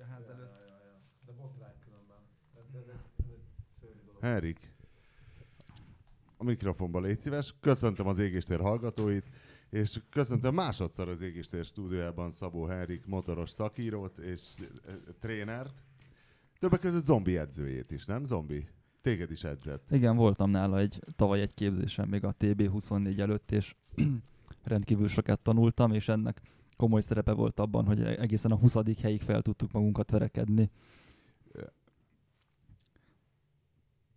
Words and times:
kutyaház 0.00 0.26
Ja, 0.26 0.32
előtt. 0.32 0.50
ja, 0.50 0.64
ja, 0.66 0.80
ja. 0.84 1.00
De 1.26 1.32
botrány 1.32 1.74
különben. 1.84 2.16
Ez, 2.54 2.74
ez, 2.74 2.88
egy, 2.88 3.00
ez 3.18 3.30
egy 3.30 3.42
szörnyű 3.80 4.00
dolog. 4.04 4.22
Henrik, 4.22 4.72
a 6.36 6.44
mikrofonba 6.44 7.00
légy 7.00 7.20
szíves. 7.20 7.54
Köszöntöm 7.60 8.06
az 8.06 8.18
Égéstér 8.18 8.60
hallgatóit, 8.60 9.30
és 9.70 10.00
köszöntöm 10.10 10.54
másodszor 10.54 11.08
az 11.08 11.20
Égéstér 11.20 11.64
stúdiójában 11.64 12.30
Szabó 12.30 12.64
Henrik 12.64 13.06
motoros 13.06 13.50
szakírót 13.50 14.18
és 14.18 14.54
e, 14.86 14.92
trénert. 15.20 15.82
Többek 16.58 16.80
között 16.80 17.04
zombi 17.04 17.36
edzőjét 17.36 17.90
is, 17.90 18.04
nem 18.04 18.24
zombi? 18.24 18.68
Téged 19.00 19.30
is 19.30 19.44
edzett. 19.44 19.90
Igen, 19.90 20.16
voltam 20.16 20.50
nála 20.50 20.78
egy, 20.78 21.00
tavaly 21.16 21.40
egy 21.40 21.54
képzésen 21.54 22.08
még 22.08 22.24
a 22.24 22.34
TB24 22.34 23.18
előtt, 23.18 23.52
és 23.52 23.74
rendkívül 24.64 25.08
sokat 25.08 25.40
tanultam, 25.40 25.92
és 25.92 26.08
ennek 26.08 26.40
komoly 26.80 27.00
szerepe 27.00 27.32
volt 27.32 27.60
abban, 27.60 27.84
hogy 27.84 28.02
egészen 28.02 28.50
a 28.50 28.56
20. 28.56 28.74
helyig 29.02 29.22
fel 29.22 29.42
tudtuk 29.42 29.72
magunkat 29.72 30.10
verekedni. 30.10 30.70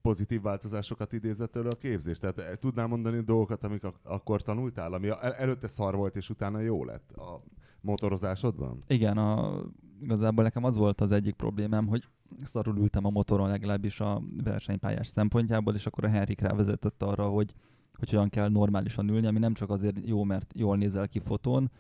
Pozitív 0.02 0.42
változásokat 0.42 1.14
idézett 1.14 1.56
elő 1.56 1.68
a 1.70 1.76
képzés? 1.76 2.18
Tehát 2.18 2.40
e, 2.40 2.56
tudnál 2.56 2.88
mondani 2.88 3.20
dolgokat, 3.20 3.64
amik 3.64 3.84
ak- 3.84 4.06
akkor 4.06 4.42
tanultál, 4.42 4.94
ami 4.94 5.08
el- 5.08 5.34
előtte 5.34 5.68
szar 5.68 5.96
volt, 5.96 6.16
és 6.16 6.30
utána 6.30 6.60
jó 6.60 6.84
lett 6.84 7.12
a 7.12 7.44
motorozásodban? 7.82 8.78
Igen, 8.88 9.18
a, 9.18 9.62
igazából 10.02 10.44
nekem 10.44 10.64
az 10.64 10.78
volt 10.78 11.02
az 11.02 11.12
egyik 11.12 11.36
problémám, 11.36 11.88
hogy 11.88 12.04
szarul 12.44 12.78
ültem 12.78 13.06
a 13.06 13.10
motoron 13.10 13.50
legalábbis 13.50 14.00
a 14.00 14.22
versenypályás 14.44 15.08
szempontjából, 15.08 15.74
és 15.74 15.86
akkor 15.86 16.04
a 16.04 16.10
Henrik 16.10 16.40
rávezetett 16.40 17.04
arra, 17.04 17.28
hogy, 17.28 17.54
hogy 17.98 18.10
hogyan 18.10 18.30
kell 18.30 18.50
normálisan 18.50 19.10
ülni, 19.10 19.28
ami 19.28 19.40
nem 19.40 19.54
csak 19.54 19.70
azért 19.70 20.00
jó, 20.06 20.24
mert 20.24 20.54
jól 20.56 20.78
nézel 20.78 21.08
ki 21.08 21.20
fotón, 21.20 21.72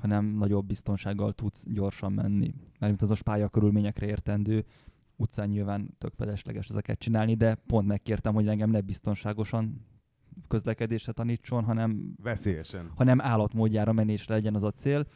hanem 0.00 0.24
nagyobb 0.24 0.66
biztonsággal 0.66 1.32
tudsz 1.32 1.64
gyorsan 1.68 2.12
menni. 2.12 2.54
Mert 2.78 3.02
az 3.02 3.10
a 3.10 3.16
pályakörülményekre 3.24 4.06
értendő, 4.06 4.64
utcán 5.16 5.48
nyilván 5.48 5.94
tök 5.98 6.12
felesleges 6.16 6.68
ezeket 6.68 6.98
csinálni, 6.98 7.34
de 7.34 7.54
pont 7.54 7.86
megkértem, 7.86 8.34
hogy 8.34 8.48
engem 8.48 8.70
ne 8.70 8.80
biztonságosan 8.80 9.86
közlekedésre 10.48 11.12
tanítson, 11.12 11.64
hanem, 11.64 12.14
Veszélyesen. 12.22 12.90
hanem 12.94 13.20
állatmódjára 13.20 13.92
menésre 13.92 14.34
legyen 14.34 14.54
az 14.54 14.62
a 14.62 14.70
cél. 14.70 15.06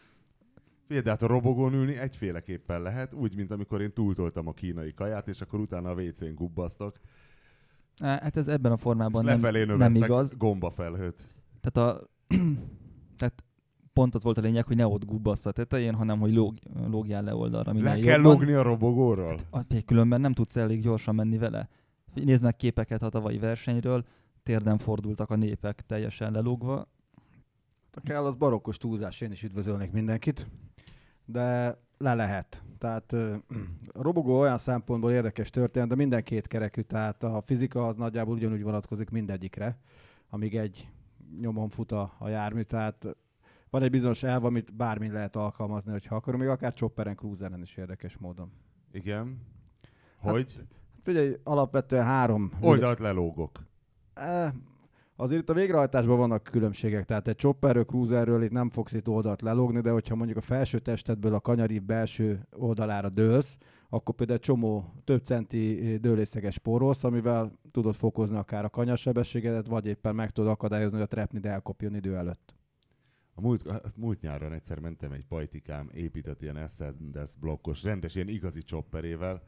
Figyelj, 0.86 1.04
de 1.04 1.10
hát 1.10 1.22
a 1.22 1.26
robogón 1.26 1.74
ülni 1.74 1.96
egyféleképpen 1.96 2.82
lehet, 2.82 3.14
úgy, 3.14 3.36
mint 3.36 3.50
amikor 3.50 3.80
én 3.80 3.92
túltoltam 3.92 4.46
a 4.46 4.52
kínai 4.52 4.94
kaját, 4.94 5.28
és 5.28 5.40
akkor 5.40 5.60
utána 5.60 5.90
a 5.90 5.94
WC-n 5.94 6.34
gubbasztok, 6.34 7.00
Hát 8.00 8.36
ez 8.36 8.48
ebben 8.48 8.72
a 8.72 8.74
és 8.74 8.80
formában 8.80 9.24
nem, 9.24 9.40
nem 9.76 9.94
igaz. 9.94 10.36
gombafelhőt. 10.36 11.28
Tehát, 11.60 11.90
a, 11.90 12.08
tehát 13.18 13.44
pont 13.92 14.14
az 14.14 14.22
volt 14.22 14.38
a 14.38 14.40
lényeg, 14.40 14.66
hogy 14.66 14.76
ne 14.76 14.86
ott 14.86 15.04
gubbasz 15.04 15.46
a 15.46 15.52
tetején, 15.52 15.94
hanem 15.94 16.18
hogy 16.18 16.34
lóg, 16.34 16.54
lógjál 16.90 17.22
le 17.22 17.34
oldalra 17.34 17.72
Le 17.72 17.98
kell 17.98 18.16
jobban. 18.16 18.20
logni 18.32 18.52
a 18.52 18.62
robogóról? 18.62 19.36
Hát, 19.52 19.84
különben 19.86 20.20
nem 20.20 20.32
tudsz 20.32 20.56
elég 20.56 20.80
gyorsan 20.82 21.14
menni 21.14 21.38
vele. 21.38 21.68
Nézd 22.14 22.42
meg 22.42 22.56
képeket 22.56 23.02
a 23.02 23.08
tavalyi 23.08 23.38
versenyről, 23.38 24.04
térden 24.42 24.78
fordultak 24.78 25.30
a 25.30 25.36
népek 25.36 25.80
teljesen 25.86 26.32
lelógva. 26.32 26.88
Ha 27.92 28.00
kell, 28.04 28.24
az 28.24 28.34
barokkos 28.34 28.76
túlzás, 28.76 29.20
én 29.20 29.32
is 29.32 29.42
üdvözölnék 29.42 29.92
mindenkit, 29.92 30.46
de 31.24 31.78
le 31.98 32.14
lehet. 32.14 32.62
Tehát 32.78 33.12
a 33.92 34.02
robogó 34.02 34.38
olyan 34.38 34.58
szempontból 34.58 35.12
érdekes 35.12 35.50
történet, 35.50 35.88
de 35.88 35.94
minden 35.94 36.22
két 36.22 36.46
kerekű, 36.46 36.80
tehát 36.80 37.22
a 37.22 37.42
fizika 37.44 37.86
az 37.86 37.96
nagyjából 37.96 38.34
ugyanúgy 38.34 38.62
vonatkozik 38.62 39.10
mindegyikre, 39.10 39.78
amíg 40.30 40.56
egy 40.56 40.88
nyomon 41.40 41.68
fut 41.68 41.92
a, 41.92 42.12
a 42.18 42.28
jármű, 42.28 42.62
tehát 42.62 43.16
van 43.72 43.82
egy 43.82 43.90
bizonyos 43.90 44.22
elv, 44.22 44.44
amit 44.44 44.74
bármi 44.76 45.08
lehet 45.10 45.36
alkalmazni, 45.36 45.90
hogyha 45.92 46.14
akarom, 46.16 46.40
még 46.40 46.48
akár 46.48 46.74
chopperen, 46.74 47.16
cruiseren 47.16 47.62
is 47.62 47.76
érdekes 47.76 48.16
módon. 48.18 48.52
Igen. 48.92 49.40
Hát- 50.20 50.32
Hogy? 50.32 50.64
Figyelj, 51.02 51.36
alapvetően 51.42 52.04
három 52.04 52.52
Oldalt 52.60 52.98
lelógok. 52.98 53.50
Eh, 54.14 54.52
Azért 55.16 55.40
itt 55.42 55.50
a 55.50 55.54
végrehajtásban 55.54 56.18
vannak 56.18 56.42
különbségek, 56.42 57.04
tehát 57.04 57.28
egy 57.28 57.36
chopperről, 57.36 57.84
cruiserről 57.84 58.42
itt 58.42 58.50
nem 58.50 58.70
fogsz 58.70 58.92
itt 58.92 59.08
oldalt 59.08 59.42
lelogni, 59.42 59.80
de 59.80 59.90
hogyha 59.90 60.14
mondjuk 60.14 60.38
a 60.38 60.40
felső 60.40 60.78
testedből 60.78 61.34
a 61.34 61.40
kanyarív 61.40 61.82
belső 61.82 62.48
oldalára 62.52 63.08
dőlsz, 63.08 63.56
akkor 63.88 64.14
például 64.14 64.38
egy 64.38 64.44
csomó 64.44 64.92
több 65.04 65.24
centi 65.24 65.96
dőlészeges 66.00 66.54
spórolsz, 66.54 67.04
amivel 67.04 67.52
tudod 67.70 67.94
fokozni 67.94 68.36
akár 68.36 68.64
a 68.64 68.68
kanyarsebességedet, 68.68 69.66
vagy 69.66 69.86
éppen 69.86 70.14
meg 70.14 70.30
tudod 70.30 70.50
akadályozni, 70.50 70.96
hogy 70.96 71.06
a 71.06 71.14
trepnid 71.14 71.46
elkopjon 71.46 71.94
idő 71.94 72.16
előtt. 72.16 72.54
A 73.34 73.40
múlt, 73.40 73.66
a 73.66 73.92
múlt 73.94 74.20
nyáron 74.20 74.52
egyszer 74.52 74.78
mentem 74.78 75.12
egy 75.12 75.26
pajtikám 75.26 75.90
épített 75.94 76.42
ilyen 76.42 76.56
Ascendus 76.56 77.36
blokkos, 77.36 77.82
rendes 77.82 78.14
ilyen 78.14 78.28
igazi 78.28 78.62
chopperével. 78.62 79.42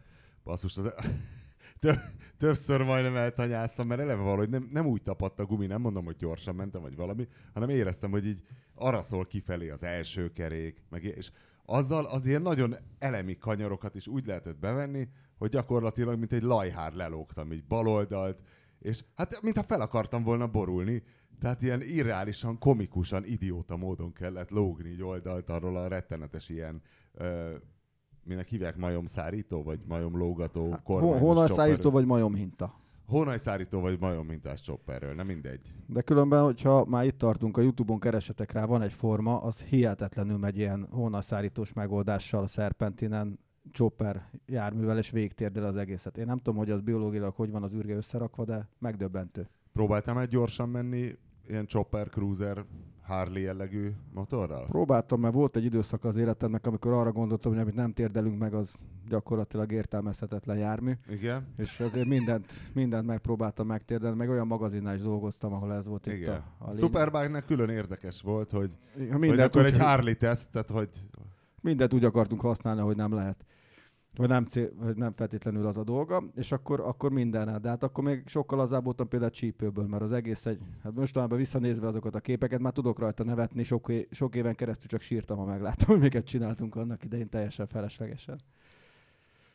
Basszus, 0.45 0.77
az, 0.77 0.95
tö, 1.81 1.93
többször 2.37 2.83
majdnem 2.83 3.17
eltanyáztam, 3.17 3.87
mert 3.87 4.01
eleve 4.01 4.23
valahogy 4.23 4.49
nem, 4.49 4.69
nem 4.73 4.87
úgy 4.87 5.03
tapadt 5.03 5.39
a 5.39 5.47
gumi, 5.47 5.67
nem 5.67 5.81
mondom, 5.81 6.05
hogy 6.05 6.17
gyorsan 6.17 6.55
mentem, 6.55 6.83
vagy 6.83 6.97
valami, 6.97 7.29
hanem 7.53 7.69
éreztem, 7.69 8.11
hogy 8.11 8.27
így 8.27 8.43
arra 8.75 9.03
szól 9.03 9.27
kifelé 9.27 9.71
az 9.71 9.83
első 9.83 10.33
kerék, 10.33 10.83
meg, 10.91 11.05
és 11.05 11.31
azzal 11.65 12.05
az 12.05 12.27
ilyen 12.27 12.43
nagyon 12.43 12.77
elemi 12.99 13.39
kanyarokat 13.39 13.95
is 13.95 14.07
úgy 14.07 14.27
lehetett 14.27 14.59
bevenni, 14.59 15.09
hogy 15.39 15.51
gyakorlatilag 15.51 16.19
mint 16.19 16.33
egy 16.33 16.43
lajhár 16.43 16.93
lelógtam, 16.93 17.53
így 17.53 17.65
baloldalt, 17.65 18.41
és 18.85 19.05
hát 19.15 19.43
mintha 19.43 19.63
fel 19.63 19.81
akartam 19.81 20.23
volna 20.23 20.47
borulni, 20.47 21.03
tehát 21.41 21.63
ilyen 21.63 21.83
irreálisan, 21.83 22.59
komikusan, 22.59 23.25
idióta 23.25 23.77
módon 23.77 24.13
kellett 24.13 24.51
lógni 24.51 24.89
így 24.89 25.03
oldalt 25.03 25.49
arról 25.49 25.77
a 25.77 25.89
rettenetes 25.89 26.49
ilyen, 26.49 26.83
ö, 27.13 27.55
minek 28.23 28.49
hívják 28.49 28.77
majomszárító, 28.77 29.63
vagy 29.63 29.81
majomlógató 29.89 30.71
Hát, 30.71 30.83
kormányos 30.83 31.19
Hónalszállító 31.19 31.75
chopper. 31.77 31.93
vagy 31.93 32.07
majomhinta. 32.07 32.75
Hónajszárító 33.07 33.81
vagy 33.81 34.01
majomintás 34.01 34.61
chopperről, 34.61 35.15
nem 35.15 35.27
mindegy. 35.27 35.73
De 35.87 36.03
különben, 36.03 36.43
hogyha 36.43 36.85
már 36.85 37.05
itt 37.05 37.19
tartunk, 37.19 37.57
a 37.57 37.61
Youtube-on 37.61 38.01
keresetek 38.01 38.53
rá, 38.53 38.65
van 38.65 38.83
egy 38.83 38.93
forma, 38.93 39.43
az 39.43 39.63
hihetetlenül 39.63 40.37
megy 40.39 40.59
ilyen 40.59 40.87
hónalszárítós 40.91 41.73
megoldással 41.73 42.43
a 42.43 42.47
Serpentinen 42.47 43.39
chopper 43.73 44.29
járművel, 44.47 44.99
és 44.99 45.11
végtérdel 45.11 45.65
az 45.65 45.77
egészet. 45.77 46.19
Én 46.19 46.27
nem 46.27 46.37
tudom, 46.37 46.57
hogy 46.57 46.71
az 46.71 46.81
biológilag 46.81 47.35
hogy 47.35 47.51
van 47.51 47.63
az 47.63 47.73
űrge 47.73 47.95
összerakva, 47.95 48.45
de 48.45 48.69
megdöbbentő. 48.79 49.49
Próbáltam 49.73 50.19
egy 50.19 50.29
gyorsan 50.29 50.69
menni, 50.69 51.17
ilyen 51.49 51.67
chopper, 51.67 52.09
cruiser, 52.09 52.65
Harley 53.03 53.43
jellegű 53.43 53.91
motorral? 54.13 54.67
Próbáltam, 54.67 55.21
mert 55.21 55.35
volt 55.35 55.57
egy 55.57 55.65
időszak 55.65 56.05
az 56.05 56.17
életemnek, 56.17 56.67
amikor 56.67 56.93
arra 56.93 57.13
gondoltam, 57.13 57.53
hogy 57.53 57.61
amit 57.61 57.75
nem 57.75 57.93
térdelünk 57.93 58.39
meg, 58.39 58.55
az 58.55 58.75
gyakorlatilag 59.09 59.73
értelmezhetetlen 59.73 60.57
jármű, 60.57 60.93
Igen? 61.09 61.47
és 61.57 61.81
azért 61.81 62.09
mindent, 62.09 62.53
mindent 62.73 63.07
megpróbáltam 63.07 63.67
megtérdelni, 63.67 64.17
meg 64.17 64.29
olyan 64.29 64.47
magazinnál 64.47 64.95
is 64.95 65.03
dolgoztam, 65.03 65.53
ahol 65.53 65.73
ez 65.73 65.87
volt 65.87 66.07
itt 66.07 66.13
Igen. 66.13 66.43
a, 66.59 66.65
a 66.65 66.69
A. 66.69 66.73
Superbike-nek 66.73 67.45
külön 67.45 67.69
érdekes 67.69 68.21
volt, 68.21 68.51
hogy, 68.51 68.79
Ja, 68.99 69.17
hogy 69.17 69.41
akkor 69.41 69.61
úgy, 69.63 69.67
egy 69.67 69.79
Harley 69.79 70.15
teszt, 70.15 70.51
tehát 70.51 70.71
hogy 70.71 70.89
mindent 71.61 71.95
úgy 71.95 72.05
akartunk 72.05 72.41
használni, 72.41 72.81
hogy 72.81 72.97
nem 72.97 73.13
lehet. 73.13 73.45
Vagy 74.17 74.29
nem, 74.29 74.45
cél, 74.45 74.71
vagy 74.77 74.97
nem 74.97 75.13
feltétlenül 75.13 75.67
az 75.67 75.77
a 75.77 75.85
dolga, 75.85 76.25
és 76.35 76.53
akkor, 76.53 76.81
akkor 76.81 77.11
minden. 77.13 77.61
De 77.63 77.69
hát 77.69 77.83
akkor 77.83 78.05
még 78.05 78.23
sokkal 78.27 78.59
lazább 78.59 78.85
voltam 78.85 79.09
például 79.09 79.31
csípőből, 79.31 79.87
mert 79.87 80.03
az 80.03 80.13
egész 80.13 80.47
egy, 80.47 80.61
hát 80.83 80.95
mostanában 80.95 81.39
visszanézve 81.39 81.87
azokat 81.87 82.15
a 82.15 82.21
képeket, 82.21 82.61
már 82.61 82.73
tudok 82.73 82.99
rajta 82.99 83.25
nevetni, 83.25 83.63
sok, 83.63 83.93
sok 84.11 84.35
éven 84.35 84.55
keresztül 84.55 84.87
csak 84.87 85.01
sírtam, 85.01 85.39
ha 85.39 85.45
megláttam, 85.45 85.89
hogy 85.89 86.01
miket 86.01 86.25
csináltunk 86.25 86.77
annak 86.77 87.05
idején 87.05 87.29
teljesen 87.29 87.67
feleslegesen. 87.67 88.41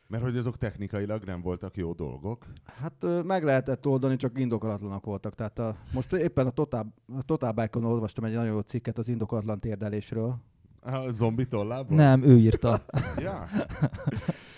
mert 0.07 0.23
hogy 0.23 0.37
azok 0.37 0.57
technikailag 0.57 1.23
nem 1.23 1.41
voltak 1.41 1.77
jó 1.77 1.93
dolgok. 1.93 2.45
Hát 2.65 3.05
meg 3.23 3.43
lehetett 3.43 3.87
oldani, 3.87 4.15
csak 4.15 4.39
indokolatlanak 4.39 5.05
voltak. 5.05 5.35
Tehát 5.35 5.59
a, 5.59 5.75
most 5.93 6.13
éppen 6.13 6.47
a 6.47 6.49
Total, 6.49 6.93
a 7.17 7.23
Total 7.23 7.51
Bike-on 7.51 7.85
olvastam 7.85 8.23
egy 8.23 8.33
nagyon 8.33 8.53
jó 8.53 8.59
cikket 8.59 8.97
az 8.97 9.07
indokolatlan 9.07 9.57
térdelésről. 9.57 10.35
A 10.81 11.11
zombi 11.11 11.47
tollából? 11.47 11.97
Nem, 11.97 12.23
ő 12.23 12.37
írta. 12.37 12.81
Ja. 13.17 13.47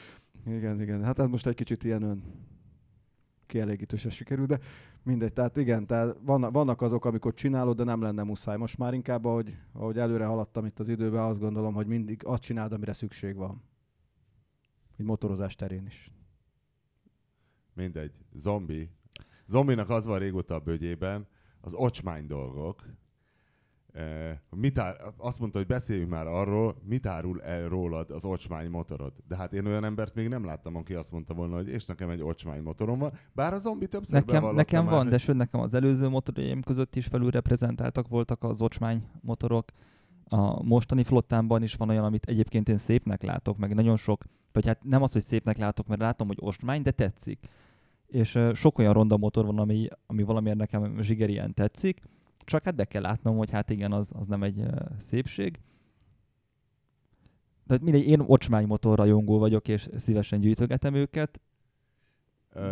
Igen, 0.45 0.81
igen. 0.81 1.03
Hát 1.03 1.19
ez 1.19 1.27
most 1.27 1.47
egy 1.47 1.55
kicsit 1.55 1.83
ilyen 1.83 2.01
ön 2.01 2.23
kielégítősen 3.45 4.11
sikerül, 4.11 4.45
de 4.45 4.59
mindegy. 5.03 5.33
Tehát 5.33 5.57
igen, 5.57 5.87
tehát 5.87 6.17
vannak, 6.21 6.51
vannak 6.51 6.81
azok, 6.81 7.05
amikor 7.05 7.33
csinálod, 7.33 7.77
de 7.77 7.83
nem 7.83 8.01
lenne 8.01 8.23
muszáj. 8.23 8.57
Most 8.57 8.77
már 8.77 8.93
inkább, 8.93 9.25
ahogy, 9.25 9.57
ahogy 9.73 9.97
előre 9.97 10.25
haladtam 10.25 10.65
itt 10.65 10.79
az 10.79 10.89
időben, 10.89 11.23
azt 11.23 11.39
gondolom, 11.39 11.73
hogy 11.73 11.87
mindig 11.87 12.25
azt 12.25 12.43
csináld, 12.43 12.71
amire 12.71 12.93
szükség 12.93 13.35
van. 13.35 13.63
Egy 14.97 15.05
motorozás 15.05 15.55
terén 15.55 15.85
is. 15.85 16.11
Mindegy. 17.73 18.13
Zombi. 18.33 18.89
Zombinak 19.47 19.89
az 19.89 20.05
van 20.05 20.19
régóta 20.19 20.55
a 20.55 20.59
bögyében, 20.59 21.27
az 21.61 21.73
ocsmány 21.73 22.27
dolgok. 22.27 22.85
Eh, 23.93 24.37
mit 24.49 24.77
ár, 24.77 24.95
azt 25.17 25.39
mondta, 25.39 25.57
hogy 25.57 25.67
beszéljünk 25.67 26.09
már 26.09 26.27
arról, 26.27 26.75
mit 26.83 27.05
árul 27.05 27.41
el 27.41 27.67
rólad 27.69 28.09
az 28.11 28.25
ocsmány 28.25 28.69
motorod. 28.69 29.13
De 29.27 29.35
hát 29.35 29.53
én 29.53 29.65
olyan 29.65 29.83
embert 29.83 30.15
még 30.15 30.27
nem 30.27 30.45
láttam, 30.45 30.75
aki 30.75 30.93
azt 30.93 31.11
mondta 31.11 31.33
volna, 31.33 31.55
hogy 31.55 31.67
és 31.67 31.85
nekem 31.85 32.09
egy 32.09 32.21
ocsmány 32.21 32.61
motorom 32.61 32.99
van. 32.99 33.11
Bár 33.33 33.53
a 33.53 33.57
zombi 33.57 33.87
többször 33.87 34.13
Nekem, 34.25 34.55
nekem 34.55 34.83
már, 34.83 34.93
van, 34.93 35.01
hogy- 35.01 35.11
de 35.11 35.17
sőt 35.17 35.35
nekem 35.35 35.59
az 35.59 35.73
előző 35.73 36.07
motorjaim 36.09 36.61
között 36.61 36.95
is 36.95 37.05
felül 37.05 37.29
reprezentáltak 37.29 38.07
voltak 38.07 38.43
az 38.43 38.61
ocsmány 38.61 39.03
motorok. 39.21 39.65
a 40.33 40.63
mostani 40.63 41.03
flottámban 41.03 41.63
is 41.63 41.75
van 41.75 41.89
olyan, 41.89 42.03
amit 42.03 42.25
egyébként 42.25 42.69
én 42.69 42.77
szépnek 42.77 43.23
látok, 43.23 43.57
meg 43.57 43.73
nagyon 43.73 43.95
sok, 43.97 44.23
vagy 44.51 44.65
hát 44.65 44.83
nem 44.83 45.01
az, 45.01 45.11
hogy 45.11 45.21
szépnek 45.23 45.57
látok, 45.57 45.87
mert 45.87 46.01
látom, 46.01 46.27
hogy 46.27 46.37
ostmány, 46.39 46.81
de 46.81 46.91
tetszik. 46.91 47.47
És 48.07 48.39
sok 48.53 48.77
olyan 48.79 48.93
ronda 48.93 49.17
motor 49.17 49.45
van, 49.45 49.59
ami, 49.59 49.87
ami 50.05 50.23
valamiért 50.23 50.57
nekem 50.57 51.01
zsigerien 51.01 51.53
tetszik, 51.53 52.01
csak 52.43 52.63
hát 52.63 52.75
be 52.75 52.85
kell 52.85 53.01
látnom, 53.01 53.37
hogy 53.37 53.49
hát 53.49 53.69
igen, 53.69 53.91
az, 53.91 54.11
az 54.13 54.27
nem 54.27 54.43
egy 54.43 54.59
uh, 54.59 54.71
szépség. 54.97 55.59
De 57.63 57.77
mindegy, 57.81 58.07
én 58.07 58.19
ocsmány 58.19 58.65
motor 58.65 58.97
rajongó 58.97 59.39
vagyok, 59.39 59.67
és 59.67 59.89
szívesen 59.95 60.39
gyűjtögetem 60.39 60.93
őket. 60.93 61.41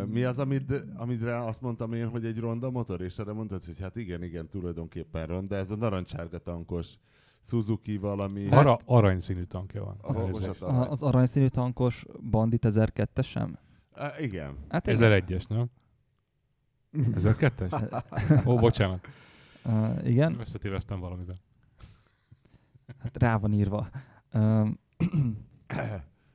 Mi 0.07 0.23
az, 0.23 0.39
amit, 0.39 0.73
amire 0.97 1.37
azt 1.37 1.61
mondtam 1.61 1.93
én, 1.93 2.07
hogy 2.07 2.25
egy 2.25 2.39
ronda 2.39 2.71
motor, 2.71 3.01
és 3.01 3.17
erre 3.17 3.33
mondtad, 3.33 3.63
hogy 3.63 3.79
hát 3.79 3.95
igen, 3.95 4.23
igen, 4.23 4.47
tulajdonképpen 4.47 5.25
ronda, 5.25 5.55
ez 5.55 5.69
a 5.69 5.75
narancsárga 5.75 6.37
tankos 6.37 6.99
Suzuki 7.41 7.97
valami. 7.97 8.47
Arra, 8.49 8.79
aranyszínű 8.85 9.43
tankja 9.43 9.83
van. 9.83 9.97
Az 10.01 10.15
Nézd. 10.15 10.29
okosat 10.29 10.61
A, 10.61 10.67
arany. 10.67 10.87
az 10.87 11.03
aranyszínű 11.03 11.47
tankos 11.47 12.05
Bandit 12.29 12.65
1002 12.65 13.21
sem? 13.21 13.57
Á, 13.93 14.19
igen. 14.19 14.57
Hát 14.69 14.87
igen. 14.87 15.23
1001-es, 15.27 15.47
nem? 15.47 15.69
1002-es? 17.19 18.47
Ó, 18.47 18.55
bocsánat. 18.55 19.07
Uh, 19.65 20.09
igen, 20.09 20.39
Összetéveztem 20.39 20.99
valamivel. 20.99 21.39
hát 22.97 23.17
rá 23.17 23.37
van 23.37 23.53
írva. 23.53 23.89
Uh, 24.33 24.69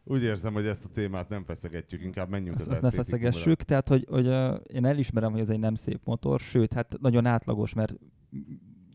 Úgy 0.07 0.23
érzem, 0.23 0.53
hogy 0.53 0.67
ezt 0.67 0.85
a 0.85 0.89
témát 0.89 1.29
nem 1.29 1.45
feszegetjük, 1.45 2.03
inkább 2.03 2.29
menjünk 2.29 2.57
ezt, 2.57 2.67
az 2.67 2.73
ezt 2.73 2.83
ne 2.83 2.91
feszegessük, 2.91 3.63
tehát 3.63 3.89
hogy, 3.89 4.07
hogy 4.09 4.27
uh, 4.27 4.61
én 4.73 4.85
elismerem, 4.85 5.33
hogy 5.33 5.41
ez 5.41 5.49
egy 5.49 5.59
nem 5.59 5.75
szép 5.75 6.01
motor, 6.05 6.41
sőt, 6.41 6.73
hát 6.73 6.97
nagyon 7.01 7.27
átlagos, 7.27 7.75
mert 7.75 7.95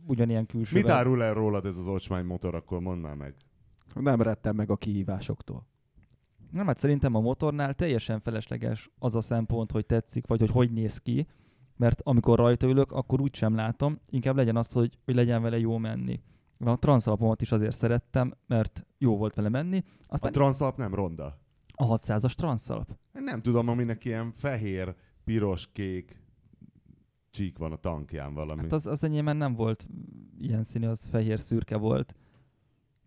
ugyanilyen 0.06 0.46
külső. 0.46 0.76
Mit 0.76 0.90
árul 0.90 1.24
el 1.24 1.34
rólad 1.34 1.66
ez 1.66 1.78
az 1.78 1.88
ocsmány 1.88 2.26
motor, 2.26 2.56
akkor 2.56 2.80
mondd 2.80 3.02
már 3.02 3.16
meg. 3.16 3.36
Nem 3.94 4.22
rettem 4.22 4.56
meg 4.56 4.70
a 4.70 4.78
kihívásoktól. 4.78 5.68
Nem, 6.52 6.68
hát 6.68 6.78
szerintem 6.78 7.16
a 7.16 7.20
motornál 7.20 7.74
teljesen 7.74 8.20
felesleges 8.20 8.90
az 9.00 9.16
a 9.16 9.22
szempont, 9.22 9.72
hogy 9.72 9.86
tetszik, 9.86 10.28
vagy 10.28 10.40
hogy 10.40 10.52
hogy 10.52 10.72
néz 10.72 10.98
ki, 10.98 11.28
mert 11.80 12.02
amikor 12.02 12.38
rajta 12.38 12.68
ülök, 12.68 12.92
akkor 12.92 13.22
úgy 13.22 13.36
sem 13.36 13.56
látom, 13.56 14.00
inkább 14.10 14.36
legyen 14.36 14.56
az, 14.56 14.72
hogy, 14.72 14.98
hogy 15.06 15.16
legyen 15.16 15.42
vele 15.42 15.60
jó 15.60 15.78
menni. 15.78 16.22
A 16.58 16.76
transzalpomat 16.80 17.42
is 17.42 17.52
azért 17.52 17.76
szerettem, 17.78 18.34
mert 18.48 18.86
jó 18.98 19.18
volt 19.18 19.34
vele 19.34 19.50
menni. 19.50 19.84
A 19.88 20.06
Aztán 20.08 20.32
transzalp 20.32 20.78
nem 20.78 20.94
ronda. 20.94 21.40
a 21.74 21.98
600-as 21.98 22.34
transzalp. 22.34 22.90
Én 23.16 23.24
nem 23.24 23.42
tudom, 23.42 23.68
aminek 23.68 24.06
ilyen 24.06 24.32
fehér, 24.32 24.96
piros, 25.24 25.68
kék 25.74 26.22
csík 27.32 27.58
van 27.58 27.72
a 27.72 27.76
tankján 27.76 28.34
valami. 28.34 28.62
Hát 28.62 28.72
az, 28.72 28.88
az 28.88 29.04
enyémben 29.04 29.38
nem 29.38 29.56
volt 29.56 29.88
ilyen 30.38 30.64
színű, 30.64 30.88
az 30.88 31.06
fehér 31.06 31.40
szürke 31.40 31.78
volt, 31.78 32.16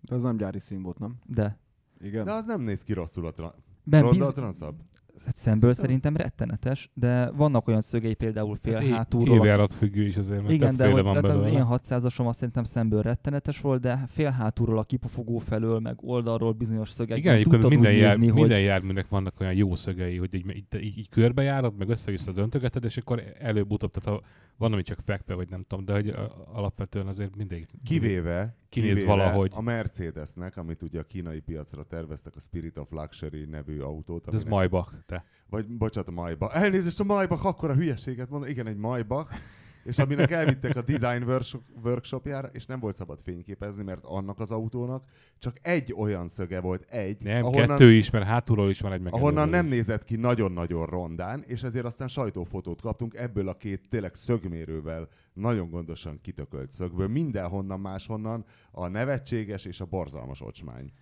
De 0.01 0.15
az 0.15 0.23
nem 0.23 0.37
gyári 0.37 0.59
szín 0.59 0.83
volt, 0.83 0.99
nem? 0.99 1.19
de 1.27 1.59
Igen. 2.01 2.25
De 2.25 2.33
az 2.33 2.45
nem 2.47 2.61
néz 2.61 2.83
ki 2.83 2.93
rosszul 2.93 3.27
a 3.27 3.31
tra- 3.31 3.57
ben 3.85 4.01
ronda 4.03 4.19
biz... 4.19 4.27
a 4.27 4.33
transzalp. 4.33 4.81
Hát 5.25 5.37
szemből 5.37 5.73
szerintem 5.73 6.17
rettenetes, 6.17 6.91
de 6.95 7.31
vannak 7.31 7.69
olyan 7.69 7.81
szögei 7.81 8.15
például 8.15 8.57
fél 8.57 8.75
Hát 8.75 8.87
hátulról, 8.87 9.37
Évjárat 9.37 9.73
függő 9.73 10.07
is 10.07 10.17
azért, 10.17 10.41
mert 10.41 10.53
Igen, 10.53 10.77
de 10.77 10.91
hogy, 10.91 11.03
van 11.03 11.23
tehát 11.23 11.37
az 11.37 11.45
én 11.45 11.67
600-asom 11.71 12.27
azt 12.27 12.39
szerintem 12.39 12.65
szemből 12.65 13.03
rettenetes 13.03 13.61
volt, 13.61 13.81
de 13.81 14.05
fél 14.09 14.31
hátulról 14.31 14.79
a 14.79 14.83
kipufogó 14.83 15.39
felől, 15.39 15.79
meg 15.79 15.97
oldalról 16.01 16.53
bizonyos 16.53 16.91
szögekben 16.91 17.19
Igen, 17.19 17.35
egyébként 17.35 17.69
minden, 17.69 17.93
jár, 17.93 18.19
nézni, 18.19 18.35
minden 18.35 18.59
hogy 18.59 18.67
járműnek 18.67 19.09
vannak 19.09 19.41
olyan 19.41 19.55
jó 19.55 19.75
szögei, 19.75 20.17
hogy 20.17 20.35
így, 20.35 20.57
így, 20.57 20.83
így, 20.83 20.99
így 20.99 21.09
körbejárod, 21.09 21.77
meg 21.77 21.89
össze-vissza 21.89 22.33
döntögeted, 22.33 22.85
és 22.85 22.97
akkor 22.97 23.23
előbb-utóbb, 23.39 23.91
tehát 23.91 24.19
ha 24.19 24.27
van, 24.57 24.73
ami 24.73 24.83
csak 24.83 24.99
fekve, 25.05 25.35
vagy 25.35 25.49
nem 25.49 25.65
tudom, 25.69 25.85
de 25.85 25.93
hogy 25.93 26.15
alapvetően 26.53 27.07
azért 27.07 27.37
mindig... 27.37 27.67
Kivéve, 27.85 28.57
Kinéz 28.73 28.89
kivéve 28.89 29.07
valahogy. 29.07 29.51
a 29.55 29.61
Mercedesnek, 29.61 30.57
amit 30.57 30.83
ugye 30.83 30.99
a 31.01 31.03
kínai 31.03 31.41
piacra 31.41 31.83
terveztek, 31.83 32.37
a 32.37 32.41
Spirit 32.41 32.79
of 32.79 32.91
Luxury 32.91 33.45
nevű 33.45 33.81
autót. 33.81 34.25
De 34.25 34.37
ez 34.37 34.43
aminek- 34.45 34.59
Maybach, 34.71 34.93
te. 35.07 35.25
Vagy 35.51 35.67
bocsánat, 35.67 36.09
a 36.09 36.13
Maybach. 36.13 36.57
Elnézést, 36.57 37.01
a 37.01 37.05
Maybach, 37.05 37.47
akkor 37.47 37.71
a 37.71 37.75
hülyeséget 37.75 38.31
mondom. 38.31 38.49
Igen, 38.49 38.67
egy 38.67 38.77
Maybach. 38.77 39.35
És 39.85 39.99
aminek 39.99 40.31
elvittek 40.31 40.77
a 40.77 40.83
design 40.83 41.23
workshop- 41.23 41.65
workshopjára, 41.85 42.49
és 42.49 42.67
nem 42.67 42.81
volt 42.81 42.97
szabad 42.97 43.21
fényképezni, 43.21 43.83
mert 43.83 44.05
annak 44.05 44.41
az 44.41 44.51
autónak 44.51 45.05
csak 45.39 45.57
egy 45.63 45.95
olyan 45.97 46.29
szöge 46.29 46.61
volt, 46.61 46.91
egy, 46.91 47.23
Nem, 47.23 47.45
ahonnan, 47.45 47.67
kettő 47.67 47.93
is, 47.93 48.11
mert 48.11 48.25
hátulról 48.25 48.71
is 48.71 48.81
van 48.81 48.93
egy 48.93 49.01
meg 49.01 49.15
ahonnan 49.15 49.49
nem 49.49 49.67
is. 49.67 49.73
nézett 49.73 50.05
ki 50.05 50.17
nagyon-nagyon 50.17 50.87
rondán, 50.87 51.43
és 51.47 51.63
ezért 51.63 51.85
aztán 51.85 52.09
sajtófotót 52.09 52.81
kaptunk 52.81 53.15
ebből 53.15 53.49
a 53.49 53.55
két 53.55 53.89
tényleg 53.89 54.15
szögmérővel, 54.15 55.09
nagyon 55.33 55.71
gondosan 55.71 56.19
kitökölt 56.23 56.71
szögből. 56.71 57.09
Mindenhonnan 57.09 57.81
máshonnan 57.81 58.45
a 58.71 58.87
nevetséges 58.87 59.65
és 59.65 59.81
a 59.81 59.85
borzalmas 59.85 60.41
ocsmány 60.41 60.93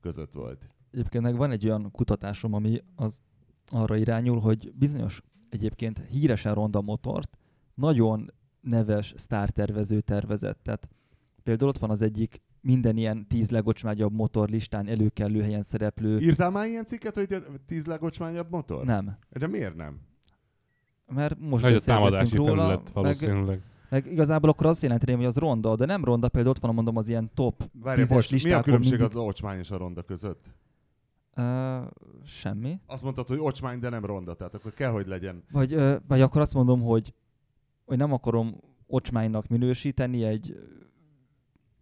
között 0.00 0.32
volt. 0.32 0.68
egyébként 0.90 1.24
meg 1.24 1.36
van 1.36 1.50
egy 1.50 1.64
olyan 1.66 1.90
kutatásom, 1.90 2.52
ami 2.52 2.82
az 2.96 3.22
arra 3.66 3.96
irányul, 3.96 4.40
hogy 4.40 4.72
bizonyos 4.74 5.22
egyébként 5.48 6.00
híresen 6.10 6.54
ronda 6.54 6.80
motort 6.80 7.38
nagyon 7.80 8.30
neves 8.60 9.14
sztártervező 9.16 10.00
tervezett. 10.00 10.58
Tehát 10.62 10.88
például 11.42 11.70
ott 11.70 11.78
van 11.78 11.90
az 11.90 12.02
egyik 12.02 12.40
minden 12.60 12.96
ilyen 12.96 13.26
tíz 13.26 13.50
legocsmányabb 13.50 14.12
motor 14.12 14.48
listán 14.48 14.88
előkelő 14.88 15.42
helyen 15.42 15.62
szereplő. 15.62 16.18
Írtál 16.18 16.50
már 16.50 16.66
ilyen 16.66 16.84
cikket, 16.84 17.14
hogy 17.14 17.34
tíz 17.66 17.86
legocsmányabb 17.86 18.50
motor? 18.50 18.84
Nem. 18.84 19.16
De 19.28 19.46
miért 19.46 19.76
nem? 19.76 20.00
Mert 21.06 21.38
most 21.38 21.62
Nagy 21.62 21.74
a 21.74 21.80
támadási 21.80 22.36
róla, 22.36 22.50
felület 22.50 22.84
meg, 22.84 22.92
valószínűleg. 22.92 23.62
meg, 23.88 24.06
igazából 24.06 24.50
akkor 24.50 24.66
azt 24.66 24.82
jelenti, 24.82 25.12
hogy 25.12 25.24
az 25.24 25.36
ronda, 25.36 25.76
de 25.76 25.84
nem 25.84 26.04
ronda, 26.04 26.28
például 26.28 26.54
ott 26.54 26.62
van, 26.62 26.74
mondom, 26.74 26.96
az 26.96 27.08
ilyen 27.08 27.30
top 27.34 27.70
Várj, 27.72 28.00
tízes 28.00 28.30
bocs, 28.30 28.42
mi 28.42 28.50
a 28.50 28.60
különbség 28.60 28.98
mindig... 28.98 29.16
az 29.16 29.22
ocsmány 29.22 29.58
és 29.58 29.70
a 29.70 29.76
ronda 29.76 30.02
között? 30.02 30.44
Uh, 31.36 31.44
semmi. 32.24 32.80
Azt 32.86 33.02
mondtad, 33.02 33.26
hogy 33.26 33.38
ocsmány, 33.40 33.78
de 33.78 33.88
nem 33.88 34.04
ronda, 34.04 34.34
tehát 34.34 34.54
akkor 34.54 34.72
kell, 34.72 34.90
hogy 34.90 35.06
legyen. 35.06 35.42
Vagy, 35.52 35.72
ö, 35.72 35.96
vagy 36.08 36.20
akkor 36.20 36.40
azt 36.40 36.54
mondom, 36.54 36.82
hogy, 36.82 37.14
hogy 37.90 37.98
nem 37.98 38.12
akarom 38.12 38.56
ocsmánynak 38.86 39.48
minősíteni 39.48 40.24
egy, 40.24 40.56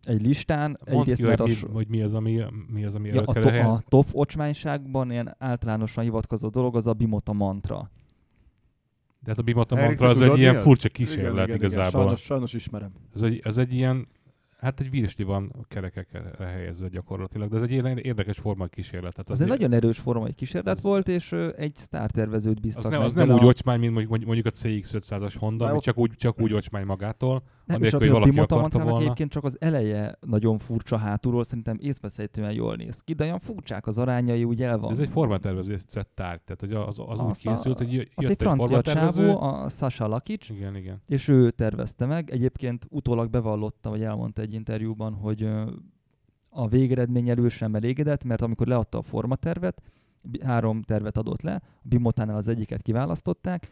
egy 0.03 0.23
listán. 0.23 0.79
Mondd 0.91 1.01
Egyrészt, 1.01 1.21
ki, 1.21 1.27
mert 1.27 1.41
hogy 1.41 1.51
a, 1.51 1.53
mi, 1.53 1.59
so- 1.59 1.73
hogy 1.73 1.89
mi 1.89 2.03
az, 2.03 2.15
ami, 2.15 2.43
mi 2.67 2.85
az, 2.85 2.95
ami 2.95 3.09
ja, 3.09 3.23
a, 3.23 3.33
to, 3.33 3.49
a 3.49 3.83
top 3.89 4.09
ocsmányságban 4.13 5.11
ilyen 5.11 5.35
általánosan 5.39 6.05
hivatkozó 6.05 6.49
dolog 6.49 6.77
az 6.77 6.87
a 6.87 6.93
Bimota 6.93 7.33
mantra. 7.33 7.91
De 9.21 9.31
hát 9.31 9.39
a 9.39 9.43
Bimata 9.43 9.77
Erik, 9.77 9.89
mantra 9.89 10.09
az 10.09 10.21
egy 10.21 10.39
ilyen 10.39 10.57
az? 10.57 10.63
furcsa 10.63 10.89
Igen, 10.89 11.07
kísérlet 11.07 11.33
igen, 11.33 11.45
igen. 11.45 11.57
igazából. 11.57 11.91
Sajnos, 11.91 12.21
sajnos 12.21 12.53
ismerem. 12.53 12.93
Ez 13.15 13.23
egy, 13.23 13.41
ez 13.45 13.57
egy 13.57 13.73
ilyen, 13.75 14.09
hát 14.61 14.81
egy 14.81 14.91
virsli 14.91 15.25
van 15.25 15.53
kerekekre 15.69 16.33
helyezve 16.39 16.89
gyakorlatilag, 16.89 17.51
de 17.51 17.57
ez 17.57 17.63
egy 17.63 17.73
érdekes 18.07 18.39
forma 18.39 18.67
kísérlet. 18.67 19.13
Tehát 19.13 19.31
Az 19.31 19.41
egy 19.41 19.51
egy- 19.51 19.59
nagyon 19.59 19.73
erős 19.73 19.99
formai 19.99 20.33
kísérlet 20.33 20.77
az- 20.77 20.83
volt, 20.83 21.09
és 21.09 21.33
egy 21.57 21.77
sztártervezőt 21.77 22.55
az 22.57 22.61
bíztak 22.63 22.83
nem, 22.91 22.93
meg 22.93 23.03
az 23.03 23.13
nem 23.13 23.31
úgy 23.31 23.43
a- 23.43 23.47
ocsmány, 23.47 23.81
mint 23.81 23.93
mondjuk- 23.95 24.25
mondjuk 24.25 24.47
a 24.47 24.51
CX-500-as 24.51 25.35
Honda, 25.39 25.65
ami 25.67 25.77
ott- 25.77 25.83
csak 25.83 25.99
úgy, 25.99 26.13
csak 26.17 26.41
úgy 26.41 26.53
ocsmány 26.53 26.85
magától. 26.85 27.43
Nem, 27.69 27.83
és 27.83 27.93
a, 27.93 27.97
anélkül, 27.97 27.99
hogy 27.99 28.09
a 28.09 28.13
valaki 28.13 28.31
Bimota 28.31 28.55
akarta 28.57 28.61
mantrának 28.61 28.89
volna. 28.89 29.05
egyébként 29.05 29.31
csak 29.31 29.45
az 29.45 29.57
eleje 29.61 30.17
nagyon 30.21 30.59
furcsa 30.59 30.97
hátulról, 30.97 31.45
szerintem 31.45 31.77
észveszejtően 31.81 32.53
jól 32.53 32.77
néz 32.77 33.01
ki, 33.01 33.13
de 33.13 33.25
olyan 33.25 33.39
furcsák 33.39 33.87
az 33.87 33.99
arányai, 33.99 34.45
úgy 34.45 34.63
el 34.63 34.79
van. 34.79 34.91
ez 34.91 34.99
egy 34.99 35.09
formatervező 35.09 35.79
tárgy, 36.15 36.41
tehát 36.43 36.61
hogy 36.61 36.73
az, 36.73 36.99
az 37.07 37.21
úgy 37.21 37.31
Azt 37.31 37.41
készült, 37.41 37.79
hogy 37.79 37.93
jö- 37.93 38.09
Azt 38.15 38.29
jött 38.29 38.41
egy 38.41 38.47
francia 38.47 38.83
csávó, 38.83 39.41
a 39.41 39.69
Sasha 39.69 40.07
Lakic, 40.07 40.49
Igen, 40.49 40.77
igen. 40.77 41.03
és 41.07 41.29
ő 41.29 41.51
tervezte 41.51 42.07
meg. 42.07 42.31
Egyébként 42.31 42.87
utólag 42.91 43.31
bevallotta, 43.31 43.91
vagy 43.91 44.03
elmondta 44.03 44.43
egy 44.43 44.55
interjúban, 44.55 45.15
hogy 45.15 45.49
a 46.49 46.69
végeredmény 46.69 47.29
elő 47.29 47.49
sem 47.49 47.75
elégedett, 47.75 48.25
mert 48.25 48.43
amikor 48.43 48.67
leadta 48.67 48.99
a 48.99 49.03
formatervet, 49.03 49.83
három 50.43 50.83
tervet 50.83 51.17
adott 51.17 51.43
le, 51.43 51.55
a 51.55 51.61
Bimotánál 51.83 52.37
az 52.37 52.49
egyiket 52.49 52.83
kiválasztották, 52.83 53.71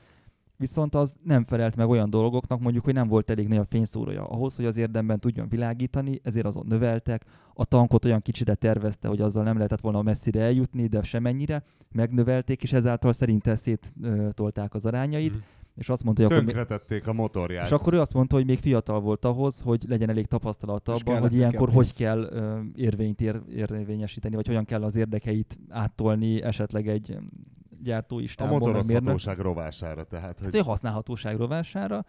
viszont 0.56 0.94
az 0.94 1.16
nem 1.22 1.44
felelt 1.44 1.76
meg 1.76 1.88
olyan 1.88 2.10
dolgoknak, 2.10 2.60
mondjuk, 2.60 2.84
hogy 2.84 2.94
nem 2.94 3.08
volt 3.08 3.30
elég 3.30 3.48
nagy 3.48 3.58
a 3.58 3.64
fényszórója 3.64 4.24
ahhoz, 4.28 4.56
hogy 4.56 4.64
az 4.64 4.76
érdemben 4.76 5.20
tudjon 5.20 5.48
világítani, 5.48 6.20
ezért 6.22 6.46
azon 6.46 6.66
növeltek. 6.68 7.24
A 7.54 7.64
tankot 7.64 8.04
olyan 8.04 8.20
kicsire 8.22 8.54
tervezte, 8.54 9.08
hogy 9.08 9.20
azzal 9.20 9.44
nem 9.44 9.56
lehetett 9.56 9.80
volna 9.80 10.02
messzire 10.02 10.40
eljutni, 10.40 10.86
de 10.86 11.02
semennyire. 11.02 11.62
Megnövelték, 11.92 12.62
és 12.62 12.72
ezáltal 12.72 13.12
szerinte 13.12 13.56
széttolták 13.56 14.74
az 14.74 14.86
arányait, 14.86 15.30
Mhm. 15.32 15.40
és 15.74 15.88
azt 15.88 16.04
mondta, 16.04 16.22
hogy 16.22 16.32
akkor, 16.32 16.44
Tönkretették 16.44 17.06
a 17.06 17.12
motorját. 17.12 17.66
és 17.66 17.72
akkor 17.72 17.94
ő 17.94 18.00
azt 18.00 18.14
mondta, 18.14 18.36
hogy 18.36 18.44
még 18.46 18.58
fiatal 18.58 19.00
volt 19.00 19.24
ahhoz, 19.24 19.60
hogy 19.60 19.84
legyen 19.88 20.08
elég 20.10 20.26
tapasztalata 20.26 20.92
abban, 20.92 21.20
hogy 21.20 21.34
ilyenkor 21.34 21.68
hogy 21.68 21.84
pénz. 21.84 21.96
kell 21.96 22.18
ö, 22.18 22.58
érvényt 22.74 23.20
ér, 23.20 23.40
érvényesíteni, 23.54 24.34
vagy 24.34 24.46
hogyan 24.46 24.64
kell 24.64 24.82
az 24.82 24.96
érdekeit 24.96 25.58
áttolni 25.68 26.42
esetleg 26.42 26.88
egy 26.88 27.18
a 27.78 27.82
gyártóistából, 27.82 28.58
meg 28.58 28.60
mérnök. 28.68 28.88
motorozhatóság 28.88 29.38
rovására, 29.38 30.04
tehát, 30.04 30.24
Hát 30.40 30.40
hogy 30.50 30.54
ő 30.54 30.58
használhatóság 30.58 31.36
rovására, 31.36 32.04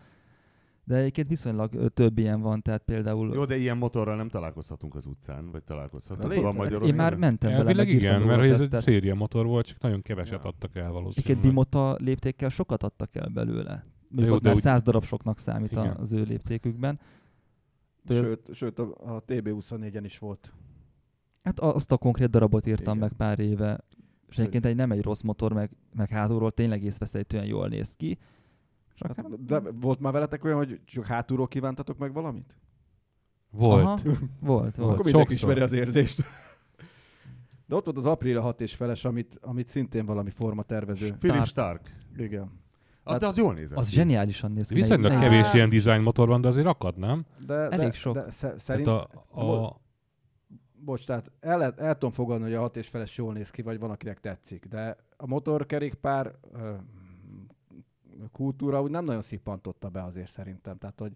de 0.84 0.96
egyébként 0.96 1.28
viszonylag 1.28 1.90
több 1.94 2.18
ilyen 2.18 2.42
van, 2.42 2.62
tehát 2.62 2.84
például 2.84 3.34
jó, 3.34 3.46
de 3.46 3.58
ilyen 3.58 3.78
motorral 3.78 4.16
nem 4.16 4.30
találkozhatunk 4.30 4.96
az 4.96 5.06
utcán, 5.06 5.52
vagy 5.52 5.64
találkozhatunk. 5.64 6.28
De 6.30 6.36
létezik. 6.36 6.58
Magyarországon? 6.58 6.90
én 6.90 6.96
már 6.96 7.16
mentem 7.16 7.50
vele, 7.50 7.62
Elvileg 7.62 7.90
igen, 7.90 8.22
mert 8.22 8.42
ez 8.42 8.60
egy 8.62 8.72
széria 8.80 9.16
motor 9.16 9.46
volt, 9.46 9.66
csak 9.66 9.80
nagyon 9.82 10.02
keveset 10.02 10.44
Ja. 10.44 10.50
adtak 10.50 10.76
el 10.76 10.82
Egyébként 10.82 11.02
valószínűleg. 11.04 11.42
Bimota 11.46 11.96
léptékkel 12.00 12.50
sokat 12.50 12.84
adtak 12.84 13.16
el 13.16 13.28
belőle. 13.28 13.86
Jó, 14.16 14.34
ott 14.34 14.42
de 14.42 14.48
már 14.48 14.56
úgy- 14.56 14.62
100 14.62 14.82
darab 14.82 15.04
soknak 15.04 15.38
számít 15.40 15.72
Igen. 15.72 15.96
az 16.00 16.12
ő 16.12 16.22
léptékükben. 16.24 17.00
hogy 18.08 18.16
ez- 18.16 18.26
Sőt, 18.26 18.50
sőt 18.54 18.80
a, 18.80 19.16
a 19.16 19.24
TB24-en 19.28 20.02
is 20.04 20.18
volt. 20.18 20.54
Hát 21.44 21.60
a- 21.60 21.76
azt 21.76 21.92
a 21.92 21.98
konkrét 21.98 22.30
darabot 22.30 22.66
írtam 22.66 22.96
Igen. 22.98 22.98
meg 22.98 23.18
pár 23.18 23.40
éve, 23.40 23.80
és 24.30 24.38
egyébként 24.38 24.66
egy 24.66 24.76
nem 24.76 24.92
egy 24.92 25.02
rossz 25.02 25.22
motor, 25.22 25.54
meg, 25.54 25.70
meg 25.94 26.10
hátulról 26.10 26.52
tényleg 26.52 26.84
észveszejtően 26.84 27.46
jól 27.46 27.68
néz 27.68 27.96
ki. 27.96 28.18
Csak 28.96 29.16
Hát, 29.16 29.46
de 29.46 29.60
volt 29.60 30.00
már 30.00 30.14
veletek 30.14 30.44
olyan, 30.44 30.58
hogy 30.58 30.80
csak 30.86 31.06
hátulról 31.06 31.48
kívántatok 31.48 31.98
meg 31.98 32.14
valamit? 32.14 32.58
Volt. 33.50 33.84
Aha, 33.84 34.00
volt, 34.40 34.76
volt. 34.76 34.92
Akkor 34.94 35.06
mindenki 35.06 35.34
ismeri 35.34 35.60
az 35.60 35.72
érzést. 35.72 36.24
De 37.66 37.76
ott 37.76 37.86
volt 37.86 37.98
az 37.98 38.06
Aprilia 38.06 38.42
6 38.42 38.62
és 38.62 38.76
feles, 38.76 39.06
amit, 39.06 39.40
amit 39.42 39.68
szintén 39.68 40.06
valami 40.06 40.30
forma 40.30 40.64
tervező. 40.64 41.12
Philip 41.20 41.46
Stark. 41.46 41.96
Igen. 42.18 42.52
Ah, 43.04 43.18
de 43.18 43.28
az 43.28 43.38
jól 43.38 43.54
nézett 43.54 43.78
Az 43.78 43.90
zseniálisan 43.90 44.52
néz 44.52 44.68
ki. 44.68 44.74
Viszonylag 44.74 45.20
kevés 45.20 45.54
ilyen 45.54 45.70
design 45.70 46.02
motor 46.02 46.28
van, 46.28 46.42
de 46.42 46.48
azért 46.48 46.68
akad, 46.68 46.98
nem? 46.98 47.26
De, 47.46 47.56
de, 47.56 47.70
Elég 47.70 47.94
sok. 47.94 48.14
De 48.14 48.32
sze- 48.32 48.48
Tehát 48.48 48.60
szerint, 48.62 48.88
a, 48.88 49.10
a, 49.32 49.82
bocs, 50.88 51.06
tehát 51.06 51.32
el, 51.40 51.58
lehet- 51.58 51.80
el 51.80 51.94
tudom 51.94 52.12
fogadni, 52.12 52.44
hogy 52.44 52.54
a 52.54 52.60
6 52.60 52.78
és 52.78 52.88
feles 52.88 53.18
jól 53.18 53.34
néz 53.34 53.50
ki, 53.50 53.62
vagy 53.62 53.80
van, 53.80 53.90
akinek 53.92 54.20
tetszik. 54.20 54.66
De 54.66 54.98
a 55.18 55.28
motorkerékpár 55.28 56.36
ö, 56.54 56.74
kultúra 58.32 58.82
úgy 58.82 58.92
nem 58.92 59.06
nagyon 59.06 59.22
szippantotta 59.22 59.90
be 59.90 60.04
azért 60.04 60.30
szerintem. 60.30 60.78
Tehát, 60.78 61.00
hogy 61.00 61.12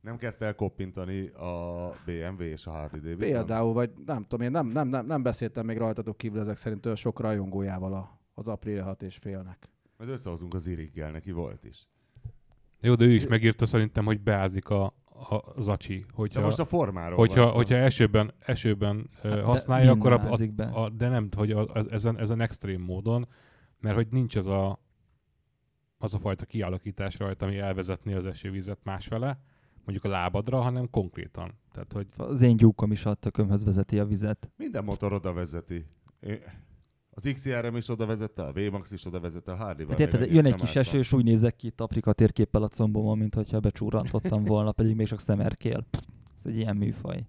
Nem 0.00 0.16
kezdte 0.16 0.44
el 0.46 0.54
koppintani 0.54 1.26
a 1.28 1.90
BMW 2.04 2.42
és 2.42 2.66
a 2.66 2.70
Harley 2.70 3.00
Davidson? 3.00 3.18
például, 3.30 3.72
vagy 3.72 3.90
nem 4.06 4.22
tudom, 4.22 4.40
én 4.46 4.50
nem, 4.50 4.66
nem, 4.66 4.88
nem, 4.88 5.06
nem 5.06 5.22
beszéltem 5.22 5.66
még 5.66 5.76
rajtatok 5.78 6.16
kívül 6.16 6.40
ezek 6.40 6.56
szerint 6.56 6.84
olyan 6.84 6.96
sok 6.96 7.20
rajongójával 7.20 7.92
a, 7.94 8.18
az 8.34 8.48
Aprilia 8.48 8.84
6 8.84 9.02
és 9.02 9.16
félnek. 9.16 9.68
Majd 9.96 10.10
összehozunk 10.10 10.54
az 10.54 10.66
Iriggel, 10.66 11.10
neki 11.10 11.30
volt 11.30 11.64
is. 11.64 11.88
jó, 12.80 12.94
de 12.94 13.04
ő 13.04 13.10
is 13.12 13.26
megírta 13.26 13.66
szerintem, 13.66 14.04
hogy 14.04 14.20
beázik 14.20 14.68
a, 14.68 14.94
a, 15.18 15.52
az 15.56 15.68
acsi. 15.68 15.98
De 15.98 16.06
Hogyha, 16.12 16.40
most 16.40 16.58
a 16.58 16.64
formáról 16.64 17.16
hogyha, 17.16 17.42
van 17.42 17.52
hogyha 17.52 17.74
esőben, 17.74 18.32
esőben 18.38 19.10
Hát 19.12 19.22
hát 19.22 19.34
de 19.34 19.42
használja, 19.42 19.92
akkor 19.92 20.12
a, 20.12 20.36
be. 20.54 20.64
a, 20.64 20.84
a, 20.84 20.88
de 20.88 21.08
nem, 21.08 21.28
hogy 21.36 21.50
a, 21.50 21.60
a, 21.60 21.84
ezen, 21.90 22.18
ezen 22.18 22.40
extrém 22.40 22.80
módon, 22.80 23.28
mert 23.80 23.96
hogy 23.96 24.06
nincs 24.10 24.36
az 24.36 24.46
a, 24.46 24.78
az 25.98 26.14
a 26.14 26.18
fajta 26.18 26.44
kialakítás 26.44 27.18
rajta, 27.18 27.46
ami 27.46 27.58
elvezetné 27.58 28.14
az 28.14 28.26
esővizet 28.26 28.78
másfele, 28.84 29.40
mondjuk 29.84 30.04
a 30.04 30.08
lábadra, 30.08 30.60
hanem 30.60 30.90
konkrétan. 30.90 31.54
Tehát, 31.72 31.92
hogy 31.92 32.06
Az 32.16 32.40
én 32.40 32.56
gyúkom 32.56 32.92
is 32.92 33.06
a 33.06 33.14
tökömhöz 33.14 33.64
vezeti 33.64 33.98
a 33.98 34.04
vizet. 34.04 34.50
Minden 34.56 34.84
motor 34.84 35.12
oda 35.12 35.32
vezeti. 35.32 35.86
Az 37.18 37.30
XRM 37.34 37.76
is 37.76 37.88
oda 37.88 38.06
vezette, 38.06 38.42
a 38.42 38.52
VMAX 38.52 38.90
is 38.90 39.04
oda 39.04 39.20
vezette, 39.20 39.52
a 39.52 39.56
Harley-val. 39.56 39.96
Hát 39.96 40.00
érted, 40.00 40.32
jön 40.32 40.46
egy 40.46 40.54
kis 40.54 40.72
nem 40.72 40.82
eső, 40.82 40.98
és 40.98 41.12
úgy 41.12 41.24
nézek 41.24 41.56
ki 41.56 41.66
itt 41.66 41.80
Afrika 41.80 42.12
térképpel 42.12 42.62
a 42.62 42.68
combomon, 42.68 43.18
mint 43.18 43.34
hogyha 43.34 43.60
becsúrantottam 43.60 44.44
volna, 44.54 44.72
pedig 44.72 44.96
még 44.96 45.06
csak 45.06 45.20
szemerkél. 45.20 45.86
Ez 46.38 46.46
egy 46.46 46.56
ilyen 46.56 46.76
műfaj. 46.76 47.26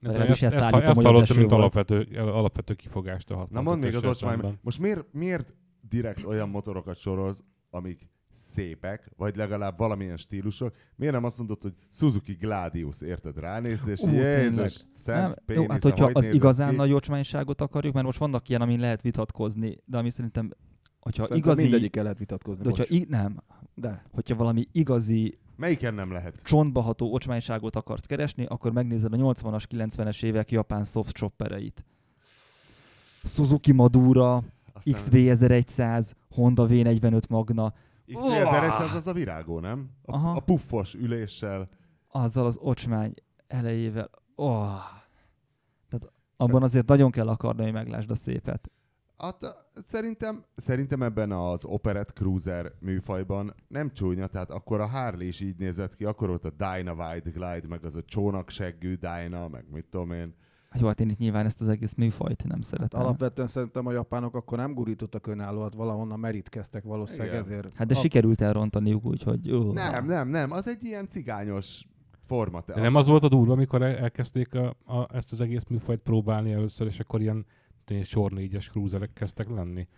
Legalábbis 0.00 0.42
ezt, 0.42 0.54
ezt 0.54 0.64
ezt, 0.64 0.74
állítom, 0.74 0.90
ezt 0.90 1.06
hallottam, 1.06 1.36
mint 1.36 1.52
alapvető, 1.52 2.08
alapvető 2.16 2.74
kifogást 2.74 3.30
a 3.30 3.46
Na 3.50 3.62
mondd 3.62 3.80
még 3.80 3.94
az 3.94 4.04
ocsmány, 4.04 4.58
most 4.60 4.78
miért, 4.78 5.06
miért 5.12 5.54
direkt 5.88 6.24
olyan 6.24 6.48
motorokat 6.48 6.96
soroz, 6.96 7.44
amik 7.70 8.10
szépek, 8.32 9.10
vagy 9.16 9.36
legalább 9.36 9.78
valamilyen 9.78 10.16
stílusok. 10.16 10.74
Miért 10.96 11.14
nem 11.14 11.24
azt 11.24 11.38
mondod, 11.38 11.62
hogy 11.62 11.72
Suzuki 11.92 12.32
Gladius, 12.32 13.00
érted? 13.00 13.38
Ránézsz, 13.38 13.86
és 13.86 14.00
Ú. 14.00 14.10
Jézus, 14.10 14.72
szent 14.94 15.22
Nem, 15.22 15.32
pénisze, 15.46 15.64
jó, 15.66 15.70
hát 15.72 15.82
hogyha 15.82 16.04
hogy 16.04 16.16
az 16.16 16.34
igazán 16.34 16.70
ki? 16.70 16.76
nagy 16.76 16.92
ocsmányságot 16.92 17.60
akarjuk, 17.60 17.94
mert 17.94 18.06
most 18.06 18.18
vannak 18.18 18.48
ilyen, 18.48 18.60
amin 18.60 18.80
lehet 18.80 19.02
vitatkozni, 19.02 19.78
de 19.84 19.98
ami 19.98 20.10
szerintem, 20.10 20.50
hogyha 21.00 21.22
Szerintem 21.26 21.50
igazi, 21.50 21.62
mindegyik 21.62 21.96
el 21.96 22.02
lehet 22.02 22.18
vitatkozni. 22.18 22.62
de 22.62 22.68
hogyha, 22.68 22.84
bocs. 22.88 23.00
i- 23.00 23.06
nem, 23.08 23.42
De. 23.74 24.02
hogyha 24.12 24.34
valami 24.36 24.68
igazi 24.72 25.38
Melyiken 25.56 25.94
nem 25.94 26.12
lehet? 26.12 26.42
csontba 26.42 26.80
ható 26.80 27.12
ocsmányságot 27.12 27.76
akarsz 27.76 28.06
keresni, 28.06 28.44
akkor 28.44 28.72
megnézed 28.72 29.12
a 29.12 29.16
80-as, 29.16 29.64
90-es 29.68 30.22
évek 30.22 30.50
japán 30.50 30.84
soft 30.84 31.14
choppereit. 31.14 31.84
Suzuki 33.24 33.72
Madura, 33.72 34.42
Aztán 34.72 34.94
XV1100, 34.94 36.10
Honda 36.30 36.66
V45 36.68 37.28
Magna, 37.28 37.74
XV1100 38.06 38.94
az 38.94 39.06
a 39.06 39.12
virágó, 39.12 39.60
nem? 39.60 39.90
A, 40.02 40.14
Aha. 40.14 40.30
a 40.30 40.40
puffos 40.40 40.94
üléssel. 40.94 41.68
azzal 42.08 42.46
az 42.46 42.58
ocsmány 42.60 43.14
elejével. 43.46 44.10
Oh. 44.34 44.78
Tehát 45.88 46.12
abban 46.36 46.62
azért 46.62 46.86
nagyon 46.86 47.10
kell 47.10 47.28
akarni, 47.28 47.62
hogy 47.62 47.72
meglásd 47.72 48.10
a 48.10 48.14
szépet. 48.14 48.70
Hát, 49.18 49.36
szerintem, 49.86 50.44
szerintem 50.56 51.02
ebben 51.02 51.32
az 51.32 51.64
Operette 51.64 52.12
Cruiser 52.12 52.72
műfajban 52.80 53.54
nem 53.68 53.92
csúnya, 53.92 54.26
tehát 54.26 54.50
akkor 54.50 54.80
a 54.80 54.86
Harley 54.86 55.26
is 55.26 55.40
így 55.40 55.58
nézett 55.58 55.94
ki, 55.94 56.04
akkor 56.04 56.28
volt 56.28 56.44
a 56.44 56.50
Dyna 56.50 56.92
Wide 56.92 57.30
Glide, 57.30 57.66
meg 57.68 57.84
az 57.84 57.94
a 57.94 58.02
csónakseggű 58.02 58.94
Dyna, 58.94 59.48
meg 59.48 59.64
mit 59.70 59.86
tudom 59.90 60.12
én. 60.12 60.34
Hát 60.72 60.80
jó, 60.80 60.86
hát 60.86 61.00
én 61.00 61.08
itt 61.08 61.18
nyilván 61.18 61.46
ezt 61.46 61.60
az 61.60 61.68
egész 61.68 61.94
műfajt 61.94 62.42
nem 62.44 62.56
Hát 62.56 62.62
szeretem. 62.64 63.00
alapvetően 63.00 63.46
szerintem 63.48 63.86
a 63.86 63.92
japánok 63.92 64.34
akkor 64.34 64.58
nem 64.58 64.74
gurítottak 64.74 65.26
önállóat, 65.26 65.74
valahonnan 65.74 66.18
merítkeztek 66.18 66.84
valószínűleg 66.84 67.28
Igen. 67.28 67.40
ezért. 67.40 67.72
Hát 67.74 67.86
de 67.86 67.94
A- 67.94 68.00
sikerült 68.00 68.40
elrontaniuk, 68.40 69.04
úgyhogy... 69.04 69.52
Ó. 69.52 69.72
Nem, 69.72 70.06
nem, 70.06 70.28
nem, 70.28 70.50
az 70.50 70.68
egy 70.68 70.84
ilyen 70.84 71.08
cigányos 71.08 71.86
forma. 72.26 72.62
De 72.66 72.80
nem 72.80 72.94
az 72.94 73.06
volt 73.06 73.22
a 73.22 73.28
durva, 73.28 73.52
amikor 73.52 73.82
el- 73.82 73.96
elkezdték 73.96 74.54
a, 74.54 74.76
a, 74.84 75.16
ezt 75.16 75.32
az 75.32 75.40
egész 75.40 75.64
műfajt 75.68 76.00
próbálni 76.00 76.52
először, 76.52 76.86
és 76.86 77.00
akkor 77.00 77.20
ilyen, 77.20 77.46
sor 78.02 78.32
négyes 78.32 78.68
cruiserek 78.70 79.12
kezdtek 79.12 79.48
lenni. 79.48 79.88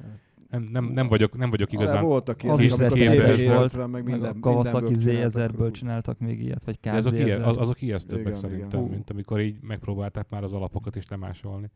Nem, 0.54 0.68
nem, 0.72 0.84
nem, 0.84 1.08
vagyok, 1.08 1.36
nem 1.36 1.50
vagyok 1.50 1.68
De 1.68 1.76
igazán... 1.76 2.04
voltak 2.04 2.36
Az 2.36 2.60
ilyenek, 2.60 2.94
is 2.96 3.06
CB750, 3.06 3.54
volt, 3.56 3.76
meg 3.76 3.88
Meg 3.88 4.04
minden, 4.04 4.36
a 4.36 4.40
Kawasaki 4.40 4.94
mindenből 4.94 5.30
Z1000-ből 5.30 5.72
csináltak. 5.72 6.18
még 6.18 6.40
ilyet, 6.42 6.64
vagy 6.64 6.78
De 6.80 6.92
azok, 6.92 7.14
ilyen, 7.14 7.40
KZ1000. 7.42 7.58
azok 7.58 7.82
ijesztőbbek 7.82 8.26
Igen, 8.26 8.34
szerintem, 8.38 8.80
igen. 8.80 8.90
mint 8.92 9.10
amikor 9.10 9.40
így 9.40 9.60
megpróbálták 9.60 10.30
már 10.30 10.42
az 10.42 10.52
alapokat 10.52 10.96
is 10.96 11.08
lemásolni. 11.08 11.70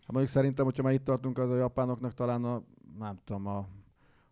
Hát 0.00 0.10
mondjuk 0.12 0.34
szerintem, 0.34 0.64
hogyha 0.64 0.82
már 0.82 0.92
itt 0.92 1.04
tartunk, 1.04 1.38
az 1.38 1.50
a 1.50 1.56
japánoknak 1.56 2.14
talán 2.14 2.44
a, 2.44 2.62
nem 2.98 3.18
tudom, 3.24 3.46
a, 3.46 3.66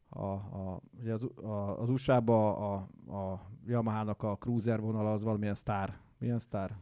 a, 0.09 0.25
a, 0.33 0.81
ugye 1.01 1.13
az, 1.13 1.23
a, 1.45 1.81
az 1.81 1.91
USA-ba 1.91 2.57
a, 2.57 2.75
a 3.17 3.41
Yamaha-nak 3.67 4.23
a 4.23 4.37
cruiser 4.37 4.81
vonala 4.81 5.13
az 5.13 5.23
valamilyen 5.23 5.55
sztár. 5.55 5.99
Milyen 6.19 6.39
sztár? 6.39 6.77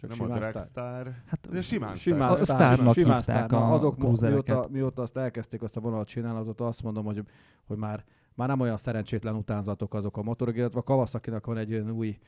Csak 0.00 0.10
Nem 0.18 0.30
a. 0.30 0.34
Dragstar. 0.38 1.12
Hát, 1.26 1.48
De 1.50 1.62
simán 1.62 1.94
Simán 1.94 2.30
A 2.30 2.36
sztár. 2.36 2.56
sztárnak 2.56 2.94
simán 2.94 3.16
hívták 3.16 3.52
a 3.52 3.72
azok 3.72 3.96
mióta, 3.98 4.66
mióta 4.70 5.02
azt 5.02 5.16
elkezdték 5.16 5.62
azt 5.62 5.76
a 5.76 5.80
vonalat 5.80 6.06
csinálni, 6.08 6.38
azóta 6.38 6.66
azt 6.66 6.82
mondom, 6.82 7.04
hogy, 7.04 7.22
hogy 7.64 7.76
már, 7.76 8.04
már 8.34 8.48
nem 8.48 8.60
olyan 8.60 8.76
szerencsétlen 8.76 9.34
utánzatok 9.34 9.94
azok 9.94 10.16
a 10.16 10.22
motorok, 10.22 10.56
illetve 10.56 10.78
a 10.78 10.82
Kawasaki-nak 10.82 11.46
van 11.46 11.56
egy 11.56 11.72
olyan 11.72 11.90
új 11.90 12.18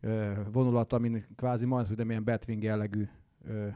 ö, 0.00 0.32
vonulat, 0.52 0.92
amin 0.92 1.24
kvázi 1.36 1.64
majdnem, 1.66 1.96
hogy 1.96 2.06
milyen 2.06 2.24
Batwing 2.24 2.62
jellegű 2.62 3.08
ö, 3.44 3.66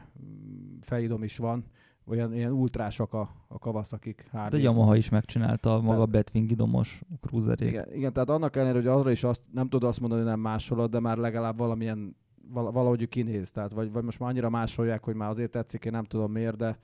fejidom 0.81 1.23
is 1.23 1.37
van. 1.37 1.63
Olyan 2.05 2.33
ilyen 2.33 2.51
ultrásak 2.51 3.13
a, 3.13 3.29
a 3.47 3.59
Kawasaki 3.59 4.15
de 4.31 4.39
Harley. 4.39 4.61
Yamaha 4.61 4.95
is 4.95 5.09
megcsinálta 5.09 5.75
a 5.75 5.81
maga 5.81 6.05
Batwing 6.05 6.51
idomos 6.51 7.01
cruiserét. 7.21 7.69
Igen, 7.69 7.93
igen, 7.93 8.13
tehát 8.13 8.29
annak 8.29 8.55
ellenére, 8.55 8.77
hogy 8.77 8.87
arra 8.87 9.11
is 9.11 9.23
azt 9.23 9.41
nem 9.51 9.69
tudod 9.69 9.89
azt 9.89 9.99
mondani, 9.99 10.21
hogy 10.21 10.29
nem 10.31 10.39
másolod, 10.39 10.91
de 10.91 10.99
már 10.99 11.17
legalább 11.17 11.57
valamilyen 11.57 11.97
val- 11.97 12.15
valahogy 12.51 13.09
kinéz. 13.09 13.51
Tehát 13.51 13.73
vagy, 13.73 13.91
vagy 13.91 14.03
most 14.03 14.19
már 14.19 14.29
annyira 14.29 14.49
másolják, 14.49 15.03
hogy 15.03 15.15
már 15.15 15.29
azért 15.29 15.51
tetszik, 15.51 15.85
én 15.85 15.91
nem 15.91 16.03
tudom 16.03 16.31
miért, 16.31 16.55
de, 16.55 16.79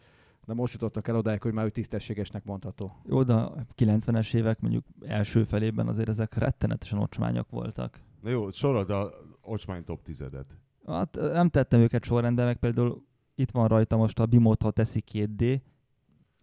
de 0.46 0.54
most 0.54 0.74
jutottak 0.74 1.08
el 1.08 1.16
odáig, 1.16 1.42
hogy 1.42 1.54
már 1.54 1.66
ő 1.66 1.70
tisztességesnek 1.70 2.44
mondható. 2.44 2.96
Jó, 3.06 3.24
de 3.24 3.34
a 3.34 3.66
90-es 3.78 4.34
évek 4.34 4.62
mondjuk 4.62 4.86
első 5.02 5.44
felében 5.44 5.88
azért 5.88 6.10
ezek 6.10 6.34
rettenetesen 6.34 7.00
ocsmányok 7.00 7.50
voltak. 7.50 8.00
Na 8.22 8.30
jó, 8.30 8.52
sorod 8.52 8.90
a 8.90 9.10
ocsmány 9.44 9.84
top 9.84 10.02
tizedet. 10.02 10.58
Hát 10.86 11.16
nem 11.16 11.50
tettem 11.50 11.80
őket 11.80 12.04
sorrendbe, 12.04 12.46
meg 12.46 12.58
például 12.58 13.04
itt 13.36 13.52
van 13.52 13.68
rajta 13.68 13.98
most 13.98 14.20
a 14.20 14.26
Bimotha 14.26 14.72
Teszi 14.72 15.04
2D, 15.12 15.62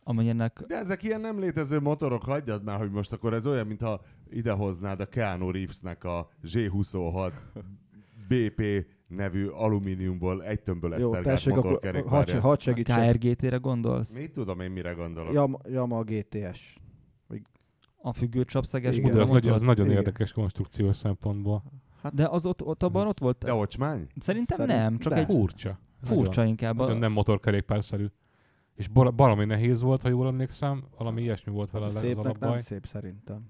amelynek 0.05 0.64
De 0.67 0.76
ezek 0.76 1.02
ilyen 1.02 1.21
nem 1.21 1.38
létező 1.38 1.81
motorok, 1.81 2.23
hagyjad 2.23 2.64
már, 2.64 2.79
hogy 2.79 2.91
most 2.91 3.12
akkor 3.12 3.35
ez 3.35 3.47
olyan, 3.47 3.67
mintha 3.67 4.00
idehoznád 4.31 5.00
a 5.00 5.07
Keanu 5.07 5.50
Reevesnek 5.50 6.05
a 6.05 6.29
G26 6.45 7.33
BP 8.29 8.87
nevű 9.16 9.47
alumíniumból 9.47 10.45
egy 10.45 10.62
tömből 10.62 10.99
Jó, 10.99 11.14
esztergált 11.14 11.47
akkor 11.47 12.04
hadd 12.09 12.31
a 12.42 12.57
segítsek. 12.61 13.11
KRGT-re 13.11 13.57
gondolsz? 13.57 14.16
Mit 14.16 14.33
tudom 14.33 14.61
én, 14.61 14.71
mire 14.71 14.92
gondolok? 14.92 15.33
Yama, 15.33 15.59
Yamaha 15.69 16.02
GTS. 16.02 16.81
A 18.04 18.12
függőcsapszeges 18.12 18.97
Igen. 18.97 19.11
De 19.12 19.21
az, 19.21 19.28
motor? 19.28 19.42
nagy, 19.42 19.52
az 19.52 19.61
nagyon 19.61 19.85
Igen. 19.85 19.97
érdekes 19.97 20.33
konstrukciós 20.33 20.97
szempontból. 20.97 21.62
De 22.12 22.26
az 22.28 22.47
ott, 22.47 22.62
ott 22.64 22.83
abban 22.83 23.07
ott 23.07 23.19
volt? 23.19 23.38
De 23.38 23.52
ocsmány? 23.54 24.07
Szerintem 24.21 24.57
Szerint- 24.59 24.78
nem, 24.78 24.99
csak 24.99 25.12
de. 25.12 25.19
egy 25.19 25.25
Furcsa. 25.25 25.78
furcsa 26.02 26.45
inkább. 26.45 26.73
Nagyon, 26.75 26.83
A, 26.85 26.87
nagyon 26.87 27.00
nem 27.00 27.12
motorkerékpárszerű. 27.12 28.07
És 28.75 28.88
bar- 28.88 29.14
baromi 29.14 29.45
nehéz 29.45 29.81
volt, 29.83 30.02
ha 30.02 30.09
jól 30.09 30.26
emlékszem, 30.26 30.85
valami 30.99 31.23
ilyesmi 31.23 31.52
volt 31.52 31.71
vele 31.71 31.85
Hát 31.85 31.95
az 31.95 32.00
szépnek 32.00 32.38
nem 32.38 32.59
szép 32.59 32.87
szerintem. 32.87 33.47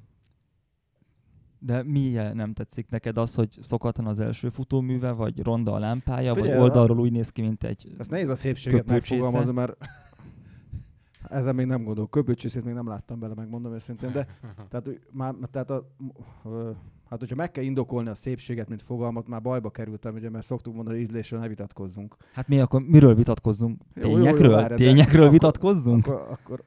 De 1.65 1.83
mi 1.83 2.11
nem 2.11 2.53
tetszik 2.53 2.89
neked 2.89 3.19
az, 3.19 3.35
hogy 3.35 3.59
szokatlan 3.61 4.07
az 4.07 4.21
első 4.21 4.49
futóműve, 4.49 5.13
vagy 5.13 5.43
ronda 5.43 5.73
a 5.73 5.79
lámpája, 5.79 6.35
Figyelj, 6.35 6.53
vagy 6.53 6.63
oldalról 6.63 6.99
úgy 6.99 7.13
néz 7.13 7.31
ki, 7.31 7.43
mint 7.43 7.65
egy... 7.65 7.95
Ezt 7.99 8.11
nehéz 8.11 8.29
a 8.29 8.37
szépséget 8.37 8.87
megfogalmazni, 8.87 9.53
mert 9.53 9.77
ezen 11.29 11.55
még 11.55 11.67
nem 11.67 11.85
gondolok. 11.85 12.11
Köpőcsészét 12.11 12.65
még 12.65 12.75
nem 12.75 12.89
láttam 12.89 13.19
bele, 13.19 13.35
megmondom 13.35 13.73
őszintén, 13.73 14.13
de 14.13 14.27
tehát, 14.69 14.91
már, 15.11 15.35
tehát 15.51 15.71
a, 15.71 15.89
Hát, 17.09 17.21
hogyha 17.21 17.37
meg 17.37 17.51
kell 17.51 17.65
indokolni 17.65 18.09
a 18.09 18.15
szépséget, 18.15 18.69
mint 18.69 18.83
fogalmat, 18.83 19.29
már 19.29 19.43
bajba 19.43 19.71
kerültem, 19.71 20.15
ugye, 20.15 20.31
mert 20.31 20.47
szoktuk 20.47 20.75
mondani, 20.75 20.97
hogy 20.97 21.05
ízlésről 21.07 21.41
ne 21.41 21.49
vitatkozzunk. 21.49 22.17
Hát 22.33 22.49
mi 22.49 22.61
akkor 22.61 22.83
miről 22.83 23.15
vitatkozzunk? 23.15 23.81
Jó, 23.95 24.03
jó, 24.03 24.09
jó, 24.11 24.17
Tényekről? 24.17 24.55
várj, 24.55 24.75
Tényekről 24.75 25.21
akkor- 25.21 25.33
vitatkozzunk? 25.33 26.07
Akkor, 26.07 26.27
akkor, 26.31 26.65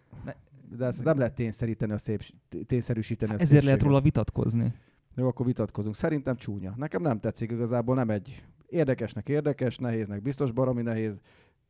de 0.78 0.86
ezt 0.86 1.04
nem 1.04 1.18
lehet 1.18 1.34
tényszeríteni 1.34 1.92
a 1.92 1.98
szép, 1.98 2.24
tényszerűsíteni 2.68 3.34
a 3.34 3.40
Ezért 3.40 3.64
lehet 3.64 3.82
róla 3.84 4.02
vitatkozni. 4.02 4.74
Jó, 5.16 5.28
akkor 5.28 5.46
vitatkozunk. 5.46 5.96
Szerintem 5.96 6.36
csúnya. 6.36 6.74
Nekem 6.78 7.02
nem 7.02 7.20
tetszik 7.20 7.52
igazából, 7.52 7.96
nem 7.96 8.10
egy 8.10 8.46
érdekesnek 8.68 9.30
érdekes, 9.30 9.78
nehéznek 9.78 10.22
biztos 10.22 10.52
baromi 10.52 10.82
nehéz. 10.82 11.20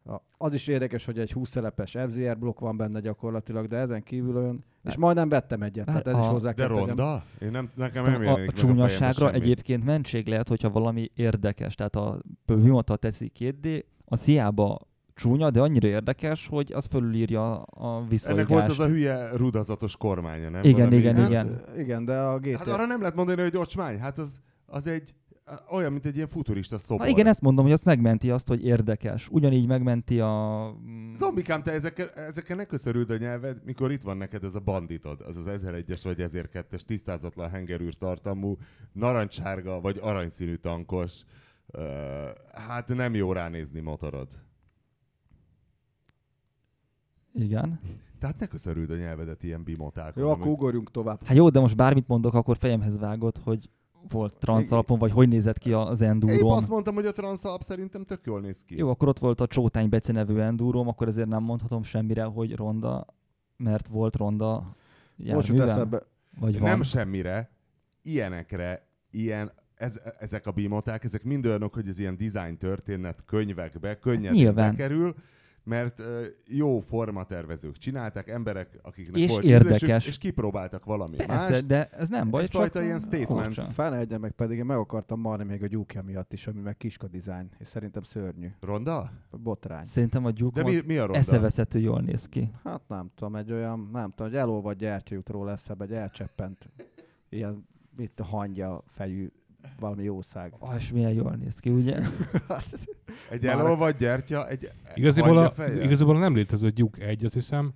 A- 0.05 0.21
Az 0.37 0.53
is 0.53 0.67
érdekes, 0.67 1.05
hogy 1.05 1.19
egy 1.19 1.31
20 1.31 1.49
szelepes 1.49 1.97
FZR 2.07 2.37
blokk 2.37 2.59
van 2.59 2.77
benne 2.77 2.99
gyakorlatilag, 2.99 3.67
de 3.67 3.77
ezen 3.77 4.03
kívül 4.03 4.37
olyan... 4.37 4.63
És 4.83 4.97
majdnem 4.97 5.29
vettem 5.29 5.61
egyet, 5.61 5.85
tehát 5.85 6.07
ez 6.07 6.13
is 6.13 6.19
A- 6.25 6.29
hozzá 6.29 6.51
De 6.51 6.67
ronda? 6.67 7.23
Én 7.41 7.51
nem, 7.51 7.69
nekem 7.75 8.03
nem 8.05 8.25
a, 8.27 8.33
a 8.33 8.51
csúnyasságra 8.51 9.25
semmi. 9.25 9.35
egyébként 9.43 9.85
mentség 9.85 10.27
lehet, 10.27 10.47
hogyha 10.47 10.69
valami 10.69 11.11
érdekes. 11.13 11.75
Tehát 11.75 11.95
a 11.95 12.21
Vimota 12.45 12.95
teszi 12.95 13.31
2D, 13.39 13.83
az 14.05 14.23
hiába 14.25 14.79
csúnya, 15.15 15.49
de 15.49 15.61
annyira 15.61 15.87
érdekes, 15.87 16.47
hogy 16.47 16.71
az 16.73 16.85
fölülírja 16.85 17.61
a 17.61 18.05
viszonygást. 18.07 18.27
Ennek 18.27 18.47
volt 18.47 18.67
az 18.67 18.79
a 18.79 18.87
hülye 18.87 19.35
rudazatos 19.35 19.97
kormánya, 19.97 20.49
nem? 20.49 20.63
Igen, 20.63 20.75
Valami- 20.75 20.97
igen, 20.97 21.15
Hát, 21.15 21.29
igen. 21.29 21.63
igen, 21.77 22.05
de 22.05 22.17
a 22.19 22.39
GT... 22.39 22.57
Hát 22.57 22.67
arra 22.67 22.85
nem 22.85 22.99
lehet 22.99 23.15
mondani, 23.15 23.41
hogy 23.41 23.57
ocsmány. 23.57 23.99
Hát 23.99 24.17
az, 24.17 24.41
az 24.65 24.87
egy 24.87 25.13
olyan, 25.69 25.91
mint 25.91 26.05
egy 26.05 26.15
ilyen 26.15 26.27
futurista 26.27 26.77
szobor. 26.77 27.05
Na 27.05 27.11
igen, 27.11 27.27
ezt 27.27 27.41
mondom, 27.41 27.63
hogy 27.63 27.73
azt 27.73 27.85
megmenti 27.85 28.31
azt, 28.31 28.47
hogy 28.47 28.65
érdekes. 28.65 29.27
Ugyanígy 29.31 29.67
megmenti 29.67 30.19
a... 30.19 30.67
mm, 30.87 31.13
Zombikám, 31.13 31.63
te 31.63 31.71
ezekkel, 31.71 32.07
ezekkel 32.09 32.55
ne 32.55 32.63
köszörüld 32.63 33.09
a 33.09 33.17
nyelved, 33.17 33.57
mikor 33.65 33.91
itt 33.91 34.01
van 34.01 34.17
neked 34.17 34.43
ez 34.43 34.55
a 34.55 34.59
banditod, 34.59 35.21
az 35.21 35.37
az 35.37 35.61
1001-es 35.63 35.99
vagy 36.03 36.15
1002-es 36.19 36.79
tisztázatlan 36.81 37.49
hengerűr 37.49 37.93
tartalmú, 37.93 38.57
narancssárga 38.93 39.81
vagy 39.81 39.99
aranyszínű 40.01 40.55
tankos. 40.55 41.13
Uh, 41.73 41.81
hát 42.67 42.87
nem 42.87 43.15
jó 43.15 43.31
ránézni 43.33 43.79
motorod. 43.79 44.27
Igen. 47.35 47.79
Tehát 48.19 48.39
ne 48.39 48.45
köszörüld 48.45 48.89
a 48.89 48.95
nyelvedet 48.95 49.43
ilyen 49.43 49.63
bimotákon. 49.63 50.23
Jó, 50.23 50.29
amik- 50.29 50.41
akkor 50.41 50.51
ugorjunk 50.51 50.91
tovább. 50.91 51.23
Hát 51.23 51.35
jó, 51.35 51.49
de 51.49 51.59
most 51.59 51.75
bármit 51.75 52.07
mondok, 52.07 52.33
akkor 52.33 52.57
fejemhez 52.57 52.99
vágott, 52.99 53.37
hogy 53.37 53.69
volt 54.09 54.37
transzalapon, 54.37 54.99
vagy 54.99 55.11
hogy 55.11 55.27
nézett 55.27 55.57
ki 55.57 55.73
az 55.73 56.01
Épp 56.01 56.07
enduro 56.07 56.47
azt 56.47 56.69
mondtam, 56.69 56.95
hogy 56.95 57.05
a 57.05 57.11
transzalap 57.11 57.61
szerintem 57.61 58.03
tök 58.03 58.19
jól 58.25 58.41
néz 58.41 58.63
ki. 58.63 58.77
Jó, 58.77 58.89
akkor 58.89 59.07
ott 59.07 59.19
volt 59.19 59.41
a 59.41 59.47
Csótány 59.47 59.89
Bece 59.89 60.13
nevű 60.13 60.39
enduro 60.39 60.79
akkor 60.79 61.07
ezért 61.07 61.27
nem 61.27 61.43
mondhatom 61.43 61.83
semmire, 61.83 62.23
hogy 62.23 62.55
ronda, 62.55 63.05
mert 63.57 63.87
volt 63.87 64.15
ronda 64.15 64.75
Most 65.15 65.47
jut 65.47 66.03
vagy 66.39 66.59
van. 66.59 66.69
Nem 66.69 66.81
semmire, 66.81 67.49
ilyenekre, 68.01 68.87
ilyen, 69.11 69.51
ez, 69.75 69.99
ezek 70.19 70.47
a 70.47 70.51
bimoták, 70.51 71.03
ezek 71.03 71.23
mind 71.23 71.45
olyanok, 71.45 71.73
hogy 71.73 71.87
ez 71.87 71.99
ilyen 71.99 72.17
design 72.17 72.57
történet 72.57 73.23
könyvekbe 73.25 73.99
könnyen 73.99 74.33
Nyilván. 74.33 74.71
bekerül, 74.71 75.15
mert 75.65 76.03
jó 76.47 76.79
formatervezők 76.79 77.77
csinálták, 77.77 78.29
emberek, 78.29 78.79
akiknek 78.81 79.21
És 79.21 79.29
volt 79.29 79.43
érdekes. 79.43 79.81
ízlésük, 79.81 80.07
és 80.07 80.17
kipróbáltak 80.17 80.85
valami 80.85 81.15
Persze, 81.15 81.49
más. 81.49 81.65
de 81.65 81.89
ez 81.89 82.09
nem 82.09 82.29
baj, 82.29 82.43
Egyfajta 82.43 82.73
csak 82.73 82.83
ilyen 82.83 82.99
statement. 82.99 83.53
Fene 83.53 83.97
egyen 83.97 84.19
meg 84.19 84.31
pedig 84.31 84.57
én 84.57 84.65
meg 84.65 84.77
akartam 84.77 85.19
marni 85.19 85.43
még 85.43 85.63
a 85.63 85.67
gyúkja 85.67 86.01
miatt 86.01 86.33
is, 86.33 86.47
ami 86.47 86.59
meg 86.59 86.77
kiska 86.77 87.07
design, 87.07 87.49
és 87.59 87.67
szerintem 87.67 88.03
szörnyű. 88.03 88.47
Ronda? 88.59 89.11
Botrány. 89.31 89.85
Szerintem 89.85 90.25
a 90.25 90.31
De 90.31 90.39
Duke 90.39 90.63
mi, 90.63 90.81
mi 90.85 90.97
a 90.97 91.03
ronda? 91.05 91.17
eszeveszető 91.17 91.79
jól 91.79 92.01
néz 92.01 92.25
ki. 92.29 92.51
Hát 92.63 92.81
nem 92.87 93.11
tudom, 93.15 93.35
egy 93.35 93.51
olyan, 93.51 93.89
nem 93.91 94.13
tudom, 94.15 94.41
hogy 94.63 94.85
jut 95.09 95.29
róla 95.29 95.51
eszebe, 95.51 95.83
egy 95.83 95.93
elcseppent, 95.93 96.69
ilyen, 97.29 97.67
itt 97.97 98.19
a 98.19 98.23
hangya 98.23 98.83
fejű, 98.87 99.31
valami 99.79 100.03
jószág. 100.03 100.53
Ah, 100.59 100.75
és 100.77 100.91
milyen 100.91 101.13
jól 101.13 101.31
néz 101.35 101.59
ki, 101.59 101.69
ugye? 101.69 101.95
Egy 103.29 103.43
Már- 103.43 103.59
elolvadt 103.59 103.97
gyertya, 103.97 104.47
egy 104.47 104.71
Igaziból 104.93 105.29
a, 105.31 105.33
hangyafejjel? 105.33 105.81
igaziból 105.83 106.15
a 106.15 106.19
nem 106.19 106.35
létező 106.35 106.69
Duke 106.69 107.05
1, 107.05 107.25
azt 107.25 107.33
hiszem, 107.33 107.73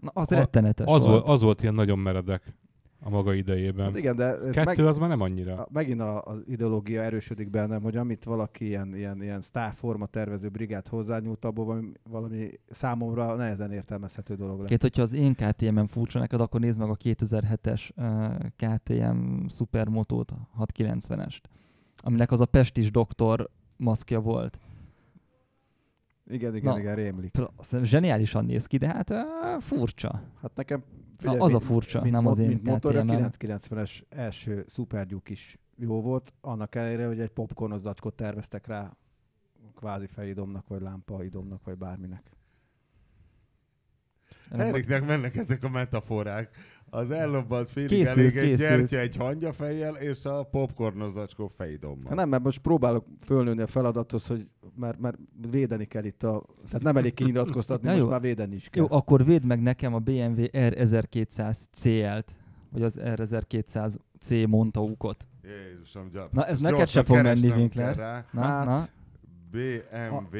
Na, 0.00 0.10
az 0.14 0.32
A- 0.32 0.34
rettenetes 0.34 0.86
az 0.86 1.04
volt. 1.04 1.14
volt, 1.14 1.26
az 1.34 1.42
volt 1.42 1.62
ilyen 1.62 1.74
nagyon 1.74 1.98
meredek 1.98 2.54
a 3.04 3.10
maga 3.10 3.34
idejében. 3.34 3.86
Hát 3.86 3.96
igen, 3.96 4.16
de 4.16 4.38
Kettő 4.50 4.86
az 4.86 4.98
már 4.98 5.08
nem 5.08 5.20
annyira. 5.20 5.54
a, 5.54 5.68
megint 5.72 6.00
a, 6.00 6.22
az 6.22 6.42
ideológia 6.46 7.02
erősödik 7.02 7.50
bennem, 7.50 7.82
hogy 7.82 7.96
amit 7.96 8.24
valaki 8.24 8.66
ilyen, 8.66 8.94
ilyen, 8.96 9.22
ilyen 9.22 9.40
sztárforma 9.40 10.06
tervező 10.06 10.48
brigád 10.48 10.88
hozzányújt, 10.88 11.44
abból 11.44 11.64
valami, 11.64 11.92
valami 12.10 12.50
számomra 12.70 13.34
nehezen 13.34 13.72
értelmezhető 13.72 14.34
dolog 14.34 14.58
lett. 14.58 14.68
Két, 14.68 14.82
hogyha 14.82 15.02
az 15.02 15.12
én 15.12 15.34
KTM-en 15.34 15.86
furcsa 15.86 16.18
neked, 16.18 16.40
akkor 16.40 16.60
nézd 16.60 16.78
meg 16.78 16.88
a 16.88 16.96
2007-es 16.96 17.90
uh, 17.96 18.76
KTM 18.76 19.46
Supermotót, 19.48 20.32
690-est, 20.58 21.40
aminek 21.96 22.32
az 22.32 22.40
a 22.40 22.46
pestis 22.46 22.90
doktor 22.90 23.50
maszkja 23.76 24.20
volt. 24.20 24.60
Igen, 26.26 26.56
igen, 26.56 26.72
Na. 26.72 26.78
igen, 26.78 26.94
rémlik. 26.94 27.34
Zseniálisan 27.82 28.44
néz 28.44 28.66
ki, 28.66 28.76
de 28.76 28.86
hát 28.86 29.10
uh, 29.10 29.16
furcsa. 29.60 30.22
Hát 30.42 30.50
nekem 30.54 30.82
Na, 31.22 31.32
az 31.32 31.54
a 31.54 31.60
furcsa, 31.60 32.00
mint, 32.00 32.14
nem 32.14 32.26
az 32.26 32.38
én 32.38 32.46
mint 32.46 32.62
motor, 32.62 32.96
a 32.96 33.00
KTM-em. 33.02 33.30
990-es 33.38 34.00
első 34.08 34.64
szupergyúk 34.66 35.28
is 35.28 35.58
jó 35.76 36.00
volt, 36.00 36.32
annak 36.40 36.74
ellenére, 36.74 37.06
hogy 37.06 37.20
egy 37.20 37.30
popcornos 37.30 37.80
zacskot 37.80 38.14
terveztek 38.14 38.66
rá 38.66 38.96
kvázi 39.74 40.06
fejédomnak, 40.06 40.68
vagy 40.68 40.80
lámpaidomnak, 40.80 41.64
vagy 41.64 41.76
bárminek. 41.76 42.33
Eriknek 44.50 45.06
mennek 45.06 45.36
ezek 45.36 45.64
a 45.64 45.68
metaforák. 45.68 46.50
Az 46.90 47.10
ellobbant 47.10 47.68
félig 47.68 47.88
Készült, 47.88 48.16
elég 48.16 48.36
egy 48.36 48.48
készült. 48.48 48.58
gyertya 48.58 48.98
egy 48.98 49.16
hangyafejjel, 49.16 49.94
és 49.94 50.24
a 50.24 50.42
popcornos 50.42 51.10
zacskó 51.10 51.46
fejdommal. 51.46 52.06
Hát 52.06 52.14
nem, 52.14 52.28
mert 52.28 52.42
most 52.42 52.58
próbálok 52.58 53.06
fölnőni 53.24 53.62
a 53.62 53.66
feladathoz, 53.66 54.26
hogy 54.26 54.46
mert, 54.76 54.98
mert 54.98 55.18
védeni 55.50 55.84
kell 55.84 56.04
itt 56.04 56.22
a... 56.22 56.44
Tehát 56.66 56.82
nem 56.82 56.96
elég 56.96 57.14
kinyilatkoztatni, 57.14 57.88
most 57.88 58.00
jó. 58.00 58.08
már 58.08 58.20
védeni 58.20 58.54
is 58.54 58.68
kell. 58.68 58.82
Jó, 58.82 58.96
akkor 58.96 59.24
védd 59.24 59.44
meg 59.44 59.62
nekem 59.62 59.94
a 59.94 59.98
BMW 59.98 60.44
R1200 60.52 61.56
CL-t, 61.72 62.36
vagy 62.70 62.82
az 62.82 62.98
R1200 63.00 63.94
C 64.20 64.30
Montaukot. 64.46 65.26
Jézusom, 65.42 66.08
gyap. 66.08 66.32
Na, 66.32 66.46
ez 66.46 66.58
neked 66.58 66.88
se 66.88 67.02
fog 67.02 67.22
menni, 67.22 67.48
Winkler. 67.50 68.24
Na, 68.32 68.40
Hát, 68.40 68.66
na. 68.66 68.88
BMW 69.50 70.38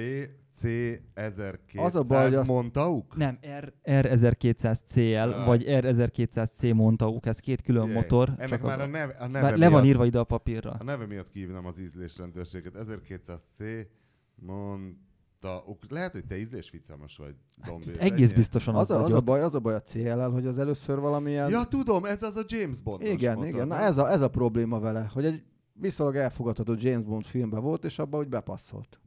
C1200 0.62 1.76
Az 1.84 1.94
a 1.94 2.02
baj, 2.02 2.22
hogy 2.24 2.34
azt- 2.34 2.48
Montauk? 2.48 3.16
Nem, 3.16 3.38
R, 3.60 3.72
R1200 3.84 4.78
CL, 4.84 5.00
Jaj. 5.00 5.46
vagy 5.46 5.64
R1200 5.66 6.50
C 6.52 6.62
Montauk, 6.62 7.26
ez 7.26 7.38
két 7.38 7.62
külön 7.62 7.82
Figyelj, 7.86 8.00
motor. 8.00 8.28
Ennek 8.36 8.48
csak 8.48 8.60
már 8.62 8.80
az, 8.80 8.86
a, 8.86 8.90
neve, 8.90 9.12
a 9.18 9.26
neve 9.26 9.40
Bár 9.48 9.56
le 9.58 9.68
van 9.68 9.70
miatt- 9.80 9.84
írva 9.86 10.04
ide 10.06 10.18
a 10.18 10.24
papírra. 10.24 10.70
A 10.78 10.84
neve 10.84 11.06
miatt 11.06 11.30
kívnám 11.30 11.66
az 11.66 11.78
ízlésrendőrséget. 11.80 12.74
1200C 12.76 13.86
Montauk. 14.34 15.84
Lehet, 15.88 16.12
hogy 16.12 16.24
te 16.26 16.36
ízlésficamos 16.38 17.16
vagy, 17.16 17.34
zombi. 17.66 17.98
Egész 17.98 18.28
Ennyi? 18.28 18.38
biztosan 18.38 18.74
az, 18.74 18.90
az, 18.90 18.96
a, 18.96 19.04
az, 19.04 19.12
a 19.12 19.20
baj, 19.20 19.40
az 19.42 19.54
a 19.54 19.60
baj 19.60 19.74
a 19.74 19.80
CLL, 19.80 20.30
hogy 20.30 20.46
az 20.46 20.58
először 20.58 20.98
valamilyen... 20.98 21.50
Ja, 21.50 21.64
tudom, 21.64 22.04
ez 22.04 22.22
az 22.22 22.36
a 22.36 22.42
James 22.46 22.80
Bond. 22.80 23.02
igen, 23.02 23.34
motor, 23.34 23.48
igen. 23.50 23.66
Na 23.66 23.76
ez 23.78 23.96
a, 23.98 24.10
ez 24.10 24.20
a 24.20 24.28
probléma 24.28 24.80
vele, 24.80 25.10
hogy 25.12 25.24
egy 25.24 25.42
viszonylag 25.72 26.16
elfogadható 26.16 26.74
James 26.78 27.04
Bond 27.06 27.24
filmben 27.24 27.62
volt, 27.62 27.84
és 27.84 27.98
abban 27.98 28.20
úgy 28.20 28.28
bepasszolt. 28.28 28.98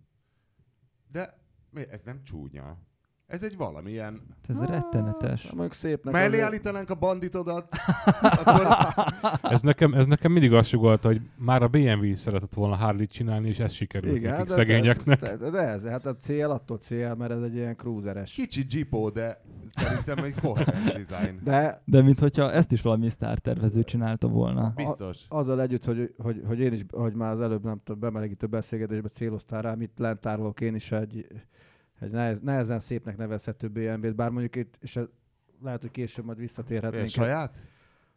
De 1.18 1.88
ez 1.90 2.02
nem 2.02 2.24
csúnya. 2.24 2.78
Ez 3.28 3.44
egy 3.44 3.58
valamilyen... 3.58 4.22
Ez 4.48 4.62
rettenetes. 4.62 5.44
Mondjuk 5.44 5.74
szépnek. 5.74 6.14
Mellé 6.14 6.40
állítanánk 6.40 6.90
a 6.90 6.96
banditodat, 6.96 7.68
akkor 8.22 8.68
Ez 9.42 9.62
nekem, 9.62 9.94
ez 9.94 10.06
nekem 10.06 10.32
mindig 10.32 10.54
azt 10.54 10.70
sugalta, 10.70 11.08
hogy 11.08 11.22
már 11.36 11.64
a 11.64 11.68
BMW 11.68 12.16
szeretett 12.16 12.54
volna 12.54 12.76
Harley-t 12.76 13.12
csinálni, 13.12 13.48
és 13.48 13.60
ez 13.60 13.72
sikerült 13.72 14.16
Igen, 14.16 14.32
nekik 14.32 14.48
de, 14.48 14.54
szegényeknek. 14.54 15.20
De, 15.20 15.38
de, 15.38 15.50
de, 15.50 15.60
ez, 15.60 15.86
hát 15.86 16.06
a 16.06 16.16
cél 16.16 16.50
attól 16.50 16.78
cél, 16.78 17.16
mert 17.16 17.32
ez 17.32 17.42
egy 17.42 17.56
ilyen 17.56 17.76
cruiseres. 17.76 18.34
kicsi 18.34 18.66
Jeepo, 18.70 19.10
de 19.10 19.42
szerintem 19.76 20.24
egy 20.24 20.36
koherens 20.42 20.92
design. 20.94 21.40
De 21.44 21.82
De 21.86 22.02
mint 22.02 22.20
hogyha 22.20 22.52
ezt 22.52 22.72
is 22.72 22.82
valami 22.82 23.10
sztár 23.10 23.40
tervező 23.40 23.84
csinálta 23.84 24.28
volna. 24.28 24.74
Biztos. 24.76 25.26
azzal 25.30 25.62
együtt, 25.62 25.86
hogy, 25.86 26.14
hogy, 26.18 26.42
hogy 26.46 26.60
én 26.60 26.74
is, 26.74 26.86
hogy 26.92 27.14
már 27.14 27.32
az 27.32 27.42
előbb 27.42 27.64
nem 27.64 27.82
tudom, 27.84 28.00
bemelegítő 28.00 28.48
beszélgetésbe 28.48 29.10
céloztál 29.10 29.62
rám, 29.62 29.82
itt 29.82 29.98
lent 29.98 30.28
én 30.60 30.76
is 30.76 30.92
egy, 30.92 31.26
egy 32.00 32.12
nehez, 32.12 32.40
nehezen 32.40 32.80
szépnek 32.80 33.18
nevezhető 33.18 33.68
BMW-t, 33.68 34.16
bár 34.16 34.30
mondjuk 34.30 34.56
itt, 34.56 34.78
és 34.82 34.96
ez, 34.96 35.06
lehet, 35.62 35.82
hogy 35.82 35.92
később 35.92 36.26
majd 36.26 36.38
visszatérhetnénk. 36.38 37.08
saját? 37.08 37.62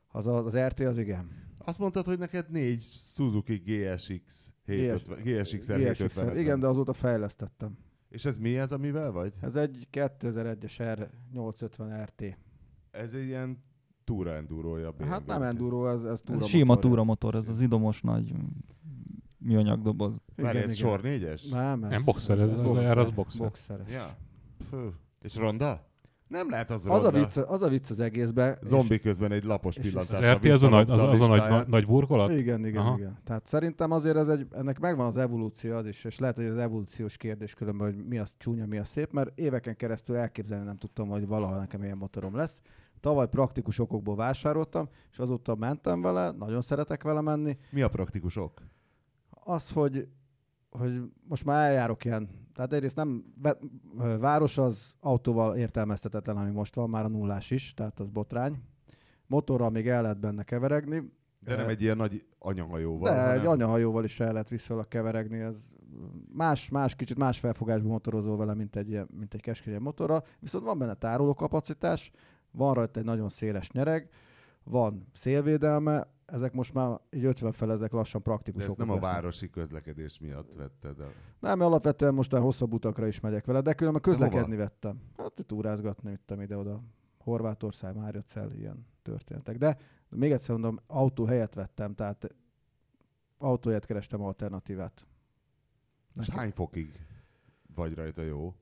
Az, 0.09 0.27
az, 0.27 0.47
az 0.47 0.59
RT 0.59 0.81
az 0.81 0.99
igen. 0.99 1.31
Azt 1.59 1.79
mondtad, 1.79 2.07
hogy 2.07 2.19
neked 2.19 2.51
négy 2.51 2.83
Suzuki 2.83 3.57
GSX 3.57 4.53
750, 4.65 5.23
GSX-er 5.23 5.79
GSX-er. 5.79 5.79
750 5.79 6.39
Igen, 6.39 6.61
de 6.61 6.67
azóta 6.67 6.93
fejlesztettem. 6.93 7.79
És 8.09 8.25
ez 8.25 8.37
mi 8.37 8.59
ez, 8.59 8.73
amivel 8.73 9.13
vagy? 9.13 9.33
Ez 9.41 9.57
egy 9.57 9.89
2001-es 9.93 10.99
R850 11.35 12.05
RT. 12.05 12.39
Ez 12.91 13.15
egy 13.15 13.25
ilyen 13.27 13.63
túra 14.05 14.33
endurója 14.35 14.89
a 14.89 14.93
BMW. 14.93 15.09
Hát 15.09 15.27
nem 15.27 15.43
enduro, 15.43 15.89
ez, 15.89 16.03
ez 16.05 16.21
túra 16.21 16.39
Ez 16.39 16.47
sima 16.47 16.65
motorja. 16.65 16.89
túramotor, 16.91 17.35
ez 17.35 17.49
az 17.49 17.61
idomos 17.61 18.01
nagy 18.01 18.35
műanyag 19.41 19.83
doboz. 19.83 20.21
Várj, 20.37 20.59
ez 20.59 20.65
igen. 20.65 20.75
sor 20.77 21.01
négyes? 21.03 21.49
Nem, 21.49 21.85
ez, 21.85 21.91
Nem, 21.91 22.03
boxer, 22.05 22.39
ez- 22.39 22.49
ez- 22.51 22.61
boxer, 22.61 22.99
ez 22.99 23.11
boxer. 23.11 23.41
boxeres. 23.47 23.93
Ja. 23.93 24.17
Fő. 24.69 24.91
És 25.23 25.37
ronda? 25.37 25.89
Nem 26.29 26.51
lehet 26.51 26.71
az, 26.71 26.85
Az 26.89 27.05
a, 27.05 27.11
vicc, 27.11 27.37
az 27.37 27.63
a 27.63 27.69
vicc 27.69 27.91
az 27.91 28.01
egészben. 28.01 28.59
és- 28.63 28.69
Zombi 28.69 28.99
közben 29.01 29.33
egy 29.33 29.45
lapos 29.45 29.77
és- 29.77 29.83
pillantással 29.89 30.31
Az 30.31 30.37
RT 30.37 30.45
az 30.45 30.63
a 30.63 30.69
nagy, 30.69 30.91
az, 30.91 31.03
az 31.03 31.21
a 31.21 31.27
nagy, 31.27 31.69
nagy 31.69 31.87
burkolat? 31.87 32.31
Igen, 32.33 32.65
igen, 32.67 32.81
Aha. 32.81 32.97
igen. 32.99 33.19
Tehát 33.25 33.47
szerintem 33.47 33.91
azért 33.91 34.17
ez 34.17 34.29
egy, 34.29 34.47
ennek 34.53 34.79
megvan 34.79 35.07
az 35.07 35.17
evolúció 35.17 35.75
az 35.77 35.87
is, 35.87 36.05
és 36.05 36.19
lehet, 36.19 36.37
hogy 36.37 36.45
az 36.45 36.57
evolúciós 36.57 37.17
kérdés 37.17 37.55
különben, 37.55 37.87
hogy 37.95 38.05
mi 38.07 38.19
az 38.19 38.33
csúnya, 38.39 38.67
mi 38.67 38.79
az 38.79 38.89
szép, 38.89 39.13
mert 39.13 39.39
éveken 39.39 39.77
keresztül 39.77 40.17
elképzelni 40.17 40.65
nem 40.65 40.77
tudtam, 40.77 41.09
hogy 41.09 41.27
valaha 41.27 41.59
nekem 41.59 41.83
ilyen 41.83 41.97
motorom 41.97 42.37
lesz. 42.37 42.61
Tavaly 43.01 43.29
praktikus 43.29 43.79
okokból 43.79 44.17
vásároltam, 44.17 44.89
és 45.13 45.19
azóta 45.19 45.55
mentem 45.55 46.03
vele, 46.03 46.31
nagyon 46.31 46.63
szeretek 46.63 47.03
vele 47.03 47.21
menni. 47.21 47.59
Mi 47.71 47.83
a 47.83 47.89
praktikus 47.89 48.37
ok? 48.37 48.61
Az, 49.51 49.71
hogy, 49.71 50.09
hogy 50.71 51.03
most 51.29 51.45
már 51.45 51.69
eljárok 51.69 52.05
ilyen, 52.05 52.29
tehát 52.55 52.73
egyrészt 52.73 52.97
nem, 52.97 53.25
város 54.21 54.59
az 54.59 54.95
autóval 55.01 55.57
értelmeztetetlen, 55.57 56.37
ami 56.37 56.51
most 56.51 56.75
van, 56.75 56.91
már 56.91 57.05
a 57.05 57.09
nullás 57.09 57.51
is, 57.51 57.75
tehát 57.75 58.01
az 58.01 58.09
botrány. 58.09 58.63
Motorral 59.27 59.71
még 59.71 59.89
el 59.89 60.03
lehet 60.03 60.21
benne 60.21 60.43
keveregni, 60.43 61.13
De 61.41 61.57
nem 61.57 61.69
egy 61.69 61.83
ilyen 61.83 61.97
nagy 61.97 62.25
anyahajóval. 62.39 63.11
de 63.11 63.21
hanem... 63.21 63.41
egy 63.41 63.47
anyahajóval 63.47 64.05
is 64.05 64.21
el 64.21 64.33
lehet 64.33 64.49
viszonylag 64.49 64.89
keveregni, 64.89 65.39
ez 65.39 65.57
más, 66.33 66.69
más, 66.69 66.95
kicsit 66.95 67.17
más 67.17 67.39
felfogásban 67.39 67.91
motorozol 67.91 68.37
vele, 68.37 68.55
mint 68.55 68.77
egy, 68.77 68.89
ilyen, 68.89 69.09
mint 69.19 69.35
egy 69.35 69.41
keskeny 69.41 69.81
motorra, 69.81 70.23
viszont 70.39 70.65
van 70.65 70.79
benne 70.79 70.95
tároló 70.95 71.35
kapacitás, 71.35 72.11
van 72.51 72.75
rajta 72.75 73.01
egy 73.01 73.07
nagyon 73.07 73.29
széles 73.29 73.71
nyereg, 73.71 74.09
van 74.65 75.07
szélvédelme, 75.13 76.07
ezek 76.27 76.53
most 76.53 76.75
már 76.75 77.01
így 77.11 77.25
50 77.25 77.53
fel, 77.53 77.73
ezek 77.73 77.93
lassan 77.93 78.21
De 78.21 78.31
praktikusok. 78.31 78.69
ezt 78.69 78.79
nem 78.79 78.91
a 78.91 78.99
városi 78.99 79.51
közlekedés 79.51 80.19
miatt 80.19 80.55
vetted 80.55 81.01
el. 81.01 81.13
Nem, 81.41 81.59
mert 81.59 81.71
alapvetően 81.71 82.15
most 82.15 82.33
már 82.33 82.41
hosszabb 82.41 82.73
utakra 82.73 83.07
is 83.07 83.21
megyek 83.21 83.45
vele, 83.45 83.61
de 83.61 83.73
különben 83.75 84.03
De 84.03 84.09
közlekedni 84.09 84.51
hova? 84.55 84.57
vettem. 84.63 85.01
Hát 85.17 85.45
túrázgatni 85.47 86.11
vittem 86.11 86.41
ide-oda. 86.41 86.83
Horvátország, 87.19 87.97
Márjacel, 87.97 88.53
ilyen 88.53 88.87
történetek. 89.03 89.57
De 89.57 89.77
még 90.09 90.31
egyszer 90.33 90.51
mondom, 90.51 90.79
autó 90.87 91.25
helyet 91.25 91.55
vettem, 91.55 91.95
tehát 91.95 92.35
autóját 93.39 93.87
kerestem 93.87 94.23
alternatívát. 94.23 95.07
És 96.21 96.29
hány 96.29 96.51
fokig 96.51 96.93
vagy 97.75 97.95
rajta 97.95 98.23
jó? 98.23 98.55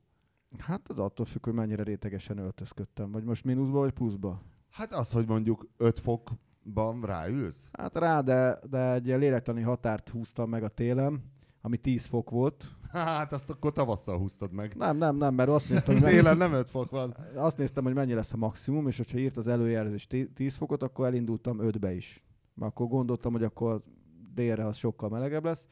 Hát 0.57 0.89
az 0.89 0.99
attól 0.99 1.25
függ, 1.25 1.43
hogy 1.45 1.53
mennyire 1.53 1.83
rétegesen 1.83 2.37
öltözködtem. 2.37 3.11
Vagy 3.11 3.23
most 3.23 3.43
mínuszba, 3.43 3.79
vagy 3.79 3.91
pluszba. 3.93 4.41
Hát 4.71 4.93
az, 4.93 5.11
hogy 5.11 5.27
mondjuk 5.27 5.67
5 5.77 5.99
fokban 5.99 7.01
ráülsz? 7.01 7.69
Hát 7.71 7.97
rá, 7.97 8.21
de, 8.21 8.59
de 8.69 8.93
egy 8.93 9.05
ilyen 9.05 9.19
lélektani 9.19 9.61
határt 9.61 10.09
húztam 10.09 10.49
meg 10.49 10.63
a 10.63 10.67
télen, 10.67 11.23
ami 11.61 11.77
10 11.77 12.05
fok 12.05 12.29
volt. 12.29 12.71
Hát 12.91 13.31
azt 13.33 13.49
akkor 13.49 13.71
tavasszal 13.71 14.17
húztad 14.17 14.51
meg. 14.53 14.75
Nem, 14.75 14.97
nem, 14.97 15.15
nem, 15.15 15.33
mert 15.35 15.49
azt 15.49 15.69
néztem, 15.69 15.93
hogy 15.93 16.03
mennyi, 16.03 16.15
Télen 16.15 16.37
nem 16.37 16.53
5 16.53 16.69
fok 16.69 16.89
van. 16.91 17.15
azt 17.35 17.57
néztem, 17.57 17.83
hogy 17.83 17.93
mennyi 17.93 18.13
lesz 18.13 18.33
a 18.33 18.37
maximum, 18.37 18.87
és 18.87 18.97
hogyha 18.97 19.17
írt 19.17 19.37
az 19.37 19.47
előjelzés 19.47 20.07
tí- 20.07 20.33
10 20.33 20.55
fokot, 20.55 20.83
akkor 20.83 21.05
elindultam 21.05 21.57
5-be 21.61 21.93
is. 21.93 22.23
Mert 22.53 22.71
akkor 22.71 22.87
gondoltam, 22.87 23.31
hogy 23.31 23.43
akkor 23.43 23.83
délre 24.33 24.65
az 24.65 24.75
sokkal 24.77 25.09
melegebb 25.09 25.43
lesz. 25.43 25.67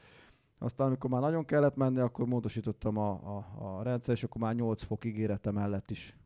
Aztán, 0.60 0.88
amikor 0.88 1.10
már 1.10 1.22
nagyon 1.22 1.46
kellett 1.46 1.76
menni, 1.76 2.00
akkor 2.00 2.28
módosítottam 2.28 2.98
a, 2.98 3.10
a, 3.10 3.46
a 3.60 3.84
rendszer, 3.84 4.16
és 4.16 4.24
akkor 4.24 4.42
már 4.42 4.56
8 4.56 4.84
fok 4.84 5.06
ígérete 5.06 5.52
mellett 5.52 5.92
is 5.92 6.18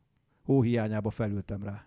hó 0.44 0.62
hiányába 0.62 1.10
felültem 1.10 1.62
rá. 1.62 1.84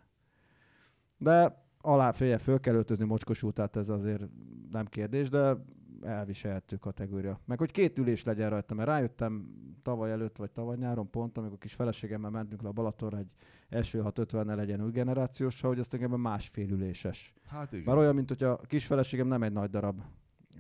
De 1.18 1.66
alá 1.82 2.12
félje 2.12 2.38
föl 2.38 2.60
kell 2.60 2.76
öltözni 2.76 3.06
mocskosul, 3.06 3.54
tehát 3.54 3.76
ez 3.76 3.90
azért 3.90 4.24
nem 4.72 4.86
kérdés, 4.86 5.30
de 5.30 5.58
elviselhető 6.02 6.76
kategória. 6.76 7.40
Meg 7.46 7.58
hogy 7.58 7.72
két 7.72 7.98
ülés 7.98 8.24
legyen 8.24 8.50
rajta, 8.50 8.74
mert 8.74 8.88
rájöttem 8.88 9.48
tavaly 9.84 10.12
előtt, 10.12 10.38
vagy 10.38 10.52
tavaly 10.52 10.76
nyáron 10.78 11.10
pont, 11.10 11.38
amikor 11.38 11.58
kis 11.58 11.74
feleségemmel 11.74 12.30
mentünk 12.30 12.62
le 12.62 12.68
a 12.68 12.72
Balatonra, 12.72 13.18
egy 13.18 13.34
SV650-nel 13.72 14.56
legyen 14.56 14.84
új 14.84 14.92
generációs, 14.92 15.62
hogy 15.62 15.80
azt 15.80 15.94
engem 15.94 16.12
másfél 16.12 16.70
üléses. 16.70 17.34
Hát 17.48 17.72
igen. 17.72 17.84
Már 17.86 17.98
olyan, 17.98 18.16
mint 18.16 18.28
hogy 18.28 18.44
a 18.44 18.58
kis 18.58 18.86
feleségem 18.86 19.28
nem 19.28 19.44
egy 19.44 19.54
nagy 19.54 19.70
darab 19.70 20.02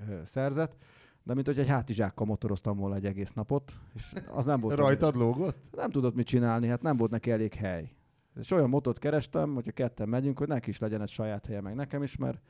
ö, 0.09 0.19
szerzet, 0.23 0.75
de 1.23 1.33
mint 1.33 1.45
hogy 1.45 1.59
egy 1.59 1.67
hátizsákkal 1.67 2.25
motoroztam 2.25 2.77
volna 2.77 2.95
egy 2.95 3.05
egész 3.05 3.31
napot, 3.31 3.73
és 3.93 4.13
az 4.35 4.45
nem 4.45 4.59
volt. 4.59 4.75
Rajtad 4.75 5.15
lógott? 5.15 5.75
Nem 5.75 5.91
tudott 5.91 6.15
mit 6.15 6.27
csinálni, 6.27 6.67
hát 6.67 6.81
nem 6.81 6.97
volt 6.97 7.11
neki 7.11 7.31
elég 7.31 7.53
hely. 7.53 7.91
És 8.39 8.51
olyan 8.51 8.69
motort 8.69 8.99
kerestem, 8.99 9.53
hogyha 9.53 9.71
ketten 9.71 10.09
megyünk, 10.09 10.37
hogy 10.37 10.47
neki 10.47 10.69
is 10.69 10.79
legyen 10.79 11.01
egy 11.01 11.09
saját 11.09 11.45
helye, 11.45 11.61
meg 11.61 11.75
nekem 11.75 12.03
is, 12.03 12.17
mert 12.17 12.41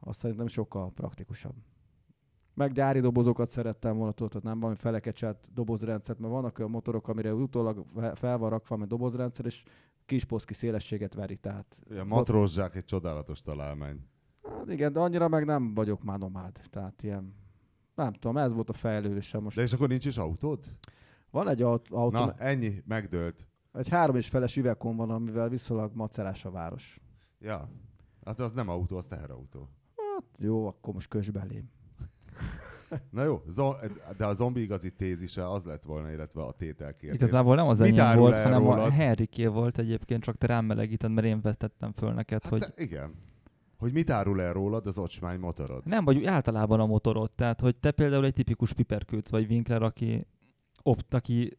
azt 0.00 0.18
szerintem 0.18 0.46
sokkal 0.46 0.92
praktikusabb. 0.92 1.54
Meg 2.54 2.72
gyári 2.72 3.00
dobozokat 3.00 3.50
szerettem 3.50 3.96
volna, 3.96 4.12
tudod, 4.12 4.42
nem 4.44 4.58
valami 4.60 4.76
felekecsát 4.78 5.48
dobozrendszert, 5.52 6.18
mert 6.18 6.32
vannak 6.32 6.58
olyan 6.58 6.70
motorok, 6.70 7.08
amire 7.08 7.34
utólag 7.34 7.84
fe- 7.96 8.18
fel 8.18 8.38
van 8.38 8.50
rakva 8.50 8.76
egy 8.80 8.86
dobozrendszer, 8.86 9.46
és 9.46 9.62
kisposzki 10.06 10.54
szélességet 10.54 11.14
veri, 11.14 11.36
tehát 11.36 11.80
Ilyen 11.90 12.06
matrózzsák 12.06 12.74
egy 12.76 12.84
csodálatos 12.84 13.42
találmány. 13.42 14.00
hát 14.42 14.70
igen, 14.70 14.92
de 14.92 15.00
annyira 15.00 15.28
meg 15.28 15.44
nem 15.44 15.74
vagyok 15.74 16.02
már 16.02 16.18
nomád, 16.18 16.60
tehát 16.70 17.02
ilyen, 17.02 17.34
nem 17.94 18.12
tudom, 18.12 18.36
ez 18.36 18.52
volt 18.52 18.70
a 18.70 18.72
fejlődésem 18.72 19.42
most. 19.42 19.56
De 19.56 19.62
és 19.62 19.72
akkor 19.72 19.88
nincs 19.88 20.04
is 20.04 20.16
autód? 20.16 20.64
Van 21.30 21.48
egy 21.48 21.62
aut- 21.62 21.90
autó, 21.90 22.18
Na, 22.18 22.32
ennyi, 22.32 22.82
megdőlt. 22.86 23.46
Egy 23.78 23.88
három 23.88 24.16
és 24.16 24.28
feles 24.28 24.56
üvegkon 24.56 24.96
van, 24.96 25.10
amivel 25.10 25.48
viszonylag 25.48 25.94
macerás 25.94 26.44
a 26.44 26.50
város. 26.50 27.00
Ja. 27.40 27.68
Hát 28.24 28.40
az 28.40 28.52
nem 28.52 28.68
autó, 28.68 28.96
az 28.96 29.06
teherautó. 29.06 29.68
Jó, 30.38 30.66
akkor 30.66 30.94
most 30.94 31.08
kös 31.08 31.30
belém. 31.30 31.70
Na 33.10 33.22
jó, 33.22 33.42
de 34.16 34.26
a 34.26 34.34
zombi 34.34 34.60
igazi 34.60 34.90
tézise 34.90 35.48
az 35.48 35.64
lett 35.64 35.82
volna, 35.82 36.10
illetve 36.10 36.42
a 36.42 36.52
tételkérdés. 36.52 37.20
Igazából 37.20 37.54
nem 37.54 37.66
az 37.66 37.80
enyém 37.80 38.16
volt, 38.16 38.34
el 38.34 38.42
hanem 38.42 38.66
a 38.66 38.74
rólad? 38.74 38.92
Henriké 38.92 39.46
volt 39.46 39.78
egyébként, 39.78 40.22
csak 40.22 40.36
te 40.36 40.46
rám 40.46 40.64
melegíted, 40.64 41.10
mert 41.10 41.26
én 41.26 41.40
vetettem 41.40 41.92
föl 41.92 42.12
neked, 42.12 42.42
Hát 42.42 42.50
hogy 42.52 42.60
te, 42.60 42.82
igen. 42.82 43.14
Hogy 43.78 43.92
mit 43.92 44.10
árul 44.10 44.42
el 44.42 44.52
rólad 44.52 44.86
az 44.86 44.98
ocsmány 44.98 45.38
motorod? 45.38 45.86
nem, 45.86 46.04
vagy 46.04 46.16
úgy 46.16 46.24
általában 46.24 46.80
a 46.80 46.86
motorod. 46.86 47.30
Tehát, 47.30 47.60
hogy 47.60 47.76
te 47.76 47.90
például 47.90 48.24
egy 48.24 48.32
tipikus 48.32 48.72
piperkőc 48.72 49.30
vagy 49.30 49.50
Winkler, 49.50 49.82
aki, 49.82 50.26
opt, 50.82 51.14
aki 51.14 51.58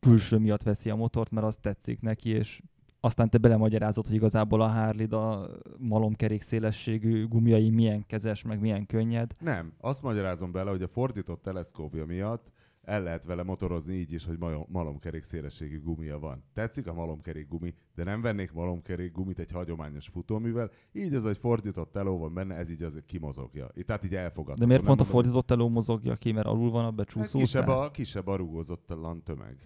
külső 0.00 0.38
miatt 0.38 0.62
veszi 0.62 0.90
a 0.90 0.96
motort, 0.96 1.30
mert 1.30 1.46
az 1.46 1.56
tetszik 1.56 2.00
neki, 2.00 2.28
és 2.28 2.62
aztán 3.00 3.30
te 3.30 3.38
belemagyarázod, 3.38 4.06
hogy 4.06 4.14
igazából 4.14 4.60
a 4.60 4.68
harley 4.68 5.16
a 5.16 5.50
malomkerék 5.78 6.42
szélességű 6.42 7.26
gumiai 7.26 7.70
milyen 7.70 8.06
kezes, 8.06 8.42
meg 8.42 8.60
milyen 8.60 8.86
könnyed. 8.86 9.34
Nem, 9.40 9.72
azt 9.80 10.02
magyarázom 10.02 10.52
bele, 10.52 10.70
hogy 10.70 10.82
a 10.82 10.88
fordított 10.88 11.42
teleszkópja 11.42 12.06
miatt 12.06 12.50
el 12.82 13.02
lehet 13.02 13.24
vele 13.24 13.42
motorozni 13.42 13.94
így 13.94 14.12
is, 14.12 14.24
hogy 14.24 14.38
ma- 14.38 14.66
malomkerék 14.68 15.22
szélességű 15.22 15.80
gumia 15.80 16.18
van. 16.18 16.44
Tetszik 16.52 16.86
a 16.86 16.94
malomkerék 16.94 17.48
gumi, 17.48 17.74
de 17.94 18.04
nem 18.04 18.20
vennék 18.20 18.52
malomkerék 18.52 19.12
gumit 19.12 19.38
egy 19.38 19.50
hagyományos 19.50 20.08
futóművel, 20.08 20.70
így 20.92 21.14
az, 21.14 21.22
hogy 21.22 21.36
fordított 21.36 21.92
teló 21.92 22.18
van 22.18 22.34
benne, 22.34 22.54
ez 22.54 22.70
így 22.70 22.82
az 22.82 23.02
kimozogja. 23.06 23.68
Itt, 23.74 23.86
tehát 23.86 24.04
így 24.04 24.14
elfogadható. 24.14 24.60
De 24.60 24.66
miért 24.66 24.84
pont 24.84 25.00
a 25.00 25.04
fordított 25.04 25.50
eló 25.50 25.68
mozogja 25.68 26.14
ki, 26.14 26.32
mert 26.32 26.46
alul 26.46 26.70
van 26.70 26.80
a 26.80 26.84
hát 26.84 26.94
becsúszó 26.94 27.38
kisebb, 27.38 27.68
a, 27.68 27.90
kisebb 27.90 28.26
a 28.26 28.36
rugózottalan 28.36 29.22
tömeg. 29.22 29.56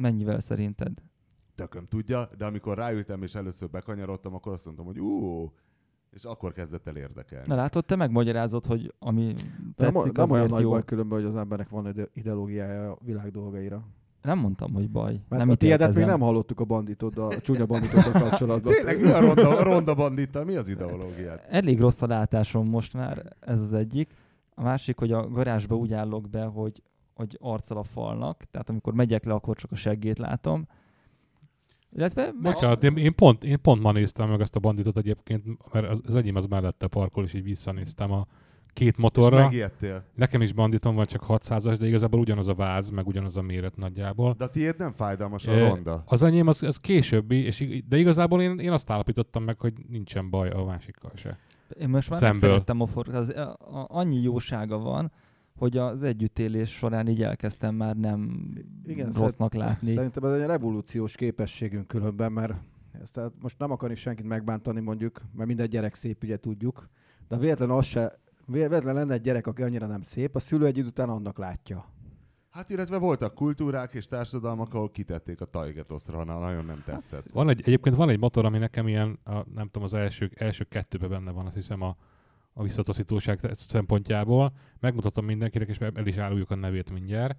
Mennyivel 0.00 0.40
szerinted? 0.40 0.92
Tököm 1.54 1.86
tudja, 1.86 2.28
de 2.38 2.44
amikor 2.44 2.76
ráültem 2.76 3.22
és 3.22 3.34
először 3.34 3.70
bekanyarodtam, 3.70 4.34
akkor 4.34 4.52
azt 4.52 4.64
mondtam, 4.64 4.86
hogy 4.86 4.98
ú, 5.00 5.52
és 6.10 6.24
akkor 6.24 6.52
kezdett 6.52 6.86
el 6.86 6.96
érdekelni. 6.96 7.46
Na 7.48 7.54
látod, 7.54 7.84
te 7.84 7.96
megmagyarázod, 7.96 8.66
hogy 8.66 8.94
ami 8.98 9.24
nem, 9.24 9.74
tetszik, 9.76 10.12
nem 10.12 10.24
az 10.24 10.30
olyan 10.30 10.30
miért 10.30 10.50
nagy 10.50 10.60
jó. 10.60 10.70
baj 10.70 10.84
különben, 10.84 11.18
hogy 11.18 11.28
az 11.28 11.36
embernek 11.36 11.68
van 11.68 11.86
ide- 11.86 12.10
ideológiája 12.14 12.90
a 12.92 12.98
világ 13.04 13.30
dolgaira. 13.30 13.86
Nem 14.22 14.38
mondtam, 14.38 14.72
hogy 14.72 14.90
baj. 14.90 15.12
Mert 15.28 15.42
nem 15.42 15.50
a 15.50 15.54
tiédet 15.54 15.94
még 15.94 16.04
nem 16.04 16.20
hallottuk 16.20 16.60
a 16.60 16.64
banditoddal, 16.64 17.30
a 17.30 17.40
csúnya 17.40 17.66
banditoddal 17.66 18.12
kapcsolatban. 18.12 18.72
Tényleg, 18.72 19.00
mi 19.00 19.10
a 19.10 19.20
ronda, 19.20 19.62
ronda 19.62 19.94
bandittal? 19.94 20.44
Mi 20.44 20.56
az 20.56 20.68
ideológiát? 20.68 21.46
Elég 21.48 21.80
rossz 21.80 22.02
a 22.02 22.06
látásom 22.06 22.68
most 22.68 22.92
már, 22.92 23.36
ez 23.40 23.60
az 23.60 23.72
egyik. 23.72 24.14
A 24.54 24.62
másik, 24.62 24.98
hogy 24.98 25.12
a 25.12 25.28
garázsba 25.28 25.76
úgy 25.76 25.92
állok 25.92 26.28
be, 26.28 26.44
hogy, 26.44 26.82
hogy 27.18 27.36
arccal 27.40 27.78
a 27.78 27.82
falnak, 27.82 28.42
tehát 28.50 28.68
amikor 28.68 28.92
megyek 28.92 29.24
le, 29.24 29.32
akkor 29.32 29.56
csak 29.56 29.72
a 29.72 29.76
seggét 29.76 30.18
látom. 30.18 30.66
Illetve. 31.96 32.32
Bocsánat, 32.42 32.84
én, 32.84 32.96
én, 32.96 33.14
pont, 33.14 33.44
én 33.44 33.60
pont 33.62 33.82
ma 33.82 33.92
néztem 33.92 34.28
meg 34.28 34.40
ezt 34.40 34.56
a 34.56 34.60
banditot 34.60 34.96
egyébként, 34.96 35.44
mert 35.72 35.88
az, 35.88 36.00
az 36.06 36.14
enyém 36.14 36.34
az 36.36 36.46
mellette 36.46 36.86
parkol, 36.86 37.24
és 37.24 37.34
így 37.34 37.42
visszanéztem 37.42 38.12
a 38.12 38.26
két 38.72 38.92
És 38.92 38.96
motorra. 39.02 39.36
megijedtél. 39.42 40.04
Nekem 40.14 40.42
is 40.42 40.52
banditom 40.52 40.94
van, 40.94 41.04
csak 41.04 41.24
600-as, 41.28 41.76
de 41.78 41.86
igazából 41.86 42.20
ugyanaz 42.20 42.48
a 42.48 42.54
váz, 42.54 42.90
meg 42.90 43.06
ugyanaz 43.06 43.36
a 43.36 43.42
méret 43.42 43.76
nagyjából. 43.76 44.34
De 44.38 44.44
a 44.44 44.48
tiéd 44.50 44.78
nem 44.78 44.92
fájdalmas 44.92 45.46
a 45.46 45.58
ronda. 45.58 46.02
Az 46.06 46.22
enyém 46.22 46.46
az, 46.46 46.62
az 46.62 46.76
későbbi, 46.76 47.36
és, 47.36 47.60
ig- 47.60 47.88
de 47.88 47.96
igazából 47.96 48.42
én, 48.42 48.58
én 48.58 48.72
azt 48.72 48.90
állapítottam 48.90 49.44
meg, 49.44 49.60
hogy 49.60 49.72
nincsen 49.88 50.30
baj 50.30 50.48
a 50.50 50.64
másikkal 50.64 51.10
se. 51.14 51.38
Én 51.80 51.88
most 51.88 52.10
már 52.10 52.18
Szemből. 52.18 52.40
megszerettem 52.40 52.80
a 52.80 52.86
for... 52.86 53.08
az, 53.14 53.28
a, 53.28 53.40
a, 53.50 53.86
annyi 53.88 54.20
jósága 54.20 54.78
van, 54.78 55.12
hogy 55.58 55.76
az 55.76 56.02
együttélés 56.02 56.70
során 56.70 57.08
így 57.08 57.22
elkezdtem 57.22 57.74
már 57.74 57.96
nem 57.96 58.50
Igen, 58.86 59.10
rossznak 59.10 59.54
látni. 59.54 59.94
Szerintem 59.94 60.24
ez 60.24 60.32
egy 60.40 60.46
revolúciós 60.46 61.16
képességünk 61.16 61.86
különben, 61.86 62.32
mert 62.32 62.54
ezt 63.02 63.12
tehát 63.12 63.32
most 63.40 63.58
nem 63.58 63.70
akarni 63.70 63.94
senkit 63.94 64.26
megbántani 64.26 64.80
mondjuk, 64.80 65.20
mert 65.32 65.46
minden 65.46 65.68
gyerek 65.68 65.94
szép, 65.94 66.22
ugye 66.22 66.36
tudjuk, 66.36 66.88
de 67.28 67.38
véletlen 67.38 67.70
az 67.70 67.84
se, 67.84 68.18
véletlen 68.46 68.94
lenne 68.94 69.12
egy 69.14 69.20
gyerek, 69.20 69.46
aki 69.46 69.62
annyira 69.62 69.86
nem 69.86 70.00
szép, 70.00 70.34
a 70.34 70.40
szülő 70.40 70.66
egy 70.66 70.76
idő 70.76 70.86
után 70.86 71.08
annak 71.08 71.38
látja. 71.38 71.92
Hát 72.50 72.70
illetve 72.70 72.98
voltak 72.98 73.34
kultúrák 73.34 73.94
és 73.94 74.06
társadalmak, 74.06 74.74
ahol 74.74 74.90
kitették 74.90 75.40
a 75.40 75.44
Taigetoszra, 75.44 76.16
ha 76.16 76.38
nagyon 76.38 76.64
nem 76.64 76.82
tetszett. 76.84 77.26
Van 77.32 77.48
egy, 77.48 77.60
egyébként 77.64 77.96
van 77.96 78.08
egy 78.08 78.18
motor, 78.18 78.44
ami 78.44 78.58
nekem 78.58 78.88
ilyen, 78.88 79.18
a, 79.24 79.32
nem 79.54 79.66
tudom, 79.66 79.82
az 79.82 79.94
első, 79.94 80.30
első 80.34 80.64
kettőben 80.64 81.08
benne 81.08 81.30
van, 81.30 81.46
azt 81.46 81.54
hiszem 81.54 81.82
a, 81.82 81.96
a 82.58 82.62
visszataszítóság 82.62 83.40
szempontjából. 83.54 84.52
Megmutatom 84.80 85.24
mindenkinek, 85.24 85.68
és 85.68 85.78
el 85.78 86.06
is 86.06 86.16
áruljuk 86.16 86.50
a 86.50 86.54
nevét 86.54 86.90
mindjárt. 86.90 87.38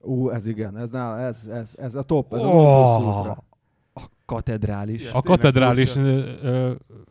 Ú, 0.00 0.28
ez 0.30 0.46
igen, 0.46 0.76
ez, 0.76 0.90
nála, 0.90 1.18
ez, 1.18 1.46
ez, 1.46 1.74
ez 1.78 1.94
a 1.94 2.02
top, 2.02 2.34
ez 2.34 2.42
a 2.42 2.46
Oh! 2.46 3.16
ultra. 3.16 3.44
A 3.92 4.02
katedrális. 4.24 5.00
Igen. 5.00 5.12
A 5.12 5.22
katedrális 5.22 5.92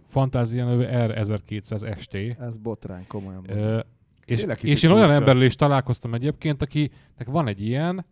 fantázia 0.08 0.66
nevű 0.66 0.84
R1200 0.84 2.00
ST. 2.00 2.14
Ez 2.40 2.58
botrány, 2.58 3.08
komolyan. 3.08 3.50
Ö, 3.50 3.80
és, 4.26 4.46
és 4.62 4.84
én 4.84 4.92
olyan 4.92 5.12
emberrel 5.12 5.42
is 5.44 5.56
találkoztam 5.56 6.14
egyébként, 6.14 6.62
akinek 6.62 7.26
van 7.26 7.48
egy 7.48 7.62
ilyen, 7.62 8.06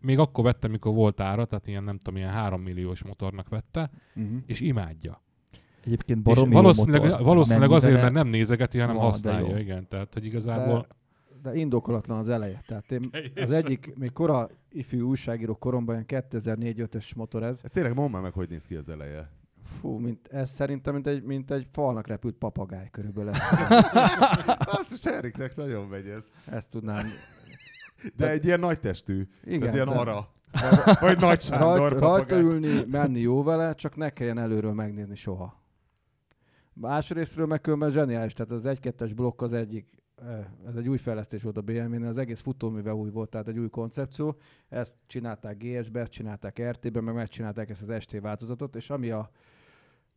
még 0.00 0.18
akkor 0.18 0.44
vettem, 0.44 0.70
mikor 0.70 0.94
volt 0.94 1.20
ára, 1.20 1.44
tehát 1.44 1.66
ilyen 1.66 1.84
nem 1.84 1.98
tudom, 1.98 2.16
ilyen 2.16 2.30
3 2.30 2.60
milliós 2.62 3.02
motornak 3.02 3.48
vette, 3.48 3.90
Uh-huh. 4.14 4.36
és 4.46 4.60
imádja. 4.60 5.22
Egyébként 5.84 6.22
baromi 6.22 6.54
valószínűleg, 6.54 7.00
motor. 7.02 7.20
valószínűleg 7.26 7.70
azért, 7.70 8.00
mert 8.00 8.12
nem 8.12 8.28
nézegeti, 8.28 8.78
hanem 8.78 8.96
Van, 8.96 9.04
de 9.04 9.10
használja, 9.10 9.58
igen. 9.58 9.88
Tehát, 9.88 10.12
hogy 10.12 10.24
igazából... 10.24 10.86
De, 11.42 11.50
de 11.50 11.56
indokolatlan 11.56 12.18
az 12.18 12.28
eleje. 12.28 12.62
Tehát 12.66 12.92
én, 12.92 13.10
az 13.34 13.50
egyik, 13.50 13.92
még 13.98 14.12
kora 14.12 14.48
ifjú 14.70 15.08
újságíró 15.08 15.54
koromban, 15.54 15.94
ilyen 16.08 16.24
2004-5-ös 16.30 17.16
motor 17.16 17.42
ez. 17.42 17.60
Ez 17.62 17.70
tényleg 17.70 17.94
mondd 17.94 18.10
már 18.10 18.22
meg, 18.22 18.32
hogy 18.32 18.48
néz 18.48 18.66
ki 18.66 18.74
az 18.74 18.88
eleje. 18.88 19.30
Fú, 19.80 19.96
mint, 19.98 20.28
ez 20.28 20.50
szerintem 20.50 20.94
mint 20.94 21.06
egy, 21.06 21.22
mint 21.22 21.50
egy 21.50 21.66
falnak 21.72 22.06
repült 22.06 22.34
papagáj 22.34 22.88
körülbelül. 22.90 23.32
Azt 24.78 24.90
most 24.90 25.06
Eriknek 25.06 25.56
nagyon 25.56 25.86
megy 25.86 26.06
ez. 26.06 26.24
Ezt 26.44 26.70
tudnám. 26.70 27.06
De 28.16 28.30
egy 28.30 28.44
ilyen 28.44 28.60
nagy 28.60 28.80
testű. 28.80 29.28
Igen, 29.44 29.60
tehát 29.60 29.74
ilyen 29.74 29.86
de- 29.86 29.94
ara. 29.94 30.28
Vagy 31.00 31.18
nagy 31.18 31.40
Sándor 31.40 31.78
Rajt, 31.78 31.92
rajta 31.92 32.06
papagáj. 32.06 32.40
ülni, 32.40 32.84
menni 32.90 33.20
jó 33.20 33.42
vele, 33.42 33.74
csak 33.74 33.96
ne 33.96 34.10
kelljen 34.10 34.38
előről 34.38 34.72
megnézni 34.72 35.14
soha. 35.14 35.61
Másrésztről 36.72 37.46
meg 37.46 37.60
különben 37.60 37.90
zseniális, 37.90 38.32
tehát 38.32 38.52
az 38.52 38.62
1-2-es 38.66 39.12
blokk 39.16 39.42
az 39.42 39.52
egyik, 39.52 39.86
eh, 40.16 40.38
ez 40.68 40.76
egy 40.76 40.88
új 40.88 40.96
fejlesztés 40.96 41.42
volt 41.42 41.56
a 41.56 41.60
BMW-nél, 41.60 42.06
az 42.06 42.18
egész 42.18 42.40
futóműve 42.40 42.94
új 42.94 43.10
volt, 43.10 43.30
tehát 43.30 43.48
egy 43.48 43.58
új 43.58 43.68
koncepció. 43.68 44.36
Ezt 44.68 44.96
csinálták 45.06 45.56
GS-be, 45.58 46.00
ezt 46.00 46.12
csinálták 46.12 46.62
RT-ben, 46.70 47.04
meg 47.04 47.14
megcsinálták 47.14 47.70
ezt 47.70 47.88
az 47.88 48.02
ST 48.02 48.20
változatot, 48.20 48.76
és 48.76 48.90
ami 48.90 49.10
a... 49.10 49.30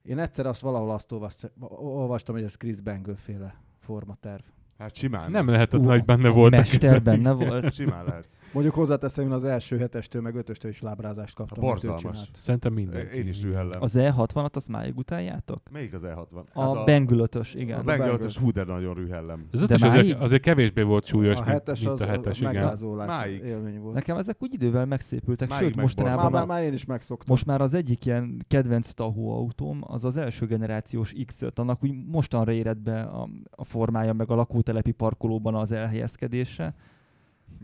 Én 0.02 0.20
egyszer 0.20 0.46
azt 0.46 0.62
valahol 0.62 0.92
azt 0.92 1.12
olvast, 1.12 1.52
olvastam, 1.80 2.36
hogy 2.36 2.44
ez 2.44 2.56
Chris 2.56 2.82
Bangle 2.82 3.16
féle 3.16 3.62
formaterv. 3.80 4.44
Hát 4.78 4.96
simán. 4.96 5.32
Nem 5.32 5.48
lehetett, 5.48 5.80
Ú, 5.80 5.86
hogy 5.86 6.06
benne 6.06 6.28
a 6.28 6.32
voltak 6.32 6.60
Mester 6.60 7.04
benne 7.04 7.32
volt. 7.32 7.74
Simán 7.74 8.06
lehet. 8.06 8.28
Mondjuk 8.54 8.76
hozzáteszem, 8.76 9.26
én 9.26 9.32
az 9.32 9.44
első 9.44 9.78
hetestől, 9.78 10.22
meg 10.22 10.36
ötöstől 10.36 10.72
is 10.72 10.82
lábrázást 10.82 11.36
kaptam. 11.36 11.64
ő 11.64 11.68
borzalmas. 11.68 12.32
Szerintem 12.40 12.74
minden. 12.74 13.08
Én 13.08 13.28
is 13.28 13.42
rühellem. 13.42 13.82
Az 13.82 13.94
E60-at 13.98 14.52
azt 14.52 14.68
máig 14.68 14.98
utáljátok? 14.98 15.62
Melyik 15.72 15.94
az 15.94 16.02
E60? 16.04 16.46
A, 16.54 16.78
Ez 16.78 16.86
Bengülötös, 16.86 17.54
igen. 17.54 17.76
A 17.76 17.80
Az 17.80 17.86
Bengalatos 17.86 18.38
hú, 18.38 18.52
de 18.52 18.64
nagyon 18.64 18.94
rühellem. 18.94 19.48
Az 19.52 19.60
De 19.60 19.66
ötös 19.66 19.82
azért, 19.82 20.20
azért 20.20 20.42
kevésbé 20.42 20.82
volt 20.82 21.06
súlyos, 21.06 21.36
a 21.36 21.40
mint, 21.40 21.52
hetes 21.52 21.80
mint 21.80 21.92
az, 21.92 22.02
a 22.02 22.06
hetes, 22.06 22.42
az 22.42 22.52
igen. 22.52 22.78
Máig. 22.96 23.44
élmény 23.44 23.80
volt. 23.80 23.94
Nekem 23.96 24.18
ezek 24.18 24.36
úgy 24.40 24.54
idővel 24.54 24.86
megszépültek, 24.86 25.50
Máig 25.50 25.64
sőt 25.64 25.76
mostanában 25.76 26.24
Már, 26.24 26.32
már, 26.32 26.42
a, 26.42 26.46
már 26.46 26.64
én 26.64 26.74
is 26.74 26.86
megszoktam. 26.86 27.28
most 27.30 27.46
már 27.46 27.62
az 27.62 27.74
egyik 27.74 28.06
ilyen 28.06 28.46
kedvenc 28.48 28.92
tahó 28.92 29.36
autóm, 29.38 29.80
az 29.88 30.04
az 30.06 30.18
első 30.18 30.46
generációs 30.46 31.14
X5, 31.18 31.54
annak 31.56 31.84
úgy 31.84 31.94
mostanra 32.08 32.52
érett 32.52 32.78
be 32.80 33.02
a, 33.02 33.30
a 33.50 33.64
formája, 33.64 34.14
meg 34.14 34.30
a 34.30 34.36
lakótelepi 34.36 34.92
parkolóban 34.92 35.56
az 35.56 35.72
elhelyezkedése. 35.72 36.76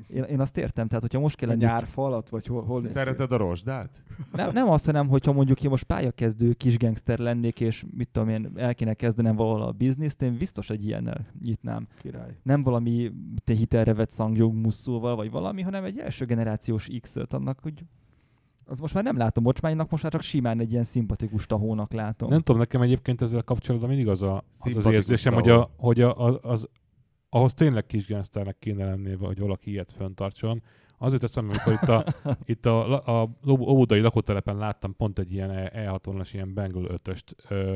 Én, 0.08 0.24
én 0.24 0.40
azt 0.40 0.58
értem, 0.58 0.88
tehát 0.88 1.02
hogyha 1.02 1.20
most 1.20 1.36
a 1.36 1.40
kellene... 1.40 1.66
nyárfalat, 1.66 2.30
vagy 2.30 2.48
hol, 2.48 2.64
hol? 2.64 2.86
Szereted 2.86 3.32
a 3.32 3.38
rozsdát? 3.38 4.04
Nem, 4.32 4.52
nem 4.54 4.70
azt, 4.70 4.86
hanem 4.86 5.08
hogyha 5.08 5.32
mondjuk 5.32 5.64
én 5.64 5.70
most 5.70 5.84
pályakezdő 5.84 6.54
kis 6.54 6.78
gangster 6.78 7.20
lennék, 7.20 7.60
és 7.60 7.86
mit 7.98 8.10
tudom 8.12 8.30
én, 8.30 8.52
el 8.56 8.76
kéne 8.76 8.94
kezdenem 8.94 9.36
valahol 9.36 9.62
a 9.62 9.72
bizniszt, 9.72 10.22
én 10.22 10.38
biztos 10.38 10.70
egy 10.70 10.86
ilyennel 10.86 11.26
nyitnám. 11.44 11.88
Király. 12.02 12.38
Nem 12.44 12.64
valami 12.64 13.12
te 13.44 13.54
hitelre 13.54 13.94
vett 13.94 14.12
szangjog 14.12 14.54
musszóval, 14.54 15.16
vagy 15.16 15.32
valami, 15.32 15.62
hanem 15.62 15.84
egy 15.84 16.00
első 16.00 16.26
generációs 16.26 16.88
X5, 16.92 17.30
annak, 17.30 17.60
hogy 17.60 17.84
az 18.66 18.80
most 18.80 18.94
már 18.94 19.04
nem 19.04 19.18
látom 19.18 19.44
mocsmánynak, 19.44 19.90
most 19.90 20.04
már 20.04 20.12
csak 20.12 20.22
simán 20.22 20.60
egy 20.60 20.72
ilyen 20.72 20.84
szimpatikus 20.84 21.46
tahónak 21.46 21.94
látom. 21.94 22.30
Nem 22.30 22.42
tudom, 22.42 22.62
nekem 22.62 22.82
egyébként 22.82 23.22
ezzel 23.22 23.44
kapcsolatban 23.44 23.90
mindig 23.90 24.08
az 24.08 24.22
a, 24.22 24.44
az, 24.60 24.76
az 24.76 24.86
érzésem, 24.86 25.34
hogy, 25.34 25.44
tahó. 25.44 25.62
a, 25.62 25.70
hogy 25.78 26.02
a, 26.02 26.28
a, 26.28 26.40
az, 26.42 26.70
ahhoz 27.34 27.54
tényleg 27.54 27.86
kis 27.86 28.08
gangsternek 28.08 28.60
kéne 28.60 28.86
lennie, 28.86 29.16
hogy 29.16 29.40
valaki 29.40 29.72
ilyet 29.72 29.92
föntartson. 29.92 30.62
Azért 30.98 31.22
teszem, 31.22 31.50
amikor 31.50 31.74
itt 31.74 31.90
a, 31.90 32.06
itt 32.54 32.66
a, 32.66 33.06
a, 33.08 33.22
a 33.22 33.30
óbudai 33.50 34.00
lakótelepen 34.00 34.58
láttam 34.58 34.96
pont 34.96 35.20
egy 35.20 35.34
ilyen 35.34 35.52
E- 35.52 35.72
E60-as 35.74 36.30
ilyen 36.34 36.54
Bengal 36.54 37.00
5-öst 37.04 37.50
ö, 37.50 37.76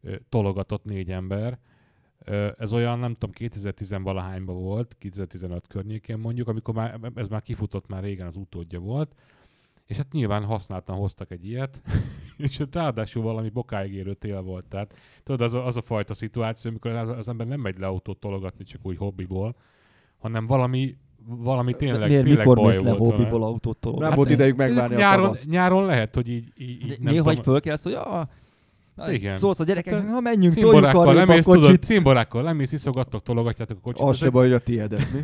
ö, 0.00 0.16
tologatott 0.28 0.84
négy 0.84 1.10
ember. 1.10 1.58
Ö, 2.24 2.48
ez 2.58 2.72
olyan, 2.72 2.98
nem 2.98 3.14
tudom, 3.14 3.34
2010-valahányban 3.38 4.56
volt, 4.58 4.96
2015 4.98 5.66
környékén 5.66 6.18
mondjuk, 6.18 6.48
amikor 6.48 6.74
már, 6.74 7.00
ez 7.14 7.28
már 7.28 7.42
kifutott, 7.42 7.88
már 7.88 8.02
régen 8.02 8.26
az 8.26 8.36
utódja 8.36 8.78
volt. 8.80 9.14
És 9.86 9.96
hát 9.96 10.12
nyilván 10.12 10.44
használtan 10.44 10.96
hoztak 10.96 11.30
egy 11.30 11.46
ilyet, 11.46 11.82
és 12.36 12.58
hát 12.58 12.74
ráadásul 12.74 13.22
valami 13.22 13.48
bokáig 13.48 13.92
érő 13.94 14.14
tél 14.14 14.42
volt. 14.42 14.64
Tehát 14.64 14.94
tudod, 15.22 15.40
az 15.40 15.54
a, 15.54 15.66
az 15.66 15.76
a 15.76 15.82
fajta 15.82 16.14
szituáció, 16.14 16.70
amikor 16.70 16.90
az, 16.90 17.08
az 17.08 17.28
ember 17.28 17.46
nem 17.46 17.60
megy 17.60 17.78
le 17.78 17.86
autót 17.86 18.18
tologatni 18.18 18.64
csak 18.64 18.80
úgy 18.82 18.96
hobbiból, 18.96 19.56
hanem 20.18 20.46
valami, 20.46 20.96
valami 21.26 21.74
tényleg, 21.74 22.08
Miért, 22.08 22.24
tényleg 22.24 22.38
mikor 22.38 22.56
baj 22.56 22.66
mész 22.66 22.84
le 22.84 22.90
hobbiból 22.90 23.42
autót 23.42 23.78
Nem 23.80 23.92
tologatni? 23.92 24.16
volt 24.16 24.30
idejük 24.30 24.56
megvárni 24.56 24.94
a 24.94 24.98
nyáron, 24.98 25.24
tavaszt. 25.24 25.48
nyáron 25.48 25.86
lehet, 25.86 26.14
hogy 26.14 26.28
így, 26.28 26.52
így, 26.56 26.68
így 26.70 27.00
nem 27.00 27.12
Néha 27.12 27.30
így 27.30 27.36
tudom, 27.36 27.42
fölkelsz, 27.42 27.82
hogy 27.82 27.92
ah, 27.92 28.26
na, 28.96 29.12
Igen. 29.12 29.36
szólsz 29.36 29.60
a 29.60 29.64
gyerekeknek, 29.64 30.08
na 30.08 30.20
menjünk, 30.20 30.54
toljuk 30.54 30.84
arrébb 30.84 31.28
a 31.28 31.42
kocsit. 31.42 31.84
cimborákkal 31.84 32.42
lemész, 32.42 32.72
iszogattok, 32.72 33.22
tologatjátok 33.22 33.76
a 33.76 33.80
kocsit. 33.80 34.06
Az 34.06 34.16
se 34.16 34.30
baj, 34.30 34.44
hogy 34.44 34.54
a 34.54 34.58
tiédet, 34.58 35.12
mi? 35.12 35.20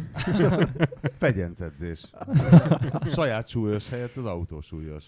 Fegyencedzés. 1.19 2.11
Saját 3.17 3.49
súlyos 3.49 3.89
helyett 3.89 4.17
az 4.17 4.25
autó 4.25 4.61
súlyos. 4.61 5.05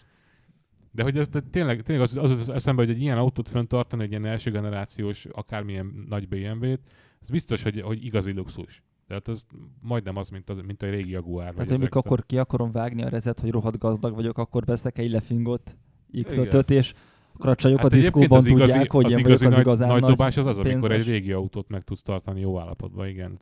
De 0.90 1.02
hogy 1.02 1.18
ez 1.18 1.28
de 1.28 1.40
tényleg, 1.50 1.82
tényleg 1.82 2.04
az, 2.04 2.16
az, 2.16 2.30
az 2.30 2.48
eszembe, 2.50 2.82
hogy 2.82 2.90
egy 2.90 3.00
ilyen 3.00 3.18
autót 3.18 3.48
fenntartani, 3.48 4.02
egy 4.02 4.10
ilyen 4.10 4.26
első 4.26 4.50
generációs, 4.50 5.26
akármilyen 5.32 6.04
nagy 6.08 6.28
BMW-t, 6.28 6.80
ez 7.22 7.30
biztos, 7.30 7.62
hogy, 7.62 7.80
hogy 7.80 8.04
igazi 8.04 8.32
luxus. 8.32 8.82
Tehát 9.06 9.28
ez 9.28 9.42
majdnem 9.80 10.16
az, 10.16 10.28
mint, 10.28 10.50
az, 10.50 10.56
mint 10.66 10.82
a 10.82 10.90
régi 10.90 11.10
Jaguar. 11.10 11.54
Tehát, 11.54 11.78
mikor 11.78 12.02
akkor 12.04 12.26
ki 12.26 12.38
akarom 12.38 12.72
vágni 12.72 13.02
a 13.02 13.08
rezet, 13.08 13.40
hogy 13.40 13.50
rohadt 13.50 13.78
gazdag 13.78 14.14
vagyok, 14.14 14.38
akkor 14.38 14.64
veszek 14.64 14.98
egy 14.98 15.10
lefingott 15.10 15.76
X5-öt, 16.12 16.70
Igen. 16.70 16.82
és 16.82 16.94
akkor 17.34 17.50
a 17.50 17.54
csajok 17.54 17.80
a 17.80 17.88
diszkóban 17.88 18.38
az 18.38 18.46
igazi, 18.46 18.70
tudják, 18.72 18.92
hogy 18.92 19.04
az 19.04 19.12
én 19.12 19.18
igazi 19.18 19.44
vagyok 19.44 19.66
az 19.66 19.78
nagy, 19.78 19.88
igazán 19.88 19.88
nagy 19.88 20.00
nagy 20.00 20.10
dobás 20.10 20.36
az 20.36 20.46
az, 20.46 20.58
amikor 20.58 20.90
egy 20.90 20.96
pénzes. 20.96 21.06
régi 21.06 21.32
autót 21.32 21.68
meg 21.68 21.82
tudsz 21.82 22.02
tartani 22.02 22.40
jó 22.40 22.58
állapotban, 22.58 23.08
igen. 23.08 23.38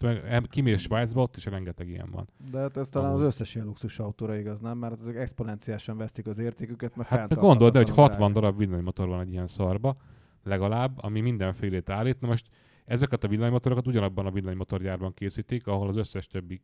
Kimész 0.48 0.80
Svájcba, 0.80 1.22
ott 1.22 1.36
is 1.36 1.44
rengeteg 1.44 1.88
ilyen 1.88 2.10
van. 2.10 2.28
De 2.50 2.58
hát 2.58 2.76
ez 2.76 2.88
talán 2.88 3.08
az 3.08 3.14
Amúgy. 3.14 3.26
összes 3.26 3.54
ilyen 3.54 3.66
luxus 3.66 3.98
autóra 3.98 4.36
igaz, 4.36 4.60
nem? 4.60 4.78
Mert 4.78 5.00
ezek 5.00 5.16
exponenciálisan 5.16 5.96
vesztik 5.96 6.26
az 6.26 6.38
értéküket, 6.38 6.96
mert 6.96 7.08
Hát 7.08 7.28
meg 7.28 7.38
gondold, 7.38 7.72
de 7.72 7.78
hogy 7.78 7.86
fenntarthatatlanul 7.86 8.10
60 8.10 8.32
drága. 8.32 8.40
darab 8.40 8.58
villanymotor 8.58 9.08
van 9.08 9.20
egy 9.20 9.32
ilyen 9.32 9.46
szarba, 9.46 9.96
legalább, 10.44 10.92
ami 10.96 11.20
mindenfélét 11.20 11.90
állít. 11.90 12.20
Na 12.20 12.26
most 12.26 12.46
ezeket 12.84 13.24
a 13.24 13.28
villanymotorokat 13.28 13.86
ugyanabban 13.86 14.26
a 14.26 14.30
villanymotorgyárban 14.30 15.14
készítik, 15.14 15.66
ahol 15.66 15.88
az 15.88 15.96
összes 15.96 16.26
többi 16.26 16.62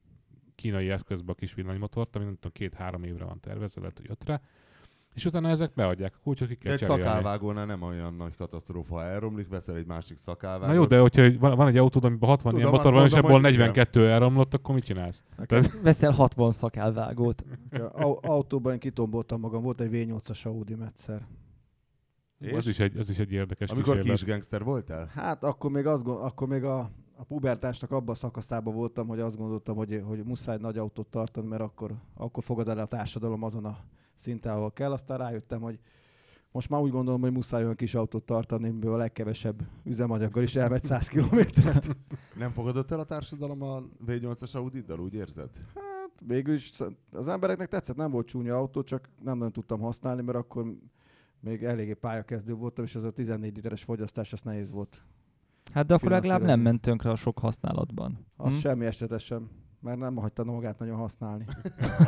kínai 0.55 0.91
eszközben 0.91 1.35
a 1.35 1.39
kis 1.39 1.55
villanymotort, 1.55 2.17
ami 2.17 2.25
nem 2.25 2.35
tudom, 2.35 2.53
két-három 2.53 3.03
évre 3.03 3.25
van 3.25 3.41
tervezve, 3.41 3.81
lehet, 3.81 3.99
hogy 3.99 4.11
ötre. 4.11 4.41
És 5.15 5.25
utána 5.25 5.49
ezek 5.49 5.73
beadják 5.75 6.15
a 6.17 6.21
kulcsot, 6.23 6.49
ki 6.49 6.55
De 6.55 6.61
kell 6.61 6.73
egy 6.73 6.79
cserélni. 6.79 7.03
szakálvágónál 7.03 7.67
nem 7.67 7.83
olyan 7.83 8.15
nagy 8.15 8.37
katasztrófa, 8.37 8.95
ha 8.95 9.03
elromlik, 9.03 9.49
veszel 9.49 9.77
egy 9.77 9.87
másik 9.87 10.17
szakálvágót. 10.19 10.67
Na 10.69 10.73
jó, 10.75 10.85
de 10.87 10.99
hogyha 11.01 11.39
van, 11.39 11.57
van 11.57 11.69
egy 11.69 11.77
autód, 11.77 12.05
amiben 12.05 12.29
60 12.29 12.53
Tudom, 12.53 12.67
ilyen 12.69 12.77
motor 12.79 12.93
van, 12.99 13.07
és 13.07 13.13
abból 13.13 13.31
hogy 13.31 13.41
igen. 13.41 13.53
42 13.53 14.09
elromlott, 14.11 14.55
akkor 14.55 14.75
mit 14.75 14.85
csinálsz? 14.85 15.23
Nekem 15.37 15.63
Veszel 15.83 16.11
60 16.13 16.51
szakálvágót. 16.51 17.45
au- 17.93 18.27
autóban 18.27 18.73
én 18.73 18.79
kitomboltam 18.79 19.41
magam, 19.41 19.63
volt 19.63 19.81
egy 19.81 19.91
V8-as 19.93 20.47
Audi 20.47 20.77
egyszer. 20.87 21.27
És? 22.39 22.53
Az 22.53 22.67
is, 22.69 22.79
egy, 22.79 22.97
az 22.97 23.11
is 23.11 23.19
egy 23.19 23.33
érdekes 23.33 23.71
Amikor 23.71 23.95
kísérlet. 23.95 24.19
kis 24.19 24.29
gangster 24.29 24.65
voltál? 24.65 25.07
Hát 25.15 25.45
akkor 25.45 25.71
még, 25.71 25.85
gond- 25.85 26.07
akkor 26.23 26.49
még 26.49 26.65
a, 26.65 26.79
a 27.17 27.25
pubertásnak 27.29 27.91
abban 27.91 28.15
a 28.15 28.19
szakaszában 28.19 28.75
voltam, 28.75 29.07
hogy 29.07 29.21
azt 29.21 29.37
gondoltam, 29.37 29.77
hogy, 29.77 30.03
hogy 30.07 30.25
muszáj 30.25 30.57
nagy 30.61 30.79
autót 30.79 31.07
tartani, 31.07 31.47
mert 31.47 31.63
akkor, 31.63 31.95
akkor 32.15 32.45
fogad 32.45 32.69
el 32.69 32.79
a 32.79 32.85
társadalom 32.85 33.43
azon 33.43 33.65
a 33.65 33.79
szinten, 34.19 34.53
ahol 34.53 34.73
kell. 34.73 34.93
Aztán 34.93 35.19
rájöttem, 35.19 35.61
hogy 35.61 35.79
most 36.53 36.69
már 36.69 36.81
úgy 36.81 36.91
gondolom, 36.91 37.21
hogy 37.21 37.33
muszáj 37.33 37.63
olyan 37.63 37.75
kis 37.75 37.95
autót 37.95 38.25
tartani, 38.25 38.69
amiből 38.69 38.93
a 38.95 38.97
legkevesebb 38.97 39.63
üzemanyaggal 39.85 40.43
is 40.43 40.55
elmegy 40.57 40.85
100 40.85 41.09
kilométert. 41.09 41.97
Nem 42.39 42.53
fogadott 42.53 42.91
el 42.91 43.01
a 43.01 43.05
társadalom 43.05 43.63
a 43.63 43.83
V8-as 44.07 44.57
Audi-dal, 44.57 45.01
úgy 45.01 45.15
érzed? 45.15 45.51
Hát 45.75 46.13
végül 46.27 46.55
is 46.55 46.71
az 47.13 47.29
embereknek 47.29 47.69
tetszett, 47.69 47.97
nem 47.97 48.11
volt 48.11 48.27
csúnya 48.27 48.57
autó, 48.57 48.83
csak 48.83 49.09
nem 49.23 49.37
nagyon 49.37 49.53
tudtam 49.53 49.81
használni, 49.81 50.23
mert 50.23 50.39
akkor 50.39 50.75
még 51.41 51.65
eléggé 51.65 51.93
pályakezdő 51.93 52.55
voltam, 52.55 52.85
és 52.85 52.95
az 52.95 53.05
a 53.05 53.11
14 53.11 53.55
literes 53.57 53.83
fogyasztás, 53.83 54.33
az 54.33 54.41
nehéz 54.41 54.71
volt. 54.71 55.03
Hát 55.73 55.87
de 55.87 55.95
akkor 55.95 56.11
legalább 56.11 56.43
nem 56.43 56.61
ment 56.61 56.81
tönkre 56.81 57.11
a 57.11 57.17
sok 57.17 57.39
használatban. 57.39 58.27
Az 58.37 58.53
Hm? 58.53 58.59
semmi 58.59 58.85
esetesen 58.87 59.39
sem. 59.39 59.51
Mert 59.81 59.99
nem 59.99 60.17
hagyta 60.17 60.45
magát 60.45 60.79
nagyon 60.79 60.97
használni. 60.97 61.45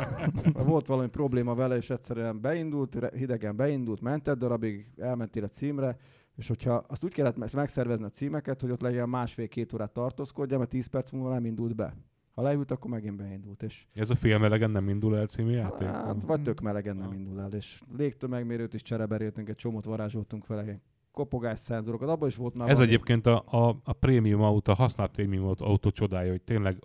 Volt 0.65 0.87
valami 0.87 1.07
probléma 1.09 1.55
vele, 1.55 1.75
és 1.77 1.89
egyszerűen 1.89 2.41
beindult, 2.41 3.09
hidegen 3.15 3.55
beindult, 3.55 4.01
ment 4.01 4.27
egy 4.27 4.37
darabig, 4.37 4.87
elmentél 4.97 5.43
a 5.43 5.47
címre, 5.47 5.97
és 6.35 6.47
hogyha 6.47 6.73
azt 6.73 7.03
úgy 7.03 7.13
kellett 7.13 7.37
me- 7.37 7.53
megszervezni 7.53 8.05
a 8.05 8.09
címeket, 8.09 8.61
hogy 8.61 8.71
ott 8.71 8.81
legyen 8.81 9.09
másfél-két 9.09 9.73
órát 9.73 9.91
tartózkodja, 9.91 10.57
mert 10.57 10.69
10 10.69 10.85
perc 10.87 11.11
múlva 11.11 11.29
nem 11.33 11.45
indult 11.45 11.75
be. 11.75 11.93
Ha 12.33 12.41
leült, 12.41 12.71
akkor 12.71 12.89
megint 12.91 13.15
beindult. 13.15 13.63
És 13.63 13.85
Ez 13.93 14.09
a 14.09 14.15
félmelegen 14.15 14.71
nem 14.71 14.89
indul 14.89 15.17
el 15.17 15.25
című 15.25 15.51
játék? 15.51 15.87
hát, 15.87 16.15
vagy 16.25 16.41
tök 16.41 16.61
melegen 16.61 16.95
nem 16.97 17.07
Ah. 17.09 17.15
indul 17.15 17.41
el. 17.41 17.51
És 17.53 17.81
légtömegmérőt 17.97 18.73
is 18.73 18.81
csereberéltünk, 18.81 19.49
egy 19.49 19.55
csomót 19.55 19.85
varázsoltunk 19.85 20.47
vele, 20.47 20.79
kopogás 21.11 21.59
szenzorokat, 21.59 22.09
abban 22.09 22.27
is 22.27 22.35
volt 22.35 22.57
már 22.57 22.69
Ez 22.69 22.73
valami- 22.75 22.93
egyébként 22.93 23.25
a, 23.25 23.43
a, 23.47 23.79
a 23.83 23.93
prémium 23.93 24.41
autó, 24.41 24.71
a 24.71 24.75
használt 24.75 25.11
prémium 25.11 25.45
autó, 25.45 25.65
autó 25.65 25.89
csodája, 25.89 26.31
hogy 26.31 26.41
tényleg 26.41 26.77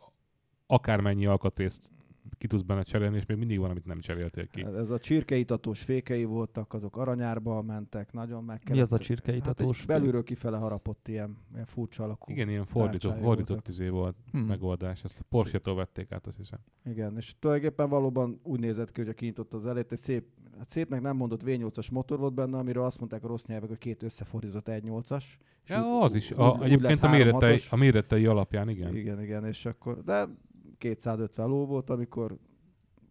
akármennyi 0.67 1.27
alkatrészt 1.27 1.91
ki 2.39 2.47
tudsz 2.47 2.63
benne 2.63 2.83
cserélni, 2.83 3.17
és 3.17 3.27
még 3.27 3.37
mindig 3.39 3.59
van, 3.59 3.71
amit 3.71 3.85
nem 3.85 4.01
cseréltél 4.01 4.47
ki. 4.47 4.65
Ez 4.65 4.91
a 4.91 4.99
csirkeitatós 4.99 5.83
fékei 5.83 6.25
voltak, 6.25 6.73
azok 6.75 6.97
aranyárba 6.97 7.63
mentek, 7.63 8.13
nagyon 8.13 8.45
meg 8.45 8.61
Mi 8.71 8.81
az 8.81 8.87
a 8.87 8.89
kellett- 8.91 9.05
csirkeitatós 9.05 9.79
Hát 9.79 9.87
belülről 9.87 10.23
kifele 10.23 10.57
harapott 10.57 11.09
ilyen, 11.09 11.37
ilyen 11.53 11.67
furcsa 11.67 12.03
alakú. 12.05 12.33
Igen, 12.33 12.49
ilyen 12.49 12.65
fordított, 12.67 13.19
fordított 13.19 13.69
izé 13.69 13.89
volt 13.89 14.17
Hm. 14.33 14.39
megoldás. 14.39 15.05
Ezt 15.05 15.19
a 15.21 15.25
Porsche-tól 15.29 15.75
vették 15.75 16.13
át, 16.13 16.27
azt 16.27 16.37
hiszem. 16.37 16.59
Igen, 16.85 17.17
és 17.17 17.35
tulajdonképpen 17.39 17.89
valóban 17.89 18.41
úgy 18.43 18.61
nézett 18.61 18.93
ki, 18.93 19.01
hogy 19.01 19.11
a 19.11 19.15
kinyitott 19.15 19.53
az 19.53 19.67
elét, 19.67 19.93
egy 19.93 19.99
szép, 19.99 20.25
hát 20.59 20.69
szépnek 20.69 21.01
nem 21.01 21.17
mondott 21.17 21.43
V8-as 21.45 21.93
motor 21.93 22.19
volt 22.19 22.35
benne, 22.35 22.59
amiről 22.59 22.85
azt 22.85 22.99
mondták 22.99 23.25
a 23.25 23.27
rossz 23.27 23.45
nyelvek, 23.45 23.69
hogy 23.69 23.79
két 23.79 24.03
összefordított 24.03 24.69
1.8-as. 24.69 25.25
és 25.65 25.71
Ja, 25.71 25.83
úgy- 25.83 26.03
az 26.05 26.15
is. 26.15 26.31
úgy- 26.31 26.39
A, 26.39 26.51
úgy 26.51 26.63
egyébként 26.63 27.01
lett 27.01 27.11
a 27.11 27.17
méretei, 27.17 27.41
3.6-os. 27.57 27.71
a 27.73 27.77
méretei 27.77 28.27
alapján, 28.27 28.69
igen. 28.69 28.97
Igen, 28.97 29.23
igen, 29.23 29.45
és 29.45 29.67
akkor, 29.67 30.03
de 30.05 30.29
250 30.79 31.49
ló 31.49 31.67
volt, 31.67 31.91
amikor 31.91 32.39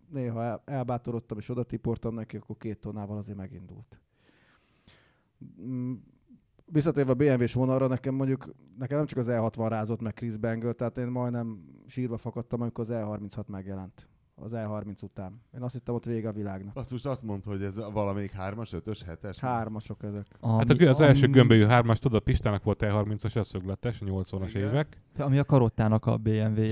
néha 0.10 0.44
el, 0.44 0.62
elbátorodtam 0.66 1.38
és 1.38 1.50
oda 1.50 1.64
tiportam 1.64 2.14
neki, 2.14 2.38
akkor 2.38 2.58
két 2.58 2.80
tonnával 2.80 3.18
azért 3.18 3.38
megindult. 3.38 4.02
Mm, 5.62 5.94
Visszatérve 6.68 7.12
a 7.12 7.16
BMW-s 7.16 7.54
vonalra, 7.54 7.88
nekem 7.88 8.16
mondjuk, 8.16 8.56
nekem 8.78 8.98
nem 8.98 9.06
csak 9.06 9.18
az 9.18 9.28
E60 9.30 9.66
rázott 9.70 10.02
meg 10.02 10.14
Chris 10.14 10.38
Bangle, 10.38 10.74
tehát 10.74 10.98
én 10.98 11.08
majdnem 11.08 11.66
sírva 11.86 12.18
fakadtam, 12.18 12.62
amikor 12.62 12.84
az 12.90 12.90
E36 12.94 13.46
megjelent. 13.46 14.08
Az 14.42 14.52
E30 14.56 15.04
után. 15.04 15.42
Én 15.56 15.62
azt 15.62 15.74
hittem, 15.74 15.96
ott 15.96 16.06
vége 16.06 16.28
a 16.28 16.32
világnak. 16.32 16.76
Azt 16.78 16.92
most 16.92 17.06
azt 17.06 17.24
mondta, 17.24 17.50
hogy 17.50 17.62
ez 17.62 17.76
valamelyik 17.94 18.32
3-as, 18.40 18.82
5-ös, 18.86 19.00
7-es? 19.08 19.38
Hármasok 19.42 20.04
ezek. 20.04 20.26
Hát 20.42 20.70
Ami, 20.70 20.86
a, 20.86 20.90
az 20.90 21.00
első 21.02 21.24
ami- 21.24 21.32
gömbölyű 21.34 21.64
hármas, 21.66 22.00
tudod, 22.00 22.22
Pistának 22.24 22.64
volt 22.64 22.84
E30-as, 22.86 23.36
ez 23.36 23.48
szögletes, 23.48 24.02
a 24.02 24.06
80-as 24.06 24.50
Igen. 24.50 24.68
évek. 24.68 24.98
Ami 25.18 25.38
a 25.38 25.44
karottának 25.44 26.06
a 26.06 26.12
a 26.12 26.18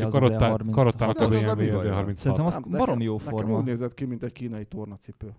az 0.06 0.12
karottá, 0.12 0.50
az 0.52 0.60
E30. 0.62 0.70
karottának 0.72 1.18
Hát 1.18 1.28
a 1.28 1.30
az 1.30 1.36
az, 1.36 1.54
BMW 1.54 1.62
az 1.76 1.82
baj 1.84 1.90
van. 1.90 2.06
E36. 2.06 2.16
Szerintem 2.16 2.46
az 2.46 2.54
Nem, 2.54 2.64
barom 2.64 2.80
nekem, 2.86 3.02
jó 3.02 3.18
nekem 3.18 3.32
forma. 3.32 3.58
úgy 3.58 3.64
nézett 3.66 3.94
ki, 3.94 4.06
mint 4.06 4.24
egy 4.24 4.32
kínai 4.34 4.66
tornacipő. 4.66 5.34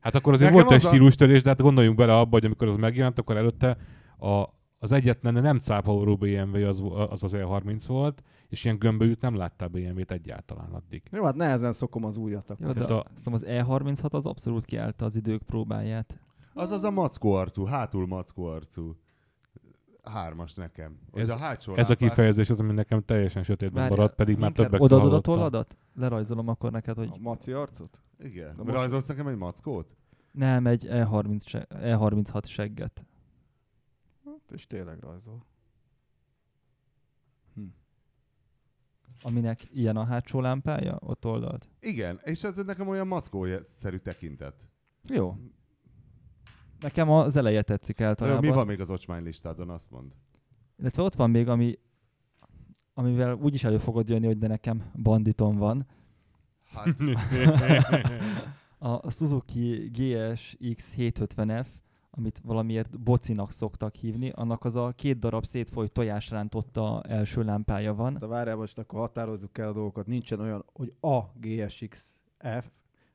Hát 0.00 0.14
akkor 0.14 0.32
azért 0.32 0.50
Nekem 0.50 0.64
volt 0.66 0.78
egy 0.78 0.84
az 0.86 0.92
a- 0.92 0.94
stílustörés, 0.94 1.42
de 1.42 1.48
hát 1.48 1.60
gondoljunk 1.60 1.96
bele 1.96 2.18
abba, 2.18 2.30
hogy 2.30 2.44
amikor 2.44 2.68
az 2.68 2.76
megjelent, 2.76 3.18
akkor 3.18 3.36
előtte 3.36 3.76
a, 4.18 4.42
az 4.78 4.92
egyetlen 4.92 5.34
nem 5.34 5.58
cápoló 5.58 6.16
BMW 6.16 6.66
az, 6.66 6.82
az 7.10 7.22
az 7.22 7.32
E30 7.34 7.82
volt, 7.86 8.22
és 8.48 8.64
ilyen 8.64 8.78
gömbölyűt 8.78 9.20
nem 9.20 9.34
láttál 9.36 9.68
BMW-t 9.68 10.10
egyáltalán 10.10 10.72
addig. 10.72 11.02
Jó, 11.10 11.24
hát 11.24 11.34
nehezen 11.34 11.72
szokom 11.72 12.04
az 12.04 12.16
újat 12.16 12.50
akkor. 12.50 12.66
Jó, 12.66 12.72
de 12.72 12.94
a- 12.94 13.04
azt 13.14 13.26
az 13.26 13.44
E36 13.48 14.10
az 14.10 14.26
abszolút 14.26 14.64
kiállta 14.64 15.04
az 15.04 15.16
idők 15.16 15.42
próbáját. 15.42 16.20
Az 16.54 16.70
az 16.70 16.82
a 16.84 16.90
mackó 16.90 17.32
arcú, 17.32 17.64
hátul 17.64 18.06
mackó 18.06 18.44
arcú. 18.44 18.96
Hármas 20.02 20.54
nekem. 20.54 20.98
Hogy 21.10 21.20
Ez- 21.20 21.30
a 21.30 21.36
hátsó 21.36 21.72
Ez 21.74 21.76
a 21.76 21.88
lámpát- 21.88 22.08
kifejezés 22.08 22.50
az, 22.50 22.60
ami 22.60 22.72
nekem 22.72 23.02
teljesen 23.04 23.42
sötétben 23.42 23.80
Várjál, 23.82 23.96
maradt, 23.98 24.14
pedig 24.14 24.38
már 24.38 24.52
többek 24.52 24.80
Odaadod 24.80 25.06
a 25.06 25.08
hallottam. 25.08 25.34
tolladat? 25.34 25.76
Lerajzolom 25.94 26.48
akkor 26.48 26.70
neked, 26.70 26.96
hogy 26.96 27.08
A 27.12 27.18
maci 27.20 27.52
arcot? 27.52 28.00
Igen. 28.18 28.54
De 28.56 28.62
most- 28.62 28.74
Rajzolsz 28.76 29.06
nekem 29.08 29.26
egy 29.26 29.36
mackót? 29.36 29.96
nem 30.32 30.66
egy 30.66 30.86
E 30.86 31.08
E30 31.10 31.46
se- 31.46 31.66
E36 31.70 32.44
segget. 32.46 33.06
És 34.50 34.66
tényleg 34.66 34.98
rajzol. 35.00 35.46
Aminek 39.22 39.60
ilyen 39.72 39.96
a 39.96 40.04
hátsó 40.04 40.40
lámpája, 40.40 40.96
ott 41.00 41.24
oldalt. 41.24 41.68
Igen, 41.80 42.20
és 42.24 42.42
ez 42.42 42.56
nekem 42.56 42.88
olyan 42.88 43.06
mackó-szerű 43.06 43.96
tekintet. 43.96 44.54
Jó. 45.02 45.36
Nekem 46.80 47.10
az 47.10 47.36
eleje 47.36 47.62
tetszik 47.62 48.00
általában. 48.00 48.40
mi 48.40 48.48
van 48.48 48.66
még 48.66 48.80
az 48.80 48.90
ocsmány 48.90 49.22
listádon, 49.22 49.70
azt 49.70 49.90
mond. 49.90 50.12
Illetve 50.76 51.02
ott 51.02 51.14
van 51.14 51.30
még, 51.30 51.48
ami, 51.48 51.78
amivel 52.94 53.34
úgy 53.34 53.54
is 53.54 53.64
elő 53.64 53.78
fogod 53.78 54.08
jönni, 54.08 54.26
hogy 54.26 54.38
de 54.38 54.46
nekem 54.46 54.90
banditom 55.02 55.56
van. 55.56 55.86
Hát, 56.64 56.96
A 58.78 59.10
Suzuki 59.10 59.90
GSX 59.92 60.94
750F, 60.96 61.66
amit 62.18 62.40
valamiért 62.44 63.00
bocinak 63.00 63.52
szoktak 63.52 63.94
hívni, 63.94 64.30
annak 64.30 64.64
az 64.64 64.76
a 64.76 64.92
két 64.96 65.18
darab 65.18 65.44
szétfolyt 65.44 65.92
tojásrántotta 65.92 67.02
első 67.02 67.42
lámpája 67.42 67.94
van. 67.94 68.16
De 68.20 68.26
várjál 68.26 68.56
most, 68.56 68.78
akkor 68.78 68.98
határozzuk 69.00 69.58
el 69.58 69.68
a 69.68 69.72
dolgokat. 69.72 70.06
Nincsen 70.06 70.40
olyan, 70.40 70.64
hogy 70.72 70.92
a 71.00 71.18
GSX 71.40 72.18
F, 72.38 72.66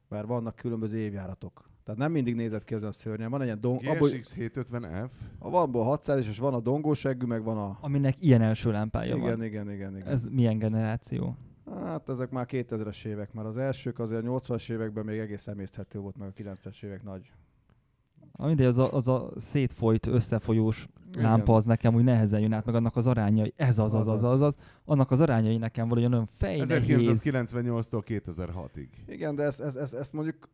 mert 0.08 0.28
vannak 0.28 0.56
különböző 0.56 0.98
évjáratok. 0.98 1.70
Tehát 1.84 2.00
nem 2.00 2.12
mindig 2.12 2.36
nézett 2.36 2.63
ki 2.63 2.74
az 2.74 2.84
a 2.84 2.92
szörnyen. 2.92 3.30
Van 3.30 3.39
egy 3.39 3.46
ilyen 3.46 3.62
dong... 3.62 3.86
abból- 3.86 4.10
GSX 4.10 4.34
750F, 4.38 5.10
a 5.39 5.50
van 5.50 5.62
abból 5.62 5.84
600 5.84 6.28
és 6.28 6.38
van 6.39 6.54
a 6.54 6.60
dongóseggű, 6.60 7.26
meg 7.26 7.44
van 7.44 7.58
a... 7.58 7.78
Aminek 7.82 8.16
ilyen 8.20 8.42
első 8.42 8.72
lámpája 8.72 9.16
Igen, 9.16 9.30
van. 9.30 9.44
igen, 9.44 9.72
igen, 9.72 9.96
igen. 9.98 10.08
Ez 10.08 10.28
milyen 10.28 10.58
generáció? 10.58 11.36
Hát 11.76 12.10
ezek 12.10 12.30
már 12.30 12.46
2000-es 12.50 13.06
évek, 13.06 13.34
mert 13.34 13.48
az 13.48 13.58
elsők 13.58 14.00
azért 14.00 14.26
a 14.26 14.28
80-as 14.28 14.72
években 14.72 15.06
még 15.06 15.20
egész 15.20 15.48
emészthető 15.48 16.00
volt, 16.00 16.18
meg 16.18 16.28
a 16.28 16.32
90-es 16.32 16.84
évek 16.84 17.04
nagy. 17.04 17.32
Ah, 18.36 18.48
Mindegy, 18.48 18.65
az 18.65 18.78
a, 18.78 18.93
az 18.93 19.08
a 19.08 19.30
szétfolyt, 19.36 20.08
összefolyós 20.08 20.88
Igen. 21.12 21.24
lámpa 21.24 21.56
az 21.56 21.63
nekem 21.63 21.96
úgy 21.96 22.04
nehezen 22.04 22.39
jön 22.39 22.54
át, 22.54 22.65
meg 22.65 22.76
annak 22.76 22.96
az 22.96 23.08
arányai, 23.08 23.54
ez 23.56 23.80
az, 23.80 23.93
az, 23.93 24.08
az, 24.08 24.24
az, 24.24 24.41
az, 24.41 24.56
annak 24.86 25.12
az 25.12 25.22
arányai 25.22 25.58
nekem 25.58 25.88
valahogy 25.88 26.13
olyan 26.13 26.26
fejnehéz. 26.26 27.22
1998-tól 27.24 28.02
2006-ig. 28.08 28.88
Igen, 29.08 29.36
de 29.36 29.43
ezt, 29.43 29.62
ezt, 29.62 29.76
ezt, 29.76 29.93
ezt 29.93 30.13
mondjuk 30.13 30.50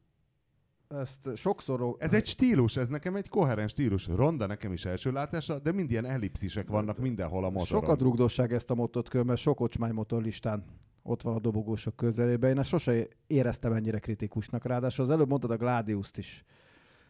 ezt 0.87 1.29
sokszor... 1.35 1.95
Ez 1.99 2.13
egy 2.13 2.25
stílus, 2.25 2.77
ez 2.77 2.87
nekem 2.87 3.15
egy 3.15 3.29
koherens 3.29 3.71
stílus. 3.71 4.07
Ronda 4.07 4.45
nekem 4.45 4.73
is 4.73 4.85
első 4.85 5.11
látása, 5.11 5.59
de 5.59 5.71
mind 5.71 5.91
ilyen 5.91 6.05
ellipszisek 6.05 6.67
vannak 6.67 6.97
mindenhol 6.97 7.43
a 7.43 7.49
motoron. 7.49 7.81
Sokat 7.81 8.01
rugdosság 8.01 8.53
ezt 8.53 8.69
a 8.69 8.75
motot 8.75 9.09
kör, 9.09 9.23
mert 9.23 9.39
sok 9.39 9.59
ocsmány 9.59 9.93
motor 9.93 10.21
listán 10.21 10.63
ott 11.03 11.21
van 11.21 11.35
a 11.35 11.39
dobogósok 11.39 11.95
közelében. 11.95 12.49
Én 12.49 12.59
ezt 12.59 12.69
sose 12.69 13.07
éreztem 13.27 13.73
ennyire 13.73 13.99
kritikusnak. 13.99 14.65
Ráadásul 14.65 15.05
az 15.05 15.11
előbb 15.11 15.29
mondtad 15.29 15.51
a 15.51 15.57
Gladius-t 15.57 16.17
is. 16.17 16.45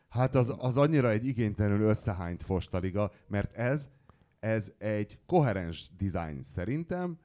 Hát 0.10 0.36
az, 0.36 0.56
az 0.58 0.78
annyira 0.78 1.10
egy 1.10 1.26
igénytelenül 1.26 1.86
összehányt 1.86 2.43
fostaliga, 2.43 3.12
mert 3.28 3.56
ez, 3.56 3.89
ez 4.39 4.72
egy 4.78 5.19
koherens 5.26 5.89
design 5.98 6.41
szerintem, 6.41 7.17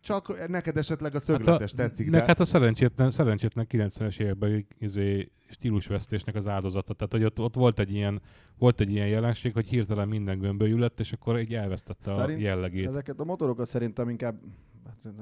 csak 0.00 0.48
neked 0.48 0.76
esetleg 0.76 1.14
a 1.14 1.20
szögletes 1.20 1.72
tetszik, 1.72 2.10
Meg 2.10 2.20
de 2.20 2.26
hát 2.26 2.40
a 2.40 2.44
szerencsétlen, 2.44 3.10
szerencsétlen 3.10 3.66
90-es 3.70 4.20
években 4.20 4.66
izé, 4.78 5.30
stílusvesztésnek 5.48 6.34
az 6.34 6.46
áldozata. 6.46 6.94
Tehát, 6.94 7.12
hogy 7.12 7.24
ott, 7.24 7.38
ott 7.38 7.54
volt, 7.54 7.78
egy 7.78 7.92
ilyen, 7.92 8.20
volt 8.58 8.80
egy 8.80 8.90
ilyen 8.90 9.06
jelenség, 9.06 9.52
hogy 9.52 9.68
hirtelen 9.68 10.08
minden 10.08 10.38
gömbölyű 10.38 10.76
lett, 10.76 11.00
és 11.00 11.12
akkor 11.12 11.40
így 11.40 11.54
elvesztette 11.54 12.14
Szerint 12.14 12.38
a 12.38 12.42
jellegét. 12.42 12.86
Ezeket 12.86 13.20
a 13.20 13.24
motorokat 13.24 13.66
szerintem 13.66 14.08
inkább 14.08 14.40
hát 14.86 15.12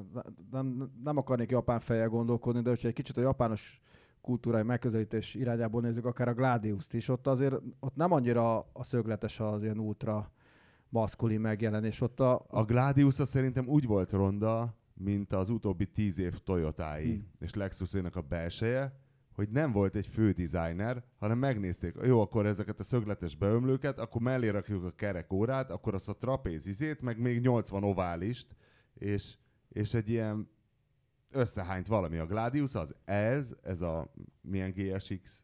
nem, 0.50 0.90
nem 1.04 1.16
akarnék 1.16 1.50
japán 1.50 1.80
fejjel 1.80 2.08
gondolkodni, 2.08 2.62
de 2.62 2.68
hogyha 2.68 2.88
egy 2.88 2.94
kicsit 2.94 3.16
a 3.16 3.20
japános 3.20 3.80
kultúrai 4.20 4.62
megközelítés 4.62 5.34
irányából 5.34 5.80
nézzük, 5.80 6.04
akár 6.04 6.28
a 6.28 6.34
Gladius-t 6.34 6.94
is, 6.94 7.08
ott 7.08 7.26
azért 7.26 7.54
ott 7.80 7.94
nem 7.94 8.12
annyira 8.12 8.58
a 8.58 8.82
szögletes 8.82 9.40
az 9.40 9.62
ilyen 9.62 9.78
ultra 9.78 10.32
maszkulin 10.88 11.40
megjelenés. 11.40 12.00
Ott 12.00 12.20
a, 12.20 12.44
a 12.48 12.64
Gladius 12.64 13.14
szerintem 13.14 13.68
úgy 13.68 13.86
volt 13.86 14.12
ronda, 14.12 14.76
mint 14.94 15.32
az 15.32 15.50
utóbbi 15.50 15.86
tíz 15.86 16.18
év 16.18 16.38
Toyotái 16.38 17.10
Hmm. 17.10 17.26
és 17.38 17.54
Lexusének 17.54 18.16
a 18.16 18.20
belseje, 18.20 18.92
hogy 19.34 19.48
nem 19.48 19.72
volt 19.72 19.96
egy 19.96 20.06
fő 20.06 20.30
designer, 20.30 21.04
hanem 21.18 21.38
megnézték, 21.38 21.94
jó, 22.02 22.20
akkor 22.20 22.46
ezeket 22.46 22.80
a 22.80 22.84
szögletes 22.84 23.36
beömlőket, 23.36 23.98
akkor 23.98 24.20
mellé 24.20 24.48
rakjuk 24.48 24.84
a 24.84 24.90
kerek 24.90 25.32
órát, 25.32 25.70
akkor 25.70 25.94
azt 25.94 26.08
a 26.08 26.16
trapéz 26.16 26.66
izét, 26.66 27.02
meg 27.02 27.18
még 27.18 27.40
80 27.40 27.84
oválist, 27.84 28.46
és, 28.94 29.36
és 29.68 29.94
egy 29.94 30.10
ilyen 30.10 30.48
összehányt 31.30 31.86
valami 31.86 32.16
a 32.16 32.26
Gladius, 32.26 32.74
az 32.74 32.94
ez, 33.04 33.54
ez 33.62 33.80
a 33.80 34.12
milyen 34.40 34.70
GSX? 34.70 35.42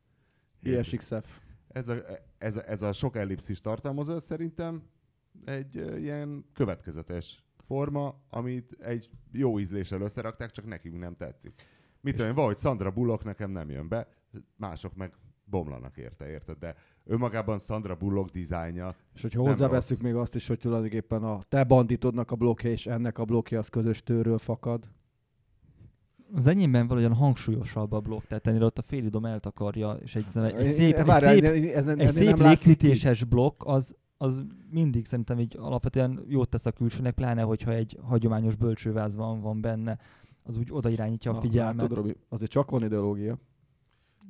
GSX-F. 0.61 1.41
Ez 1.68 1.89
a, 1.89 1.95
ez, 2.39 2.57
a, 2.57 2.68
ez 2.68 2.82
a 2.82 2.93
sok 2.93 3.16
ellipszis 3.16 3.61
tartalmazó, 3.61 4.14
ez 4.14 4.24
szerintem 4.24 4.82
egy 5.45 5.74
ilyen 5.97 6.45
következetes 6.53 7.45
forma, 7.66 8.22
amit 8.30 8.76
egy 8.78 9.11
jó 9.32 9.59
ízléssel 9.59 10.01
összerakták, 10.01 10.51
csak 10.51 10.66
nekünk 10.66 10.99
nem 10.99 11.16
tetszik. 11.16 11.62
Mit 12.01 12.14
tudom 12.14 12.28
én, 12.28 12.35
valahogy 12.35 12.59
Sandra 12.59 12.91
Bullock 12.91 13.24
nekem 13.24 13.51
nem 13.51 13.70
jön 13.70 13.89
be, 13.89 14.09
mások 14.57 14.95
meg 14.95 15.12
bomlanak 15.45 15.97
érte, 15.97 16.28
érted? 16.28 16.59
De 16.59 16.74
önmagában 17.05 17.59
Sandra 17.59 17.95
Bullock 17.95 18.30
dizájnja, 18.30 18.97
És 19.14 19.22
hogyha 19.22 19.41
hozzáveszünk 19.41 20.01
még 20.01 20.14
azt 20.14 20.35
is, 20.35 20.47
hogy 20.47 20.59
tulajdonképpen 20.59 21.22
a 21.22 21.43
te 21.49 21.64
banditodnak 21.64 22.30
a 22.30 22.37
blokkja 22.37 22.70
és 22.70 22.87
ennek 22.87 23.18
a 23.18 23.24
blokkja 23.24 23.59
az 23.59 23.68
közös 23.68 24.03
tőről 24.03 24.39
fakad. 24.39 24.91
Az 26.32 26.46
enyémben 26.46 26.86
valahogyan 26.86 27.16
hangsúlyosabb 27.16 27.92
a 27.92 28.00
blokk, 28.00 28.24
tehát 28.26 28.46
ennél 28.46 28.62
ott 28.64 28.78
a 28.78 28.82
félidom 28.82 29.24
eltakarja, 29.24 29.92
és 29.92 30.14
egy, 30.14 30.24
egy 30.34 30.70
szép, 30.70 30.94
egy 30.94 31.04
várjál, 31.04 31.34
szép, 31.34 31.44
ez- 31.74 31.86
ez- 31.86 31.98
egy 31.98 32.10
szép 32.10 32.36
légkötéses 32.36 33.24
blokk, 33.24 33.62
az, 33.64 33.94
az 34.16 34.44
mindig 34.70 35.06
szerintem 35.06 35.38
így 35.40 35.56
alapvetően 35.58 36.24
jót 36.28 36.48
tesz 36.48 36.66
a 36.66 36.72
külsőnek, 36.72 37.14
pláne 37.14 37.42
hogyha 37.42 37.72
egy 37.72 37.98
hagyományos 38.02 38.56
bölcsőváz 38.56 39.16
van, 39.16 39.40
van 39.40 39.60
benne, 39.60 39.98
az 40.42 40.56
úgy 40.58 40.68
oda 40.70 40.88
irányítja 40.88 41.30
a 41.32 41.40
figyelmet. 41.40 41.76
Látod, 41.76 41.96
Robi, 41.96 42.16
azért 42.28 42.50
csak 42.50 42.70
van 42.70 42.84
ideológia. 42.84 43.38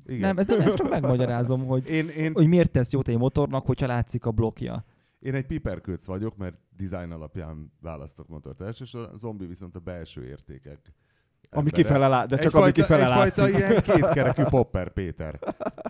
igen. 0.07 0.21
nem, 0.21 0.39
ez 0.39 0.47
nem, 0.47 0.61
ezt 0.61 0.77
csak 0.77 0.91
megmagyarázom, 1.01 1.67
hogy, 1.67 1.89
Én, 1.89 2.09
én, 2.09 2.33
hogy 2.33 2.47
miért 2.47 2.71
tesz 2.71 2.93
jót 2.93 3.09
egy 3.09 3.19
motornak, 3.19 3.67
hogyha 3.67 3.87
látszik 3.87 4.25
a 4.27 4.31
blokkja. 4.31 4.85
én 5.19 5.35
egy 5.35 5.47
piperkőc 5.47 6.05
vagyok, 6.05 6.37
mert 6.37 6.57
design 6.77 7.11
alapján 7.11 7.73
választok 7.81 8.29
motort 8.29 8.61
elsősorban, 8.61 9.15
a 9.15 9.19
zombi 9.19 9.47
viszont 9.47 9.77
a 9.77 9.81
belső 9.81 10.25
értékek. 10.25 10.93
Ami 11.55 11.71
kifele 11.71 12.09
lát, 12.09 12.29
de 12.29 12.37
csak 12.37 12.45
egyfajta, 12.45 12.63
ami 12.65 12.73
kifele 12.73 13.05
egyfajta 13.05 13.43
látszik. 13.43 13.59
ilyen 13.59 13.83
kétkerekű 13.83 14.43
Popper 14.43 14.93
Péter. 14.93 15.39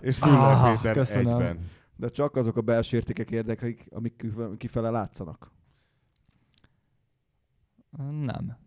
És 0.01 0.19
Müller 0.19 0.37
Ah, 0.39 0.75
Péter 0.75 0.93
köszönöm. 0.93 1.33
egyben. 1.39 1.59
De 1.95 2.09
csak 2.09 2.35
azok 2.35 2.57
a 2.57 2.61
belső 2.61 2.97
értékek 2.97 3.31
érdekelik, 3.31 3.87
amik 3.91 4.15
kif- 4.15 4.57
kifele 4.57 4.89
látszanak. 4.89 5.51
Nem. 8.21 8.57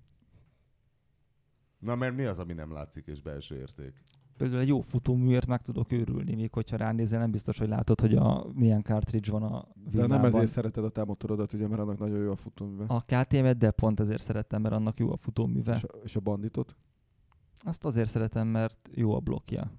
Na 1.79 1.95
mert 1.95 2.17
mi 2.17 2.25
az, 2.25 2.39
ami 2.39 2.53
nem 2.53 2.73
látszik 2.73 3.07
és 3.07 3.23
belső 3.23 3.57
érték? 3.57 3.93
Például 4.37 4.61
egy 4.61 4.69
jó 4.69 4.81
futóműért 4.81 5.47
meg 5.47 5.63
tudok 5.63 5.93
őrülni, 5.93 6.35
még 6.35 6.53
hogyha 6.53 6.77
ránézel, 6.77 7.19
nem 7.21 7.31
biztos, 7.31 7.59
hogy 7.59 7.69
látod, 7.69 8.01
hogy 8.01 8.15
a, 8.15 8.47
milyen 8.55 8.83
cartridge 8.83 9.31
van 9.31 9.43
a 9.43 9.67
De 9.75 9.91
villában. 9.91 10.17
nem 10.21 10.25
ezért 10.25 10.51
szereted 10.53 10.85
a 10.85 10.89
te 10.89 11.05
motorodat, 11.05 11.53
ugye, 11.53 11.67
mert 11.69 11.81
annak 11.81 11.99
nagyon 11.99 12.19
jó 12.19 12.31
a 12.31 12.37
futóműve. 12.37 12.85
A 12.89 13.01
KTM-et, 13.01 13.59
de 13.59 13.71
pont 13.71 14.01
ezért 14.01 14.23
szerettem, 14.23 14.63
mert 14.63 14.75
annak 14.75 14.99
jó 14.99 15.13
a 15.13 15.17
futóműve. 15.17 15.75
És, 15.75 15.83
a, 15.83 15.87
és 16.05 16.17
a 16.17 16.21
banditot. 16.21 16.77
Azt 17.65 17.85
azért 17.85 18.11
szeretem, 18.11 18.49
mert 18.49 18.89
jó 18.95 19.15
a 19.15 19.19
blokkja. 19.19 19.71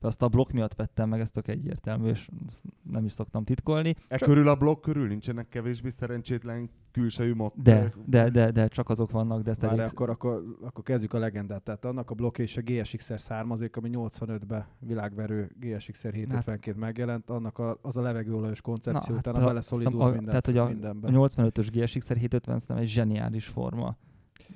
Azt 0.00 0.22
a 0.22 0.28
blokk 0.28 0.50
miatt 0.50 0.74
vettem 0.74 1.08
meg, 1.08 1.20
ez 1.20 1.30
tök 1.30 1.48
egyértelmű, 1.48 2.08
és 2.08 2.28
nem 2.82 3.04
is 3.04 3.12
szoktam 3.12 3.44
titkolni. 3.44 3.94
E 4.08 4.16
Csak- 4.16 4.28
körül 4.28 4.48
a 4.48 4.54
blokk 4.54 4.82
körül 4.82 5.06
nincsenek 5.06 5.48
kevésbé 5.48 5.90
szerencsétlen 5.90 6.70
külsejű 6.90 7.34
mot... 7.34 7.62
De, 7.62 7.92
de, 8.06 8.30
de, 8.30 8.50
de 8.50 8.68
csak 8.68 8.88
azok 8.88 9.10
vannak, 9.10 9.42
de 9.42 9.50
ezt 9.50 9.60
Várj, 9.60 9.78
elég... 9.78 9.90
akkor, 9.90 10.10
akkor, 10.10 10.56
akkor 10.60 10.84
kezdjük 10.84 11.12
a 11.12 11.18
legendát. 11.18 11.62
Tehát 11.62 11.84
annak 11.84 12.10
a 12.10 12.14
blokkja 12.14 12.44
és 12.44 12.56
a 12.56 12.60
GSX-er 12.64 13.20
származik, 13.20 13.76
ami 13.76 13.90
85-ben 13.92 14.66
világverő 14.78 15.50
GSX-er 15.60 16.12
752 16.12 16.78
megjelent, 16.78 17.30
annak 17.30 17.58
a, 17.58 17.78
az 17.82 17.96
a 17.96 18.00
levegőolajos 18.00 18.60
koncepció, 18.60 19.14
hát 19.14 19.26
utána 19.26 19.44
a- 19.44 19.46
beleszolidult 19.46 20.04
minden, 20.04 20.24
tehát, 20.24 20.46
hogy 20.46 20.56
a- 20.56 20.66
mindenben. 20.66 21.14
A 21.14 21.18
85-ös 21.28 21.68
GSX-er 21.72 22.16
750 22.16 22.58
szerintem 22.58 22.76
egy 22.76 22.88
zseniális 22.88 23.46
forma. 23.46 23.96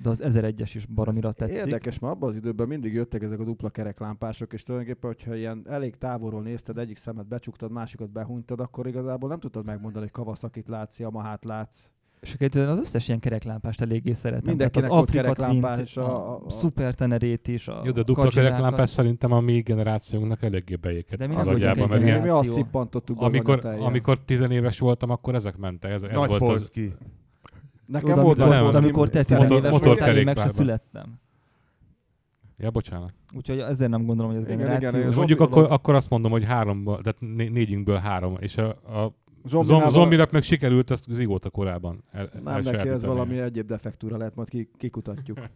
De 0.01 0.09
az 0.09 0.21
1001-es 0.25 0.71
is 0.73 0.85
baromira 0.85 1.31
tetszik. 1.31 1.57
Érdekes, 1.57 1.99
mert 1.99 2.13
abban 2.13 2.29
az 2.29 2.35
időben 2.35 2.67
mindig 2.67 2.93
jöttek 2.93 3.23
ezek 3.23 3.39
a 3.39 3.43
dupla 3.43 3.69
kereklámpások, 3.69 4.53
és 4.53 4.63
tulajdonképpen, 4.63 5.09
hogyha 5.09 5.35
ilyen 5.35 5.61
elég 5.69 5.95
távolról 5.97 6.41
nézted, 6.41 6.77
egyik 6.77 6.97
szemet 6.97 7.27
becsuktad, 7.27 7.71
másikat 7.71 8.11
behunytad, 8.11 8.59
akkor 8.59 8.87
igazából 8.87 9.29
nem 9.29 9.39
tudtad 9.39 9.65
megmondani, 9.65 10.03
hogy 10.03 10.23
Kawasaki 10.23 10.63
látsz, 10.67 10.99
Yamahát 10.99 11.45
látsz. 11.45 11.89
És 12.21 12.33
akkor 12.39 12.61
az 12.61 12.79
összes 12.79 13.07
ilyen 13.07 13.19
kereklámpást 13.19 13.81
eléggé 13.81 14.13
szeretem. 14.13 14.43
Mindenkinek 14.45 14.89
Tehát 14.89 14.91
az 14.91 14.95
volt 14.97 15.25
Afrika 15.25 15.43
kereklámpás, 15.43 15.93
Twint, 15.93 16.07
a- 16.09 16.15
a, 16.31 16.31
a- 16.35 16.45
a 16.45 16.49
Super 16.49 16.95
Tenerét 16.95 17.47
is, 17.47 17.67
a 17.67 17.81
Jó, 17.85 17.91
de 17.91 18.01
dupla 18.03 18.23
Kajinákat. 18.23 18.33
kereklámpás 18.33 18.89
szerintem 18.89 19.31
a 19.31 19.39
mi 19.39 19.61
generációnknak 19.61 20.43
eléggé 20.43 20.75
beéket. 20.75 21.17
De 21.19 21.27
mi 21.27 21.35
mert 21.35 21.49
egy 21.49 22.01
ilyen, 22.01 22.21
mi 22.21 22.27
azt 22.29 22.51
szippantottuk 22.51 23.17
be 23.17 23.25
az 23.25 23.27
amikor, 23.27 23.65
amikor 23.65 24.19
tizenéves 24.19 24.79
voltam, 24.79 25.09
akkor 25.09 25.35
ezek 25.35 25.57
mentek. 25.57 25.91
Ez, 25.91 26.03
ez 26.03 26.17
Nagy 26.17 26.27
volt 26.29 26.41
az, 26.41 26.47
Polszki. 26.47 26.93
Nekem 27.91 28.09
Tudod, 28.09 28.23
volt 28.23 28.39
amikor, 28.39 28.71
nem, 28.73 28.81
amikor 28.83 29.09
te 29.09 29.21
szerintem- 29.21 29.47
10 29.49 29.57
éves 29.57 29.71
motor- 29.71 29.87
voltál, 29.87 30.17
én 30.17 30.23
meg 30.23 30.37
se 30.37 30.47
születtem. 30.47 31.19
Ja, 32.57 32.71
bocsánat. 32.71 33.13
Úgyhogy 33.33 33.59
ezért 33.59 33.89
nem 33.89 34.05
gondolom, 34.05 34.31
hogy 34.31 34.41
ez 34.41 34.45
Igen, 34.47 34.57
generáció. 34.57 34.99
igen, 34.99 35.13
mondjuk 35.15 35.39
akkor, 35.39 35.71
akkor 35.71 35.95
azt 35.95 36.09
mondom, 36.09 36.31
hogy 36.31 36.43
háromból, 36.45 37.01
tehát 37.01 37.19
né- 37.19 37.51
négyünkből 37.51 37.97
három, 37.97 38.37
és 38.39 38.57
a, 38.57 38.67
a 38.69 39.13
Zombinával- 39.45 39.91
zom, 39.91 40.01
zombinak 40.01 40.31
meg 40.31 40.41
sikerült 40.43 40.91
ezt 40.91 41.05
zigóta 41.11 41.49
korábban 41.49 42.03
el, 42.11 42.29
Nem, 42.43 42.61
neki 42.61 42.87
ez 42.89 43.05
valami 43.05 43.39
egyéb 43.39 43.67
defektúra 43.67 44.17
lehet, 44.17 44.35
majd 44.35 44.49
ki- 44.49 44.69
kikutatjuk. 44.77 45.39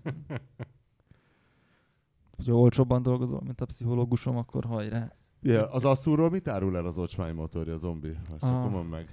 Hogyha 2.36 2.54
olcsóbban 2.54 3.02
dolgozol, 3.02 3.42
mint 3.46 3.62
a 3.62 3.66
pszichológusom, 3.66 4.38
akkor 4.38 4.64
hajrá. 4.66 5.12
Ja, 5.42 5.72
az 5.72 5.84
asszúról 5.86 6.30
mit 6.30 6.48
árul 6.48 6.78
el 6.78 6.86
az 6.86 6.98
ocsmány 6.98 7.34
motorja, 7.34 7.74
a 7.74 7.78
zombi? 7.78 8.08
Azt 8.32 8.40
csak 8.42 8.50
Ah. 8.66 8.72
mondd 8.72 8.88
meg. 8.88 9.08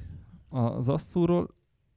Az 0.48 0.88
Asszúról, 0.88 1.48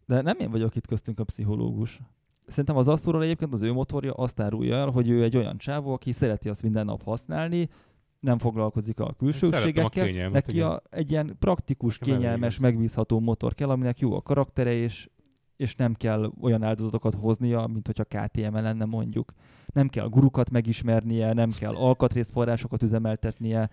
de 0.06 0.22
nem 0.22 0.40
én 0.40 0.52
vagyok 0.52 0.76
itt 0.76 0.88
köztünk 0.88 1.20
a 1.20 1.24
pszichológus. 1.24 2.00
Szerintem 2.46 2.78
az 2.78 2.88
Asszúról 2.88 3.24
egyébként 3.24 3.54
az 3.54 3.62
ő 3.62 3.74
motorja 3.74 4.14
azt 4.14 4.40
árulja 4.40 4.76
el, 4.76 4.90
hogy 4.90 5.10
ő 5.10 5.24
egy 5.24 5.38
olyan 5.38 5.58
csávó, 5.58 5.94
aki 5.94 6.12
szereti 6.12 6.50
azt 6.50 6.64
minden 6.64 6.86
nap 6.86 7.04
használni, 7.04 7.70
nem 8.20 8.38
foglalkozik 8.38 9.00
a 9.00 9.08
a 9.08 9.14
külsőségekkel, 9.14 10.06
kényelmet, 10.06 10.34
neki 10.34 10.56
igen. 10.56 10.68
a, 10.68 10.82
egy 10.90 11.12
ilyen 11.12 11.36
praktikus, 11.40 12.00
Nekem 12.00 12.16
kényelmes, 12.16 12.60
megbízható 12.60 13.20
motor 13.20 13.54
kell, 13.54 13.70
aminek 13.70 14.00
jó 14.00 14.14
a 14.14 14.22
karaktere, 14.22 14.74
és, 14.74 15.10
és 15.58 15.76
nem 15.76 15.94
kell 15.94 16.32
olyan 16.42 16.64
áldozatokat 16.64 17.14
hoznia, 17.14 17.68
mint 17.68 17.86
hogyha 17.86 18.04
KTM 18.04 18.54
lenne 18.54 18.86
mondjuk. 18.86 19.34
Nem 19.74 19.88
kell 19.88 20.08
gurukat 20.08 20.50
megismernie, 20.50 21.34
nem 21.34 21.52
kell 21.52 21.76
alkatrészforrásokat 21.76 22.84
üzemeltetnie, 22.84 23.70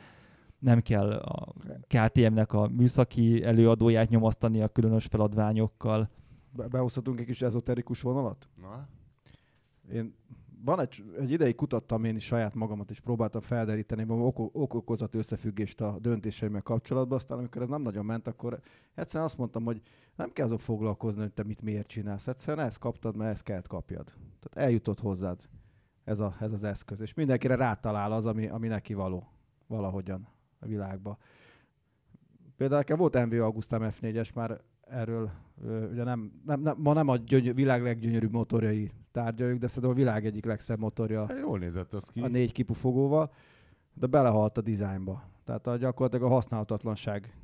nem 0.59 0.81
kell 0.81 1.13
a 1.13 1.53
KTM-nek 1.87 2.53
a 2.53 2.69
műszaki 2.69 3.45
előadóját 3.45 4.09
nyomasztani 4.09 4.63
a 4.63 4.69
különös 4.69 5.05
feladványokkal. 5.05 6.11
Be- 6.53 6.69
behozhatunk 6.69 7.21
egy 7.21 7.27
kis 7.27 7.43
ezoterikus 7.43 8.01
vonalat? 8.01 8.49
Na? 8.61 8.89
Én 9.93 10.15
van 10.65 10.81
egy, 10.81 11.05
egy 11.19 11.31
ideig 11.31 11.55
kutattam 11.55 12.05
én 12.05 12.17
is 12.17 12.25
saját 12.25 12.55
magamat, 12.55 12.91
és 12.91 13.01
próbáltam 13.01 13.41
felderíteni 13.41 14.05
valami 14.05 14.27
oko- 14.27 14.51
ok-okozat 14.55 15.15
összefüggést 15.15 15.81
a 15.81 15.99
döntéseimmel 16.01 16.63
kapcsolatban, 16.63 17.19
aztán 17.19 17.39
amikor 17.39 17.63
ez 17.63 17.69
nem 17.69 17.83
nagyon 17.83 18.05
ment, 18.05 18.27
akkor 18.27 18.61
egyszerűen 18.95 19.25
azt 19.25 19.39
mondtam, 19.39 19.65
hogy 19.65 19.83
nem 20.17 20.33
kell 20.33 20.47
azon 20.47 20.59
foglalkozni, 20.59 21.21
hogy 21.21 21.33
te 21.33 21.45
mit 21.45 21.63
miért 21.63 21.87
csinálsz. 21.87 22.27
Egyszerűen 22.27 22.67
ezt 22.67 22.79
kaptad, 22.79 23.17
mert 23.17 23.33
ezt 23.33 23.43
kellett 23.43 23.67
kapjad. 23.67 24.05
Tehát 24.41 24.69
eljutott 24.69 25.01
hozzád 25.01 25.49
ez, 26.05 26.21
a, 26.21 26.35
ez 26.41 26.53
az 26.53 26.65
eszköz. 26.65 27.01
És 27.01 27.15
mindenkire 27.15 27.55
rátalál 27.55 28.13
az, 28.13 28.27
ami, 28.27 28.49
ami 28.49 28.69
neki 28.69 28.95
való 28.95 29.33
valahogyan 29.67 30.29
a 30.59 30.67
világba. 30.67 31.19
Például 32.57 32.81
nekem 32.81 32.99
volt 32.99 33.27
MV 33.27 33.41
Augustam 33.41 33.83
F4-es, 33.85 34.35
már 34.35 34.61
erről 34.89 35.31
ugye 35.91 36.05
nem, 36.05 36.33
nem, 36.47 36.61
nem, 36.61 36.77
ma 36.79 36.93
nem 36.93 37.09
a 37.09 37.17
gyöny- 37.17 37.55
világ 37.55 37.83
leggyönyörűbb 37.83 38.33
motorjai 38.33 38.91
tárgyaljuk, 39.13 39.59
de 39.59 39.67
szerintem 39.67 39.91
a 39.91 39.95
világ 39.95 40.27
egyik 40.27 40.45
legszebb 40.45 40.79
motorja 40.79 41.27
Hát 41.27 41.39
jól 41.41 41.59
nézett 41.59 41.95
az 41.95 42.09
ki. 42.09 42.21
a 42.21 42.29
négy 42.29 42.53
kipufogóval, 42.53 43.33
de 43.95 44.07
belehalt 44.07 44.59
a 44.59 44.61
dizájnba. 44.61 45.23
Tehát 45.45 45.67
a, 45.67 45.77
gyakorlatilag 45.77 46.31
a 46.31 46.35
használhatatlanság 46.35 47.37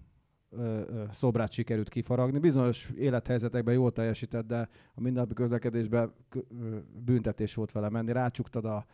ö, 0.50 0.62
ö, 0.62 1.02
szobrát 1.12 1.52
sikerült 1.52 1.88
kifaragni. 1.88 2.38
Bizonyos 2.38 2.90
élethelyzetekben 2.96 3.74
jól 3.74 3.92
teljesített, 3.92 4.46
de 4.46 4.68
a 4.94 5.00
mindennapi 5.00 5.34
közlekedésben 5.34 6.12
büntetés 7.04 7.54
volt 7.54 7.72
vele 7.72 7.88
menni. 7.88 8.12
Rácsuktad 8.12 8.64
a 8.64 8.86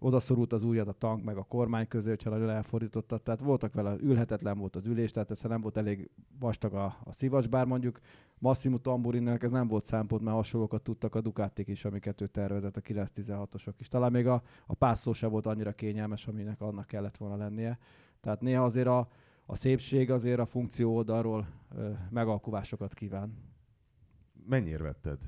odaszorult 0.00 0.52
az 0.52 0.64
ujjad 0.64 0.88
a 0.88 0.92
tank 0.92 1.24
meg 1.24 1.36
a 1.36 1.42
kormány 1.42 1.88
közé, 1.88 2.08
hogyha 2.08 2.30
nagyon 2.30 2.50
elfordítottad. 2.50 3.22
Tehát 3.22 3.40
voltak 3.40 3.74
vele, 3.74 3.96
ülhetetlen 4.00 4.58
volt 4.58 4.76
az 4.76 4.86
ülés, 4.86 5.10
tehát 5.10 5.30
egyszerűen 5.30 5.60
nem 5.60 5.62
volt 5.62 5.76
elég 5.76 6.10
vastag 6.38 6.74
a, 6.74 6.96
a 7.04 7.12
szivacs, 7.12 7.48
bár 7.48 7.66
mondjuk 7.66 8.00
Massimo 8.38 8.78
Tamburinnek 8.78 9.42
ez 9.42 9.50
nem 9.50 9.68
volt 9.68 9.84
szempont, 9.84 10.22
mert 10.22 10.36
hasonlókat 10.36 10.82
tudtak 10.82 11.14
a 11.14 11.20
Ducatik 11.20 11.68
is, 11.68 11.84
amiket 11.84 12.20
ő 12.20 12.26
tervezett, 12.26 12.76
a 12.76 12.80
916-osok 12.80 13.74
is. 13.78 13.88
Talán 13.88 14.12
még 14.12 14.26
a, 14.26 14.42
a 14.66 14.74
pászó 14.74 15.12
se 15.12 15.26
volt 15.26 15.46
annyira 15.46 15.72
kényelmes, 15.72 16.26
aminek 16.26 16.60
annak 16.60 16.86
kellett 16.86 17.16
volna 17.16 17.36
lennie. 17.36 17.78
Tehát 18.20 18.40
néha 18.40 18.64
azért 18.64 18.86
a, 18.86 19.08
a 19.46 19.56
szépség 19.56 20.10
azért 20.10 20.38
a 20.38 20.46
funkció 20.46 20.94
oldalról 20.94 21.46
ö, 21.76 21.90
megalkuvásokat 22.10 22.94
kíván. 22.94 23.34
Mennyire 24.46 24.82
vetted? 24.82 25.18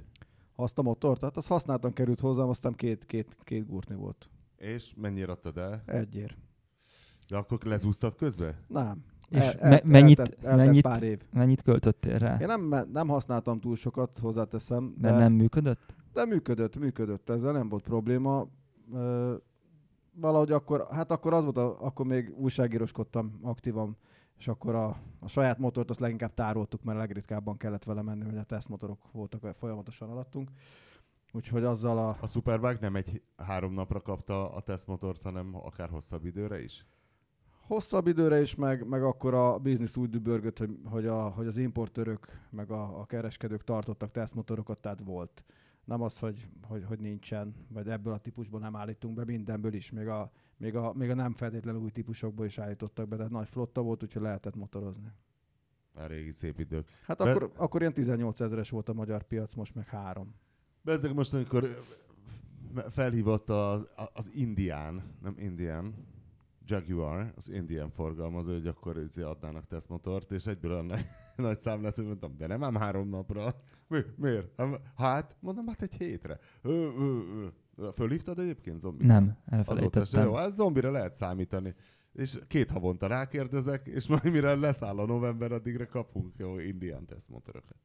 Azt 0.55 0.79
a 0.79 0.83
motort, 0.83 1.20
tehát 1.20 1.37
az 1.37 1.47
használtan 1.47 1.93
került 1.93 2.20
hozzám, 2.20 2.49
aztán 2.49 2.73
két, 2.73 3.07
két, 3.07 3.37
két 3.45 3.66
gurtni 3.66 3.95
volt. 3.95 4.29
És 4.63 4.93
mennyire 4.97 5.33
adtad 5.33 5.57
el? 5.59 5.83
Egyér. 5.87 6.37
De 7.29 7.37
akkor 7.37 7.59
lezúztad 7.65 8.15
közbe? 8.15 8.59
Nem. 8.69 9.05
És 9.29 9.39
me- 9.61 9.85
mennyit- 9.85 10.19
eltett, 10.19 10.45
eltett 10.45 10.67
mennyit- 10.67 10.83
pár 10.83 11.03
év. 11.03 11.21
Mennyit 11.33 11.63
költöttél 11.63 12.19
rá? 12.19 12.37
Én 12.41 12.47
nem, 12.47 12.89
nem 12.93 13.09
használtam 13.09 13.61
túl 13.61 13.77
sokat, 13.77 14.19
hozzáteszem, 14.19 14.95
de, 14.99 15.09
Mert 15.09 15.21
nem 15.21 15.33
működött? 15.33 15.95
de 16.13 16.25
működött, 16.25 16.77
működött, 16.79 17.31
ezzel 17.31 17.53
nem 17.53 17.69
volt 17.69 17.83
probléma. 17.83 18.47
Ö, 18.93 19.35
valahogy 20.15 20.53
akkor, 20.53 20.87
hát 20.91 21.11
akkor 21.11 21.33
az 21.33 21.45
volt, 21.45 21.57
a, 21.57 21.85
akkor 21.85 22.07
még 22.07 22.33
újságíroskodtam 22.37 23.39
aktívan, 23.43 23.97
és 24.39 24.49
akkor 24.49 24.75
a, 24.75 24.97
a 25.21 25.29
saját 25.29 25.59
motort 25.59 25.91
azt 25.91 26.01
leginkább 26.01 26.35
tároltuk, 26.35 26.83
mert 26.83 26.99
legritkábban 26.99 27.57
kellett 27.57 27.85
vele 27.85 28.03
menni, 28.03 28.25
hogy 28.25 28.37
a 28.37 28.43
tesztmotorok 28.43 29.13
voltak 29.13 29.55
folyamatosan 29.59 30.11
alattunk. 30.11 30.51
Úgyhogy 31.33 31.64
azzal 31.64 31.99
a, 31.99 32.16
A 32.20 32.26
Superbike 32.26 32.78
nem 32.80 32.97
egy 32.97 33.22
három 33.37 33.72
napra 33.72 34.01
kapta 34.01 34.53
a 34.53 34.61
tesztmotort, 34.61 35.22
hanem 35.22 35.55
akár 35.55 35.89
hosszabb 35.89 36.24
időre 36.24 36.62
is? 36.62 36.87
Hosszabb 37.66 38.07
időre 38.07 38.41
is, 38.41 38.55
meg, 38.55 38.89
meg 38.89 39.03
akkor 39.03 39.35
a 39.35 39.59
biznisz 39.59 39.97
úgy 39.97 40.11
dübörgött, 40.11 40.59
hogy, 40.59 40.78
hogy, 40.85 41.07
a, 41.07 41.28
hogy 41.28 41.47
az 41.47 41.57
importőrök, 41.57 42.26
meg 42.51 42.70
a, 42.70 43.01
a 43.01 43.05
kereskedők 43.05 43.64
tartottak 43.64 44.11
tesztmotorokat, 44.11 44.80
tehát 44.80 45.01
volt. 45.05 45.45
Nem 45.85 46.03
az, 46.03 46.18
hogy, 46.18 46.49
hogy, 46.62 46.85
hogy 46.85 46.99
nincsen, 46.99 47.55
vagy 47.68 47.89
ebből 47.89 48.12
a 48.12 48.18
típusból 48.18 48.61
nem 48.61 48.76
állítunk 48.76 49.14
be, 49.14 49.24
mindenből 49.24 49.74
is, 49.74 49.91
még 49.91 50.07
a, 50.07 50.30
még 50.57 50.76
a, 50.76 50.93
még 50.93 51.11
a 51.11 51.14
nem 51.14 51.35
feltétlenül 51.35 51.80
új 51.80 51.91
típusokból 51.91 52.47
is 52.47 52.59
állítottak 52.59 53.09
be, 53.09 53.16
tehát 53.16 53.30
nagy 53.30 53.49
flotta 53.49 53.83
volt, 53.83 54.03
úgyhogy 54.03 54.22
lehetett 54.22 54.57
motorozni. 54.57 55.12
A 55.95 56.07
régi 56.07 56.30
szép 56.30 56.59
idők. 56.59 56.89
Hát 57.07 57.18
Be- 57.18 57.30
akkor, 57.30 57.53
akkor 57.57 57.80
ilyen 57.80 57.93
18 57.93 58.41
ezeres 58.41 58.70
volt 58.70 58.89
a 58.89 58.93
magyar 58.93 59.22
piac, 59.22 59.55
most 59.55 59.74
meg 59.74 59.87
három. 59.89 60.35
Bezzeg 60.83 61.14
most, 61.14 61.35
amikor 61.35 61.80
felhívott 62.91 63.49
az, 63.51 63.87
az 64.12 64.30
Indián, 64.35 65.03
nem 65.22 65.35
Indian, 65.39 65.95
Jaguar, 66.66 67.33
az 67.37 67.49
Indian 67.49 67.91
forgalmazó, 67.91 68.53
hogy 68.53 68.66
akkor 68.66 69.09
adnának 69.20 69.66
tesztmotort, 69.66 70.30
és 70.30 70.47
egyből 70.47 70.70
olyan 70.72 70.87
nagy, 70.87 71.05
nagy 71.37 71.61
szám 71.61 71.83
lett, 71.83 71.95
hogy 71.97 72.05
mondtam, 72.07 72.37
de 72.37 72.47
nem 72.47 72.62
ám 72.64 72.74
három 72.74 73.09
napra. 73.09 73.55
Mi, 73.89 73.99
miért? 74.16 74.49
Hát- 74.57 74.80
Hát, 74.97 75.37
mondom, 75.41 75.66
hát 75.66 75.83
egy 75.83 75.95
hétre. 75.95 76.39
Ö, 76.62 76.70
ö, 76.99 77.18
ö. 77.76 77.89
Fölhívtad 77.95 78.39
egyébként 78.39 78.80
zombi? 78.80 79.07
Nem, 79.07 79.24
Azóta 79.24 79.37
se. 79.47 79.57
elfelejtettem. 79.57 80.24
Jó, 80.26 80.37
ez 80.37 80.55
zombira 80.55 80.91
lehet 80.91 81.14
számítani. 81.14 81.74
És 82.13 82.39
két 82.47 82.71
havonta 82.71 83.07
rákérdezek, 83.07 83.87
és 83.87 84.09
majd 84.09 84.31
mire 84.31 84.55
leszáll 84.55 84.99
a 84.99 85.07
november, 85.07 85.53
addigra 85.53 85.87
kapunk 85.87 86.35
jó 86.37 86.59
indián 86.59 87.07
tesztmotorokat. 87.07 87.77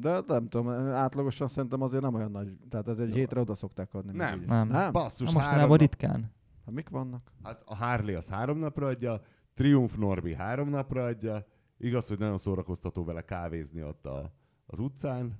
De 0.00 0.22
nem 0.26 0.48
tudom, 0.48 0.68
átlagosan 0.92 1.48
szerintem 1.48 1.82
azért 1.82 2.02
nem 2.02 2.14
olyan 2.14 2.30
nagy. 2.30 2.56
Tehát 2.68 2.88
ez 2.88 2.98
egy 2.98 3.08
Jó. 3.08 3.14
hétre 3.14 3.40
oda 3.40 3.54
szokták 3.54 3.94
adni. 3.94 4.12
Nem. 4.16 4.44
Nem. 4.46 4.68
Nem? 4.68 4.92
Basszus, 4.92 5.32
Na, 5.32 5.40
három 5.40 5.68
nap, 5.68 5.78
ritkán. 5.78 6.32
Hát 6.64 6.74
mik 6.74 6.88
vannak? 6.88 7.32
Hát 7.42 7.62
a 7.64 7.74
Harley 7.74 8.16
az 8.16 8.28
három 8.28 8.58
napra 8.58 8.86
adja, 8.86 9.20
Triumph 9.54 9.96
Norbi 9.96 10.34
három 10.34 10.68
napra 10.68 11.04
adja, 11.04 11.46
igaz, 11.78 12.08
hogy 12.08 12.18
nagyon 12.18 12.38
szórakoztató 12.38 13.04
vele 13.04 13.20
kávézni 13.20 13.82
ott 13.82 14.06
a, 14.06 14.32
az 14.66 14.78
utcán. 14.78 15.38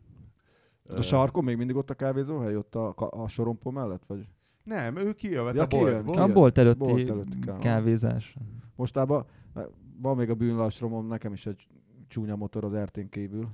A 0.88 1.02
sarkon 1.02 1.44
még 1.44 1.56
mindig 1.56 1.76
ott 1.76 1.90
a 1.90 1.94
kávézóhely, 1.94 2.56
ott 2.56 2.74
a, 2.74 2.94
a 2.96 3.28
sorompó 3.28 3.70
mellett? 3.70 4.04
Vagy? 4.06 4.28
Nem, 4.66 4.96
ő 4.96 5.12
kijövet 5.12 5.54
Ja, 5.54 5.62
a 5.62 5.66
kijön, 5.66 5.84
boltból. 5.92 6.14
kijön. 6.14 6.30
A 6.30 6.32
bolt 6.32 6.58
előtti 6.58 6.78
Bolt 6.78 7.08
előtti 7.08 7.38
kávé. 7.38 7.58
kávézás. 7.58 8.36
Mostában 8.76 9.24
eh, 9.54 9.64
van 9.98 10.16
még 10.16 10.30
a 10.30 10.34
bűnlassromom, 10.34 11.06
nekem 11.06 11.32
is 11.32 11.46
egy 11.46 11.66
csúnya 12.08 12.36
motor 12.36 12.64
az 12.64 12.74
RT-n 12.76 13.08
kívül. 13.10 13.48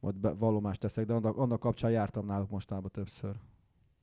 Majd 0.00 0.14
be, 0.14 0.32
vallomást 0.34 0.80
teszek, 0.80 1.06
de 1.06 1.12
annak, 1.12 1.36
annak 1.36 1.60
kapcsán 1.60 1.90
jártam 1.90 2.26
náluk 2.26 2.50
mostában 2.50 2.90
többször. 2.90 3.34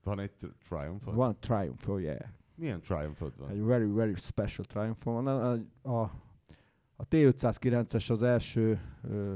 Van 0.04 0.20
egy 0.20 0.32
tri- 0.32 0.52
Triumph. 0.70 1.14
Van 1.14 1.38
Triumph, 1.40 1.90
oh 1.90 2.02
yeah. 2.02 2.20
Milyen 2.56 2.82
Triumph 2.82 3.20
van? 3.38 3.50
Egy 3.50 3.62
very, 3.64 3.86
very 3.92 4.14
special 4.16 4.66
Triumph 4.66 5.04
van. 5.04 5.28
A, 5.28 5.52
a, 5.52 5.92
a 5.92 6.12
T509-es 7.12 8.12
az 8.12 8.24
első 8.24 8.80
ö, 9.12 9.34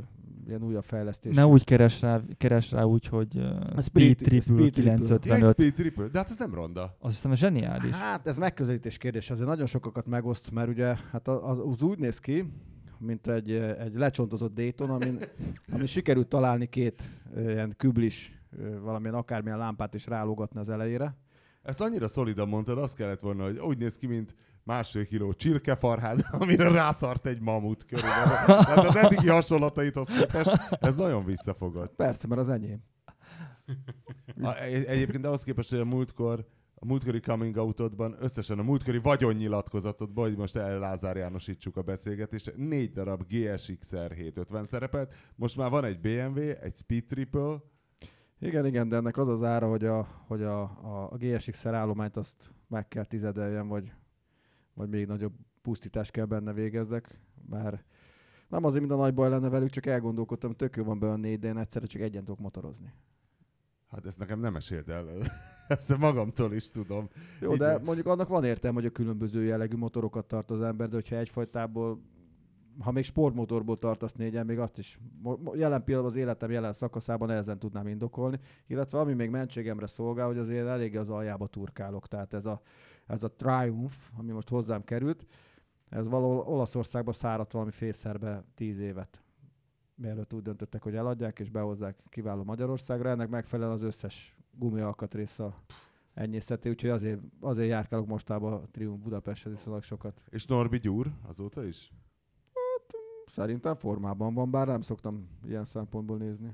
ilyen 0.47 0.63
újabb 0.63 0.83
fejlesztés. 0.83 1.35
Ne 1.35 1.45
úgy 1.45 1.63
keres 1.63 2.01
rá, 2.01 2.21
keres 2.37 2.71
rá 2.71 2.83
úgy, 2.83 3.07
hogy 3.07 3.35
uh, 3.35 3.43
Speed 3.43 3.83
Speed- 3.83 4.15
Triple 4.17 4.41
Speed 4.41 4.71
Triple. 4.71 4.91
Ja, 4.91 4.95
egy 4.95 5.19
955. 5.19 5.51
Speed 5.53 5.73
Triple, 5.73 6.07
de 6.07 6.17
hát 6.17 6.29
ez 6.29 6.37
nem 6.37 6.53
ronda. 6.53 6.95
Az 6.99 7.11
hiszem 7.11 7.35
zseniális. 7.35 7.91
Hát 7.91 8.27
ez 8.27 8.37
megközelítés 8.37 8.97
kérdés, 8.97 9.29
azért 9.29 9.47
nagyon 9.47 9.65
sokakat 9.65 10.05
megoszt, 10.05 10.51
mert 10.51 10.69
ugye 10.69 10.95
hát 11.11 11.27
az, 11.27 11.59
az 11.59 11.81
úgy 11.81 11.99
néz 11.99 12.19
ki, 12.19 12.53
mint 12.97 13.27
egy, 13.27 13.51
egy 13.51 13.93
lecsontozott 13.95 14.53
Dayton, 14.53 14.89
amin, 14.89 15.19
amin 15.71 15.85
sikerült 15.85 16.27
találni 16.27 16.65
két 16.65 17.03
ilyen 17.35 17.73
küblis, 17.77 18.43
valamilyen 18.81 19.15
akármilyen 19.15 19.57
lámpát 19.57 19.93
is 19.93 20.07
rálógatni 20.07 20.59
az 20.59 20.69
elejére. 20.69 21.15
Ezt 21.63 21.81
annyira 21.81 22.07
szolidan 22.07 22.47
mondtad, 22.47 22.77
azt 22.77 22.95
kellett 22.95 23.19
volna, 23.19 23.43
hogy 23.43 23.59
úgy 23.59 23.77
néz 23.77 23.95
ki, 23.95 24.07
mint 24.07 24.35
másfél 24.63 25.05
kiló 25.05 25.33
csirkefarhád, 25.33 26.25
amire 26.39 26.71
rászart 26.71 27.25
egy 27.27 27.41
mamut 27.41 27.85
körülbelül. 27.85 28.45
Tehát 28.45 28.77
az 28.87 28.95
eddigi 28.95 29.27
hasonlataithoz 29.29 30.07
képest 30.07 30.51
ez 30.79 30.95
nagyon 30.95 31.25
visszafogott. 31.25 31.95
Persze, 31.95 32.27
mert 32.27 32.41
az 32.41 32.49
enyém. 32.49 32.83
A, 34.41 34.55
egy- 34.61 34.85
egyébként 34.85 35.25
ahhoz 35.25 35.43
képest, 35.43 35.69
hogy 35.69 35.79
a 35.79 35.85
múltkor 35.85 36.45
a 36.75 36.85
múltkori 36.85 37.19
coming 37.19 37.55
outodban, 37.55 38.15
összesen 38.19 38.59
a 38.59 38.63
múltkori 38.63 38.97
vagyonnyilatkozatodban, 38.97 40.23
hogy 40.27 40.37
most 40.37 40.55
el 40.55 40.79
Lázár 40.79 41.15
Jánosítsuk 41.15 41.77
a 41.77 41.81
beszélgetést, 41.81 42.53
négy 42.57 42.91
darab 42.91 43.23
GSX-R 43.27 44.11
750 44.11 44.65
szerepelt, 44.65 45.13
most 45.35 45.57
már 45.57 45.69
van 45.69 45.83
egy 45.83 45.99
BMW, 45.99 46.39
egy 46.39 46.75
Speed 46.75 47.03
Triple, 47.05 47.57
Igen, 48.39 48.65
igen, 48.65 48.89
de 48.89 48.95
ennek 48.95 49.17
az 49.17 49.27
az 49.27 49.43
ára, 49.43 49.69
hogy 49.69 49.85
a, 49.85 50.07
hogy 50.27 50.43
a, 50.43 50.61
a, 50.61 51.09
a 51.11 51.17
GSX-er 51.17 51.73
állományt 51.73 52.17
azt 52.17 52.51
meg 52.67 52.87
kell 52.87 53.03
tizedeljen, 53.05 53.67
vagy, 53.67 53.91
vagy 54.73 54.89
még 54.89 55.05
nagyobb 55.05 55.33
pusztítást 55.61 56.11
kell 56.11 56.25
benne 56.25 56.53
végezzek, 56.53 57.19
bár 57.49 57.83
nem 58.53 58.63
azért, 58.63 58.79
mint 58.79 58.93
a 58.93 59.01
nagy 59.01 59.13
baj 59.13 59.29
lenne 59.29 59.49
velük, 59.49 59.69
csak 59.69 59.85
elgondolkodtam, 59.85 60.55
tök 60.55 60.75
jó 60.75 60.83
van 60.83 60.99
belőle 60.99 61.17
négy, 61.17 61.39
de 61.39 61.47
én 61.47 61.57
egyszerre 61.57 61.85
csak 61.85 62.01
egyen 62.01 62.23
tudok 62.23 62.39
motorozni. 62.39 62.93
hát 63.89 64.05
ezt 64.05 64.17
nekem 64.17 64.39
nem 64.39 64.53
meséld 64.53 64.89
el, 64.89 65.05
ezt 65.67 65.97
magamtól 65.97 66.53
is 66.53 66.69
tudom. 66.69 67.09
Jó, 67.41 67.51
Így 67.51 67.57
de 67.57 67.79
mondjuk 67.83 68.07
annak 68.07 68.27
van 68.27 68.43
értelme, 68.43 68.77
hogy 68.77 68.89
a 68.89 68.91
különböző 68.91 69.43
jellegű 69.43 69.75
motorokat 69.75 70.25
tart 70.25 70.51
az 70.51 70.61
ember, 70.61 70.87
de 70.87 70.95
hogyha 70.95 71.15
egyfajtából, 71.15 72.01
ha 72.79 72.91
még 72.91 73.03
sportmotorból 73.03 73.77
tartasz 73.77 74.13
négyen, 74.13 74.45
még 74.45 74.59
azt 74.59 74.77
is 74.77 74.99
jelen 75.53 75.83
pillanatban 75.83 76.15
az 76.15 76.15
életem 76.15 76.51
jelen 76.51 76.73
szakaszában 76.73 77.27
nehezen 77.27 77.59
tudnám 77.59 77.87
indokolni, 77.87 78.39
illetve 78.67 78.99
ami 78.99 79.13
még 79.13 79.29
mentségemre 79.29 79.87
szolgál, 79.87 80.27
hogy 80.27 80.37
azért 80.37 80.67
eléggé 80.67 80.97
az 80.97 81.09
aljába 81.09 81.47
turkálok, 81.47 82.07
tehát 82.07 82.33
ez 82.33 82.45
a, 82.45 82.61
ez 83.05 83.23
a 83.23 83.35
Triumph, 83.35 83.95
ami 84.17 84.31
most 84.31 84.49
hozzám 84.49 84.83
került, 84.83 85.25
ez 85.89 86.07
valahol 86.07 86.39
Olaszországban 86.39 87.13
száradt 87.13 87.51
valami 87.51 87.71
fészerbe 87.71 88.43
tíz 88.55 88.79
évet 88.79 89.23
mielőtt 89.95 90.33
úgy 90.33 90.41
döntöttek, 90.41 90.83
hogy 90.83 90.95
eladják 90.95 91.39
és 91.39 91.49
behozzák 91.49 92.03
kiváló 92.09 92.43
Magyarországra. 92.43 93.09
Ennek 93.09 93.29
megfelelően 93.29 93.75
az 93.75 93.81
összes 93.81 94.35
gumialkatrész 94.51 95.39
a 95.39 95.55
enyészeti, 96.13 96.69
úgyhogy 96.69 96.89
azért, 96.89 97.19
azért 97.39 97.69
járkálok 97.69 98.07
mostában 98.07 98.53
a 98.53 98.67
Triumph 98.71 99.03
Budapesthez 99.03 99.51
viszonylag 99.51 99.83
sokat. 99.83 100.23
És 100.29 100.45
Norbi 100.45 100.77
Gyúr 100.79 101.11
azóta 101.27 101.63
is? 101.63 101.91
Szerintem 103.25 103.75
formában 103.75 104.33
van, 104.33 104.51
bár 104.51 104.67
nem 104.67 104.81
szoktam 104.81 105.27
ilyen 105.45 105.65
szempontból 105.65 106.17
nézni. 106.17 106.51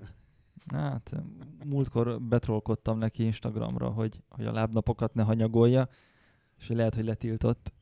Hát, 0.73 1.15
múltkor 1.65 2.21
betrollkodtam 2.21 2.97
neki 2.97 3.23
Instagramra, 3.23 3.89
hogy, 3.89 4.23
hogy 4.29 4.45
a 4.45 4.51
lábnapokat 4.51 5.13
ne 5.13 5.23
hanyagolja, 5.23 5.87
és 6.59 6.67
lehet, 6.67 6.95
hogy 6.95 7.05
letiltott. 7.05 7.73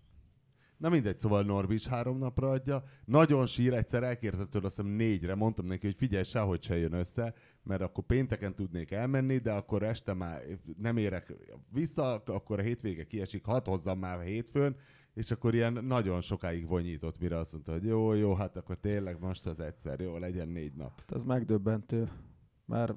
Na 0.77 0.89
mindegy, 0.89 1.17
szóval 1.17 1.43
Norbi 1.43 1.73
is 1.73 1.87
három 1.87 2.17
napra 2.17 2.49
adja. 2.49 2.83
Nagyon 3.05 3.45
sír, 3.45 3.73
egyszer 3.73 4.03
elkértem 4.03 4.49
tőle, 4.49 4.65
azt 4.65 4.75
hiszem 4.75 4.91
négyre, 4.91 5.35
mondtam 5.35 5.65
neki, 5.65 5.85
hogy 5.85 5.95
figyelj, 5.95 6.23
sehogy 6.23 6.63
se 6.63 6.77
jön 6.77 6.93
össze, 6.93 7.33
mert 7.63 7.81
akkor 7.81 8.03
pénteken 8.03 8.55
tudnék 8.55 8.91
elmenni, 8.91 9.37
de 9.37 9.51
akkor 9.51 9.83
este 9.83 10.13
már 10.13 10.41
nem 10.77 10.97
érek 10.97 11.33
vissza, 11.71 12.15
akkor 12.25 12.59
a 12.59 12.61
hétvége 12.61 13.03
kiesik, 13.03 13.45
hat 13.45 13.67
hozzam 13.67 13.99
már 13.99 14.21
hétfőn, 14.21 14.75
és 15.13 15.31
akkor 15.31 15.53
ilyen 15.53 15.73
nagyon 15.73 16.21
sokáig 16.21 16.67
vonyított, 16.67 17.19
mire 17.19 17.37
azt 17.37 17.51
mondta, 17.51 17.71
hogy 17.71 17.83
jó, 17.83 18.13
jó, 18.13 18.33
hát 18.33 18.55
akkor 18.55 18.75
tényleg 18.75 19.19
most 19.19 19.45
az 19.45 19.59
egyszer, 19.59 19.99
jó, 19.99 20.17
legyen 20.17 20.47
négy 20.47 20.73
nap. 20.73 20.99
Hát 20.99 21.11
ez 21.11 21.23
megdöbbentő, 21.23 22.09
mert 22.65 22.93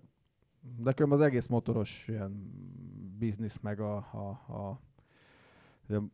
de 0.76 0.94
az 1.08 1.20
egész 1.20 1.46
motoros 1.46 2.04
ilyen 2.08 2.32
biznisz, 3.18 3.58
meg 3.60 3.80
a, 3.80 3.96
a, 3.96 4.52
a, 4.54 4.80
a 5.92 6.04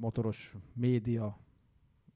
motoros 0.00 0.54
média 0.72 1.38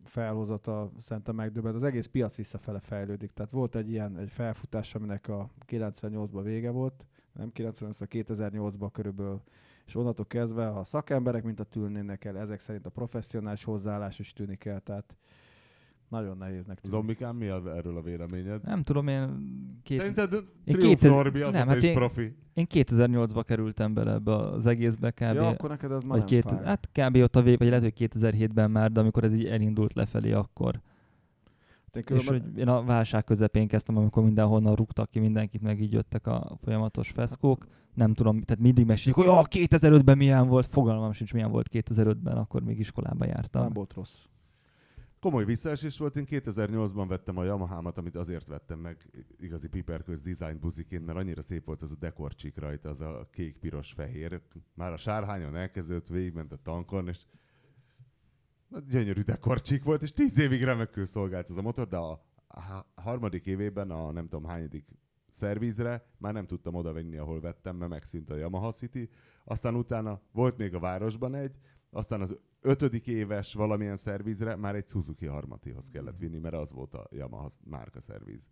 felhozata 0.05 0.91
szerintem 0.99 1.35
megdöbbent. 1.35 1.75
Az 1.75 1.83
egész 1.83 2.07
piac 2.07 2.37
visszafele 2.37 2.81
fejlődik. 2.81 3.33
Tehát 3.33 3.51
volt 3.51 3.75
egy 3.77 3.91
ilyen 3.91 4.18
egy 4.18 4.31
felfutás, 4.31 4.95
aminek 4.95 5.29
a 5.29 5.51
98-ban 5.66 6.41
vége 6.43 6.70
volt, 6.70 7.07
nem 7.33 7.53
98 7.53 8.01
a 8.01 8.07
2008-ban 8.07 8.89
körülbelül, 8.93 9.43
és 9.87 9.95
onnantól 9.95 10.27
kezdve 10.27 10.68
a 10.68 10.85
szakemberek, 10.85 11.43
mint 11.45 11.61
a 11.61 11.64
tűnnének 11.64 12.25
el, 12.25 12.39
ezek 12.39 12.61
szerint 12.61 12.87
a 12.87 12.91
professzionális 12.91 13.64
hozzáállás 13.64 14.18
is 14.18 14.33
tűnik 14.33 14.64
el, 14.64 14.81
tehát 14.81 15.16
nagyon 16.09 16.37
nehéznek 16.37 16.81
tűnik. 16.81 16.97
Zombikám, 16.97 17.37
mi 17.37 17.47
a, 17.47 17.77
erről 17.77 17.97
a 17.97 18.03
véleményed? 18.03 18.63
Nem 18.65 18.83
tudom, 18.83 19.09
én, 19.09 19.29
két, 19.83 19.99
Szerinted 19.99 20.33
Én 20.33 20.41
Triumph 20.65 21.01
2000 21.01 21.11
Norbi 21.11 21.41
azóta 21.41 21.59
nem, 21.59 21.69
hát 21.69 21.77
is 21.77 21.83
én- 21.85 21.95
profi? 21.95 22.35
én 22.55 22.67
2008-ba 22.75 23.43
kerültem 23.47 23.95
bele 23.95 24.13
ebbe 24.13 24.35
az 24.37 24.67
egészbe 24.67 25.11
kb. 25.11 25.21
Ja, 25.21 25.49
akkor 25.49 25.69
neked 25.69 25.91
ez 25.91 26.03
már 26.03 26.09
vagy 26.11 26.19
nem 26.19 26.27
két, 26.27 26.43
fáj. 26.43 26.65
hát 26.65 26.89
kb. 26.93 27.17
ott 27.17 27.37
a 27.37 27.43
vég, 27.43 27.59
vagy 27.59 27.69
lehet, 27.69 27.83
hogy 27.83 28.09
2007-ben 28.15 28.71
már, 28.71 28.93
de 28.93 29.01
amikor 29.01 29.25
ez 29.25 29.33
így 29.35 29.47
elindult 29.47 29.93
lefelé, 29.95 30.33
akkor. 30.33 30.75
Én 30.75 32.03
És 32.03 32.05
különben- 32.25 32.43
hogy 32.51 32.59
én 32.59 32.69
a 32.69 32.83
válság 32.85 33.25
közepén 33.25 33.69
kezdtem, 33.69 33.97
amikor 33.97 34.25
mindenhonnan 34.25 34.75
rúgtak 34.75 35.11
ki 35.11 35.19
mindenkit, 35.19 35.63
meg 35.63 35.81
így 35.81 35.93
jöttek 35.93 36.27
a 36.27 36.59
folyamatos 36.63 37.11
feszkók. 37.11 37.67
Nem 37.95 38.15
tudom, 38.15 38.43
tehát 38.43 38.63
mindig 38.63 38.87
mesélik, 38.87 39.15
hogy 39.15 39.27
oh, 39.27 39.45
2005-ben 39.51 40.17
milyen 40.17 40.49
volt, 40.49 40.67
fogalmam 40.67 41.13
sincs 41.13 41.33
milyen 41.33 41.51
volt 41.51 41.69
2005-ben, 41.73 42.37
akkor 42.37 42.63
még 42.63 42.79
iskolába 42.79 43.25
jártam. 43.27 43.63
nem 43.63 43.73
volt 43.73 43.93
rossz. 43.93 44.25
Komoly 45.25 45.45
visszaesés 45.45 45.99
volt, 45.99 46.16
én 46.16 46.27
2008-ban 46.29 47.05
vettem 47.09 47.37
a 47.37 47.45
Yamaha-mat, 47.45 47.99
amit 47.99 48.16
azért 48.16 48.47
vettem 48.47 48.79
meg 48.79 49.27
igazi 49.39 49.68
piperköz 49.68 50.20
design 50.20 50.59
buziként, 50.61 51.05
mert 51.07 51.18
annyira 51.18 51.43
szép 51.43 51.64
volt 51.64 51.83
az 51.83 51.91
a 51.91 51.95
dekorcsik 51.95 52.59
rajta, 52.59 52.89
az 52.89 53.01
a 53.01 53.29
kék, 53.31 53.59
piros, 53.59 53.93
fehér. 53.93 54.41
Már 54.75 54.93
a 54.93 54.97
sárhányon 54.97 55.57
elkezdődött, 55.57 56.07
végigment 56.07 56.53
a 56.53 56.57
tankon, 56.57 57.09
és 57.09 57.18
Na, 58.68 58.79
gyönyörű 58.79 59.20
dekorcsik 59.20 59.85
volt, 59.85 60.03
és 60.03 60.12
tíz 60.12 60.39
évig 60.39 60.62
remekül 60.62 61.07
szolgált 61.07 61.51
ez 61.51 61.57
a 61.57 61.62
motor, 61.62 61.89
de 61.89 61.97
a, 61.97 62.25
harmadik 62.95 63.47
évében 63.47 63.91
a 63.91 64.12
nem 64.12 64.29
tudom 64.29 64.45
hányadik 64.45 64.85
szervízre 65.31 66.07
már 66.18 66.33
nem 66.33 66.47
tudtam 66.47 66.75
oda 66.75 66.93
venni, 66.93 67.16
ahol 67.16 67.41
vettem, 67.41 67.77
mert 67.77 67.91
megszűnt 67.91 68.31
a 68.31 68.37
Yamaha 68.37 68.72
City. 68.72 69.09
Aztán 69.45 69.75
utána 69.75 70.20
volt 70.33 70.57
még 70.57 70.75
a 70.75 70.81
városban 70.81 71.35
egy, 71.35 71.59
aztán 71.91 72.20
az 72.20 72.39
ötödik 72.65 73.07
éves 73.07 73.55
valamilyen 73.55 73.97
szervízre 73.97 74.57
már 74.57 74.75
egy 74.75 74.89
Suzuki 74.89 75.27
Armatihoz 75.27 75.89
kellett 75.89 76.19
vinni, 76.19 76.39
mert 76.39 76.55
az 76.55 76.73
volt 76.73 76.95
a 76.95 77.07
Yamaha 77.11 77.51
márka 77.65 78.01
szervíz. 78.01 78.49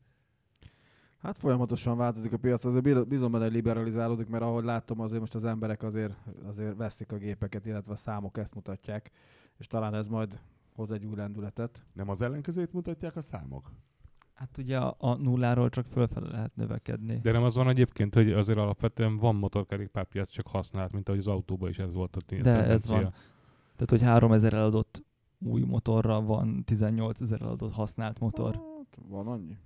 Hát 1.18 1.38
folyamatosan 1.38 1.96
változik 1.96 2.32
a 2.32 2.36
piac, 2.36 2.64
azért 2.64 3.08
bizony 3.08 3.30
benne 3.30 3.46
liberalizálódik, 3.46 4.28
mert 4.28 4.42
ahogy 4.42 4.64
látom, 4.64 5.00
azért 5.00 5.20
most 5.20 5.34
az 5.34 5.44
emberek 5.44 5.82
azért, 5.82 6.14
azért 6.44 6.76
veszik 6.76 7.12
a 7.12 7.16
gépeket, 7.16 7.66
illetve 7.66 7.92
a 7.92 7.96
számok 7.96 8.38
ezt 8.38 8.54
mutatják, 8.54 9.10
és 9.58 9.66
talán 9.66 9.94
ez 9.94 10.08
majd 10.08 10.40
hoz 10.74 10.90
egy 10.90 11.04
új 11.04 11.14
lendületet. 11.14 11.84
Nem 11.92 12.08
az 12.08 12.20
ellenkezőjét 12.20 12.72
mutatják 12.72 13.16
a 13.16 13.22
számok? 13.22 13.72
Hát 14.34 14.58
ugye 14.58 14.78
a, 14.78 14.96
a 14.98 15.14
nulláról 15.14 15.68
csak 15.68 15.86
fölfele 15.86 16.28
lehet 16.28 16.56
növekedni. 16.56 17.18
De 17.22 17.32
nem 17.32 17.42
az 17.42 17.54
van 17.54 17.68
egyébként, 17.68 18.14
hogy 18.14 18.32
azért 18.32 18.58
alapvetően 18.58 19.16
van 19.16 19.34
motorkerékpárpiac, 19.34 20.30
csak 20.30 20.46
használt, 20.46 20.92
mint 20.92 21.08
ahogy 21.08 21.20
az 21.20 21.26
autóban 21.26 21.68
is 21.68 21.78
ez 21.78 21.92
volt 21.92 22.16
a 22.16 22.20
De 22.42 22.64
ez 22.64 22.88
van. 22.88 23.14
Tehát, 23.76 23.90
hogy 23.90 24.02
3000 24.02 24.54
eladott 24.54 25.04
új 25.38 25.62
motorra 25.62 26.20
van 26.22 26.64
18 26.64 27.20
ezer 27.20 27.42
eladott 27.42 27.72
használt 27.72 28.18
motor. 28.20 28.54
Hát, 28.54 28.98
van 29.08 29.26
annyi. 29.26 29.56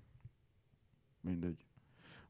Mindegy. 1.20 1.64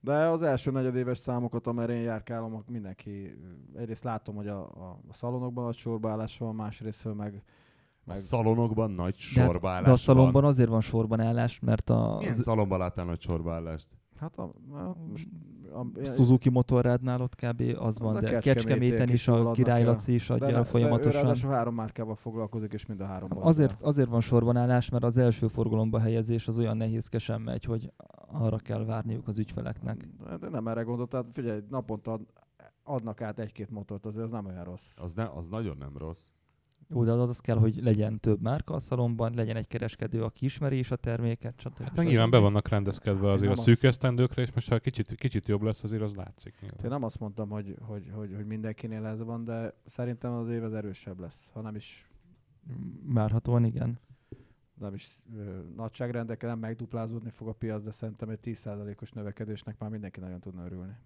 De 0.01 0.13
az 0.15 0.43
első 0.43 0.71
negyedéves 0.71 1.19
számokat, 1.19 1.67
amerre 1.67 1.93
én 1.95 2.01
járkálom, 2.03 2.63
mindenki, 2.67 3.39
egyrészt 3.77 4.05
látom, 4.05 4.35
hogy 4.35 4.49
a, 4.49 4.61
a, 4.61 4.99
a 5.09 5.13
szalonokban 5.13 5.65
nagy 5.65 5.77
sorbaállás 5.77 6.39
van, 6.39 6.55
másrészt 6.55 7.15
meg, 7.15 7.43
A 7.45 8.03
meg 8.05 8.17
szalonokban 8.19 8.91
nagy 8.91 9.17
De, 9.35 9.41
hát- 9.41 9.51
sorbaállás 9.51 9.85
de 9.87 9.91
a 9.93 9.97
szalomban 9.97 10.33
van. 10.43 10.45
azért 10.51 10.69
van 10.69 10.81
sorban 10.81 11.21
állás, 11.21 11.61
mert 11.61 11.91
a, 11.91 12.17
Milyen 12.19 12.33
az 12.33 12.41
szalomban 12.43 12.79
láttál 12.79 13.05
nagy 13.05 13.21
sorbaállást? 13.21 13.87
Hát 14.19 14.37
a, 14.37 14.43
a, 14.73 14.97
most, 15.11 15.29
a, 15.73 16.05
Suzuki 16.05 16.49
motorrádnál 16.49 17.21
ott 17.21 17.35
kb. 17.35 17.63
az 17.79 17.99
van, 17.99 18.17
A 18.17 18.21
de 18.21 18.31
Kecskemétiek 18.31 18.55
Kecskeméten 18.57 19.09
is 19.09 19.29
a 19.29 19.51
Király. 19.51 19.85
Laci 19.85 20.15
is 20.15 20.31
adja 20.31 20.47
de, 20.47 20.53
el 20.53 20.63
de 20.63 20.69
ő 20.69 20.71
folyamatosan. 20.71 21.51
három 21.51 21.75
márkával 21.75 22.15
foglalkozik, 22.15 22.73
és 22.73 22.87
mind 22.87 23.01
a 23.01 23.05
három 23.07 23.29
Azért, 23.39 23.83
azért 23.83 24.09
van 24.09 24.21
sorban 24.21 24.57
állás, 24.57 24.89
mert 24.89 25.05
az 25.05 25.17
első 25.17 25.49
forgalomba 25.49 25.99
helyezés 25.99 26.49
az 26.49 26.59
olyan 26.59 26.77
nehézkesen 26.77 27.41
megy, 27.41 27.65
hogy 27.65 27.93
arra 28.33 28.59
kell 28.59 28.85
várniuk 28.85 29.29
az 29.29 29.39
ügyfeleknek. 29.39 30.09
De, 30.29 30.37
de 30.37 30.49
nem 30.49 30.69
erre 30.69 30.83
gondolt, 30.83 31.09
tehát 31.09 31.27
figyelj, 31.33 31.61
naponta 31.69 32.13
ad- 32.13 32.27
adnak 32.85 33.21
át 33.21 33.39
egy-két 33.39 33.71
motort, 33.71 34.07
azért 34.07 34.25
az 34.25 34.31
nem 34.31 34.47
olyan 34.47 34.65
rossz. 34.65 34.87
Az, 34.97 35.13
ne, 35.13 35.25
az 35.25 35.47
nagyon 35.51 35.77
nem 35.77 35.97
rossz. 35.97 36.27
Jó, 36.89 37.05
de 37.05 37.13
az 37.13 37.29
az 37.29 37.41
kell, 37.41 37.57
hogy 37.57 37.83
legyen 37.83 38.21
több 38.21 38.43
márka 38.43 38.75
a 38.75 38.79
szalomban, 38.79 39.35
legyen 39.35 39.57
egy 39.57 39.67
kereskedő, 39.67 40.23
aki 40.23 40.45
ismeri 40.45 40.79
is 40.79 40.91
a 40.91 40.97
terméket, 40.97 41.61
stb. 41.61 41.79
Hát 41.79 41.97
meg 41.97 42.07
nyilván 42.07 42.31
be 42.31 42.39
vannak 42.39 42.69
rendezkedve 42.69 43.29
Hát 43.29 43.37
én 43.37 43.49
azért 43.49 43.59
a 43.59 43.63
szűk 43.63 43.83
esztendőkre, 43.83 44.43
és 44.43 44.53
most 44.53 44.69
ha 44.69 44.79
kicsit, 44.79 45.15
kicsit 45.15 45.47
jobb 45.47 45.63
lesz, 45.63 45.85
azért 45.85 46.03
az 46.03 46.15
látszik. 46.15 46.55
Én 46.63 46.69
Nyilván. 46.73 46.91
nem 46.91 47.03
azt 47.03 47.19
mondtam, 47.19 47.49
hogy, 47.49 47.77
hogy, 47.81 48.11
hogy, 48.15 48.35
hogy 48.35 48.47
mindenkinél 48.47 49.05
ez 49.05 49.23
van, 49.23 49.45
de 49.45 49.75
szerintem 49.87 50.33
az 50.33 50.51
év 50.51 50.63
az 50.63 50.75
erősebb 50.75 51.21
lesz, 51.21 51.51
ha 51.53 51.61
nem 51.61 51.75
is, 51.75 52.11
Várhatóan 53.03 53.65
igen. 53.65 53.99
nem 54.75 54.95
is 54.95 55.09
ö, 55.37 55.59
nagyságrendekkel 55.77 56.49
nem 56.49 56.59
megduplázódni 56.59 57.31
fog 57.31 57.49
a 57.49 57.53
piac, 57.53 57.83
de 57.83 57.91
szerintem 57.91 58.29
egy 58.29 58.39
10%-os 58.43 59.11
növekedésnek 59.11 59.79
már 59.79 59.91
mindenki 59.91 60.21
nagyon 60.21 60.41
tudna 60.41 60.65
örülni. 60.65 60.97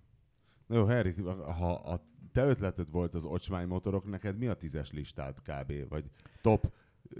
Jó, 0.69 0.85
Henrik, 0.85 1.21
ha 1.59 1.73
a 1.73 2.01
te 2.33 2.45
ötleted 2.45 2.91
volt 2.91 3.15
az 3.15 3.25
ocsmány 3.25 3.67
motorok, 3.67 4.05
neked 4.05 4.39
mi 4.39 4.47
a 4.47 4.55
tízes 4.55 4.93
listád 4.93 5.35
kb? 5.43 5.89
Vagy 5.89 6.05
top 6.43 6.73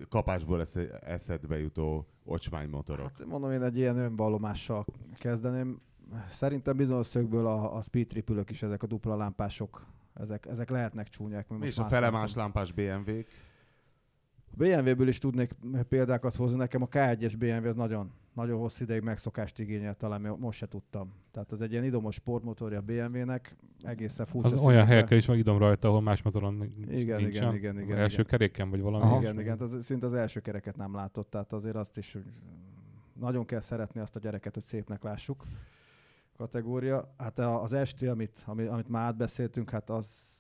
kapásból 0.09 0.61
esze- 0.61 0.99
eszedbe 0.99 1.59
jutó 1.59 2.07
ocsmány 2.25 2.69
motorok? 2.69 3.19
Hát 3.19 3.27
mondom, 3.27 3.51
én 3.51 3.63
egy 3.63 3.77
ilyen 3.77 3.99
önvallomással 3.99 4.85
kezdeném. 5.19 5.81
Szerintem 6.29 6.77
bizonyos 6.77 7.07
szögből 7.07 7.47
a, 7.47 7.77
a 7.77 7.83
speed 7.83 8.07
tripülök 8.07 8.51
is, 8.51 8.63
ezek 8.63 8.83
a 8.83 8.87
dupla 8.87 9.17
lámpások, 9.17 9.87
ezek, 10.15 10.47
ezek 10.47 10.71
lehetnek 10.71 11.09
csúnyák. 11.09 11.49
Mi 11.49 11.57
most 11.57 11.69
és 11.69 11.79
a 11.79 11.85
fele 11.85 12.11
más 12.11 12.35
lámpás 12.35 12.73
BMW-k? 12.73 13.27
BMW-ből 14.57 15.09
is 15.09 15.19
tudnék 15.19 15.51
példákat 15.89 16.35
hozni. 16.37 16.57
Nekem 16.57 16.83
a 16.83 16.87
K1-es 16.89 17.35
BMW 17.39 17.69
az 17.69 17.75
nagyon, 17.75 18.11
nagyon 18.35 18.59
hosszú 18.59 18.85
ideig 18.85 19.03
megszokást 19.03 19.59
igényel, 19.59 19.95
talán 19.95 20.21
most 20.21 20.59
se 20.59 20.67
tudtam. 20.67 21.13
Tehát 21.33 21.53
az 21.53 21.63
egy 21.63 21.73
ilyen 21.73 21.85
idomos 21.85 22.15
sportmotorja 22.15 22.79
a 22.79 22.83
BMW-nek, 22.83 23.57
egészen 23.83 24.27
furcsa 24.27 24.55
Az 24.55 24.61
olyan 24.61 24.87
helyekkel 24.87 25.17
is 25.17 25.27
van 25.27 25.37
idom 25.37 25.59
rajta, 25.59 25.89
ahol 25.89 26.01
más 26.01 26.23
motoron 26.23 26.63
Igen, 26.89 27.23
nincsen. 27.23 27.25
igen, 27.25 27.55
igen, 27.55 27.81
igen, 27.81 27.99
Első 27.99 28.15
igen. 28.15 28.27
keréken 28.27 28.71
vagy 28.71 28.81
valami. 28.81 29.05
Aha. 29.05 29.21
Igen, 29.21 29.41
igen, 29.41 29.59
az, 29.59 29.79
szinte 29.85 30.07
az 30.07 30.15
első 30.15 30.41
kereket 30.41 30.77
nem 30.77 30.95
látott, 30.95 31.31
tehát 31.31 31.53
azért 31.53 31.77
azt 31.77 31.97
is 31.99 32.17
nagyon 33.21 33.45
kell 33.45 33.61
szeretni 33.61 34.01
azt 34.01 34.17
a 34.17 34.19
gyereket, 34.19 34.55
hogy 34.55 34.65
szépnek 34.65 35.03
lássuk 35.03 35.45
kategória. 36.37 37.15
Hát 37.17 37.39
az 37.39 37.77
ST, 37.85 38.03
amit, 38.03 38.43
ami- 38.47 38.67
amit 38.67 38.89
már 38.89 39.03
átbeszéltünk, 39.03 39.71
hát 39.71 39.91
az 39.91 40.40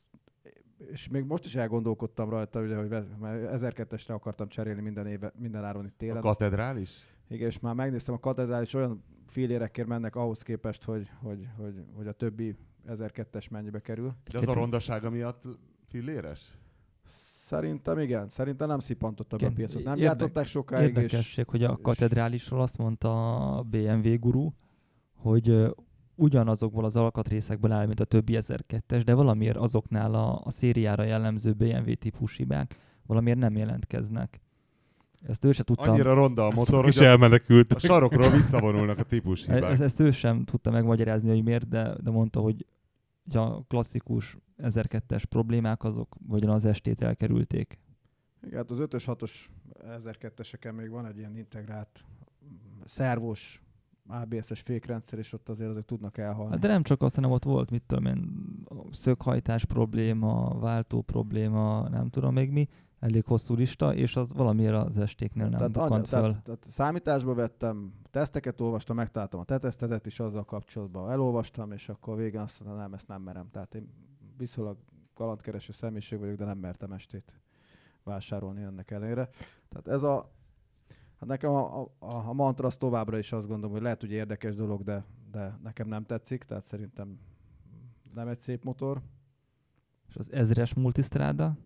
és 0.93 1.09
még 1.09 1.25
most 1.25 1.45
is 1.45 1.55
elgondolkodtam 1.55 2.31
rajta, 2.31 2.61
ugye, 2.61 2.77
hogy 2.77 2.89
ve- 2.89 3.19
mert 3.21 3.63
1002-esre 3.63 4.11
akartam 4.13 4.49
cserélni 4.49 4.81
minden, 4.81 5.07
éve, 5.07 5.33
minden 5.39 5.65
áron 5.65 5.85
itt 5.85 5.93
A 5.93 5.97
télen. 5.97 6.21
katedrális? 6.23 6.91
Igen, 7.29 7.49
és 7.49 7.61
már 7.61 7.75
megnéztem, 7.75 8.15
a 8.15 8.19
katedrális 8.19 8.75
olyan 8.75 9.05
félérekért 9.27 9.89
mennek 9.89 10.17
ahhoz 10.17 10.43
képest, 10.43 10.85
hogy, 10.85 11.11
hogy, 11.23 11.49
hogy, 11.57 11.75
hogy 11.97 12.07
a 12.07 12.13
többi 12.13 12.57
1002-es 12.89 13.51
mennyibe 13.51 13.81
kerül. 13.81 14.15
De 14.33 14.39
az 14.39 14.49
a 14.49 14.53
rondasága 14.53 15.11
miatt 15.11 15.43
filléres? 15.87 16.59
Szerintem 17.45 17.99
igen, 17.99 18.29
szerintem 18.29 18.69
nem 18.69 18.79
szippantotta 18.79 19.37
be 19.37 19.47
a 19.47 19.51
piacot. 19.51 19.83
Nem 19.85 19.97
érdek- 19.99 20.05
gyártották 20.19 20.47
sokáig, 20.47 20.89
és 20.91 20.97
Érdekesség, 20.97 21.49
hogy 21.49 21.65
a 21.65 21.71
és- 21.73 21.79
katedrálisról 21.83 22.61
azt 22.61 22.79
mondta 22.79 23.37
a 23.57 23.63
BMW 23.63 24.19
guru, 24.19 24.51
hogy 25.15 25.75
ugyanazokból 26.21 26.85
az 26.85 26.97
alkatrészekből 26.97 27.73
áll, 27.73 27.87
mint 27.87 28.01
a 28.01 28.05
többi 28.05 28.37
1002-es, 28.41 29.03
de 29.05 29.15
valamiért 29.15 29.57
azoknál 29.57 30.15
a, 30.15 30.41
a 30.45 30.51
szériára 30.51 31.03
jellemző 31.03 31.53
BMW 31.53 31.95
típus 31.95 32.37
hibák 32.37 32.77
valamiért 33.07 33.39
nem 33.39 33.57
jelentkeznek. 33.57 34.41
Ezt 35.29 35.45
ő 35.45 35.53
se 35.53 35.63
tudta, 35.63 35.91
Annyira 35.91 36.15
ronda 36.15 36.47
a 36.47 36.51
motor, 36.51 36.89
is 36.89 36.97
hogy 36.97 37.07
a, 37.07 37.09
elmenekült. 37.09 37.73
a 37.73 37.79
sarokról 37.79 38.31
visszavonulnak 38.31 38.99
a 38.99 39.03
típus 39.03 39.45
hibák. 39.45 39.63
ezt, 39.63 39.81
ezt 39.81 40.01
ő 40.01 40.11
sem 40.11 40.45
tudta 40.45 40.71
megmagyarázni, 40.71 41.29
hogy 41.29 41.43
miért, 41.43 41.69
de, 41.69 41.95
de 42.03 42.11
mondta, 42.11 42.41
hogy, 42.41 42.67
hogy 43.25 43.37
a 43.41 43.65
klasszikus 43.69 44.37
1002-es 44.59 45.23
problémák 45.29 45.85
azok 45.85 46.17
vagyon 46.27 46.51
az 46.51 46.65
estét 46.65 47.03
elkerülték. 47.03 47.79
Igen, 48.43 48.57
hát 48.57 48.71
az 48.71 48.79
5-ös, 48.81 49.05
6-os 49.07 49.33
1002-eseken 50.05 50.75
még 50.77 50.91
van 50.91 51.07
egy 51.07 51.19
ilyen 51.19 51.37
integrált 51.37 52.05
mm, 52.45 52.81
szervos 52.85 53.63
ABS-es 54.11 54.61
fékrendszer, 54.61 55.19
és 55.19 55.33
ott 55.33 55.49
azért 55.49 55.71
azok 55.71 55.85
tudnak 55.85 56.19
elhalni. 56.19 56.51
Hát 56.51 56.61
de 56.61 56.69
nem 56.69 56.83
csak 56.83 57.03
azt, 57.03 57.15
hanem 57.15 57.31
ott 57.31 57.45
volt, 57.45 57.71
mit 57.71 57.83
tudom 57.87 58.07
én, 58.07 58.31
szöghajtás 58.91 59.65
probléma, 59.65 60.59
váltó 60.59 61.03
probléma, 61.03 61.89
nem 61.89 62.09
tudom 62.09 62.35
még 62.35 62.51
mi, 62.51 62.69
elég 63.01 63.25
hosszú 63.25 63.55
lista, 63.55 63.95
és 63.95 64.17
az 64.17 64.33
valamiért 64.33 64.75
az 64.75 64.99
estéknél 64.99 65.49
nem 65.49 65.57
tehát, 65.57 65.73
bukant 65.73 65.93
annyi, 65.93 66.03
föl. 66.03 66.21
tehát, 66.21 66.43
tehát 66.43 66.65
számításba 66.69 67.35
vettem, 67.35 67.93
teszteket 68.11 68.61
olvastam, 68.61 68.97
megtaláltam 68.97 69.41
a 69.41 69.45
te 69.45 69.59
tesztedet 69.59 70.07
is 70.07 70.21
azzal 70.21 70.45
kapcsolatban, 70.45 71.11
elolvastam, 71.11 71.73
és 71.73 71.89
akkor 71.89 72.17
végén 72.17 72.41
azt 72.41 72.61
mondtam, 72.61 72.83
nem, 72.83 72.95
ezt 72.95 73.09
nem 73.09 73.23
merem. 73.23 73.49
Tehát 73.51 73.75
én 73.75 73.89
viszonylag 74.37 74.77
kalandkereső 75.15 75.73
személyiség 75.73 76.19
vagyok, 76.19 76.37
de 76.37 76.45
nem 76.45 76.59
mertem 76.59 76.93
estét 76.93 77.41
vásárolni 78.03 78.63
ennek 78.63 78.91
ellenére. 78.91 79.29
Tehát 79.69 79.89
ez 79.89 80.03
a, 80.03 80.31
hát 81.21 81.29
nekem 81.29 81.51
a, 81.51 81.81
a, 81.83 81.89
a, 81.99 82.33
mantra 82.33 82.67
az 82.67 82.77
továbbra 82.77 83.19
is 83.19 83.33
azt 83.33 83.47
gondolom, 83.47 83.73
hogy 83.73 83.83
lehet, 83.83 84.01
hogy 84.01 84.11
érdekes 84.11 84.55
dolog, 84.55 84.83
de, 84.83 85.05
de 85.31 85.59
nekem 85.63 85.89
nem 85.89 86.05
tetszik, 86.05 86.45
tehát 86.45 86.65
szerintem 86.65 87.19
nem 88.15 88.29
egy 88.29 88.41
szép 88.41 88.65
motor. 88.65 89.03
És 90.09 90.17
az 90.17 90.33
ezres 90.33 90.75
multistrada, 90.75 91.57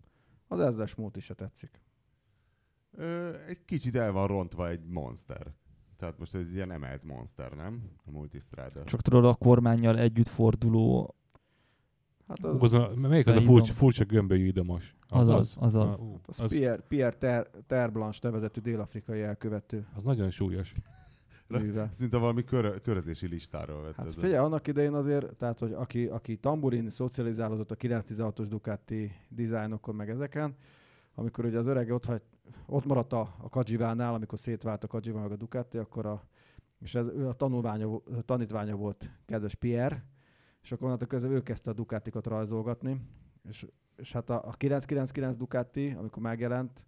Az 0.47 0.59
ezres 0.59 0.95
múlt 0.95 1.17
is 1.17 1.23
se 1.23 1.33
tetszik. 1.33 1.81
Ö, 2.91 3.39
egy 3.47 3.65
kicsit 3.65 3.95
el 3.95 4.11
van 4.11 4.27
rontva 4.27 4.69
egy 4.69 4.85
monster. 4.85 5.53
Tehát 5.97 6.19
most 6.19 6.35
ez 6.35 6.51
ilyen 6.51 6.71
emelt 6.71 7.03
monster, 7.03 7.51
nem? 7.51 7.91
A 8.05 8.11
multistrada. 8.11 8.83
csak 8.83 9.01
tudod 9.01 9.25
a 9.25 9.33
kormányjal 9.33 9.97
együtt 9.97 10.27
forduló, 10.27 11.15
Hát 12.27 12.43
az, 12.43 12.63
az 12.63 12.73
a, 12.73 12.91
melyik 12.95 13.27
az 13.27 13.35
a 13.35 13.41
furcsa, 13.41 13.73
furcsa 13.73 14.03
gömbölyű 14.03 14.45
idomos? 14.45 14.95
Azaz, 15.09 15.55
azaz. 15.59 15.99
Ah, 15.99 16.05
ú, 16.05 16.19
az, 16.25 16.39
az, 16.39 16.51
Pierre, 16.51 16.81
Pierre 16.81 17.17
Ter, 17.17 17.49
Terblanche 17.67 18.19
nevezetű 18.21 18.61
dél-afrikai 18.61 19.21
elkövető 19.21 19.87
az 19.95 20.03
nagyon 20.03 20.29
súlyos. 20.29 20.73
műve. 21.47 21.87
Ez 21.91 21.99
mint 21.99 22.13
a 22.13 22.19
valami 22.19 22.43
kör, 22.43 22.81
körözési 22.81 23.27
listáról 23.27 23.81
vetted. 23.81 24.05
Hát 24.05 24.13
figyelj, 24.13 24.35
annak 24.35 24.67
idején 24.67 24.93
azért, 24.93 25.35
tehát, 25.35 25.59
hogy 25.59 25.73
aki, 25.73 26.05
aki 26.05 26.37
tamburin 26.37 26.89
szocializálódott 26.89 27.71
a 27.71 27.75
916-os 27.75 28.45
Ducati 28.49 29.11
dizájnokon, 29.29 29.95
meg 29.95 30.09
ezeken, 30.09 30.55
amikor 31.15 31.45
ugye 31.45 31.57
az 31.57 31.67
öreg 31.67 31.91
ott, 31.91 32.05
hagy, 32.05 32.21
ott 32.65 32.85
maradt 32.85 33.13
a, 33.13 33.35
a 33.37 33.49
Kadzsivánál, 33.49 34.13
amikor 34.13 34.39
szétvált 34.39 34.83
a 34.83 34.87
Kadzsivá 34.87 35.21
meg 35.21 35.31
a 35.31 35.35
Ducati, 35.35 35.77
akkor 35.77 36.05
a, 36.05 36.23
és 36.79 36.95
ez 36.95 37.07
ő 37.07 37.27
a 37.27 37.33
tanulványa, 37.33 38.01
tanítványa 38.25 38.75
volt 38.75 39.09
kedves 39.25 39.55
Pierre, 39.55 40.05
és 40.65 40.71
akkor 40.71 40.85
onnantól 40.85 41.07
kezdve 41.07 41.33
ő 41.33 41.41
kezdte 41.41 41.69
a 41.69 41.73
Ducatikat 41.73 42.27
rajzolgatni, 42.27 43.01
és, 43.49 43.65
és 43.95 44.11
hát 44.11 44.29
a, 44.29 44.47
a 44.47 44.51
999 44.51 45.35
Ducati, 45.35 45.95
amikor 45.97 46.21
megjelent, 46.21 46.85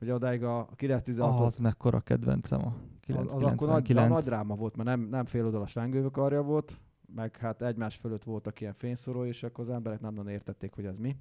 Ugye 0.00 0.14
odáig 0.14 0.42
a 0.42 0.68
9-16 0.76 1.20
Ah, 1.20 1.40
az, 1.40 1.46
az 1.46 1.58
mekkora 1.58 2.00
kedvencem 2.00 2.66
a 2.66 2.74
az, 3.06 3.34
az 3.34 3.42
akkor 3.42 3.68
nagy, 3.68 3.82
999. 3.82 4.10
nagy 4.10 4.24
dráma 4.24 4.54
volt, 4.54 4.76
mert 4.76 4.88
nem, 4.88 5.00
nem 5.00 5.24
fél 5.24 5.44
oldalas 5.44 5.72
lángővő 5.72 6.08
karja 6.08 6.42
volt, 6.42 6.80
meg 7.14 7.36
hát 7.36 7.62
egymás 7.62 7.96
fölött 7.96 8.24
voltak 8.24 8.60
ilyen 8.60 8.72
fényszoró, 8.72 9.24
és 9.24 9.42
akkor 9.42 9.64
az 9.64 9.70
emberek 9.70 10.00
nem 10.00 10.14
nagyon 10.14 10.32
értették, 10.32 10.72
hogy 10.74 10.84
ez 10.84 10.96
mi. 10.96 11.16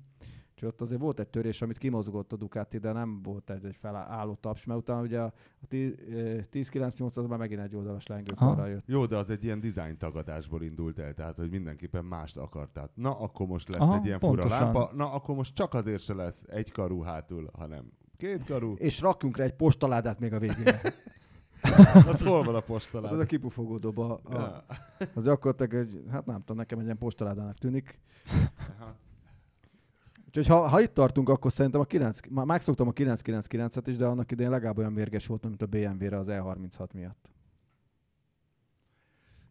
Úgyhogy 0.58 0.72
ott 0.74 0.82
azért 0.82 1.02
volt 1.02 1.20
egy 1.20 1.28
törés, 1.28 1.62
amit 1.62 1.78
kimozgott 1.78 2.34
a 2.34 2.36
Ducati, 2.36 2.78
de 2.78 2.92
nem 2.92 3.22
volt 3.24 3.50
egy, 3.50 3.66
egy 3.66 3.76
felálló 3.80 4.36
taps, 4.36 4.66
mert 4.66 4.80
utána 4.80 5.02
ugye 5.02 5.20
a, 5.20 5.34
10-9-8 5.70 7.14
az 7.18 7.26
már 7.26 7.38
megint 7.38 7.62
egy 7.62 7.76
oldalas 7.76 8.08
lángőkarral 8.08 8.68
jött. 8.70 8.84
Jó, 8.88 9.06
de 9.06 9.18
az 9.18 9.30
egy 9.30 9.44
ilyen 9.44 9.60
design 9.60 9.98
tagadásból 9.98 10.64
indult 10.64 11.00
el, 11.00 11.14
tehát 11.14 11.38
hogy 11.38 11.50
mindenképpen 11.50 12.06
mást 12.06 12.38
akart. 12.38 12.70
Tehát 12.70 12.90
na, 12.94 13.12
akkor 13.20 13.48
most 13.48 13.70
lesz 13.70 13.80
Aha, 13.80 13.96
egy 13.96 14.06
ilyen 14.06 14.20
pontosan. 14.20 14.50
fura 14.50 14.64
lámpa, 14.64 14.92
na, 14.96 15.12
akkor 15.12 15.36
most 15.36 15.54
csak 15.56 15.74
azért 15.74 16.04
se 16.04 16.14
lesz 16.14 16.44
egy 16.48 16.72
karú 16.72 17.02
hátul, 17.02 17.50
hanem 17.54 17.92
két 18.18 18.44
karú. 18.44 18.74
És 18.74 19.02
rakjunk 19.02 19.38
rá 19.38 19.44
egy 19.44 19.56
postaládát 19.56 20.20
még 20.20 20.34
a 20.34 20.40
végére. 20.40 20.80
Az 22.08 22.22
hol 22.22 22.44
van 22.44 22.56
a 22.56 22.58
Az, 22.58 22.64
az 22.64 22.70
a 22.70 22.74
postalád? 22.74 23.26
kipufogó 23.26 23.78
doba. 23.78 24.14
A, 24.14 24.34
Ja. 24.34 24.66
az 25.16 25.24
gyakorlatilag 25.24 25.74
egy, 25.74 26.04
hát 26.12 26.26
nem 26.26 26.40
tudom, 26.40 26.58
nekem 26.58 26.78
egy 26.78 26.84
ilyen 26.86 26.98
postaládának 26.98 27.58
tűnik. 27.58 28.00
Aha. 28.80 28.96
Úgyhogy 30.38 30.56
ha, 30.56 30.68
ha 30.68 30.82
itt 30.82 30.94
tartunk, 30.94 31.30
akkor 31.30 31.52
szerintem 31.52 31.82
a 31.82 31.86
9, 31.86 32.20
már 32.30 32.46
megszoktam 32.46 32.88
a 32.88 32.92
999-et 32.92 33.84
is, 33.86 33.98
de 33.98 34.06
annak 34.06 34.32
idején 34.32 34.52
legalább 34.52 34.78
olyan 34.78 34.94
mérges 34.94 35.28
voltam, 35.28 35.50
mint 35.50 35.62
a 35.62 35.66
BMW-re 35.66 36.18
az 36.18 36.28
E36 36.30 36.94
miatt. 36.94 37.32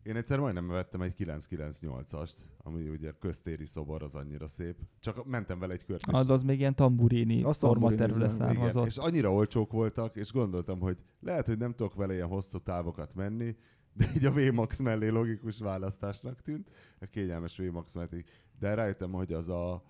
Én 0.03 0.17
egyszer 0.17 0.39
majdnem 0.39 0.69
vettem 0.69 1.01
egy 1.01 1.15
998-ast, 1.19 2.33
ami 2.59 2.89
ugye 2.89 3.11
köztéri 3.11 3.67
szobor, 3.67 4.03
az 4.03 4.15
annyira 4.15 4.47
szép. 4.47 4.77
Csak 5.01 5.27
mentem 5.27 5.59
vele 5.59 5.73
egy 5.73 5.85
kört, 5.85 6.07
Ah, 6.07 6.31
az 6.31 6.43
még 6.43 6.59
ilyen 6.59 6.75
tamburini 6.75 7.43
Azt 7.43 7.59
forma 7.59 7.75
tamburini 7.75 8.01
terület 8.01 8.33
üzem, 8.33 8.51
Igen, 8.51 8.55
származott. 8.55 8.87
és 8.87 8.97
annyira 8.97 9.33
olcsók 9.33 9.73
voltak, 9.73 10.17
és 10.17 10.33
gondoltam, 10.33 10.81
hogy 10.81 10.99
lehet, 11.21 11.47
hogy 11.47 11.59
nem 11.59 11.75
tudok 11.75 11.95
vele 11.95 12.15
ilyen 12.15 12.29
hosszú 12.29 12.59
távokat 12.59 13.15
menni, 13.15 13.57
de 13.93 14.07
így 14.17 14.25
a 14.25 14.33
VMAX 14.33 14.81
mellé 14.81 15.09
logikus 15.09 15.59
választásnak 15.59 16.41
tűnt, 16.43 16.71
a 17.01 17.07
kényelmes 17.07 17.57
VMAX 17.57 17.95
mellé. 17.95 18.25
De 18.59 18.75
rájöttem, 18.75 19.13
hogy 19.13 19.33
az 19.33 19.49
a, 19.49 19.83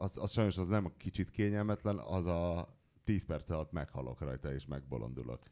az, 0.00 0.16
az 0.16 0.30
sajnos 0.30 0.58
az 0.58 0.68
nem 0.68 0.92
kicsit 0.96 1.30
kényelmetlen, 1.30 1.98
az 1.98 2.26
a 2.26 2.68
10 3.04 3.24
perc 3.24 3.50
alatt 3.50 3.72
meghalok 3.72 4.20
rajta, 4.20 4.52
és 4.52 4.66
megbolondulok. 4.66 5.42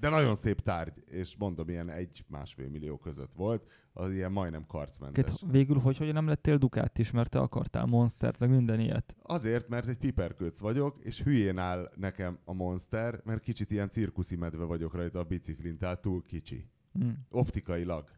De 0.00 0.08
nagyon 0.08 0.34
szép 0.34 0.60
tárgy, 0.60 1.04
és 1.06 1.36
mondom, 1.36 1.68
ilyen 1.68 1.90
egy-másfél 1.90 2.68
millió 2.68 2.96
között 2.96 3.32
volt, 3.32 3.66
az 3.92 4.12
ilyen 4.12 4.32
majdnem 4.32 4.66
karcmentes. 4.66 5.24
Két, 5.24 5.50
végül 5.50 5.78
hogy, 5.78 5.96
hogy 5.96 6.12
nem 6.12 6.26
lettél 6.26 6.56
Ducati 6.56 7.00
is, 7.00 7.10
mert 7.10 7.30
te 7.30 7.38
akartál 7.38 7.86
Monstert, 7.86 8.38
meg 8.38 8.50
minden 8.50 8.80
ilyet. 8.80 9.16
Azért, 9.22 9.68
mert 9.68 9.88
egy 9.88 9.98
piperkőc 9.98 10.58
vagyok, 10.58 10.98
és 11.00 11.22
hülyén 11.22 11.58
áll 11.58 11.90
nekem 11.94 12.38
a 12.44 12.52
Monster, 12.52 13.20
mert 13.24 13.40
kicsit 13.40 13.70
ilyen 13.70 13.88
cirkuszi 13.88 14.36
medve 14.36 14.64
vagyok 14.64 14.94
rajta 14.94 15.18
a 15.18 15.24
biciklin, 15.24 15.78
tehát 15.78 16.00
túl 16.00 16.22
kicsi. 16.22 16.70
Hm. 16.92 17.08
Optikailag. 17.30 18.10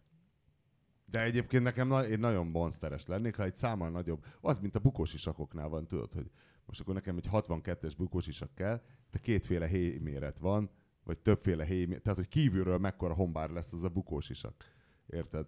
De 1.11 1.23
egyébként 1.23 1.63
nekem 1.63 1.89
na- 1.89 2.07
én 2.07 2.19
nagyon 2.19 2.47
monsteres 2.47 3.07
lennék, 3.07 3.37
ha 3.37 3.43
egy 3.43 3.55
számmal 3.55 3.91
nagyobb, 3.91 4.25
az, 4.41 4.59
mint 4.59 4.75
a 4.77 4.79
bukós 4.79 5.15
isakoknál 5.15 5.69
van, 5.69 5.87
tudod, 5.87 6.13
hogy 6.13 6.31
most 6.67 6.81
akkor 6.81 6.95
nekem 6.95 7.17
egy 7.17 7.29
62-es 7.33 7.93
bukós 7.97 8.27
isak 8.27 8.55
kell, 8.55 8.83
de 9.11 9.19
kétféle 9.19 9.67
héjméret 9.67 10.39
van, 10.39 10.71
vagy 11.05 11.19
többféle 11.19 11.65
héjméret, 11.65 12.03
tehát 12.03 12.19
hogy 12.19 12.29
kívülről 12.29 12.79
mekkora 12.79 13.15
hombár 13.15 13.51
lesz 13.51 13.73
az 13.73 13.83
a 13.83 13.89
bukós 13.89 14.31
isak. 14.31 14.65
Érted? 15.07 15.47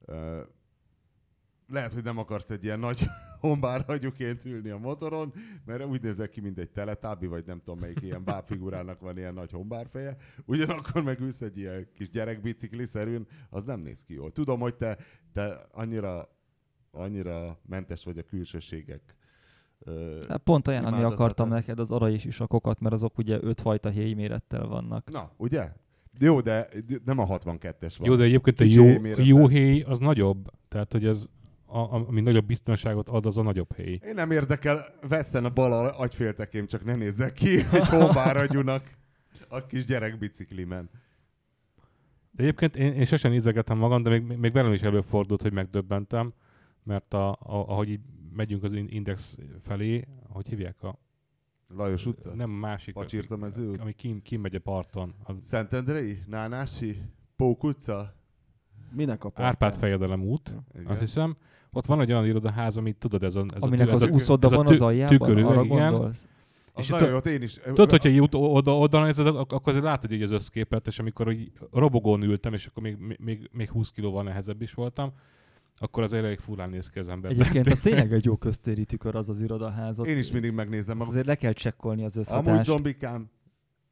Ö, 0.00 0.42
lehet, 1.68 1.92
hogy 1.92 2.02
nem 2.02 2.18
akarsz 2.18 2.50
egy 2.50 2.64
ilyen 2.64 2.78
nagy 2.78 3.06
hombár 3.40 3.84
hagyuként 3.86 4.44
ülni 4.44 4.70
a 4.70 4.78
motoron, 4.78 5.32
mert 5.64 5.84
úgy 5.84 6.02
nézek 6.02 6.30
ki, 6.30 6.40
mint 6.40 6.58
egy 6.58 6.70
teletábi, 6.70 7.26
vagy 7.26 7.46
nem 7.46 7.58
tudom 7.58 7.78
melyik 7.78 8.00
ilyen 8.02 8.24
bábfigurának 8.24 9.00
van 9.00 9.16
ilyen 9.16 9.34
nagy 9.34 9.50
hombárfeje. 9.50 10.16
Ugyanakkor 10.44 11.02
megülsz 11.02 11.40
egy 11.40 11.58
ilyen 11.58 11.88
kis 11.94 12.10
gyerekbicikli-szerűn, 12.10 13.26
az 13.50 13.64
nem 13.64 13.80
néz 13.80 14.02
ki 14.02 14.14
jól. 14.14 14.32
Tudom, 14.32 14.60
hogy 14.60 14.74
te, 14.74 14.98
te 15.32 15.66
annyira, 15.72 16.28
annyira 16.90 17.58
mentes 17.66 18.04
vagy 18.04 18.18
a 18.18 18.22
külsőségek. 18.22 19.16
Hát 20.28 20.42
pont 20.42 20.68
ajánlani 20.68 21.02
akartam 21.02 21.48
neked 21.48 21.78
az 21.78 21.90
arai 21.90 22.14
és 22.14 22.24
isakokat, 22.24 22.80
mert 22.80 22.94
azok 22.94 23.18
ugye 23.18 23.38
ötfajta 23.42 23.88
héjmérettel 23.88 24.66
vannak. 24.66 25.10
Na, 25.10 25.32
ugye? 25.36 25.72
Jó, 26.18 26.40
de 26.40 26.68
nem 27.04 27.18
a 27.18 27.26
62-es 27.26 27.94
van. 27.98 28.08
Jó, 28.08 28.16
de 28.16 28.24
egyébként 28.24 28.60
a 28.60 28.62
Kicsi 28.62 28.76
jó, 28.76 28.84
héjmérettel. 28.84 29.24
jó 29.24 29.48
héj 29.48 29.82
az 29.82 29.98
nagyobb. 29.98 30.50
Tehát, 30.68 30.92
hogy 30.92 31.04
ez, 31.04 31.26
a, 31.66 31.78
ami 31.94 32.20
nagyobb 32.20 32.46
biztonságot 32.46 33.08
ad, 33.08 33.26
az 33.26 33.36
a 33.36 33.42
nagyobb 33.42 33.74
héj. 33.74 34.00
Én 34.04 34.14
nem 34.14 34.30
érdekel, 34.30 34.84
vesszen 35.08 35.44
a 35.44 35.50
bal 35.50 35.88
agyféltekém, 35.88 36.66
csak 36.66 36.84
ne 36.84 36.94
nézzek 36.94 37.32
ki 37.32 37.58
egy 37.72 37.88
hombáragyúnak 37.88 38.96
a 39.48 39.66
kis 39.66 39.84
gyerekbiciklimen. 39.84 40.90
De 42.30 42.42
egyébként 42.42 42.76
én, 42.76 42.92
én 42.92 43.04
sosem 43.04 43.30
nézegetem 43.30 43.78
magam, 43.78 44.02
de 44.02 44.10
még, 44.10 44.22
még 44.22 44.52
velem 44.52 44.72
is 44.72 44.82
előfordult, 44.82 45.42
hogy 45.42 45.52
megdöbbentem, 45.52 46.32
mert 46.82 47.14
a, 47.14 47.30
a, 47.30 47.38
ahogy 47.40 47.88
így 47.88 48.00
megyünk 48.32 48.62
az 48.62 48.72
in- 48.72 48.90
index 48.90 49.38
felé, 49.60 50.04
hogy 50.28 50.48
hívják 50.48 50.82
a... 50.82 50.98
Lajos 51.68 52.06
utca? 52.06 52.34
Nem 52.34 52.50
a 52.50 52.56
másik. 52.56 52.94
Pacsirta 52.94 53.36
mező? 53.36 53.72
Ami 53.72 53.92
kim, 53.92 54.22
kim 54.22 54.40
megy 54.40 54.54
a 54.54 54.60
parton. 54.60 55.14
A 55.24 55.32
Szentendrei? 55.42 56.18
Nánási? 56.26 56.96
Pók 57.36 57.64
utca? 57.64 58.14
Minek 58.92 59.24
a 59.24 59.30
Árpád 59.34 59.74
fejedelem 59.74 60.22
út, 60.22 60.54
Igen. 60.74 60.86
azt 60.86 61.00
hiszem. 61.00 61.36
Ott 61.72 61.86
van 61.86 62.00
egy 62.00 62.10
olyan 62.12 62.26
irodaház, 62.26 62.76
amit 62.76 62.96
tudod, 62.96 63.22
ez 63.22 63.34
a, 63.34 63.44
ez 63.54 63.62
Aminek 63.62 63.86
a, 63.86 63.90
tü- 63.90 63.94
az 63.94 64.02
ez 64.02 64.08
a, 64.08 64.12
úszoda 64.12 64.48
van 64.48 64.66
az 64.66 64.80
aljában, 64.80 65.16
tükörüveg, 65.18 65.44
arra 65.44 65.62
igen. 65.64 65.90
gondolsz? 65.90 66.28
Az 66.72 66.82
és 66.82 66.88
nagyon 66.88 67.08
jót 67.08 67.26
én 67.26 67.42
is. 67.42 67.52
Tudod, 67.54 67.90
hogyha 67.90 68.08
így 68.08 68.28
oda, 68.30 68.78
oda 68.78 69.04
nézed, 69.04 69.26
ak- 69.26 69.52
akkor 69.52 69.68
azért 69.68 69.84
látod 69.84 70.12
így 70.12 70.22
az 70.22 70.30
összképet, 70.30 70.86
és 70.86 70.98
amikor 70.98 71.32
így 71.32 71.52
robogón 71.72 72.22
ültem, 72.22 72.52
és 72.52 72.66
akkor 72.66 72.82
még, 72.82 72.96
még, 73.18 73.48
még 73.52 73.70
20 73.70 73.90
kilóval 73.90 74.22
nehezebb 74.22 74.62
is 74.62 74.74
voltam, 74.74 75.12
akkor 75.78 76.02
azért 76.02 76.24
elég 76.24 76.38
furán 76.38 76.70
néz 76.70 76.88
ki 76.90 76.98
az 76.98 77.08
ember. 77.08 77.30
Egyébként 77.30 77.66
az 77.66 77.78
tényleg 77.78 78.12
egy 78.12 78.24
jó 78.24 78.36
köztéri 78.36 78.84
tükör 78.84 79.14
az 79.14 79.28
az 79.28 79.40
irodaház. 79.40 80.00
Én 80.06 80.18
is 80.18 80.32
mindig 80.32 80.52
megnézem. 80.52 81.00
Azért 81.00 81.26
le 81.26 81.34
kell 81.34 81.52
csekkolni 81.52 82.04
az 82.04 82.16
Amúgy 82.16 82.26
összhatást. 82.28 82.64
zombikám, 82.68 83.30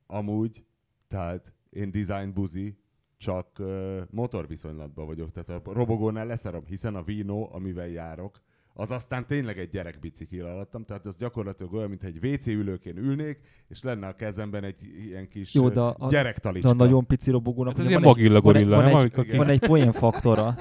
amúgy, 0.07 0.64
tehát 1.09 1.53
én 1.70 1.90
design 1.90 2.32
buzi, 2.32 2.76
csak 3.25 3.62
motorviszonylatban 4.11 5.07
vagyok. 5.07 5.31
Tehát 5.33 5.66
a 5.66 5.72
robogónál 5.72 6.27
leszerom, 6.27 6.64
hiszen 6.64 6.95
a 6.95 7.03
Vino, 7.03 7.49
amivel 7.53 7.89
járok, 7.89 8.41
az 8.77 8.91
aztán 8.91 9.27
tényleg 9.27 9.59
egy 9.59 9.70
gyerekbicikli 9.70 10.41
alattam, 10.41 10.85
tehát 10.85 11.07
az 11.07 11.16
gyakorlatilag 11.16 11.72
olyan, 11.72 11.89
mintha 11.89 12.07
egy 12.09 12.25
WC 12.27 12.47
ülőkén 12.47 12.97
ülnék, 12.97 13.41
és 13.68 13.83
lenne 13.83 14.07
a 14.07 14.12
kezemben 14.14 14.64
egy 14.64 14.81
ilyen 15.07 15.29
kis 15.29 15.55
Jó, 15.55 15.68
de 15.68 15.81
a- 15.81 15.97
de 15.99 16.07
gyerektalicska. 16.09 16.70
a 16.70 16.75
nagyon 16.75 17.07
pici 17.07 17.31
robogónak 17.31 17.77
Hát 17.77 17.87
ez 17.87 17.93
van, 17.93 17.97
egy, 18.01 18.05
magilla 18.05 18.41
van, 18.41 18.55
egy, 18.57 18.62
gorilla, 18.64 18.77
van, 18.77 18.85
nem? 18.85 18.95
egy, 18.95 19.01
Amikor 19.01 19.25
Igen. 19.25 19.37
van 19.37 19.49
egy 19.49 19.66
poén 19.66 19.93
faktora. 19.93 20.55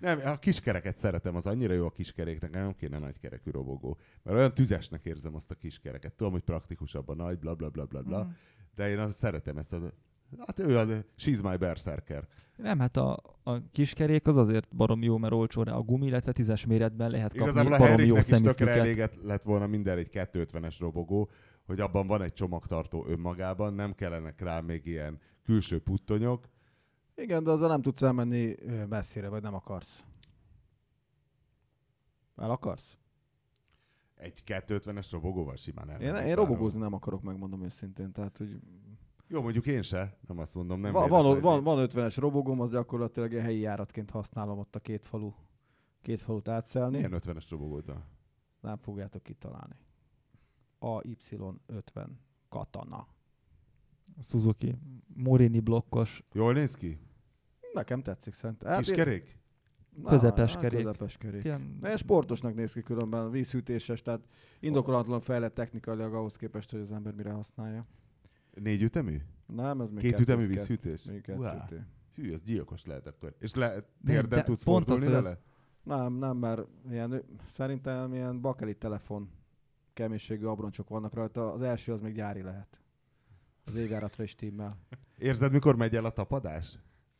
Nem, 0.00 0.20
a 0.24 0.36
kiskereket 0.38 0.96
szeretem, 0.96 1.36
az 1.36 1.46
annyira 1.46 1.72
jó 1.74 1.86
a 1.86 1.90
kiskeréknek, 1.90 2.50
nem 2.50 2.74
kéne 2.74 2.98
nagy 2.98 3.18
kerekű 3.18 3.50
robogó. 3.50 3.98
Mert 4.22 4.36
olyan 4.36 4.54
tüzesnek 4.54 5.04
érzem 5.04 5.34
azt 5.34 5.50
a 5.50 5.54
kiskereket. 5.54 6.12
Tudom, 6.12 6.32
hogy 6.32 6.42
praktikusabb 6.42 7.08
a 7.08 7.14
nagy, 7.14 7.38
bla 7.38 7.54
bla 7.54 7.68
bla 7.68 7.84
bla 7.84 8.02
bla, 8.02 8.24
Mm. 8.24 8.28
de 8.74 8.90
én 8.90 8.98
azt 8.98 9.12
szeretem 9.16 9.56
ezt 9.58 9.72
a... 9.72 9.78
Hát 10.46 10.58
ő 10.58 10.76
az, 10.76 11.04
she's 11.18 11.42
my 11.42 11.56
berserker. 11.56 12.28
Nem, 12.56 12.78
hát 12.78 12.96
a, 12.96 13.22
a 13.42 13.70
kiskerék 13.70 14.26
az 14.26 14.36
azért 14.36 14.76
barom 14.76 15.02
jó, 15.02 15.16
mert 15.16 15.32
olcsó 15.32 15.62
rá 15.62 15.72
a 15.72 15.82
gumi, 15.82 16.06
illetve 16.06 16.32
tízes 16.32 16.66
méretben 16.66 17.10
lehet 17.10 17.34
kapni 17.34 17.50
Igazából 17.50 17.72
a 17.72 17.78
barom 17.78 18.06
jó 18.06 18.16
is 18.16 18.24
tökre 18.24 18.70
eléget 18.70 19.18
lett 19.22 19.42
volna 19.42 19.66
minden 19.66 19.98
egy 19.98 20.10
250-es 20.12 20.76
robogó, 20.78 21.30
hogy 21.66 21.80
abban 21.80 22.06
van 22.06 22.22
egy 22.22 22.32
csomagtartó 22.32 23.06
önmagában, 23.08 23.74
nem 23.74 23.94
kellenek 23.94 24.40
rá 24.40 24.60
még 24.60 24.86
ilyen 24.86 25.20
külső 25.42 25.80
puttonyok. 25.80 26.48
Igen, 27.14 27.44
de 27.44 27.50
azzal 27.50 27.68
nem 27.68 27.82
tudsz 27.82 28.02
elmenni 28.02 28.54
messzire, 28.88 29.28
vagy 29.28 29.42
nem 29.42 29.54
akarsz. 29.54 30.04
El 32.36 32.50
akarsz? 32.50 32.96
Egy 34.14 34.42
250-es 34.46 35.08
robogóval 35.10 35.56
simán 35.56 35.90
el. 35.90 36.00
Én, 36.00 36.14
én 36.14 36.34
robogózni 36.34 36.80
nem 36.80 36.92
akarok, 36.92 37.22
megmondom 37.22 37.64
őszintén. 37.64 38.12
Tehát, 38.12 38.36
hogy 38.36 38.60
Jó, 39.28 39.42
mondjuk 39.42 39.66
én 39.66 39.82
se, 39.82 40.18
nem 40.28 40.38
azt 40.38 40.54
mondom, 40.54 40.80
nem 40.80 40.92
van, 40.92 41.08
van, 41.08 41.40
van, 41.40 41.62
van 41.64 41.88
50-es 41.90 42.16
robogóm, 42.18 42.60
az 42.60 42.70
gyakorlatilag 42.70 43.34
egy 43.34 43.42
helyi 43.42 43.60
járatként 43.60 44.10
használom 44.10 44.58
ott 44.58 44.74
a 44.74 44.78
két 44.80 45.06
falu, 45.06 45.32
két 46.02 46.20
falut 46.20 46.48
átszelni. 46.48 46.96
Milyen 46.96 47.20
50-es 47.24 47.46
robogóddal? 47.50 48.04
Nem 48.60 48.76
fogjátok 48.76 49.22
kitalálni. 49.22 49.74
AY50 50.80 52.06
katana. 52.48 53.06
Suzuki. 54.22 54.78
Morini 55.14 55.60
blokkos. 55.60 56.24
Jól 56.32 56.52
néz 56.52 56.74
ki? 56.74 56.98
Nekem 57.72 58.02
tetszik 58.02 58.34
szerintem. 58.34 58.78
Kis 58.78 58.88
én- 58.88 58.94
kerék? 58.94 59.36
Na, 60.02 60.08
Közepes 60.08 60.52
hát 60.52 60.62
kerék. 60.62 60.78
Közepes 60.84 61.16
kerék. 61.16 61.44
Ilyen, 61.44 61.78
De 61.80 61.96
sportosnak 61.96 62.54
néz 62.54 62.72
ki 62.72 62.82
különben, 62.82 63.30
vízhűtéses, 63.30 64.02
tehát 64.02 64.20
indokolatlan 64.60 65.20
fejlett 65.20 65.54
technikailag 65.54 66.14
ahhoz 66.14 66.36
képest, 66.36 66.70
hogy 66.70 66.80
az 66.80 66.92
ember 66.92 67.14
mire 67.14 67.30
használja. 67.32 67.86
Négy 68.62 68.82
ütemű? 68.82 69.20
Nem, 69.46 69.80
ez 69.80 69.90
még 69.90 70.00
Két 70.00 70.18
ütemű 70.18 70.46
vízhűtés? 70.46 71.04
Még 71.04 71.20
kettő. 71.20 71.86
Hű, 72.14 72.32
ez 72.32 72.42
gyilkos 72.42 72.84
lehet 72.84 73.06
akkor. 73.06 73.34
És 73.38 73.54
le, 73.54 73.74
térden 74.04 74.38
de 74.38 74.42
tudsz 74.42 74.62
pont 74.62 74.86
fordulni 74.86 75.14
az- 75.14 75.22
vele? 75.22 75.38
Nem, 75.82 76.12
nem, 76.12 76.36
mert 76.36 76.66
ilyen, 76.90 77.22
szerintem 77.46 78.14
ilyen 78.14 78.40
bakeli 78.40 78.74
telefon 78.74 79.30
keménységű 79.92 80.44
abroncsok 80.44 80.88
vannak 80.88 81.14
rajta. 81.14 81.52
Az 81.52 81.62
első 81.62 81.92
az 81.92 82.00
még 82.00 82.14
gyári 82.14 82.42
lehet. 82.42 82.80
Az 83.64 83.76
égáratra 83.76 84.22
is 84.22 84.34
timmel. 84.34 84.78
Érzed, 85.18 85.52
mikor 85.52 85.76
megy 85.76 85.96
el 85.96 86.04
a 86.04 86.10
tapadás? 86.10 86.78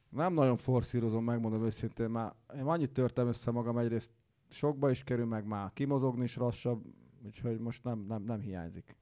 Nem 0.08 0.32
nagyon 0.34 0.56
forszírozom, 0.56 1.24
megmondom 1.24 1.64
őszintén. 1.64 2.10
Már 2.10 2.32
én 2.54 2.62
annyit 2.62 2.92
törtem 2.92 3.28
össze 3.28 3.50
magam 3.50 3.78
egyrészt 3.78 4.10
sokba 4.48 4.90
is 4.90 5.04
kerül, 5.04 5.26
meg 5.26 5.46
már 5.46 5.72
kimozogni 5.72 6.22
is 6.24 6.36
lassabb, 6.36 6.84
úgyhogy 7.26 7.58
most 7.58 7.84
nem, 7.84 8.04
nem, 8.08 8.22
nem 8.22 8.40
hiányzik. 8.40 8.96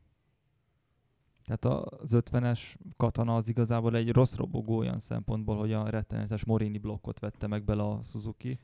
Tehát 1.46 1.64
az 1.64 2.10
50-es 2.12 2.60
katana 2.96 3.36
az 3.36 3.48
igazából 3.48 3.96
egy 3.96 4.12
rossz 4.12 4.34
robogó 4.34 4.76
olyan 4.76 4.98
szempontból, 4.98 5.56
hogy 5.56 5.72
a 5.72 5.88
rettenetes 5.88 6.44
Morini 6.44 6.78
blokkot 6.78 7.18
vette 7.18 7.46
meg 7.46 7.64
bele 7.64 7.82
a 7.82 8.00
Suzuki. 8.04 8.58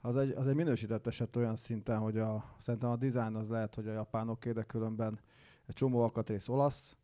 Az 0.00 0.16
egy, 0.16 0.30
az 0.30 0.46
egy 0.46 0.54
minősített 0.54 1.06
eset 1.06 1.36
olyan 1.36 1.56
szinten, 1.56 1.98
hogy 1.98 2.18
a, 2.18 2.44
szerintem 2.58 2.90
a 2.90 2.96
design 2.96 3.34
az 3.34 3.48
lehet, 3.48 3.74
hogy 3.74 3.88
a 3.88 3.92
japánoké, 3.92 4.52
de 4.52 4.62
különben 4.62 5.20
egy 5.66 5.74
csomó 5.74 6.02
alkatrész 6.02 6.48
olasz, 6.48 6.96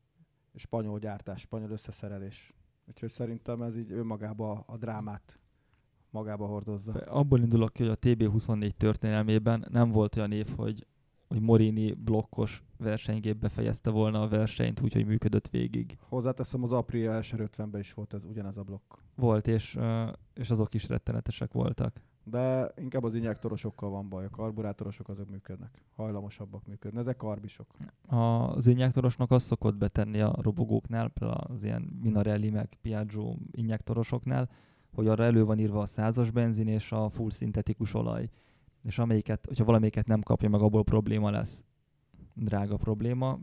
és 0.52 0.62
spanyol 0.62 0.98
gyártás, 0.98 1.40
spanyol 1.40 1.70
összeszerelés. 1.70 2.54
Úgyhogy 2.88 3.10
szerintem 3.10 3.62
ez 3.62 3.76
így 3.76 3.92
önmagába 3.92 4.64
a 4.66 4.76
drámát 4.76 5.38
magába 6.10 6.46
hordozza. 6.46 6.92
Abból 6.92 7.40
indulok 7.40 7.72
ki, 7.72 7.82
hogy 7.82 7.92
a 7.92 7.96
TB24 7.96 8.70
történelmében 8.70 9.66
nem 9.70 9.90
volt 9.90 10.16
olyan 10.16 10.32
év, 10.32 10.54
hogy, 10.56 10.86
hogy 11.28 11.40
Morini 11.40 11.92
blokkos 11.92 12.62
versenygép 12.76 13.36
befejezte 13.36 13.90
volna 13.90 14.22
a 14.22 14.28
versenyt, 14.28 14.80
úgyhogy 14.80 15.06
működött 15.06 15.48
végig. 15.48 15.98
Hozzáteszem, 16.08 16.62
az 16.62 16.72
Aprilia 16.72 17.18
SR50-ben 17.22 17.80
is 17.80 17.92
volt 17.92 18.14
ez, 18.14 18.24
ugyanez 18.24 18.56
a 18.56 18.62
blokk. 18.62 18.94
Volt, 19.14 19.46
és, 19.46 19.78
és 20.34 20.50
azok 20.50 20.74
is 20.74 20.88
rettenetesek 20.88 21.52
voltak. 21.52 22.02
De 22.24 22.72
inkább 22.76 23.04
az 23.04 23.14
injektorosokkal 23.14 23.90
van 23.90 24.08
baj, 24.08 24.24
a 24.24 24.30
karburátorosok 24.30 25.08
azok 25.08 25.30
működnek, 25.30 25.82
hajlamosabbak 25.96 26.66
működnek, 26.66 27.02
ezek 27.02 27.16
karbisok. 27.16 27.66
Az 28.06 28.66
injektorosnak 28.66 29.30
azt 29.30 29.46
szokott 29.46 29.76
betenni 29.76 30.20
a 30.20 30.36
robogóknál, 30.40 31.12
az 31.20 31.64
ilyen 31.64 31.98
Minarelli 32.02 32.50
meg 32.50 32.68
Piaggio 32.82 33.36
injektorosoknál, 33.50 34.48
hogy 34.94 35.08
arra 35.08 35.24
elő 35.24 35.44
van 35.44 35.58
írva 35.58 35.80
a 35.80 35.86
százas 35.86 36.30
benzin 36.30 36.68
és 36.68 36.92
a 36.92 37.08
full 37.08 37.30
szintetikus 37.30 37.94
olaj. 37.94 38.28
És 38.84 38.98
amelyiket, 38.98 39.46
hogyha 39.46 39.64
valamelyiket 39.64 40.06
nem 40.06 40.20
kapja 40.20 40.48
meg, 40.48 40.60
abból 40.60 40.84
probléma 40.84 41.30
lesz. 41.30 41.64
Drága 42.34 42.76
probléma, 42.76 43.40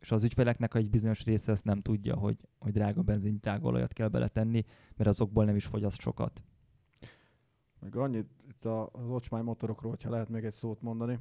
és 0.00 0.12
az 0.12 0.24
ügyfeleknek 0.24 0.74
egy 0.74 0.90
bizonyos 0.90 1.24
része 1.24 1.52
ezt 1.52 1.64
nem 1.64 1.80
tudja, 1.80 2.16
hogy, 2.16 2.36
hogy 2.58 2.72
drága 2.72 3.02
benzin, 3.02 3.38
drága 3.40 3.68
olajat 3.68 3.92
kell 3.92 4.08
beletenni, 4.08 4.64
mert 4.96 5.08
azokból 5.08 5.44
nem 5.44 5.56
is 5.56 5.66
fogyaszt 5.66 6.00
sokat. 6.00 6.42
Meg 7.80 7.96
annyit 7.96 8.30
itt 8.48 8.64
az 8.64 9.08
ocsmány 9.08 9.42
motorokról, 9.42 9.90
hogyha 9.90 10.10
lehet 10.10 10.28
még 10.28 10.44
egy 10.44 10.52
szót 10.52 10.82
mondani, 10.82 11.18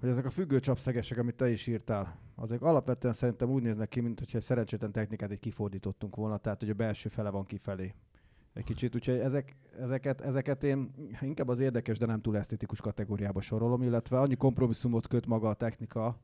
hogy 0.00 0.08
ezek 0.08 0.24
a 0.24 0.30
függő 0.30 0.60
csapszegesek, 0.60 1.18
amit 1.18 1.36
te 1.36 1.50
is 1.50 1.66
írtál, 1.66 2.18
azok 2.34 2.62
alapvetően 2.62 3.14
szerintem 3.14 3.50
úgy 3.50 3.62
néznek 3.62 3.88
ki, 3.88 4.00
mint 4.00 4.18
hogyha 4.18 4.38
egy 4.38 4.44
szerencsétlen 4.44 4.92
technikát 4.92 5.30
egy 5.30 5.38
kifordítottunk 5.38 6.16
volna, 6.16 6.36
tehát 6.36 6.60
hogy 6.60 6.70
a 6.70 6.74
belső 6.74 7.08
fele 7.08 7.30
van 7.30 7.44
kifelé. 7.44 7.94
Egy 8.54 8.64
kicsit, 8.64 8.94
úgyhogy 8.94 9.18
ezek, 9.18 9.56
ezeket, 9.78 10.20
ezeket 10.20 10.64
én 10.64 10.94
inkább 11.20 11.48
az 11.48 11.60
érdekes, 11.60 11.98
de 11.98 12.06
nem 12.06 12.20
túl 12.20 12.36
esztétikus 12.36 12.80
kategóriába 12.80 13.40
sorolom, 13.40 13.82
illetve 13.82 14.20
annyi 14.20 14.36
kompromisszumot 14.36 15.06
köt 15.06 15.26
maga 15.26 15.48
a 15.48 15.54
technika, 15.54 16.20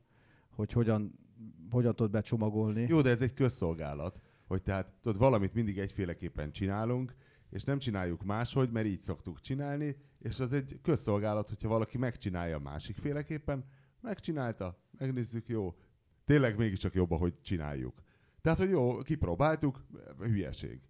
hogy 0.49 0.71
hogyan, 0.71 1.19
hogyan 1.69 1.95
tud 1.95 2.11
becsomagolni. 2.11 2.85
Jó, 2.89 3.01
de 3.01 3.09
ez 3.09 3.21
egy 3.21 3.33
közszolgálat, 3.33 4.19
hogy 4.47 4.61
tehát 4.61 4.93
tudod, 5.01 5.17
valamit 5.17 5.53
mindig 5.53 5.79
egyféleképpen 5.79 6.51
csinálunk, 6.51 7.15
és 7.49 7.63
nem 7.63 7.79
csináljuk 7.79 8.23
máshogy, 8.23 8.71
mert 8.71 8.85
így 8.85 9.01
szoktuk 9.01 9.39
csinálni, 9.39 9.95
és 10.19 10.39
az 10.39 10.53
egy 10.53 10.79
közszolgálat, 10.81 11.49
hogyha 11.49 11.67
valaki 11.67 11.97
megcsinálja 11.97 12.59
másik 12.59 12.97
féleképpen, 12.97 13.65
megcsinálta, 14.01 14.77
megnézzük, 14.97 15.47
jó. 15.47 15.75
Tényleg 16.25 16.57
mégiscsak 16.57 16.93
jobb, 16.93 17.13
hogy 17.13 17.41
csináljuk. 17.41 18.01
Tehát, 18.41 18.57
hogy 18.57 18.69
jó, 18.69 18.97
kipróbáltuk, 18.97 19.85
hülyeség. 20.19 20.81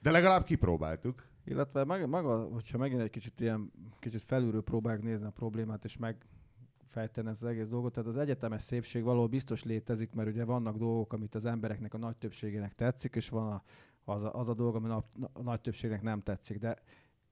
De 0.00 0.10
legalább 0.10 0.44
kipróbáltuk. 0.44 1.28
Illetve 1.44 1.84
meg, 1.84 2.08
maga, 2.08 2.42
hogyha 2.44 2.78
megint 2.78 3.00
egy 3.00 3.10
kicsit 3.10 3.40
ilyen, 3.40 3.72
kicsit 3.98 4.22
felülről 4.22 4.62
próbáljuk 4.62 5.02
nézni 5.02 5.26
a 5.26 5.30
problémát, 5.30 5.84
és 5.84 5.96
megfejteni 5.96 7.28
ezt 7.28 7.42
az 7.42 7.48
egész 7.48 7.68
dolgot. 7.68 7.92
Tehát 7.92 8.08
az 8.08 8.16
egyetemes 8.16 8.62
szépség 8.62 9.02
valahol 9.02 9.26
biztos 9.26 9.64
létezik, 9.64 10.12
mert 10.12 10.28
ugye 10.28 10.44
vannak 10.44 10.76
dolgok, 10.76 11.12
amit 11.12 11.34
az 11.34 11.44
embereknek 11.44 11.94
a 11.94 11.98
nagy 11.98 12.16
többségének 12.16 12.74
tetszik, 12.74 13.14
és 13.14 13.28
van 13.28 13.52
a, 13.52 13.62
az, 14.04 14.22
a, 14.22 14.34
az 14.34 14.48
a 14.48 14.54
dolog, 14.54 14.74
ami 14.74 14.88
a, 14.88 15.04
a 15.32 15.42
nagy 15.42 15.60
többségnek 15.60 16.02
nem 16.02 16.22
tetszik. 16.22 16.58
De 16.58 16.76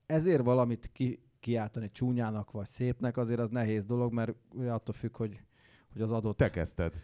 ezért 0.06 0.42
valamit 0.42 0.90
ki, 0.92 1.22
kiáltani 1.40 1.90
csúnyának 1.90 2.50
vagy 2.50 2.66
szépnek, 2.66 3.16
azért 3.16 3.40
az 3.40 3.50
nehéz 3.50 3.84
dolog, 3.84 4.12
mert 4.12 4.34
attól 4.68 4.94
függ, 4.94 5.16
hogy, 5.16 5.40
hogy 5.92 6.02
az 6.02 6.10
adott... 6.10 6.36
Te 6.36 6.50
kezdted. 6.50 6.94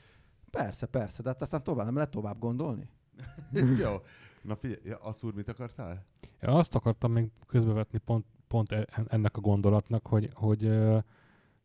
Persze, 0.50 0.86
persze, 0.86 1.22
de 1.22 1.28
hát 1.28 1.42
aztán 1.42 1.64
tovább, 1.64 1.84
nem 1.84 1.94
lehet 1.94 2.10
tovább 2.10 2.38
gondolni. 2.38 2.88
Jó. 3.82 3.96
Na 4.44 4.56
figyelj, 4.56 4.80
ja, 4.84 4.96
Asszúr, 4.96 5.34
mit 5.34 5.48
akartál? 5.48 6.04
Ja, 6.40 6.54
azt 6.54 6.74
akartam 6.74 7.12
még 7.12 7.30
közbevetni 7.46 7.98
pont, 7.98 8.24
pont 8.48 8.72
e, 8.72 8.86
ennek 9.08 9.36
a 9.36 9.40
gondolatnak, 9.40 10.06
hogy, 10.06 10.28
hogy 10.32 10.70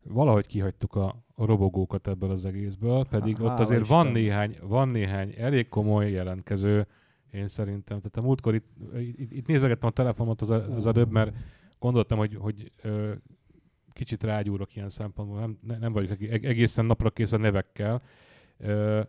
valahogy 0.02 0.46
kihagytuk 0.46 0.94
a, 0.94 1.24
a 1.34 1.44
robogókat 1.44 2.08
ebből 2.08 2.30
az 2.30 2.44
egészből, 2.44 3.04
pedig 3.04 3.36
Há, 3.36 3.44
ott 3.44 3.60
azért 3.60 3.86
van 3.86 4.06
néhány, 4.06 4.58
van 4.62 4.88
néhány 4.88 5.34
elég 5.36 5.68
komoly 5.68 6.10
jelentkező, 6.10 6.86
én 7.30 7.48
szerintem. 7.48 7.96
Tehát 7.96 8.16
a 8.16 8.20
múltkor 8.20 8.54
itt, 8.54 8.66
itt, 8.96 9.32
itt 9.32 9.46
nézegettem 9.46 9.88
a 9.88 9.92
telefonot 9.92 10.40
az, 10.40 10.50
az 10.50 10.86
előbb, 10.86 11.10
mert 11.10 11.36
gondoltam, 11.78 12.18
hogy, 12.18 12.34
hogy 12.34 12.72
ö, 12.82 13.12
kicsit 13.92 14.22
rágyúrok 14.22 14.76
ilyen 14.76 14.90
szempontból, 14.90 15.40
nem, 15.40 15.58
nem 15.80 15.92
vagyok 15.92 16.20
egészen 16.20 16.84
napra 16.84 17.10
kész 17.10 17.32
a 17.32 17.36
nevekkel, 17.36 18.02
ö, 18.56 19.00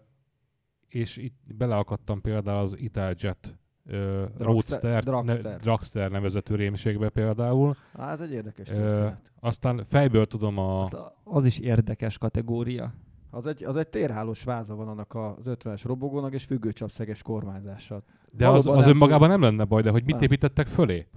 és 0.87 1.17
itt 1.17 1.55
beleakadtam 1.55 2.21
például 2.21 2.63
az 2.63 2.77
Italjet 2.77 3.59
uh, 3.91 4.21
Roadster, 4.37 5.03
Dragster. 5.03 5.43
Ne, 5.43 5.57
Dragster 5.57 6.11
nevezetű 6.11 6.55
rémségbe 6.55 7.09
például. 7.09 7.75
Á, 7.93 8.11
ez 8.11 8.19
egy 8.19 8.31
érdekes 8.31 8.67
történet. 8.67 9.11
Uh, 9.11 9.47
aztán 9.47 9.83
fejből 9.87 10.25
tudom 10.25 10.57
a... 10.57 10.81
Hát 10.81 11.13
az 11.23 11.45
is 11.45 11.59
érdekes 11.59 12.17
kategória. 12.17 12.93
Az 13.29 13.45
egy, 13.45 13.63
az 13.63 13.75
egy 13.75 13.87
térhálós 13.87 14.43
váza 14.43 14.75
van 14.75 14.87
annak 14.87 15.15
az 15.15 15.43
50-es 15.45 15.81
robogónak, 15.83 16.33
és 16.33 16.43
függőcsapszeges 16.43 17.21
kormányzással. 17.21 18.03
De 18.31 18.47
az, 18.47 18.67
az 18.67 18.87
önmagában 18.87 19.29
nem 19.29 19.41
lenne 19.41 19.63
baj, 19.63 19.81
de 19.81 19.89
hogy 19.89 20.03
mit 20.03 20.13
nem. 20.13 20.23
építettek 20.23 20.67
fölé? 20.67 21.07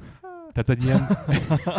Tehát 0.52 0.68
egy 0.68 0.84
ilyen, 0.84 0.98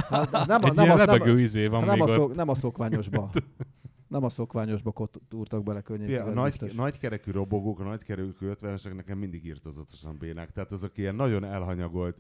hát, 0.09 0.31
nem, 0.47 0.63
egy 0.63 0.73
nem, 0.75 0.85
ilyen 0.85 0.97
nem, 0.97 1.07
lebegő 1.07 1.39
izé 1.39 1.67
van 1.67 1.83
nem 1.83 1.93
még 1.93 2.01
a, 2.01 2.07
szok, 2.07 2.35
nem 2.35 2.49
a 2.49 2.55
szokványosba. 2.55 3.29
Nem 4.16 4.24
a 4.24 4.30
szokványosba 4.30 5.09
túrtak 5.30 5.63
bele 5.63 5.82
könnyű. 5.82 6.05
Ja, 6.05 6.24
a 6.24 6.30
nagy, 6.30 6.72
nagykerekű 6.76 7.32
robogók, 7.32 7.80
a 7.80 7.84
nagykerekű 7.84 8.32
50-esek 8.41 8.95
nekem 8.95 9.18
mindig 9.18 9.45
írtozatosan 9.45 10.18
bénák. 10.20 10.51
Tehát 10.51 10.72
azok 10.72 10.97
ilyen 10.97 11.16
nagyon 11.16 11.43
elhanyagolt, 11.43 12.18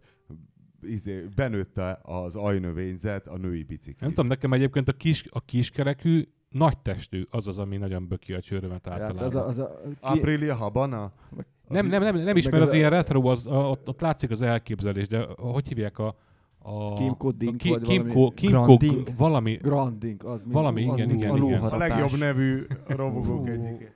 izé, 0.81 1.27
benőtte 1.35 1.99
az 2.01 2.35
ajnövényzet 2.35 3.27
a 3.27 3.37
női 3.37 3.63
biciklit. 3.63 3.99
Nem 3.99 4.09
tudom, 4.09 4.27
nekem 4.27 4.53
egyébként 4.53 4.89
a, 4.89 4.93
kis, 4.93 5.25
a 5.29 5.41
kiskerekű 5.41 6.27
nagy 6.49 6.77
testű 6.77 7.27
az 7.29 7.47
az, 7.47 7.57
ami 7.57 7.77
nagyon 7.77 8.07
böki 8.07 8.33
a 8.33 8.41
csőrömet 8.41 8.87
általában. 8.87 9.17
Hát 9.17 9.25
az 9.25 9.35
a, 9.35 9.47
az 9.47 9.57
a, 9.57 9.81
ki... 9.83 9.95
Aprilia 9.99 10.55
Habana? 10.55 11.11
Nem, 11.67 11.87
nem, 11.87 12.01
nem, 12.01 12.17
nem 12.17 12.35
ismer 12.35 12.61
az, 12.61 12.67
az 12.67 12.73
ilyen 12.73 12.89
retro, 12.89 13.29
az, 13.29 13.47
ott, 13.47 13.87
ott 13.87 14.01
látszik 14.01 14.31
az 14.31 14.41
elképzelés, 14.41 15.07
de 15.07 15.27
hogy 15.37 15.67
hívják 15.67 15.99
a, 15.99 16.15
a 16.67 16.93
Kimco 16.93 17.31
Dink, 17.31 17.57
ki, 17.57 17.69
vagy 17.69 17.81
Kimco, 17.81 18.13
valami... 18.13 18.33
Kimco, 18.33 18.63
Grandink. 18.65 19.17
valami... 19.17 19.55
Grandink, 19.61 20.23
az 20.23 20.43
mi? 20.43 20.51
Valami, 20.51 20.87
az 20.87 20.97
igen, 20.99 21.09
igen, 21.09 21.31
a, 21.31 21.37
igen. 21.37 21.61
A 21.61 21.77
legjobb 21.77 22.17
nevű 22.17 22.61
robogók 22.87 23.49
egyik. 23.49 23.93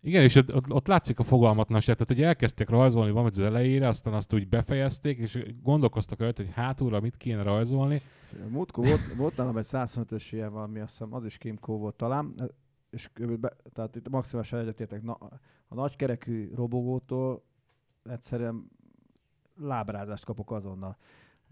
Igen, 0.00 0.22
és 0.22 0.34
ott, 0.34 0.54
ott, 0.54 0.72
ott 0.72 0.86
látszik 0.86 1.18
a 1.18 1.22
fogalmatlanság, 1.22 1.96
tehát 1.96 2.12
hogy 2.12 2.22
elkezdték 2.22 2.68
rajzolni 2.68 3.10
valamit 3.10 3.32
az 3.32 3.40
elejére, 3.40 3.88
aztán 3.88 4.14
azt 4.14 4.34
úgy 4.34 4.48
befejezték, 4.48 5.18
és 5.18 5.54
gondolkoztak 5.62 6.18
rajta, 6.18 6.42
hogy 6.42 6.52
hátulra 6.54 7.00
mit 7.00 7.16
kéne 7.16 7.42
rajzolni. 7.42 8.00
Múltkor 8.48 8.86
volt, 8.86 9.14
volt 9.16 9.36
nálam 9.36 9.56
egy 9.56 9.66
105-ös 9.68 10.28
ilyen 10.30 10.52
valami, 10.52 10.80
azt 10.80 10.90
hiszem, 10.90 11.14
az 11.14 11.24
is 11.24 11.38
Kimco 11.38 11.72
volt 11.72 11.94
talán, 11.94 12.34
és 12.90 13.10
be, 13.40 13.56
tehát 13.72 13.96
itt 13.96 14.08
maximálisan 14.08 14.60
egyetértek, 14.60 15.02
na, 15.02 15.12
a 15.68 15.74
nagykerekű 15.74 16.50
robogótól 16.54 17.42
egyszerűen 18.04 18.70
lábrázást 19.56 20.24
kapok 20.24 20.50
azonnal. 20.50 20.96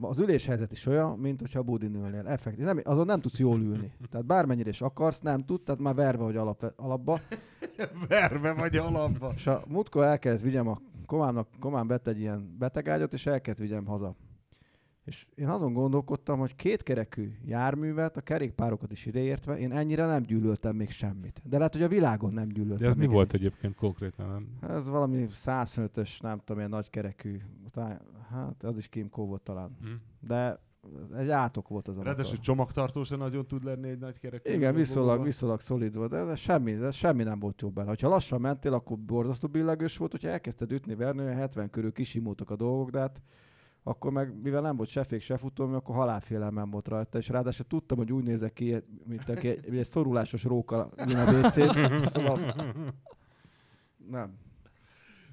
Az 0.01 0.19
üléshelyzet 0.19 0.73
is 0.73 0.87
olyan, 0.87 1.19
mint 1.19 1.41
hogyha 1.41 1.63
budin 1.63 1.95
ülnél. 1.95 2.27
Effektív. 2.27 2.65
Nem, 2.65 2.81
azon 2.85 3.07
nem 3.07 3.21
tudsz 3.21 3.39
jól 3.39 3.61
ülni. 3.61 3.93
Tehát 4.11 4.27
bármennyire 4.27 4.69
is 4.69 4.81
akarsz, 4.81 5.21
nem 5.21 5.45
tudsz, 5.45 5.65
tehát 5.65 5.81
már 5.81 5.95
verve 5.95 6.23
vagy 6.23 6.37
alap, 6.37 6.73
alapba. 6.77 7.19
verve 8.09 8.53
vagy 8.53 8.77
alapba. 8.77 9.33
És 9.35 9.47
a 9.47 9.63
múltkor 9.69 10.05
elkezd 10.05 10.45
vigyem 10.45 10.69
a 10.69 10.79
komámnak, 11.07 11.49
komám 11.61 11.87
vett 11.87 12.07
egy 12.07 12.19
ilyen 12.19 12.57
betegágyat, 12.59 13.13
és 13.13 13.27
elkezd 13.27 13.61
vigyem 13.61 13.87
haza. 13.87 14.15
És 15.05 15.27
én 15.35 15.49
azon 15.49 15.73
gondolkodtam, 15.73 16.39
hogy 16.39 16.57
kétkerekű 16.57 17.33
járművet, 17.45 18.17
a 18.17 18.21
kerékpárokat 18.21 18.93
is 18.93 19.07
ideértve, 19.07 19.59
én 19.59 19.73
ennyire 19.73 20.07
nem 20.07 20.23
gyűlöltem 20.23 20.77
még 20.77 20.91
semmit. 20.91 21.43
De 21.45 21.57
lehet, 21.57 21.73
hogy 21.73 21.83
a 21.83 21.89
világon 21.89 22.33
nem 22.33 22.49
gyűlöltem. 22.49 22.87
De 22.87 22.89
ez 22.89 22.97
mi 22.97 23.07
volt 23.07 23.33
egy... 23.33 23.41
egyébként 23.41 23.75
konkrétan? 23.75 24.29
Nem? 24.29 24.71
Ez 24.71 24.89
valami 24.89 25.27
105-ös, 25.31 26.21
nem 26.21 26.39
tudom, 26.39 26.59
ilyen 26.59 26.71
nagykerekű, 26.71 27.41
hát 28.31 28.65
az 28.65 28.77
is 28.77 28.89
Kimco 28.89 29.27
volt 29.27 29.43
talán. 29.43 29.77
Hmm. 29.81 30.01
De 30.21 30.61
egy 31.17 31.31
átok 31.31 31.69
volt 31.69 31.89
az 31.89 31.99
a 31.99 32.03
Ráadásul 32.03 32.31
motor. 32.31 32.45
csomagtartó 32.45 33.03
se 33.03 33.17
nagyon 33.17 33.47
tud 33.47 33.65
lenni 33.65 33.89
egy 33.89 33.99
nagy 33.99 34.19
kerekű. 34.19 34.53
Igen, 34.53 34.75
viszonylag, 34.75 35.23
viszonylag 35.23 35.61
szolid 35.61 35.97
volt, 35.97 36.11
de, 36.11 36.25
de 36.25 36.35
semmi, 36.35 36.73
de 36.73 36.91
semmi 36.91 37.23
nem 37.23 37.39
volt 37.39 37.61
jó 37.61 37.71
benne. 37.71 37.95
Ha 38.01 38.09
lassan 38.09 38.41
mentél, 38.41 38.73
akkor 38.73 38.99
borzasztó 38.99 39.49
billegős 39.49 39.97
volt, 39.97 40.11
hogyha 40.11 40.29
elkezdted 40.29 40.73
ütni, 40.73 40.95
verni, 40.95 41.21
olyan 41.21 41.35
70 41.35 41.71
körül 41.71 41.93
kisimultak 41.93 42.51
a 42.51 42.57
dolgok, 42.57 42.91
de 42.91 42.99
hát 42.99 43.23
akkor 43.87 44.13
meg, 44.13 44.41
mivel 44.43 44.61
nem 44.61 44.77
volt 44.77 44.89
se 44.89 45.05
fék, 45.05 45.21
se 45.21 45.37
futó, 45.37 45.73
akkor 45.73 45.95
halálfélelmem 45.95 46.71
volt 46.71 46.89
rajta, 46.89 47.19
és 47.19 47.29
ráadásul 47.29 47.67
tudtam, 47.67 47.99
hogy 47.99 48.13
úgy 48.13 48.25
nézek 48.25 48.53
ki, 48.53 48.77
mint 49.07 49.29
aki 49.29 49.49
egy, 49.49 49.77
egy 49.77 49.87
szorulásos 49.87 50.45
róka 50.45 50.79
a 50.97 51.33
WC-t, 51.33 52.09
szóval 52.13 52.55
nem. 54.11 54.39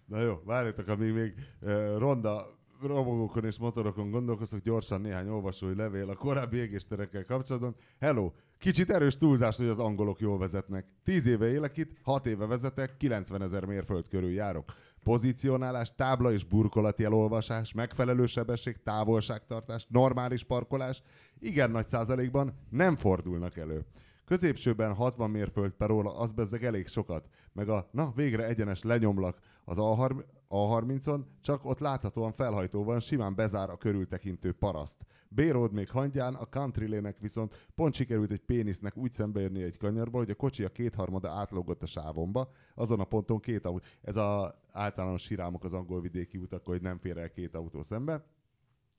Na 0.05 0.19
jó, 0.19 0.41
várjatok, 0.45 0.87
amíg 0.87 1.13
még 1.13 1.33
uh, 1.61 1.97
ronda 1.97 2.59
robogókon 2.81 3.45
és 3.45 3.57
motorokon 3.57 4.09
gondolkoztok, 4.09 4.59
gyorsan 4.59 5.01
néhány 5.01 5.27
olvasói 5.29 5.75
levél 5.75 6.09
a 6.09 6.15
korábbi 6.15 6.57
égésterekkel 6.57 7.25
kapcsolatban. 7.25 7.75
Hello! 7.99 8.31
Kicsit 8.57 8.89
erős 8.89 9.17
túlzás, 9.17 9.57
hogy 9.57 9.65
az 9.65 9.79
angolok 9.79 10.19
jól 10.19 10.37
vezetnek. 10.37 10.85
Tíz 11.03 11.25
éve 11.25 11.47
élek 11.47 11.77
itt, 11.77 11.91
hat 12.03 12.25
éve 12.25 12.45
vezetek, 12.45 12.97
90 12.97 13.41
ezer 13.41 13.65
mérföld 13.65 14.07
körül 14.07 14.31
járok. 14.31 14.73
Pozícionálás, 15.03 15.95
tábla 15.95 16.31
és 16.31 16.43
burkolati 16.43 17.03
elolvasás, 17.03 17.73
megfelelő 17.73 18.25
sebesség, 18.25 18.77
távolságtartás, 18.83 19.85
normális 19.89 20.43
parkolás, 20.43 21.01
igen 21.39 21.71
nagy 21.71 21.87
százalékban 21.87 22.53
nem 22.69 22.95
fordulnak 22.95 23.57
elő. 23.57 23.85
Középsőben 24.25 24.93
60 24.93 25.29
mérföld 25.29 25.71
per 25.71 25.91
óra, 25.91 26.17
az 26.17 26.31
bezzeg 26.31 26.63
elég 26.63 26.87
sokat. 26.87 27.27
Meg 27.53 27.69
a, 27.69 27.89
na 27.91 28.11
végre 28.15 28.45
egyenes 28.45 28.83
lenyomlak 28.83 29.39
az 29.65 29.77
A30 29.79 30.23
A30-on, 30.51 31.21
csak 31.41 31.65
ott 31.65 31.79
láthatóan 31.79 32.31
felhajtó 32.31 32.83
van, 32.83 32.99
simán 32.99 33.35
bezár 33.35 33.69
a 33.69 33.77
körültekintő 33.77 34.51
paraszt. 34.51 35.05
B-road 35.29 35.71
még 35.71 35.89
hangyán, 35.89 36.35
a 36.35 36.45
country 36.45 36.87
lane 36.87 37.13
viszont 37.19 37.67
pont 37.75 37.93
sikerült 37.93 38.31
egy 38.31 38.41
pénisznek 38.41 38.97
úgy 38.97 39.11
szembeérni 39.11 39.61
egy 39.61 39.77
kanyarba, 39.77 40.17
hogy 40.17 40.29
a 40.29 40.35
kocsi 40.35 40.63
a 40.63 40.69
kétharmada 40.69 41.29
átlógott 41.29 41.83
a 41.83 41.85
sávomba, 41.85 42.51
azon 42.75 42.99
a 42.99 43.03
ponton 43.03 43.39
két 43.39 43.65
autó. 43.65 43.85
Ez 44.01 44.15
a 44.15 44.61
általános 44.71 45.21
sirámok 45.21 45.63
az 45.63 45.73
angol 45.73 46.01
vidéki 46.01 46.37
utak, 46.37 46.65
hogy 46.65 46.81
nem 46.81 46.97
fér 46.97 47.17
el 47.17 47.31
két 47.31 47.55
autó 47.55 47.83
szembe. 47.83 48.25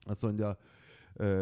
Azt 0.05 0.21
mondja, 0.21 0.57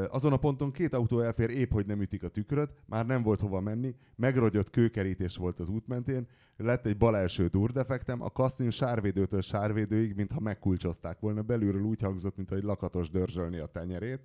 azon 0.10 0.34
a 0.34 0.38
ponton 0.38 0.72
két 0.72 0.94
autó 0.94 1.20
elfér, 1.20 1.50
épp 1.50 1.72
hogy 1.72 1.86
nem 1.86 2.02
ütik 2.02 2.24
a 2.24 2.28
tükröt, 2.28 2.72
már 2.86 3.06
nem 3.06 3.24
volt 3.24 3.40
hova 3.40 3.60
menni, 3.60 3.96
megrogyott 4.16 4.70
kőkerítés 4.70 5.36
volt 5.36 5.60
az 5.60 5.70
út 5.70 5.88
mentén, 5.88 6.28
lett 6.58 6.86
egy 6.86 6.98
bal 6.98 7.18
első 7.18 7.48
durdefektem, 7.48 8.22
a 8.22 8.30
kasztin 8.30 8.70
sárvédőtől 8.70 9.42
sárvédőig, 9.42 10.16
mintha 10.16 10.40
megkulcsozták 10.40 11.20
volna, 11.20 11.42
belülről 11.42 11.84
úgy 11.84 12.02
hangzott, 12.02 12.36
mintha 12.36 12.56
egy 12.56 12.64
lakatos 12.64 13.10
dörzsölni 13.10 13.58
a 13.58 13.66
tenyerét. 13.66 14.20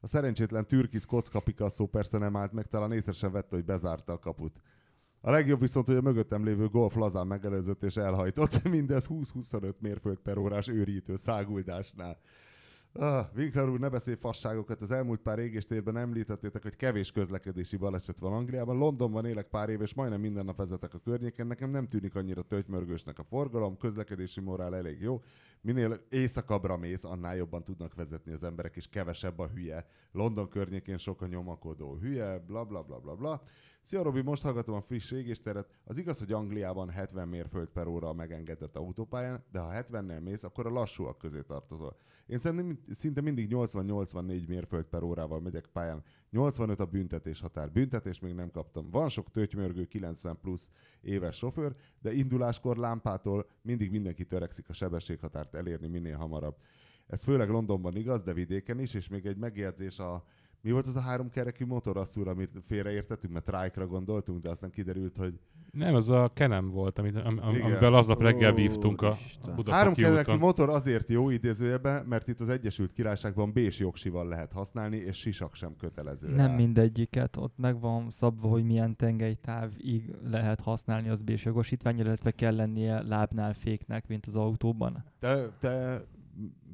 A 0.00 0.06
szerencsétlen 0.06 0.66
türkisz 0.66 1.04
kocka 1.04 1.40
Picasso 1.40 1.86
persze 1.86 2.18
nem 2.18 2.36
állt 2.36 2.52
meg, 2.52 2.66
talán 2.66 2.92
észre 2.92 3.12
sem 3.12 3.32
vette, 3.32 3.56
hogy 3.56 3.64
bezárta 3.64 4.12
a 4.12 4.18
kaput. 4.18 4.60
A 5.20 5.30
legjobb 5.30 5.60
viszont, 5.60 5.86
hogy 5.86 5.96
a 5.96 6.00
mögöttem 6.00 6.44
lévő 6.44 6.68
golf 6.68 6.94
lazán 6.94 7.26
megelőzött 7.26 7.82
és 7.82 7.96
elhajtott, 7.96 8.62
mindez 8.68 9.06
20-25 9.08 9.72
mérföld 9.78 10.18
per 10.18 10.38
órás 10.38 10.68
őrítő 10.68 11.16
száguldásnál. 11.16 12.18
Ah, 12.98 13.26
Winkler 13.36 13.68
úr, 13.68 13.78
ne 13.78 13.88
beszélj 13.88 14.16
fasságokat. 14.16 14.82
Az 14.82 14.90
elmúlt 14.90 15.20
pár 15.20 15.38
égéstérben 15.38 15.96
említettétek, 15.96 16.62
hogy 16.62 16.76
kevés 16.76 17.12
közlekedési 17.12 17.76
baleset 17.76 18.18
van 18.18 18.32
Angliában. 18.32 18.76
Londonban 18.76 19.26
élek 19.26 19.48
pár 19.48 19.68
év, 19.68 19.80
és 19.80 19.94
majdnem 19.94 20.20
minden 20.20 20.44
nap 20.44 20.56
vezetek 20.56 20.94
a 20.94 20.98
környéken. 20.98 21.46
Nekem 21.46 21.70
nem 21.70 21.88
tűnik 21.88 22.14
annyira 22.14 22.42
töltymörgősnek 22.42 23.18
a 23.18 23.24
forgalom, 23.24 23.76
közlekedési 23.76 24.40
morál 24.40 24.76
elég 24.76 25.00
jó. 25.00 25.22
Minél 25.60 26.00
éjszakabbra 26.08 26.76
mész, 26.76 27.04
annál 27.04 27.36
jobban 27.36 27.64
tudnak 27.64 27.94
vezetni 27.94 28.32
az 28.32 28.42
emberek, 28.42 28.76
és 28.76 28.88
kevesebb 28.88 29.38
a 29.38 29.46
hülye. 29.46 29.86
London 30.12 30.48
környékén 30.48 30.98
sok 30.98 31.22
a 31.22 31.26
nyomakodó 31.26 31.96
hülye, 32.00 32.38
bla 32.38 32.64
bla 32.64 32.82
bla 32.82 32.98
bla 32.98 33.14
bla. 33.14 33.42
Szia 33.84 34.02
Robi, 34.02 34.22
most 34.22 34.42
hallgatom 34.42 34.74
a 34.74 34.80
friss 34.80 35.10
égésteret. 35.10 35.68
Az 35.84 35.98
igaz, 35.98 36.18
hogy 36.18 36.32
Angliában 36.32 36.90
70 36.90 37.28
mérföld 37.28 37.68
per 37.68 37.86
óra 37.86 38.08
a 38.08 38.12
megengedett 38.12 38.76
autópályán, 38.76 39.44
de 39.52 39.58
ha 39.58 39.70
70-nel 39.72 40.22
mész, 40.22 40.42
akkor 40.42 40.66
a 40.66 40.70
lassúak 40.70 41.18
közé 41.18 41.40
tartozol. 41.40 41.96
Én 42.26 42.38
szerintem 42.38 42.78
szinte 42.90 43.20
mindig 43.20 43.48
80-84 43.50 44.46
mérföld 44.46 44.84
per 44.84 45.02
órával 45.02 45.40
megyek 45.40 45.66
pályán. 45.66 46.02
85 46.30 46.80
a 46.80 46.84
büntetés 46.84 47.40
határ. 47.40 47.72
Büntetés 47.72 48.20
még 48.20 48.34
nem 48.34 48.50
kaptam. 48.50 48.90
Van 48.90 49.08
sok 49.08 49.30
töltymörgő 49.30 49.84
90 49.84 50.38
plusz 50.40 50.68
éves 51.00 51.36
sofőr, 51.36 51.74
de 52.00 52.12
induláskor 52.12 52.76
lámpától 52.76 53.46
mindig 53.62 53.90
mindenki 53.90 54.24
törekszik 54.24 54.68
a 54.68 54.72
sebességhatárt 54.72 55.54
elérni 55.54 55.86
minél 55.86 56.16
hamarabb. 56.16 56.56
Ez 57.06 57.22
főleg 57.22 57.48
Londonban 57.48 57.96
igaz, 57.96 58.22
de 58.22 58.32
vidéken 58.32 58.78
is, 58.78 58.94
és 58.94 59.08
még 59.08 59.26
egy 59.26 59.36
megjegyzés 59.36 59.98
a 59.98 60.24
mi 60.64 60.70
volt 60.70 60.86
az 60.86 60.96
a 60.96 61.00
három 61.00 61.30
kerekű 61.30 61.64
motor, 61.64 61.96
asszúr, 61.96 62.28
amit 62.28 62.50
félreértettünk, 62.66 63.32
mert 63.32 63.44
trike 63.44 63.84
gondoltunk, 63.84 64.42
de 64.42 64.48
aztán 64.48 64.70
kiderült, 64.70 65.16
hogy 65.16 65.38
Nem, 65.70 65.94
az 65.94 66.10
a 66.10 66.30
Kenem 66.34 66.68
volt, 66.68 66.98
amit, 66.98 67.16
am, 67.16 67.38
am, 67.42 67.54
Igen. 67.54 67.66
amivel 67.66 67.94
aznap 67.94 68.20
reggel 68.20 68.52
Ó, 68.52 68.54
vívtunk 68.54 69.02
a 69.02 69.16
Isten. 69.20 69.40
Három 69.42 69.56
Budafoki 69.56 70.02
kerekű 70.02 70.20
úton. 70.20 70.38
motor 70.38 70.68
azért 70.68 71.08
jó 71.08 71.30
idézőjebe, 71.30 72.02
mert 72.08 72.28
itt 72.28 72.40
az 72.40 72.48
Egyesült 72.48 72.92
Királyságban 72.92 73.52
bés 73.52 73.78
jogsival 73.78 74.28
lehet 74.28 74.52
használni, 74.52 74.96
és 74.96 75.16
sisak 75.16 75.54
sem 75.54 75.76
kötelező. 75.76 76.28
Nem 76.28 76.50
rá. 76.50 76.56
mindegyiket, 76.56 77.36
ott 77.36 77.54
meg 77.56 77.80
van 77.80 78.10
szabva, 78.10 78.48
hogy 78.48 78.64
milyen 78.64 78.96
tengelytávig 78.96 80.14
lehet 80.24 80.60
használni 80.60 81.08
az 81.08 81.22
bés 81.22 81.44
jogosítvány, 81.44 81.98
illetve 81.98 82.30
kell 82.30 82.54
lennie 82.54 83.02
lábnál 83.02 83.54
féknek, 83.54 84.06
mint 84.08 84.26
az 84.26 84.36
autóban. 84.36 85.04
Te, 85.18 85.48
te 85.58 86.04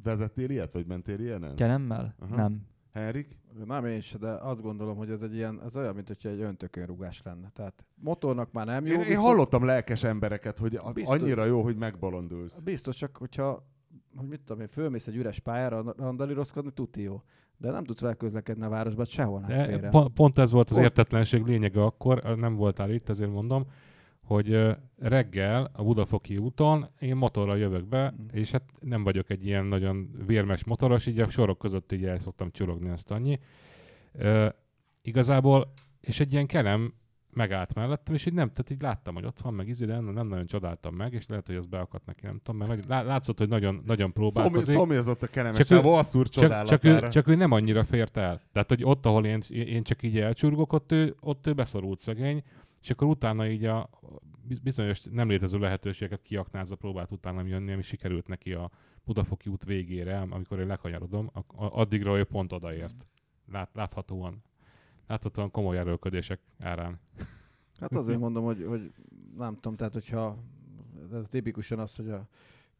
vezettél 0.02 0.50
ilyet, 0.50 0.72
vagy 0.72 0.86
mentél 0.86 1.20
ilyenen? 1.20 1.56
Kenemmel? 1.56 2.14
Aha. 2.18 2.36
Nem. 2.36 2.68
Henrik? 2.92 3.38
Nem 3.66 3.86
én 3.86 4.00
se, 4.00 4.18
de 4.18 4.28
azt 4.30 4.62
gondolom, 4.62 4.96
hogy 4.96 5.10
ez 5.10 5.22
egy 5.22 5.34
ilyen, 5.34 5.60
ez 5.64 5.76
olyan, 5.76 5.94
mint 5.94 6.06
hogyha 6.06 6.28
egy 6.28 6.40
öntökönrugás 6.40 7.22
lenne. 7.24 7.50
Tehát 7.54 7.84
motornak 7.94 8.52
már 8.52 8.66
nem 8.66 8.86
jó. 8.86 8.92
Én, 8.92 9.00
én 9.00 9.06
viszont- 9.06 9.26
hallottam 9.26 9.64
lelkes 9.64 10.02
embereket, 10.04 10.58
hogy 10.58 10.78
Biztos. 10.94 11.18
annyira 11.18 11.44
jó, 11.44 11.62
hogy 11.62 11.76
megbolondulsz. 11.76 12.58
Biztos, 12.58 12.96
csak 12.96 13.16
hogyha, 13.16 13.66
hogy 14.16 14.28
mit 14.28 14.40
tudom 14.40 14.60
én, 14.60 14.68
fölmész 14.68 15.06
egy 15.06 15.16
üres 15.16 15.38
pályára 15.38 15.94
randalírozkodni, 15.96 16.70
tuti 16.72 17.02
jó. 17.02 17.22
De 17.58 17.70
nem 17.70 17.84
tudsz 17.84 18.00
vele 18.00 18.14
közlekedni 18.14 18.64
a 18.64 18.68
városban, 18.68 19.04
sehol 19.04 19.40
nem 19.40 19.64
félre. 19.64 19.88
pont, 19.88 20.08
pont 20.12 20.38
ez 20.38 20.50
volt 20.50 20.68
az 20.68 20.74
Pont. 20.74 20.86
értetlenség 20.86 21.44
lényege 21.44 21.84
akkor, 21.84 22.36
nem 22.36 22.54
voltál 22.54 22.90
itt, 22.90 23.08
ezért 23.08 23.30
mondom, 23.32 23.66
hogy 24.34 24.76
reggel 24.98 25.70
a 25.72 25.82
Budafoki 25.82 26.36
úton 26.36 26.86
én 26.98 27.16
motorral 27.16 27.58
jövök 27.58 27.88
be, 27.88 28.14
Mm. 28.22 28.26
és 28.32 28.50
hát 28.50 28.62
nem 28.80 29.02
vagyok 29.02 29.30
egy 29.30 29.46
ilyen 29.46 29.64
nagyon 29.64 30.10
vérmes 30.26 30.64
motoros, 30.64 31.06
így 31.06 31.20
a 31.20 31.28
sorok 31.30 31.58
között 31.58 31.92
így 31.92 32.04
el 32.04 32.18
szoktam 32.18 32.50
csurogni 32.50 32.88
ezt 32.88 33.10
annyi. 33.10 33.38
Ö, 34.12 34.48
igazából, 35.02 35.72
és 36.00 36.20
egy 36.20 36.32
ilyen 36.32 36.46
kelem 36.46 36.94
megállt 37.32 37.74
mellettem, 37.74 38.14
és 38.14 38.26
így 38.26 38.32
nem, 38.32 38.48
tehát 38.48 38.70
így 38.70 38.82
láttam, 38.82 39.14
hogy 39.14 39.24
ott 39.24 39.40
van, 39.40 39.54
meg 39.54 39.68
izé, 39.68 39.84
de 39.84 39.92
nem, 39.92 40.04
nem 40.04 40.26
nagyon 40.26 40.46
csodáltam 40.46 40.94
meg, 40.94 41.12
és 41.12 41.26
lehet, 41.28 41.46
hogy 41.46 41.56
az 41.56 41.66
beakadt 41.66 42.06
neki, 42.06 42.26
nem 42.26 42.40
tudom, 42.42 42.66
mert 42.68 42.86
nagy- 42.88 43.06
látszott, 43.06 43.38
hogy 43.38 43.48
nagyon, 43.48 43.82
nagyon 43.86 44.12
próbálkozik. 44.12 44.76
szomjazott 44.76 45.22
a 45.22 45.26
Csak 45.26 45.30
kenemesával, 45.30 45.98
asszúr 45.98 46.28
Csak, 46.28 46.62
csak, 46.64 46.84
ő, 46.84 47.08
csak 47.08 47.26
ő 47.28 47.34
nem 47.34 47.50
annyira 47.50 47.84
fért 47.84 48.16
el. 48.16 48.40
Tehát, 48.52 48.68
hogy 48.68 48.84
ott, 48.84 49.06
ahol 49.06 49.24
én, 49.26 49.42
én 49.48 49.82
csak 49.82 50.02
így 50.02 50.18
elcsurgok, 50.18 50.72
ott 50.72 50.92
ő, 50.92 51.16
ott 51.20 51.46
ő 51.46 51.52
beszorult 51.52 52.00
szegény, 52.00 52.42
és 52.80 52.90
akkor 52.90 53.06
utána 53.06 53.48
így 53.48 53.64
a 53.64 53.88
biz- 54.42 54.62
bizonyos 54.62 55.02
nem 55.02 55.28
létező 55.28 55.58
lehetőségeket 55.58 56.22
kiaknázva 56.22 56.76
próbált 56.76 57.10
utána 57.10 57.42
jönni, 57.42 57.72
ami 57.72 57.82
sikerült 57.82 58.26
neki 58.26 58.52
a 58.52 58.70
Budafoki 59.04 59.50
út 59.50 59.64
végére, 59.64 60.20
amikor 60.20 60.58
én 60.58 60.66
lekanyarodom, 60.66 61.30
addigra 61.56 62.18
ő 62.18 62.24
pont 62.24 62.52
odaért. 62.52 63.06
Lát, 63.52 63.70
láthatóan. 63.74 64.42
Láthatóan 65.06 65.50
komoly 65.50 65.78
erőlködések 65.78 66.40
árán. 66.58 67.00
Hát 67.80 67.92
azért 67.92 68.18
mondom, 68.18 68.44
hogy, 68.44 68.64
hogy 68.64 68.92
nem 69.36 69.54
tudom, 69.54 69.76
tehát 69.76 69.92
hogyha 69.92 70.36
ez 71.12 71.26
tipikusan 71.28 71.78
az, 71.78 71.96
hogy 71.96 72.10
a 72.10 72.28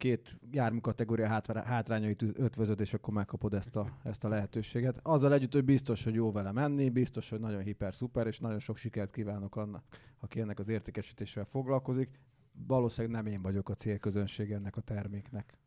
két 0.01 0.39
jármű 0.51 0.79
kategória 0.79 1.27
hátra- 1.27 1.63
hátrányait 1.63 2.21
ötvözöd, 2.33 2.79
és 2.79 2.93
akkor 2.93 3.13
megkapod 3.13 3.53
ezt 3.53 3.75
a, 3.75 3.97
ezt 4.03 4.23
a 4.23 4.29
lehetőséget. 4.29 4.99
Azzal 5.03 5.33
együtt, 5.33 5.53
hogy 5.53 5.63
biztos, 5.63 6.03
hogy 6.03 6.13
jó 6.13 6.31
vele 6.31 6.51
menni, 6.51 6.89
biztos, 6.89 7.29
hogy 7.29 7.39
nagyon 7.39 7.61
hiper-szuper, 7.61 8.27
és 8.27 8.39
nagyon 8.39 8.59
sok 8.59 8.77
sikert 8.77 9.11
kívánok 9.11 9.55
annak, 9.55 9.83
aki 10.19 10.39
ennek 10.39 10.59
az 10.59 10.69
értékesítésével 10.69 11.45
foglalkozik. 11.45 12.19
Valószínűleg 12.67 13.23
nem 13.23 13.33
én 13.33 13.41
vagyok 13.41 13.69
a 13.69 13.73
célközönség 13.73 14.51
ennek 14.51 14.77
a 14.77 14.81
terméknek. 14.81 15.57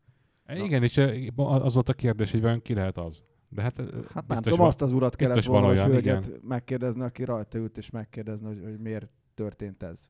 Na. 0.46 0.56
Igen, 0.56 0.82
és 0.82 0.96
eh, 0.96 1.26
az 1.36 1.74
volt 1.74 1.88
a 1.88 1.94
kérdés, 1.94 2.30
hogy 2.30 2.40
vajon 2.40 2.62
ki 2.62 2.74
lehet 2.74 2.98
az. 2.98 3.22
De 3.48 3.62
hát, 3.62 3.78
eh, 3.78 3.86
Hát 4.12 4.26
nem 4.26 4.42
tudom, 4.42 4.58
van- 4.58 4.68
azt 4.68 4.82
az 4.82 4.92
urat 4.92 5.16
kellett 5.16 5.44
volna, 5.44 5.66
hogy 5.66 5.78
hölgyet 5.78 6.42
megkérdezni, 6.42 7.02
aki 7.02 7.24
rajta 7.24 7.58
ült, 7.58 7.78
és 7.78 7.90
megkérdezni, 7.90 8.46
hogy, 8.46 8.60
hogy 8.62 8.78
miért 8.78 9.12
történt 9.34 9.82
ez. 9.82 10.08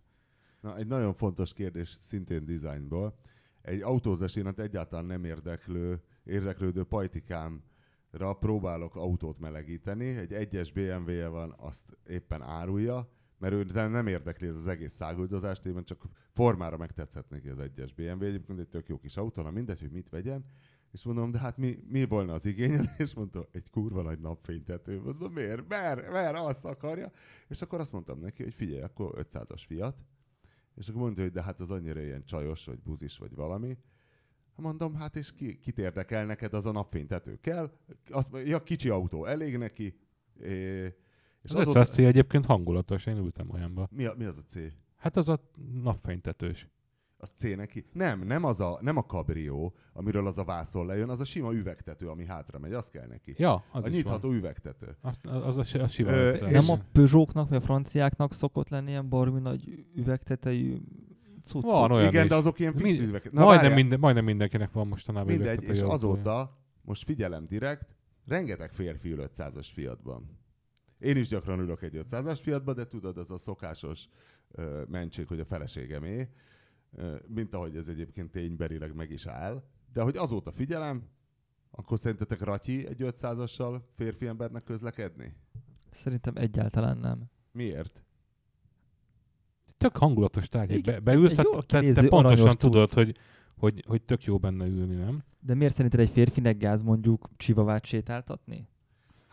Na, 0.61 0.77
egy 0.77 0.87
nagyon 0.87 1.14
fontos 1.14 1.53
kérdés, 1.53 1.97
szintén 2.01 2.45
dizájnból. 2.45 3.14
Egy 3.65 3.83
autózás 3.83 4.37
iránt 4.37 4.61
egyáltalán 4.61 5.05
nem 5.05 5.25
érdeklő, 5.25 6.03
érdeklődő 6.25 6.85
pajtikámra 6.85 8.33
próbálok 8.39 8.97
autót 8.97 9.39
melegíteni. 9.39 10.07
Egy 10.07 10.33
egyes 10.33 10.73
BMW-je 10.73 11.29
van, 11.29 11.55
azt 11.57 11.97
éppen 12.07 12.43
árulja, 12.43 13.09
mert 13.39 13.55
ő 13.55 13.89
nem- 13.89 14.07
érdekli 14.07 14.47
ez 14.47 14.55
az 14.55 14.67
egész 14.67 14.93
száguldozást, 14.93 15.67
én 15.67 15.85
csak 15.85 16.05
formára 16.33 16.77
megtetszett 16.77 17.29
neki 17.29 17.49
az 17.49 17.59
egyes 17.59 17.93
BMW. 17.93 18.25
Egyébként 18.25 18.59
egy 18.59 18.69
tök 18.69 18.89
jó 18.89 18.99
kis 18.99 19.17
autó, 19.17 19.43
na 19.43 19.51
mindegy, 19.51 19.81
hogy 19.81 19.91
mit 19.93 20.09
vegyen. 20.09 20.45
És 20.93 21.05
mondom, 21.05 21.31
de 21.31 21.39
hát 21.39 21.57
mi, 21.57 21.79
mi 21.89 22.05
volna 22.05 22.33
az 22.33 22.47
igényed? 22.47 22.95
És 22.99 23.15
mondta, 23.15 23.49
egy 23.53 23.71
kurva 23.71 24.03
nagy 24.03 24.21
napfénytető. 24.21 25.01
Mondom, 25.01 25.33
miért? 25.33 25.69
Mert, 25.69 26.11
mert 26.11 26.37
azt 26.37 26.65
akarja. 26.65 27.11
És 27.49 27.62
akkor 27.62 27.81
azt 27.81 27.93
mondtam 27.93 28.19
neki, 28.19 28.43
hogy 28.43 28.55
figyelj, 28.55 28.83
akkor 28.83 29.15
500-as 29.17 29.62
fiat. 29.67 29.97
És 30.75 30.89
akkor 30.89 31.01
mondta, 31.01 31.22
hogy 31.22 31.31
de 31.31 31.43
hát 31.43 31.61
az 31.61 31.70
annyira 31.70 32.01
ilyen 32.01 32.25
csajos, 32.25 32.64
vagy 32.64 32.79
buzis, 32.79 33.18
vagy 33.18 33.35
valami. 33.35 33.79
Mondom, 34.57 34.95
hát 34.95 35.16
és 35.16 35.33
ki, 35.33 35.59
kit 35.59 35.79
érdekel 35.79 36.27
neked 36.27 36.55
az 36.55 36.66
a 36.66 36.72
napfénytető? 36.72 37.39
Kell? 37.41 37.70
Azt, 38.11 38.31
mondja, 38.31 38.51
ja, 38.51 38.62
kicsi 38.62 38.89
autó, 38.89 39.25
elég 39.25 39.57
neki. 39.57 39.99
É, 40.41 40.85
és 41.43 41.51
Az 41.51 41.66
500 41.66 41.91
C 41.91 41.99
egyébként 41.99 42.47
hangulatos, 42.47 43.07
én 43.07 43.16
ültem 43.16 43.51
olyanba. 43.51 43.89
Mi, 43.91 44.05
a, 44.05 44.14
mi 44.16 44.25
az 44.25 44.37
a 44.37 44.43
C? 44.47 44.55
Hát 44.97 45.16
az 45.16 45.29
a 45.29 45.51
napfénytetős. 45.83 46.68
Az 47.25 47.33
C 47.37 47.43
neki? 47.57 47.85
Nem, 47.93 48.20
nem, 48.27 48.45
az 48.45 48.61
a, 48.61 48.79
nem 48.81 48.97
a 48.97 49.03
kabrió, 49.07 49.75
amiről 49.93 50.27
az 50.27 50.39
a 50.39 50.45
vászon 50.45 50.87
lejön, 50.87 51.09
az 51.09 51.20
a 51.20 51.25
sima 51.25 51.53
üvegtető, 51.53 52.07
ami 52.09 52.25
hátra 52.27 52.59
megy, 52.59 52.72
az 52.72 52.91
kell 52.91 53.07
neki. 53.07 53.35
Ja, 53.37 53.64
az 53.72 53.85
a 53.85 53.89
is 53.89 53.95
nyitható 53.95 54.29
van. 54.29 54.37
üvegtető. 54.37 54.97
Az, 55.01 55.18
az, 55.22 55.57
az 55.57 55.91
sima 55.91 56.11
Ö, 56.11 56.29
500. 56.29 56.53
és- 56.53 56.66
Nem 56.66 56.79
a 56.79 56.83
Peugeot-nak, 56.93 57.49
vagy 57.49 57.59
a 57.59 57.61
franciáknak 57.61 58.33
szokott 58.35 58.68
lenni 58.68 58.91
ilyen 58.91 59.09
barmi 59.09 59.41
nagy 59.41 59.87
üvegtetejű 59.95 60.77
cuccok? 61.45 61.70
Van 61.70 61.91
olyan 61.91 62.09
Igen, 62.09 62.22
is. 62.22 62.29
de 62.29 62.35
azok 62.35 62.59
ilyen 62.59 62.72
fix 62.75 62.85
Mind- 62.99 63.09
üveg. 63.09 63.22
majdnem, 63.33 63.45
várjál. 63.57 63.75
minden, 63.75 63.99
majdnem 63.99 64.25
mindenkinek 64.25 64.72
van 64.72 64.87
mostanában 64.89 65.29
Mindegy, 65.35 65.62
és 65.62 65.81
azóta, 65.81 66.59
most 66.83 67.05
figyelem 67.05 67.47
direkt, 67.47 67.97
rengeteg 68.27 68.72
férfi 68.72 69.11
ül 69.11 69.29
500-as 69.37 69.66
Fiatban. 69.72 70.39
Én 70.99 71.16
is 71.16 71.29
gyakran 71.29 71.59
ülök 71.61 71.83
egy 71.83 72.01
500-as 72.11 72.39
Fiatba, 72.43 72.72
de 72.72 72.87
tudod, 72.87 73.18
ez 73.18 73.31
a 73.31 73.39
szokásos 73.39 74.09
ö, 74.51 74.83
mentség, 74.89 75.27
hogy 75.27 75.41
a 75.41 75.45
feleségemé, 75.45 76.29
mint 77.26 77.55
ahogy 77.55 77.76
ez 77.76 77.88
egyébként 77.88 78.30
tényberileg 78.30 78.95
meg 78.95 79.11
is 79.11 79.26
áll. 79.26 79.62
De 79.92 80.03
hogy 80.03 80.16
azóta 80.16 80.53
figyelem, 80.53 81.03
akkor 81.70 81.99
szerintetek 81.99 82.40
Ratyi 82.40 82.86
egy 82.86 83.01
500-assal 83.05 83.80
férfi 83.97 84.26
embernek 84.26 84.64
közlekedni? 84.64 85.34
Szerintem 85.90 86.36
egyáltalán 86.36 86.99
nem. 86.99 87.30
Miért? 87.53 88.05
Tök 89.76 89.97
hangulatos 89.97 90.49
tárgy. 90.49 90.70
Igen, 90.70 90.95
Be, 90.95 91.01
beülsz, 91.01 91.34
jó 91.34 91.61
te, 91.61 91.92
te 91.92 92.09
pontosan 92.09 92.57
tudod, 92.57 92.90
hogy, 92.90 93.16
hogy, 93.57 93.84
hogy 93.86 94.03
tök 94.03 94.24
jó 94.24 94.38
benne 94.38 94.66
ülni, 94.66 94.95
nem? 94.95 95.22
De 95.40 95.55
miért 95.55 95.74
szerinted 95.74 96.01
egy 96.01 96.11
férfinek 96.11 96.59
gáz 96.59 96.82
mondjuk 96.82 97.28
csivavát 97.36 97.84
sétáltatni? 97.84 98.68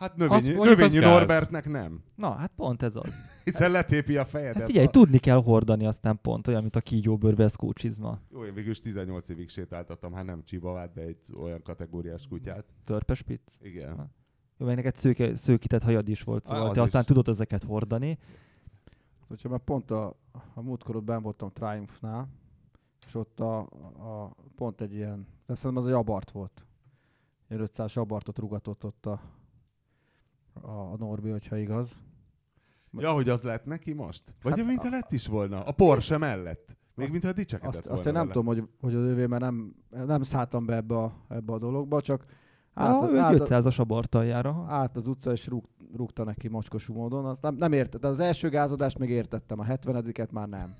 Hát 0.02 0.16
növényi, 0.16 0.52
mondjuk 0.52 0.60
az 0.60 0.68
növényi 0.68 0.98
gáz. 0.98 1.10
Norbertnek 1.10 1.68
nem. 1.68 2.02
Na, 2.14 2.30
hát 2.30 2.52
pont 2.56 2.82
ez 2.82 2.96
az. 2.96 3.14
Hiszen 3.44 3.70
letépi 3.70 4.16
a 4.16 4.24
fejedet. 4.24 4.56
Hát 4.56 4.66
figyelj, 4.66 4.86
a... 4.86 4.90
tudni 4.90 5.18
kell 5.18 5.42
hordani 5.42 5.86
aztán 5.86 6.18
pont, 6.22 6.46
olyan, 6.46 6.60
mint 6.60 6.76
a 6.76 6.80
kígyóbőr 6.80 7.36
veszkó 7.36 7.72
csizma. 7.72 8.18
Jó, 8.30 8.44
én 8.44 8.54
végül 8.54 8.70
is 8.70 8.80
18 8.80 9.28
évig 9.28 9.48
sétáltattam, 9.48 10.12
hát 10.12 10.24
nem 10.24 10.42
csibavát, 10.44 10.92
de 10.92 11.00
egy 11.00 11.18
olyan 11.40 11.62
kategóriás 11.62 12.26
kutyát. 12.28 12.64
Törpespitz. 12.84 13.52
Igen. 13.60 14.10
Jó, 14.58 14.66
meg 14.66 14.76
neked 14.76 14.96
szőke, 14.96 15.36
szőkített 15.36 15.82
hajad 15.82 16.08
is 16.08 16.22
volt, 16.22 16.44
szóval 16.44 16.66
Az 16.66 16.74
te 16.74 16.82
aztán 16.82 17.00
is. 17.00 17.06
tudod 17.06 17.28
ezeket 17.28 17.62
hordani. 17.62 18.18
Hogyha 19.28 19.48
már 19.48 19.58
pont 19.58 19.90
a, 19.90 20.16
a 20.54 20.62
múltkor 20.62 20.96
ott 20.96 21.04
benn 21.04 21.22
voltam 21.22 21.50
Triumphnál, 21.52 22.28
és 23.06 23.14
ott 23.14 23.40
a, 23.40 23.58
a, 23.58 24.36
pont 24.56 24.80
egy 24.80 24.94
ilyen, 24.94 25.26
de 25.46 25.54
szerintem 25.54 25.82
az 25.82 25.88
egy 25.88 25.94
abart 25.96 26.30
volt. 26.30 26.66
Egy 27.48 27.60
500 27.60 27.96
abartot 27.96 28.38
rugatott 28.38 28.84
ott 28.84 29.06
a, 29.06 29.20
a, 30.52 30.70
a 30.70 30.96
Norbi, 30.98 31.30
hogyha 31.30 31.56
igaz. 31.56 31.92
Ja, 32.98 33.12
hogy 33.12 33.28
az 33.28 33.42
lett 33.42 33.64
neki 33.64 33.92
most? 33.92 34.34
Vagy 34.42 34.58
Hát 34.58 34.66
mint 34.66 34.78
a- 34.82 34.86
a 34.86 34.90
lett 34.90 35.12
is 35.12 35.26
volna? 35.26 35.62
A 35.62 35.72
Porsche 35.72 36.18
mellett? 36.18 36.76
Még 36.94 37.04
Azt- 37.04 37.12
mintha 37.12 37.32
dicsekedett 37.32 37.74
Azt, 37.74 37.82
volna 37.82 37.98
azt 37.98 38.06
én 38.06 38.12
nem 38.12 38.22
vele. 38.28 38.34
tudom, 38.34 38.46
hogy, 38.54 38.68
hogy 38.80 38.94
az 38.94 39.02
övé, 39.10 39.26
mert 39.26 39.42
nem, 39.42 39.74
nem 39.90 40.22
szálltam 40.22 40.66
be 40.66 40.74
ebbe 40.76 40.96
a, 40.98 41.12
ebbe 41.28 41.52
a 41.52 41.58
dologba, 41.58 42.00
csak 42.00 42.24
át, 42.74 43.10
ő 43.10 43.18
át, 43.18 43.32
egy 43.32 43.40
500-as 43.44 43.78
abartaljára. 43.80 44.64
át 44.68 44.96
az 44.96 45.06
utca, 45.08 45.32
és 45.32 45.46
rúg, 45.46 45.64
rúgta 45.96 46.24
neki 46.24 46.48
mocskosú 46.48 46.94
módon. 46.94 47.24
Azt 47.24 47.42
nem, 47.42 47.54
nem 47.54 47.72
értettem. 47.72 48.10
Az 48.10 48.20
első 48.20 48.48
gázadást 48.48 48.98
még 48.98 49.10
értettem, 49.10 49.58
a 49.58 49.64
70-et 49.64 50.30
már 50.30 50.48
nem. 50.48 50.74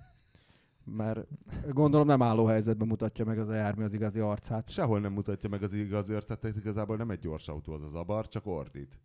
Mert 0.85 1.27
gondolom 1.73 2.07
nem 2.07 2.23
álló 2.23 2.45
helyzetben 2.45 2.89
mutatja 2.89 3.25
meg 3.25 3.39
az 3.39 3.49
a 3.49 3.55
jármű 3.55 3.85
az 3.85 3.93
igazi 3.95 4.21
arcát. 4.21 4.69
Sehol 4.71 5.01
nem 5.01 5.13
mutatja 5.13 5.49
meg 5.49 5.63
az 5.63 5.73
igazi 5.73 6.13
arcát, 6.15 6.45
igazából 6.57 6.97
nem 6.97 7.11
egy 7.11 7.19
gyors 7.19 7.49
autó 7.49 7.73
az 7.73 7.83
az 7.83 7.95
abar, 7.95 8.29
csak 8.29 8.47
ordít. 8.47 8.99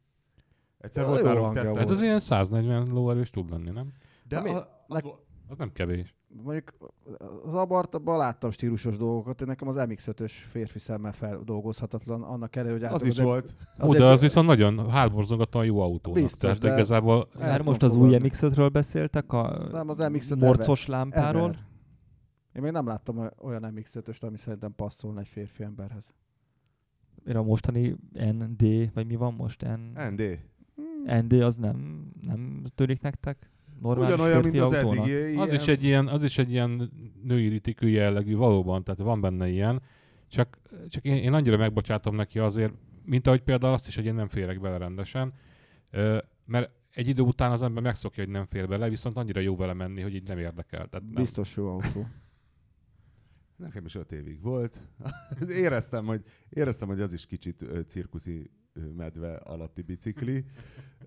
Egyszer 0.78 1.06
volt 1.06 1.24
nálunk 1.24 1.54
Tesla. 1.54 1.78
Hát 1.78 1.90
az 1.90 2.02
ilyen 2.02 2.20
140 2.20 2.88
lóerős 2.88 3.30
tud 3.30 3.50
lenni, 3.50 3.70
nem? 3.72 3.92
De 4.28 4.38
Ami- 4.38 4.50
a, 4.50 4.84
az, 4.88 5.04
Az 5.48 5.58
nem 5.58 5.72
kevés. 5.72 6.16
Mondjuk 6.44 6.74
az 7.46 7.54
abartban 7.56 8.18
láttam 8.18 8.52
stílusos 8.52 8.98
dolgokat, 8.98 9.42
én 9.42 9.48
nekem 9.48 9.68
az 9.68 9.76
MX-5-ös 9.80 10.32
férfi 10.50 10.80
szemmel 10.80 11.12
feldolgozhatatlan, 11.14 12.24
annak 12.24 12.56
ellenére, 12.56 12.88
hogy 12.90 12.96
az 13.02 13.06
is 13.08 13.20
volt. 13.20 13.56
Ó, 13.84 13.94
de 13.94 14.06
az 14.06 14.22
viszont 14.22 14.48
nagyon 14.48 14.90
hátborzongatóan 14.90 15.66
jó 15.66 15.80
autónak. 15.82 16.22
Biztos, 16.22 16.40
Tehát 16.40 16.58
de- 16.58 16.74
igazából 16.74 17.28
Már 17.40 17.62
most 17.62 17.84
az 17.84 17.96
új 17.96 18.06
fogadni. 18.06 18.30
MX-5-ről 18.34 18.70
beszéltek, 18.72 19.34
a 19.34 19.68
Nem, 19.72 19.90
az 19.90 19.98
MX-5 20.00 20.38
morcos 20.40 20.86
lámpáról. 20.86 21.56
Én 22.54 22.62
még 22.62 22.72
nem 22.72 22.88
láttam 22.88 23.18
oly- 23.18 23.34
olyan 23.42 23.74
MX-5-öst, 23.76 24.24
ami 24.24 24.38
szerintem 24.38 24.76
passzolna 24.76 25.20
egy 25.20 25.28
férfi 25.28 25.64
emberhez. 25.64 26.14
A 27.34 27.42
mostani 27.42 27.96
ND, 28.14 28.94
vagy 28.94 29.08
mi 29.08 29.16
van 29.16 29.34
most? 29.34 29.62
N... 29.62 30.00
ND. 30.12 30.40
ND 31.06 31.34
az 31.34 31.58
nem, 31.58 32.08
nem 32.22 32.64
tűnik 32.76 33.02
nektek? 33.02 33.52
Normális 33.82 34.14
Ugyanolyan, 34.14 34.42
mint 34.44 34.58
az 34.58 34.74
autónak? 34.74 35.08
eddigi. 35.08 35.38
az 35.38 35.52
is, 35.52 35.68
egy 35.68 35.84
ilyen, 35.84 36.08
az 36.08 36.24
is 36.24 36.38
egy 36.38 36.52
ilyen 36.52 36.92
női 37.24 37.48
ritikű 37.48 37.88
jellegű 37.88 38.36
valóban, 38.36 38.84
tehát 38.84 39.00
van 39.00 39.22
benne 39.22 39.48
ilyen. 39.48 39.82
Csak, 40.28 40.58
csak 40.88 41.04
én, 41.04 41.16
én 41.16 41.34
annyira 41.34 41.58
megbocsátom 41.58 42.16
neki 42.16 42.40
azért, 42.40 42.74
mint 43.04 43.28
ahogy 43.28 43.42
például 43.42 43.74
azt 43.74 43.88
is, 43.88 43.96
hogy 43.96 44.06
én 44.06 44.14
nem 44.14 44.28
férek 44.28 44.60
bele 44.60 44.78
rendesen, 44.78 45.34
mert 46.46 46.72
egy 46.92 47.08
idő 47.08 47.22
után 47.22 47.52
az 47.52 47.62
ember 47.62 47.84
megszokja, 47.84 48.24
hogy 48.24 48.32
nem 48.32 48.46
fér 48.46 48.68
bele, 48.68 48.90
viszont 48.90 49.18
annyira 49.18 49.40
jó 49.40 49.56
vele 49.56 49.74
menni, 49.74 50.02
hogy 50.02 50.16
így 50.16 50.28
nem 50.28 50.38
érdekel. 50.38 50.88
Tehát 50.88 51.06
nem. 51.06 51.22
Biztos 51.22 51.56
jó 51.56 51.68
autó. 51.68 52.08
Nekem 53.56 53.86
is 53.86 53.96
öt 53.96 54.12
évig 54.12 54.42
volt. 54.42 54.80
éreztem, 55.50 56.06
hogy, 56.06 56.24
éreztem, 56.50 56.88
hogy 56.88 57.02
az 57.02 57.14
is 57.14 57.26
kicsit 57.26 57.66
cirkuszi 57.88 58.52
medve 58.96 59.36
alatti 59.36 59.82
bicikli. 59.82 60.46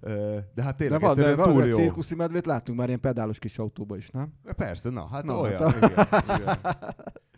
Ö, 0.00 0.38
De 0.54 0.62
hát 0.62 0.76
De 0.76 0.82
tényleg 0.84 1.00
van, 1.00 1.16
de 1.16 1.36
van, 1.36 1.52
túl 1.52 1.60
de 1.60 1.66
jó. 1.66 1.76
cirkuszi 1.76 2.14
medvét 2.14 2.46
láttunk 2.46 2.78
már 2.78 2.88
ilyen 2.88 3.00
pedálos 3.00 3.38
kis 3.38 3.58
autóba 3.58 3.96
is, 3.96 4.10
nem? 4.10 4.32
Persze, 4.56 4.90
na, 4.90 5.06
hát 5.06 5.24
Na, 5.24 5.40
olyan. 5.40 5.70
hát 5.70 6.24
igen, 6.24 6.40
igen. 6.40 6.56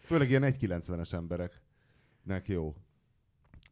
Főleg 0.00 0.28
ilyen 0.30 0.42
1,90-es 0.42 1.12
embereknek 1.12 2.46
jó. 2.48 2.74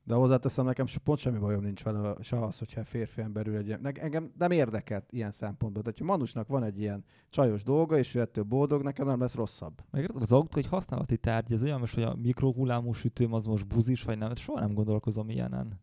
De 0.05 0.15
hozzáteszem, 0.15 0.65
nekem 0.65 0.87
se- 0.87 0.99
pont 1.05 1.19
semmi 1.19 1.39
bajom 1.39 1.63
nincs 1.63 1.83
vele, 1.83 2.15
se 2.21 2.41
az, 2.45 2.59
hogyha 2.59 2.85
férfi 2.85 3.21
ember 3.21 3.47
ül 3.47 3.57
egy 3.57 3.77
Engem 3.93 4.33
nem 4.39 4.51
érdekelt 4.51 5.13
ilyen 5.13 5.31
szempontból. 5.31 5.83
Tehát, 5.83 5.99
ha 5.99 6.05
Manusnak 6.05 6.49
van 6.49 6.63
egy 6.63 6.81
ilyen 6.81 7.05
csajos 7.29 7.63
dolga, 7.63 7.99
és 7.99 8.15
ő 8.15 8.21
ettől 8.21 8.45
boldog, 8.45 8.83
nekem 8.83 9.07
nem 9.07 9.21
lesz 9.21 9.35
rosszabb. 9.35 9.81
Meg 9.91 10.11
az 10.15 10.33
autó 10.33 10.59
egy 10.59 10.67
használati 10.67 11.17
tárgy, 11.17 11.53
ez 11.53 11.63
olyan 11.63 11.81
most, 11.81 11.95
hogy 11.95 12.03
a 12.03 12.15
mikrohullámú 12.15 12.93
sütőm 12.93 13.33
az 13.33 13.47
most 13.47 13.67
buzis, 13.67 14.03
vagy 14.03 14.19
nem, 14.19 14.35
soha 14.35 14.61
nem 14.61 14.75
gondolkozom 14.75 15.31
ilyenen. 15.31 15.81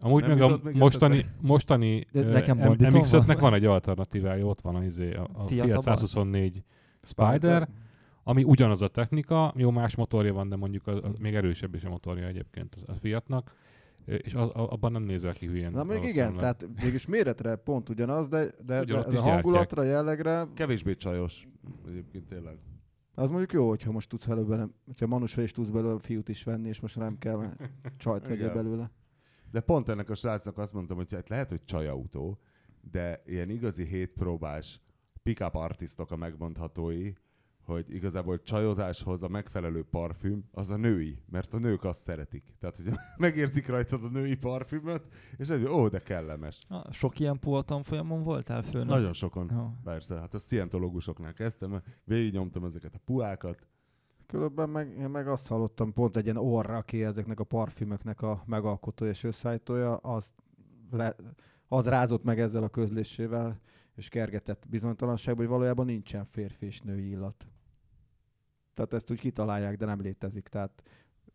Nem 0.00 0.10
Amúgy 0.10 0.28
meg 0.28 0.40
a 0.40 0.44
jutott 0.44 0.62
még 0.64 0.76
mostani, 0.76 1.24
mostani 1.40 2.06
De 2.12 2.22
nekem 2.22 2.58
banditom 2.58 3.00
MX-5-nek 3.02 3.26
van. 3.26 3.36
van 3.36 3.54
egy 3.54 3.64
alternatívája, 3.64 4.46
ott 4.46 4.60
van 4.60 4.74
a, 4.74 4.84
izé, 4.84 5.14
a, 5.14 5.28
a 5.32 5.42
Fiat 5.44 5.48
Fiat, 5.48 5.76
Abarth? 5.76 6.00
124 6.00 6.62
Spider, 7.02 7.68
ami 8.22 8.42
ugyanaz 8.42 8.82
a 8.82 8.88
technika, 8.88 9.52
jó 9.56 9.70
más 9.70 9.96
motorja 9.96 10.32
van, 10.32 10.48
de 10.48 10.56
mondjuk 10.56 10.86
a, 10.86 10.96
a, 10.96 11.12
még 11.18 11.34
erősebb 11.34 11.74
is 11.74 11.84
a 11.84 11.88
motorja 11.88 12.26
egyébként 12.26 12.76
a, 12.86 12.92
Fiatnak, 12.92 13.54
és 14.04 14.34
az, 14.34 14.48
a, 14.48 14.72
abban 14.72 14.92
nem 14.92 15.02
nézel 15.02 15.32
ki 15.32 15.46
hülyén. 15.46 15.70
Na 15.70 15.84
még 15.84 16.04
igen, 16.04 16.36
tehát 16.36 16.68
mégis 16.82 17.06
méretre 17.06 17.56
pont 17.56 17.88
ugyanaz, 17.88 18.28
de, 18.28 18.46
de, 18.66 18.80
Ugyanott 18.80 19.10
de 19.10 19.18
a 19.18 19.22
hangulatra, 19.22 19.82
jellegre, 19.82 20.46
Kevésbé 20.54 20.94
csajos. 20.94 21.48
Egyébként 21.88 22.28
tényleg. 22.28 22.58
az 23.14 23.30
mondjuk 23.30 23.52
jó, 23.52 23.68
hogyha 23.68 23.92
most 23.92 24.08
tudsz 24.08 24.26
belőle, 24.26 24.56
nem- 24.56 24.74
hogyha 24.86 25.06
Manus 25.06 25.34
vagy 25.34 25.44
is 25.44 25.52
tudsz 25.52 25.68
belőle 25.68 25.98
fiút 26.00 26.28
is 26.28 26.44
venni, 26.44 26.68
és 26.68 26.80
most 26.80 26.96
nem 26.96 27.18
kell 27.18 27.50
csajt 27.96 28.28
vegyél 28.28 28.54
belőle. 28.54 28.90
De 29.54 29.60
pont 29.60 29.88
ennek 29.88 30.10
a 30.10 30.14
srácnak 30.14 30.58
azt 30.58 30.72
mondtam, 30.72 30.96
hogy 30.96 31.10
hát 31.10 31.28
lehet, 31.28 31.48
hogy 31.48 31.64
csajautó, 31.64 32.38
de 32.90 33.22
ilyen 33.26 33.50
igazi 33.50 33.84
hétpróbás 33.84 34.80
pick-up 35.22 35.54
artistok 35.54 36.10
a 36.10 36.16
megmondhatói, 36.16 37.12
hogy 37.62 37.94
igazából 37.94 38.42
csajozáshoz 38.42 39.22
a 39.22 39.28
megfelelő 39.28 39.82
parfüm 39.82 40.44
az 40.52 40.70
a 40.70 40.76
női, 40.76 41.18
mert 41.30 41.54
a 41.54 41.58
nők 41.58 41.84
azt 41.84 42.00
szeretik. 42.00 42.54
Tehát, 42.60 42.76
hogy 42.76 42.86
megérzik 43.16 43.66
rajtad 43.66 44.04
a 44.04 44.08
női 44.08 44.36
parfümöt, 44.36 45.02
és 45.36 45.48
egy, 45.48 45.64
ó, 45.64 45.88
de 45.88 45.98
kellemes. 45.98 46.58
Ah, 46.68 46.92
sok 46.92 47.18
ilyen 47.18 47.38
puha 47.38 47.82
folyamon 47.82 48.22
voltál 48.22 48.62
főnök? 48.62 48.88
Nagyon 48.88 49.12
sokon. 49.12 49.50
Jó. 49.52 49.70
Persze, 49.84 50.14
hát 50.14 50.34
a 50.34 50.38
szientológusoknál 50.38 51.32
kezdtem, 51.32 51.82
végignyomtam 52.04 52.64
ezeket 52.64 52.94
a 52.94 53.00
puákat. 53.04 53.66
Különben 54.26 54.70
meg, 54.70 54.96
én 54.98 55.08
meg 55.08 55.28
azt 55.28 55.46
hallottam, 55.46 55.92
pont 55.92 56.16
egy 56.16 56.24
ilyen 56.24 56.36
orra, 56.36 56.76
aki 56.76 57.04
ezeknek 57.04 57.40
a 57.40 57.44
parfümöknek 57.44 58.22
a 58.22 58.42
megalkotója 58.46 59.10
és 59.10 59.24
összeállítója, 59.24 59.96
az, 59.96 60.32
le, 60.90 61.16
az 61.68 61.88
rázott 61.88 62.24
meg 62.24 62.40
ezzel 62.40 62.62
a 62.62 62.68
közlésével, 62.68 63.60
és 63.94 64.08
kergetett 64.08 64.64
bizonytalanságban, 64.68 65.44
hogy 65.44 65.54
valójában 65.54 65.86
nincsen 65.86 66.24
férfi 66.24 66.66
és 66.66 66.80
női 66.80 67.08
illat. 67.08 67.46
Tehát 68.74 68.92
ezt 68.92 69.10
úgy 69.10 69.20
kitalálják, 69.20 69.76
de 69.76 69.86
nem 69.86 70.00
létezik. 70.00 70.48
Tehát 70.48 70.82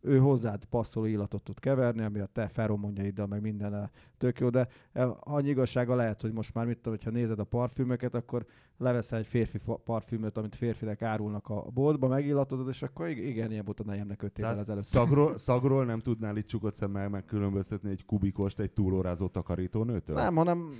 ő 0.01 0.17
hozzád 0.17 0.65
passzoló 0.65 1.05
illatot 1.05 1.43
tud 1.43 1.59
keverni, 1.59 2.03
ami 2.03 2.19
a 2.19 2.25
te 2.25 2.47
feromonjaiddal, 2.47 3.27
meg 3.27 3.41
minden 3.41 3.91
tök 4.17 4.39
jó, 4.39 4.49
de 4.49 4.67
e, 4.91 5.07
annyi 5.19 5.49
igazsága 5.49 5.95
lehet, 5.95 6.21
hogy 6.21 6.31
most 6.31 6.53
már 6.53 6.65
mit 6.65 6.75
tudom, 6.75 6.93
hogyha 6.93 7.11
nézed 7.11 7.39
a 7.39 7.43
parfümöket, 7.43 8.13
akkor 8.13 8.45
leveszel 8.79 9.19
egy 9.19 9.25
férfi 9.27 9.59
parfümöt, 9.85 10.37
amit 10.37 10.55
férfinek 10.55 11.01
árulnak 11.01 11.47
a 11.49 11.61
boltba, 11.73 12.07
megillatozod, 12.07 12.67
és 12.67 12.81
akkor 12.81 13.09
ig- 13.09 13.23
igen, 13.23 13.51
ilyen 13.51 13.65
volt 13.65 13.79
a 13.79 13.83
nejemnek 13.83 14.21
öt 14.21 14.39
évvel 14.39 14.59
ezelőtt. 14.59 14.83
szagról, 14.83 15.37
szagról 15.47 15.85
nem 15.85 15.99
tudnál 15.99 16.37
itt 16.37 16.47
csukott 16.47 16.73
szemmel 16.73 17.09
megkülönböztetni 17.09 17.89
egy 17.89 18.05
kubikost 18.05 18.59
egy 18.59 18.71
túlórázó 18.71 19.27
takarítónőtől? 19.27 20.15
Nem, 20.15 20.35
hanem 20.35 20.71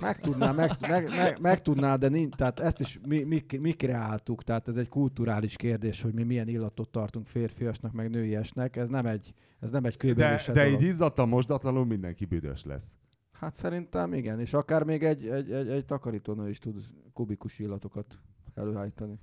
meg 0.00 0.20
tudná, 0.20 0.52
meg, 0.52 0.70
meg, 0.80 1.08
meg, 1.08 1.40
meg 1.40 1.60
tudná, 1.62 1.96
de 1.96 2.08
nincs, 2.08 2.34
tehát 2.34 2.60
ezt 2.60 2.80
is 2.80 3.00
mi, 3.06 3.22
mi, 3.22 3.44
mi 3.58 3.72
kreáltuk, 3.72 4.42
tehát 4.42 4.68
ez 4.68 4.76
egy 4.76 4.88
kulturális 4.88 5.56
kérdés, 5.56 6.02
hogy 6.02 6.14
mi 6.14 6.22
milyen 6.22 6.48
illatot 6.48 6.88
tartunk 6.88 7.26
férfiasnak, 7.26 7.92
meg 7.92 8.10
nőiesnek, 8.10 8.76
ez 8.76 8.88
nem 8.88 9.06
egy, 9.06 9.34
ez 9.60 9.70
nem 9.70 9.84
egy 9.84 9.96
de, 9.96 10.42
de 10.46 10.52
dolog. 10.52 10.80
így 10.80 10.88
izzadtan 10.88 11.28
mosdatlanul 11.28 11.84
mindenki 11.84 12.24
büdös 12.24 12.64
lesz. 12.64 12.94
Hát 13.38 13.54
szerintem 13.54 14.14
igen, 14.14 14.40
és 14.40 14.52
akár 14.52 14.82
még 14.82 15.04
egy, 15.04 15.26
egy, 15.26 15.52
egy, 15.52 15.68
egy 15.68 15.84
takarítónő 15.84 16.48
is 16.48 16.58
tud 16.58 16.84
kubikus 17.12 17.58
illatokat 17.58 18.18
előállítani. 18.54 19.18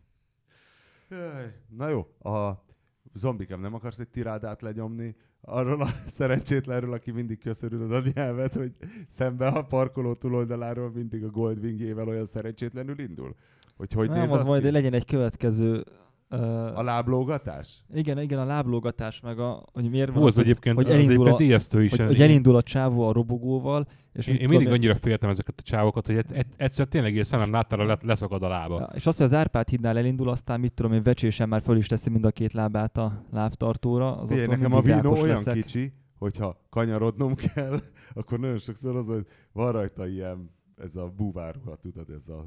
Na 1.77 1.88
jó, 1.88 2.07
a 2.31 2.64
zombikám, 3.14 3.61
nem 3.61 3.73
akarsz 3.73 3.99
egy 3.99 4.10
tirádát 4.10 4.61
lenyomni 4.61 5.15
arról 5.41 5.81
a 5.81 5.88
szerencsétlenről, 6.19 6.94
aki 6.94 7.11
mindig 7.11 7.40
köszörül 7.40 7.94
az 7.94 8.11
nyelvet, 8.14 8.53
hogy 8.53 8.72
szembe 9.07 9.48
a 9.48 9.65
parkoló 9.65 10.14
túloldaláról 10.14 10.91
mindig 10.91 11.23
a 11.23 11.30
Goldwingével 11.30 12.07
olyan 12.07 12.26
szerencsétlenül 12.26 12.99
indul? 12.99 13.35
Hogy 13.76 13.94
hogy 13.94 14.10
nem, 14.10 14.19
néz 14.19 14.31
az 14.31 14.40
az 14.40 14.48
majd 14.48 14.64
ki? 14.64 14.72
legyen 14.72 14.94
egy 14.94 15.06
következő... 15.06 15.84
Uh, 16.39 16.77
A 16.80 16.84
láblógatás? 16.84 17.84
igen, 17.93 18.22
igen, 18.22 18.39
a 18.39 18.45
láblógatás, 18.45 19.19
meg 19.22 19.39
a, 19.39 19.64
hogy 19.73 19.89
miért 19.89 20.10
van 20.10 20.18
Hú, 20.18 20.26
az 20.26 20.35
hogy, 20.35 20.43
egyébként, 20.43 20.76
hogy 20.76 20.85
az 20.85 20.91
elindul 20.91 21.27
egyébként 21.27 21.73
a- 21.73 21.81
is. 21.81 21.89
hogy, 21.91 21.99
Én- 21.99 22.05
hogy 22.05 22.22
elindul 22.22 22.55
a 22.55 22.61
csávó 22.61 23.07
a 23.07 23.11
robogóval, 23.11 23.88
és 24.14 24.27
Én, 24.27 24.34
én 24.35 24.41
tudom 24.41 24.57
mindig 24.57 24.73
annyira 24.73 24.95
féltem 24.95 25.30
ezeket 25.30 25.53
a 25.57 25.61
csávokat, 25.61 26.05
hogy 26.05 26.15
egy- 26.15 26.31
egy- 26.31 26.45
egyszer 26.57 26.85
tényleg 26.88 27.14
ilyen 27.14 27.23
szemem 27.23 27.51
láttára 27.51 27.85
le, 27.85 27.97
leszakad 28.01 28.43
a 28.43 28.47
lába. 28.47 28.80
Ja, 28.80 28.89
és 28.95 29.05
azt, 29.05 29.18
hogy 29.18 29.26
az 29.26 29.34
Árpád 29.34 29.68
hídnál 29.69 29.97
elindul, 29.97 30.30
aztán 30.30 30.60
mit 30.60 30.73
tudom 30.73 30.93
én, 30.93 31.03
vecsésen 31.03 31.49
már 31.49 31.61
föl 31.61 31.77
is 31.77 31.88
teszi 31.88 32.10
mind 32.10 32.26
a 32.26 32.31
két 32.31 32.53
lábát 32.53 32.97
a 32.97 33.26
lábtartóra. 33.31 34.18
Az 34.18 34.27
Figyelj, 34.30 34.47
nekem 34.47 34.73
a 34.73 34.81
vínó 34.81 35.11
olyan 35.11 35.27
leszek. 35.27 35.53
kicsi, 35.53 35.93
hogyha 36.18 36.57
kanyarodnom 36.69 37.35
kell, 37.35 37.80
akkor 38.14 38.39
nagyon 38.39 38.57
sokszor 38.60 38.95
az, 38.95 39.07
hogy 39.07 39.26
van 39.51 39.72
rajta 39.72 40.07
ilyen, 40.07 40.49
ez 40.77 40.95
a 40.95 41.14
búvárruha, 41.18 41.76
tudod, 41.76 42.10
ez 42.10 42.27
a 42.35 42.45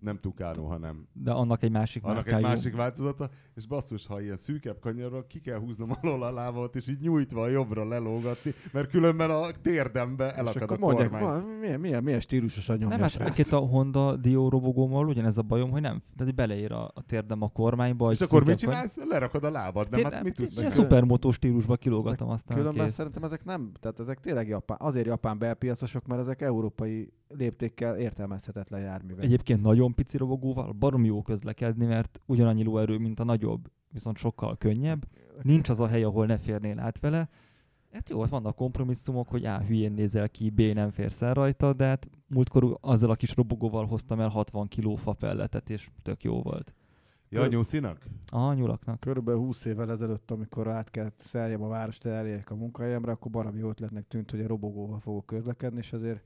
nem 0.00 0.18
tukánó, 0.20 0.66
hanem 0.66 1.06
De 1.12 1.32
annak 1.32 1.62
egy 1.62 1.70
másik 1.70 2.04
annak 2.04 2.26
egy 2.26 2.32
márkájú. 2.32 2.54
másik 2.54 2.76
változata, 2.76 3.30
és 3.54 3.66
basszus, 3.66 4.06
ha 4.06 4.20
ilyen 4.20 4.36
szűkebb 4.36 4.78
kanyarról 4.80 5.26
ki 5.26 5.40
kell 5.40 5.58
húznom 5.58 5.90
alól 6.02 6.22
a 6.22 6.32
lábamat, 6.32 6.76
és 6.76 6.88
így 6.88 7.00
nyújtva 7.00 7.40
a 7.42 7.48
jobbra 7.48 7.84
lelógatni, 7.88 8.54
mert 8.72 8.88
különben 8.90 9.30
a 9.30 9.46
térdembe 9.62 10.34
elakad 10.34 10.70
a 10.70 10.76
mondják, 10.78 11.10
kormány. 11.10 11.42
"Va, 11.42 11.58
milyen, 11.60 11.80
milyen, 11.80 12.02
milyen 12.02 12.20
stílusos 12.20 12.68
a 12.68 12.72
Nem, 12.72 12.80
nyomja. 12.80 12.98
hát 12.98 13.10
srác." 13.10 13.22
egyébként 13.24 13.52
a 13.52 13.58
Honda 13.66 14.16
Dio 14.16 14.48
robogómmal 14.48 15.08
ugyanez 15.08 15.38
a 15.38 15.42
bajom, 15.42 15.70
hogy 15.70 15.80
nem, 15.80 16.00
tehát 16.16 16.34
beleér 16.34 16.72
a, 16.72 16.84
a 16.94 17.02
térdem 17.06 17.42
a 17.42 17.48
kormányba. 17.48 18.12
És 18.12 18.20
egy 18.20 18.26
akkor 18.30 18.44
mit 18.44 18.58
csinálsz? 18.58 18.96
Lerakod 19.08 19.44
a 19.44 19.50
lábad, 19.50 19.90
nem? 19.90 20.04
Hát 20.04 20.22
mit 20.22 20.34
tudsz 20.34 20.56
Ilyen 20.56 20.70
szupermotó 20.70 21.30
stílusba 21.30 21.76
kilógatom, 21.76 22.28
aztán 22.28 22.56
Különben 22.56 22.84
kész. 22.86 22.94
szerintem 22.94 23.24
ezek 23.24 23.44
nem, 23.44 23.72
tehát 23.80 24.00
ezek 24.00 24.20
tényleg 24.20 24.48
japán, 24.48 24.78
azért 24.80 25.06
japán 25.06 25.38
belpiacosok, 25.38 26.06
mert 26.06 26.20
ezek 26.20 26.40
európai 26.42 27.12
léptékkel 27.28 27.98
értelmezhetetlen 27.98 28.80
járművek. 28.80 29.24
Egyébként 29.24 29.62
nagyon 29.62 29.94
pici 29.94 30.16
robogóval 30.16 30.72
barom 30.72 31.04
jó 31.04 31.22
közlekedni, 31.22 31.86
mert 31.86 32.20
ugyanannyi 32.26 32.62
lóerő, 32.62 32.98
mint 32.98 33.20
a 33.20 33.24
nagyobb, 33.24 33.70
viszont 33.90 34.16
sokkal 34.16 34.56
könnyebb. 34.56 35.08
Nincs 35.42 35.68
az 35.68 35.80
a 35.80 35.86
hely, 35.86 36.02
ahol 36.02 36.26
ne 36.26 36.38
férnél 36.38 36.78
át 36.78 37.00
vele. 37.00 37.28
Hát 37.92 38.10
jó, 38.10 38.20
ott 38.20 38.28
vannak 38.28 38.56
kompromisszumok, 38.56 39.28
hogy 39.28 39.44
A 39.44 39.60
hülyén 39.60 39.92
nézel 39.92 40.28
ki, 40.28 40.50
B 40.50 40.60
nem 40.60 40.90
férsz 40.90 41.22
el 41.22 41.34
rajta, 41.34 41.72
de 41.72 41.84
hát 41.84 42.08
múltkor 42.26 42.78
azzal 42.80 43.10
a 43.10 43.14
kis 43.14 43.34
robogóval 43.34 43.86
hoztam 43.86 44.20
el 44.20 44.28
60 44.28 44.68
kiló 44.68 44.94
fapelletet, 44.94 45.70
és 45.70 45.90
tök 46.02 46.22
jó 46.22 46.42
volt. 46.42 46.74
Ja, 47.30 47.46
nyúszinak? 47.46 48.06
Aha, 48.26 48.54
nyulaknak. 48.54 49.00
Körülbelül 49.00 49.40
20 49.40 49.64
évvel 49.64 49.90
ezelőtt, 49.90 50.30
amikor 50.30 50.68
át 50.68 50.90
kellett 50.90 51.18
szeljem 51.18 51.62
a 51.62 51.68
várost, 51.68 52.06
elérjek 52.06 52.50
a 52.50 52.54
munkahelyemre, 52.54 53.12
akkor 53.12 53.30
baromi 53.30 53.58
jó 53.58 53.68
ötletnek 53.68 54.06
tűnt, 54.06 54.30
hogy 54.30 54.40
a 54.40 54.46
robogóval 54.46 55.00
fogok 55.00 55.26
közlekedni, 55.26 55.78
és 55.78 55.92
ezért 55.92 56.24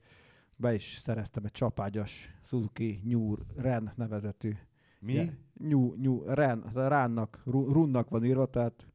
be 0.55 0.73
is 0.73 0.97
szereztem 1.01 1.45
egy 1.45 1.51
csapágyas 1.51 2.35
Suzuki 2.43 3.01
New 3.03 3.35
Ren 3.55 3.91
nevezetű. 3.95 4.51
Mi? 4.99 5.13
Ja, 5.13 5.23
New, 5.53 5.93
New 5.97 6.23
Ren, 6.25 6.63
Ránnak, 6.73 7.41
Ru- 7.45 7.71
Runnak 7.71 8.09
van 8.09 8.25
írva, 8.25 8.45
tehát 8.45 8.87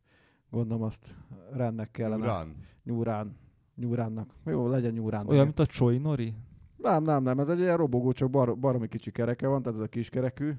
gondolom 0.50 0.82
azt 0.82 1.16
Rennek 1.52 1.90
kellene. 1.90 2.26
Run. 2.38 2.56
New 2.82 3.02
Rán. 3.02 3.36
New 3.74 3.94
Ránnak. 3.94 4.30
Jó, 4.44 4.68
legyen 4.68 4.94
New 4.94 5.08
Rán. 5.08 5.26
Olyan, 5.28 5.44
mint 5.44 5.58
a 5.58 5.66
Choi 5.66 5.98
Nori. 5.98 6.34
Nem, 6.76 7.02
nem, 7.02 7.22
nem, 7.22 7.38
ez 7.38 7.48
egy 7.48 7.58
ilyen 7.58 7.76
robogó, 7.76 8.12
csak 8.12 8.30
bar, 8.30 8.58
baromi 8.58 8.88
kicsi 8.88 9.10
kereke 9.10 9.46
van, 9.48 9.62
tehát 9.62 9.78
ez 9.78 9.84
a 9.84 9.88
kis 9.88 10.08
kerekű. 10.08 10.52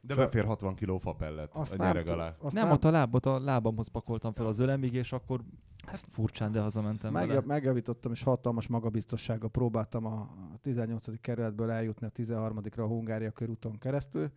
De 0.00 0.12
Szóval- 0.12 0.24
befér 0.28 0.44
60 0.44 0.74
kiló 0.74 0.98
fapellet 0.98 1.54
a 1.54 1.60
Azt 1.60 1.76
nyereg 1.78 2.04
nem, 2.04 2.14
alá. 2.14 2.34
azt 2.38 2.54
Nem, 2.54 2.70
ott 2.70 2.84
a 2.84 2.90
lábot 2.90 3.26
a 3.26 3.40
lábamhoz 3.40 3.88
pakoltam 3.88 4.32
fel 4.32 4.46
az 4.46 4.58
ölemig, 4.58 4.92
és 4.94 5.12
akkor 5.12 5.40
ezt 5.86 6.06
furcsán, 6.10 6.52
de 6.52 6.60
hazamentem 6.60 7.12
vele. 7.12 7.34
Meg, 7.34 7.46
megjavítottam, 7.46 8.12
és 8.12 8.22
hatalmas 8.22 8.66
magabiztossággal 8.66 9.48
próbáltam 9.50 10.04
a 10.06 10.28
18. 10.62 11.20
kerületből 11.20 11.70
eljutni 11.70 12.06
a 12.06 12.10
13-ra 12.10 12.78
a 12.82 12.86
Hungária 12.86 13.30
körúton 13.30 13.78
keresztül. 13.78 14.30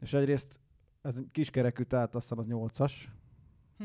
És 0.00 0.12
egyrészt 0.12 0.60
ez 1.02 1.16
egy 1.16 1.28
kiskerekű, 1.32 1.82
tehát 1.82 2.14
azt 2.14 2.28
hiszem 2.28 2.38
az 2.38 2.46
8-as, 2.70 2.92
Hm. 3.78 3.84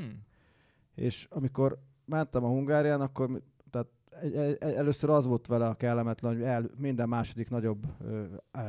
és 0.95 1.27
amikor 1.29 1.79
mentem 2.05 2.43
a 2.43 2.47
Hungárián, 2.47 3.01
akkor 3.01 3.41
tehát 3.69 3.87
egy, 4.21 4.35
egy, 4.35 4.57
egy, 4.59 4.73
először 4.73 5.09
az 5.09 5.25
volt 5.25 5.47
vele 5.47 5.67
a 5.67 5.73
kellemetlen, 5.73 6.33
hogy 6.33 6.41
el, 6.43 6.69
minden 6.77 7.09
második 7.09 7.49
nagyobb 7.49 7.85
ö, 7.99 8.23
ö, 8.51 8.59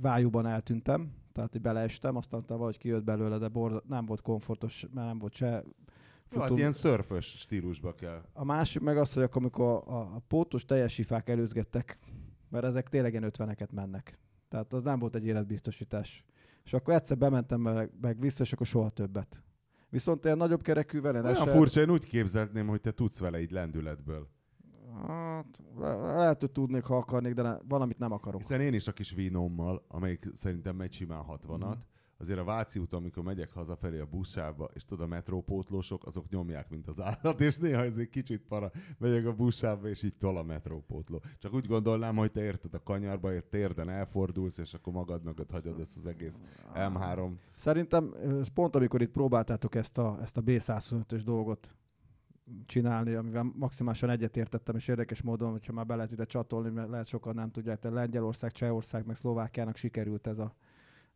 vájúban 0.00 0.46
eltűntem, 0.46 1.10
tehát 1.38 1.54
így 1.54 1.62
beleestem, 1.62 2.16
aztán 2.16 2.40
utána 2.40 2.58
valahogy 2.58 2.78
kijött 2.78 3.04
belőle, 3.04 3.38
de 3.38 3.48
borza, 3.48 3.82
nem 3.88 4.06
volt 4.06 4.20
komfortos, 4.20 4.86
mert 4.94 5.06
nem 5.06 5.18
volt 5.18 5.34
se 5.34 5.64
Jó, 6.30 6.40
hát 6.40 6.56
ilyen 6.56 6.72
szörfös 6.72 7.26
stílusba 7.26 7.92
kell. 7.92 8.22
A 8.32 8.44
másik 8.44 8.82
meg 8.82 8.96
az, 8.96 9.12
hogy 9.12 9.22
akkor, 9.22 9.40
amikor 9.42 9.64
a, 9.66 9.98
a, 9.98 10.22
pótos 10.28 10.64
teljes 10.64 10.92
sifák 10.92 11.28
előzgettek, 11.28 11.98
mert 12.48 12.64
ezek 12.64 12.88
tényleg 12.88 13.10
ilyen 13.10 13.22
ötveneket 13.22 13.72
mennek. 13.72 14.18
Tehát 14.48 14.72
az 14.72 14.82
nem 14.82 14.98
volt 14.98 15.14
egy 15.14 15.26
életbiztosítás. 15.26 16.24
És 16.64 16.72
akkor 16.72 16.94
egyszer 16.94 17.18
bementem 17.18 17.60
meg, 17.60 17.90
meg 18.00 18.20
vissza, 18.20 18.42
és 18.42 18.52
akkor 18.52 18.66
soha 18.66 18.88
többet. 18.88 19.42
Viszont 19.88 20.24
ilyen 20.24 20.36
nagyobb 20.36 20.62
kerekűvel, 20.62 21.16
én 21.16 21.24
Olyan 21.24 21.34
SR 21.34 21.48
furcsa, 21.48 21.80
én 21.80 21.90
úgy 21.90 22.06
képzelném, 22.06 22.66
hogy 22.66 22.80
te 22.80 22.90
tudsz 22.90 23.18
vele 23.18 23.40
így 23.40 23.50
lendületből. 23.50 24.28
Hát, 25.06 25.60
le, 25.78 25.96
lehet, 25.96 26.40
hogy 26.40 26.50
tudnék, 26.52 26.84
ha 26.84 26.96
akarnék, 26.96 27.34
de 27.34 27.42
ne, 27.42 27.56
valamit 27.68 27.98
nem 27.98 28.12
akarok. 28.12 28.40
Hiszen 28.40 28.60
én 28.60 28.74
is 28.74 28.86
a 28.86 28.92
kis 28.92 29.10
vínommal, 29.12 29.84
amelyik 29.88 30.26
szerintem 30.34 30.76
megy 30.76 30.92
simán 30.92 31.22
60-at, 31.28 31.58
Mhm. 31.58 31.78
azért 32.18 32.38
a 32.38 32.44
Váci 32.44 32.78
úton, 32.78 33.00
amikor 33.00 33.22
megyek 33.22 33.52
hazafelé 33.52 33.98
a 33.98 34.06
buszába, 34.06 34.68
és 34.74 34.84
tudod, 34.84 35.04
a 35.04 35.08
metrópótlósok, 35.08 36.06
azok 36.06 36.28
nyomják, 36.28 36.70
mint 36.70 36.88
az 36.88 37.00
állat, 37.00 37.40
és 37.40 37.56
néha 37.56 37.82
ez 37.82 37.96
egy 37.96 38.08
kicsit 38.08 38.42
para, 38.48 38.70
megyek 38.98 39.26
a 39.26 39.32
buszába, 39.34 39.88
és 39.88 40.02
így 40.02 40.18
tol 40.18 40.36
a 40.36 40.42
metrópótló. 40.42 41.22
Csak 41.38 41.54
úgy 41.54 41.66
gondolnám, 41.66 42.16
hogy 42.16 42.32
te 42.32 42.42
érted 42.42 42.74
a 42.74 42.82
kanyarba, 42.82 43.32
ért 43.32 43.46
térden 43.50 43.88
elfordulsz, 43.88 44.58
és 44.58 44.74
akkor 44.74 44.92
magad 44.92 45.22
mögött 45.22 45.50
hagyod 45.50 45.80
ezt 45.80 45.96
az 45.96 46.06
egész 46.06 46.40
M3. 46.74 47.30
Szerintem 47.56 48.14
ö, 48.22 48.42
pont 48.54 48.76
amikor 48.76 49.02
itt 49.02 49.10
próbáltátok 49.12 49.74
ezt 49.74 49.98
a, 49.98 50.18
ezt 50.22 50.36
a 50.36 50.42
B125-ös 50.42 51.20
dolgot 51.24 51.70
csinálni, 52.66 53.12
amivel 53.14 53.52
maximálisan 53.56 54.10
egyetértettem, 54.10 54.76
és 54.76 54.88
érdekes 54.88 55.22
módon, 55.22 55.50
hogyha 55.50 55.72
már 55.72 55.86
be 55.86 55.94
lehet 55.94 56.12
ide 56.12 56.24
csatolni, 56.24 56.70
mert 56.70 56.88
lehet 56.88 57.06
sokan 57.06 57.34
nem 57.34 57.50
tudják, 57.50 57.78
de 57.78 57.90
Lengyelország, 57.90 58.52
Csehország, 58.52 59.06
meg 59.06 59.16
Szlovákiának 59.16 59.76
sikerült 59.76 60.26
ez 60.26 60.38
a, 60.38 60.54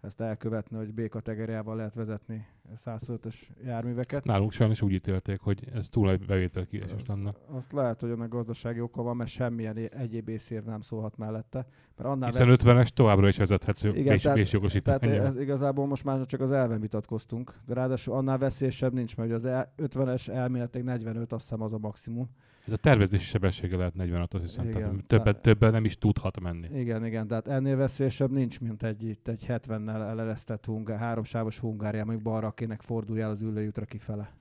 ezt 0.03 0.21
elkövetni, 0.21 0.77
hogy 0.77 0.95
B 0.95 1.09
kategóriával 1.09 1.77
lehet 1.77 1.95
vezetni 1.95 2.47
125-ös 2.85 3.35
járműveket. 3.65 4.25
Nálunk 4.25 4.53
sajnos 4.53 4.83
úgy 4.83 4.93
ítélték, 4.93 5.41
hogy 5.41 5.69
ez 5.75 5.89
túl 5.89 6.07
nagy 6.07 6.27
bevétel 6.27 6.67
kiesés 6.67 7.07
lenne. 7.07 7.33
Azt 7.47 7.73
lehet, 7.73 8.01
hogy 8.01 8.11
ennek 8.11 8.29
gazdasági 8.29 8.81
oka 8.81 9.03
van, 9.03 9.17
mert 9.17 9.31
semmilyen 9.31 9.77
egyéb 9.77 10.29
észérv 10.29 10.65
nem 10.65 10.81
szólhat 10.81 11.17
mellette. 11.17 11.67
Mert 11.97 12.09
annál 12.11 12.29
Hiszen 12.29 12.47
vesz- 12.49 12.63
50-es 12.65 12.89
továbbra 12.89 13.29
is 13.29 13.37
vezethetsz 13.37 13.83
Igen, 13.83 13.97
Igen, 13.97 14.05
tehát- 14.05 14.17
és 14.39 14.51
Tehát 14.51 14.51
jogosítványa. 14.51 15.13
ez 15.23 15.41
igazából 15.41 15.87
most 15.87 16.05
már 16.05 16.27
csak 16.27 16.41
az 16.41 16.51
elven 16.51 16.81
vitatkoztunk, 16.81 17.55
de 17.67 17.75
ráadásul 17.75 18.15
annál 18.15 18.39
veszélyesebb 18.39 18.93
nincs, 18.93 19.17
mert 19.17 19.33
az 19.33 19.45
el- 19.45 19.73
50-es 19.77 20.29
elméletek 20.29 20.83
45, 20.85 21.33
azt 21.33 21.43
hiszem 21.43 21.63
az 21.63 21.73
a 21.73 21.79
maximum. 21.79 22.29
A 22.71 22.77
tervezési 22.77 23.25
sebessége 23.25 23.77
lehet 23.77 23.95
46, 23.95 24.35
azt 24.35 24.43
hiszem. 24.43 24.65
Igen, 24.65 24.81
Tehát 24.81 24.97
de- 24.97 25.05
többet, 25.07 25.41
többen 25.41 25.73
nem 25.73 25.85
is 25.85 25.97
tudhat 25.97 26.41
menni. 26.41 26.69
Igen, 26.79 27.07
igen, 27.07 27.27
tehát 27.27 27.49
ennél 27.49 27.77
veszélyesebb 27.77 28.31
nincs, 28.31 28.61
mint 28.61 28.83
egy, 28.83 29.05
itt 29.05 29.29
egy 29.29 29.45
70-nel 29.49 30.09
eleresztett 30.09 30.65
hungár, 30.65 30.99
háromsávos 30.99 31.59
Hungária, 31.59 32.03
amíg 32.03 32.23
balra 32.23 32.51
kének 32.51 32.81
fordulj 32.81 33.21
el 33.21 33.31
az 33.31 33.41
ülőjútra 33.41 33.85
kifele. 33.85 34.33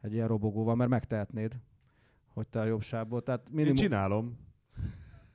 Egy 0.00 0.12
ilyen 0.12 0.28
robogóval, 0.28 0.74
mert 0.74 0.90
megtehetnéd, 0.90 1.60
hogy 2.34 2.46
te 2.46 2.60
a 2.60 2.64
jobb 2.64 2.82
sávból. 2.82 3.22
Tehát 3.22 3.40
Én 3.46 3.54
minimum, 3.54 3.76
csinálom. 3.76 4.38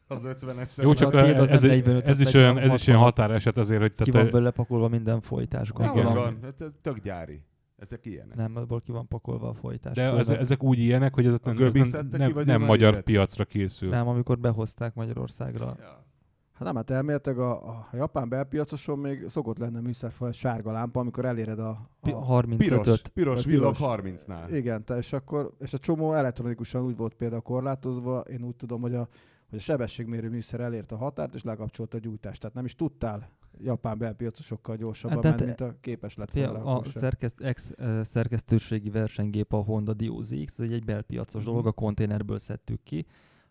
Az 0.08 0.22
50-es. 0.24 0.82
Jó, 0.82 0.94
csak 0.94 1.14
az 1.14 1.28
ez, 1.28 1.50
ez, 1.50 1.62
45, 1.62 2.08
ez, 2.08 2.20
is 2.20 2.34
olyan, 2.34 2.54
40, 2.54 2.72
ez 2.72 2.82
is 2.82 2.88
olyan 2.88 3.00
60. 3.00 3.22
határeset 3.26 3.58
azért, 3.58 3.82
hogy 3.82 3.92
Ki 3.92 3.98
van 3.98 4.12
tehát, 4.12 4.32
belőle 4.32 4.52
pakolva 4.52 4.88
minden 4.88 5.22
folytás, 5.22 5.72
Nem 5.72 5.94
van, 5.94 6.40
hát 6.42 6.62
ez 6.62 6.70
tök 6.82 7.00
gyári. 7.00 7.42
Ezek 7.86 8.06
ilyenek. 8.06 8.36
Nem, 8.36 8.56
abból 8.56 8.82
ki 8.82 8.92
van 8.92 9.08
pakolva 9.08 9.50
a 9.50 9.54
folytás. 9.54 9.96
De 9.96 10.12
ez, 10.12 10.30
ezek 10.30 10.64
úgy 10.64 10.80
ilyenek, 10.80 11.14
hogy 11.14 11.26
ez 11.26 11.34
A 11.34 11.54
nem, 11.54 11.72
ez 11.74 11.88
szedte 11.88 12.18
nem, 12.18 12.28
ki, 12.28 12.34
nem, 12.34 12.46
nem 12.46 12.62
magyar 12.62 12.80
Validet? 12.80 13.04
piacra 13.04 13.46
készül. 13.46 13.90
Nem, 13.90 14.08
amikor 14.08 14.40
behozták 14.40 14.94
Magyarországra. 14.94 15.76
Ja. 15.80 16.06
Hát 16.54 16.64
nem, 16.64 16.76
hát 16.76 16.90
elméletileg 16.90 17.40
a, 17.40 17.68
a 17.68 17.88
japán 17.94 18.30
belpiacoson 18.30 19.00
még 19.00 19.28
szokott 19.28 19.58
lenne 19.58 19.80
műszerfaj 19.80 20.32
sárga 20.32 20.72
lámpa, 20.72 21.00
amikor 21.00 21.26
eléred 21.26 21.60
a, 21.60 21.90
a 22.02 22.42
35-öt. 22.42 22.58
Piros, 22.58 23.02
piros 23.14 23.44
piros. 23.44 23.78
30-nál. 23.82 24.48
Igen, 24.52 24.86
te, 24.86 24.98
és 24.98 25.14
akkor, 25.14 25.54
és 25.60 25.74
a 25.74 25.78
csomó 25.78 26.14
elektronikusan 26.14 26.84
úgy 26.84 26.96
volt 26.96 27.14
például 27.14 27.42
korlátozva, 27.42 28.20
én 28.20 28.44
úgy 28.44 28.56
tudom, 28.56 28.82
hogy 28.82 28.96
a, 28.96 29.08
hogy 29.50 29.58
a 29.58 29.62
sebességmérő 29.62 30.30
műszer 30.30 30.60
elérte 30.60 30.96
a 30.96 30.98
határt, 30.98 31.36
és 31.36 31.44
lekapcsolta 31.44 31.98
a 31.98 32.00
gyújtást. 32.00 32.40
Tehát 32.40 32.56
nem 32.56 32.66
is 32.66 32.76
tudtál 32.76 33.30
japán 33.62 33.98
belpiacosokkal 33.98 34.76
gyorsabban 34.76 35.24
Hát, 35.24 35.36
de- 35.38 35.46
mint 35.46 35.62
a 35.62 35.76
képes 35.82 36.16
lett 36.16 36.32
volna 36.32 36.64
a 36.64 36.84
sem. 36.84 36.92
szerkeszt, 36.92 37.42
ex, 37.42 37.72
szerkesztőségi 38.02 38.90
versenygép 38.90 39.54
a 39.54 39.58
Honda 39.58 39.94
DOZX, 39.94 40.60
ez 40.60 40.66
egy, 40.66 40.74
egy 40.74 40.86
belpiacos 40.86 41.42
Mhm. 41.44 41.50
dolog, 41.52 41.68
a 41.68 41.72
konténerből 41.72 42.38
szedtük 42.38 42.84
ki. 42.84 43.06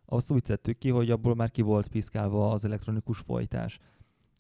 Azt 0.07 0.31
úgy 0.31 0.45
szedtük 0.45 0.79
ki, 0.79 0.89
hogy 0.91 1.11
abból 1.11 1.35
már 1.35 1.51
ki 1.51 1.63
volt 1.63 1.89
piszkálva 1.89 2.51
az 2.51 2.65
elektronikus 2.65 3.19
folytás. 3.19 3.79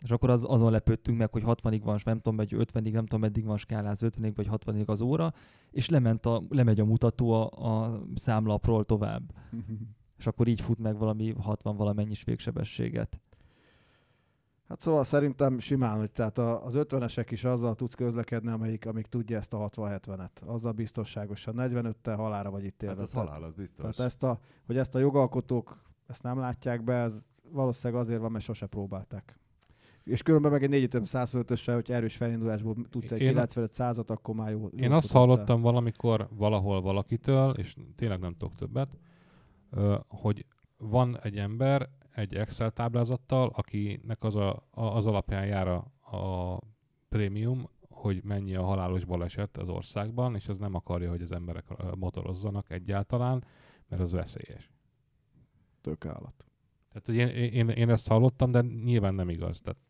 És 0.02 0.10
akkor 0.10 0.30
az, 0.30 0.44
azon 0.48 0.70
lepődtünk 0.70 1.18
meg, 1.18 1.32
hogy 1.32 1.42
60-ig 1.46 1.80
van, 1.84 1.98
nem 2.04 2.16
tudom, 2.16 2.36
vagy 2.36 2.54
50-ig, 2.58 2.92
nem 2.92 3.02
tudom, 3.06 3.20
meddig 3.20 3.44
van 3.44 3.56
skáláz, 3.56 4.00
50-ig 4.04 4.32
vagy 4.34 4.48
60-ig 4.50 4.86
az 4.86 5.00
óra, 5.00 5.32
és 5.70 5.88
lement 5.88 6.26
a, 6.26 6.42
lemegy 6.48 6.80
a 6.80 6.84
mutató 6.84 7.30
a, 7.32 7.50
a 7.84 8.02
számlapról 8.14 8.84
tovább. 8.84 9.32
És 10.18 10.26
akkor 10.26 10.48
így 10.48 10.60
fut 10.60 10.78
meg 10.78 10.98
valami 10.98 11.34
60 11.38 11.76
valamennyis 11.76 12.24
végsebességet. 12.24 13.20
Hát 14.68 14.80
szóval 14.80 15.04
szerintem 15.04 15.58
simán, 15.58 15.98
hogy 15.98 16.10
tehát 16.10 16.38
az 16.38 16.74
50-esek 16.76 17.26
is 17.30 17.44
azzal 17.44 17.74
tudsz 17.74 17.94
közlekedni, 17.94 18.50
amelyik, 18.50 18.86
amíg 18.86 19.06
tudja 19.06 19.38
ezt 19.38 19.52
a 19.52 19.68
60-70-et. 19.70 20.30
Azzal 20.46 20.72
biztonságosan. 20.72 21.54
45-tel 21.58 22.14
halára 22.16 22.50
vagy 22.50 22.64
itt 22.64 22.82
Hát 22.86 22.98
az 22.98 23.10
Tehát- 23.10 23.28
halál, 23.28 23.42
az 23.42 23.54
biztos. 23.54 23.76
Tehát 23.96 24.10
ezt 24.12 24.22
a, 24.22 24.38
hogy 24.66 24.76
ezt 24.76 24.94
a 24.94 24.98
jogalkotók 24.98 25.82
ezt 26.06 26.22
nem 26.22 26.38
látják 26.38 26.84
be, 26.84 26.94
ez 26.94 27.26
valószínűleg 27.50 28.02
azért 28.02 28.20
van, 28.20 28.30
mert 28.32 28.44
sose 28.44 28.66
próbálták. 28.66 29.38
És 30.04 30.22
különben 30.22 30.50
meg 30.50 30.62
egy 30.62 30.68
4 30.68 30.88
125-ösre, 30.92 31.72
hogy 31.74 31.90
erős 31.90 32.16
felindulásból 32.16 32.74
tudsz 32.90 33.10
egy 33.12 33.20
Én- 33.20 33.28
95 33.28 33.72
százat, 33.72 34.10
akkor 34.10 34.34
már 34.34 34.50
jó. 34.50 34.66
Én 34.68 34.90
jó 34.90 34.92
azt 34.96 35.06
futottál. 35.06 35.26
hallottam 35.28 35.60
valamikor 35.60 36.28
valahol 36.30 36.80
valakitől, 36.80 37.50
és 37.50 37.76
tényleg 37.96 38.20
nem 38.20 38.32
tudok 38.36 38.54
többet, 38.54 38.98
hogy 40.08 40.46
van 40.76 41.18
egy 41.22 41.36
ember 41.36 41.88
egy 42.14 42.34
Excel 42.34 42.70
táblázattal, 42.70 43.48
akinek 43.54 44.22
az, 44.24 44.36
a, 44.36 44.66
a- 44.70 44.96
az 44.96 45.06
alapján 45.06 45.46
jár 45.46 45.68
a, 45.68 45.76
a 46.16 46.58
prémium, 47.08 47.68
hogy 47.88 48.24
mennyi 48.24 48.54
a 48.54 48.62
halálos 48.64 49.04
baleset 49.04 49.56
az 49.56 49.68
országban, 49.68 50.34
és 50.34 50.48
ez 50.48 50.58
nem 50.58 50.74
akarja, 50.74 51.10
hogy 51.10 51.22
az 51.22 51.32
emberek 51.32 51.64
motorozzanak 51.96 52.70
egyáltalán, 52.70 53.44
mert 53.88 54.02
az 54.02 54.12
veszélyes. 54.12 54.70
Tök 55.80 56.06
állat. 56.06 56.44
Tehát 56.88 57.06
hogy 57.06 57.14
én, 57.14 57.28
én, 57.52 57.68
én 57.68 57.90
ezt 57.90 58.08
hallottam, 58.08 58.50
de 58.50 58.60
nyilván 58.60 59.14
nem 59.14 59.28
igaz. 59.28 59.60
Tehát, 59.60 59.80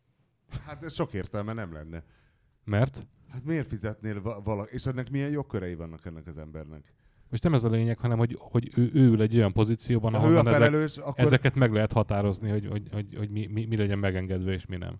Hát 0.65 0.83
ez 0.83 0.93
sok 0.93 1.13
értelme 1.13 1.53
nem 1.53 1.73
lenne. 1.73 2.03
mert 2.63 3.07
Hát 3.29 3.43
miért 3.43 3.67
fizetnél 3.67 4.21
va- 4.21 4.43
valaki? 4.45 4.73
És 4.73 4.85
ennek 4.85 5.09
milyen 5.09 5.29
jogkörei 5.29 5.75
vannak 5.75 6.05
ennek 6.05 6.27
az 6.27 6.37
embernek? 6.37 6.93
Most 7.29 7.43
nem 7.43 7.53
ez 7.53 7.63
a 7.63 7.69
lényeg, 7.69 7.97
hanem 7.97 8.17
hogy, 8.17 8.37
hogy 8.39 8.71
ő, 8.75 8.89
ő 8.93 9.05
ül 9.05 9.21
egy 9.21 9.35
olyan 9.35 9.53
pozícióban, 9.53 10.13
Ha 10.13 10.17
ahol 10.17 10.37
ezek, 10.37 10.53
felelős, 10.53 10.97
akkor 10.97 11.25
ezeket 11.25 11.55
meg 11.55 11.71
lehet 11.71 11.91
határozni, 11.91 12.49
hogy, 12.49 12.67
hogy, 12.67 12.89
hogy, 12.91 13.15
hogy 13.17 13.29
mi, 13.29 13.45
mi, 13.45 13.65
mi 13.65 13.77
legyen 13.77 13.99
megengedve 13.99 14.51
és 14.51 14.65
mi 14.65 14.77
nem. 14.77 14.99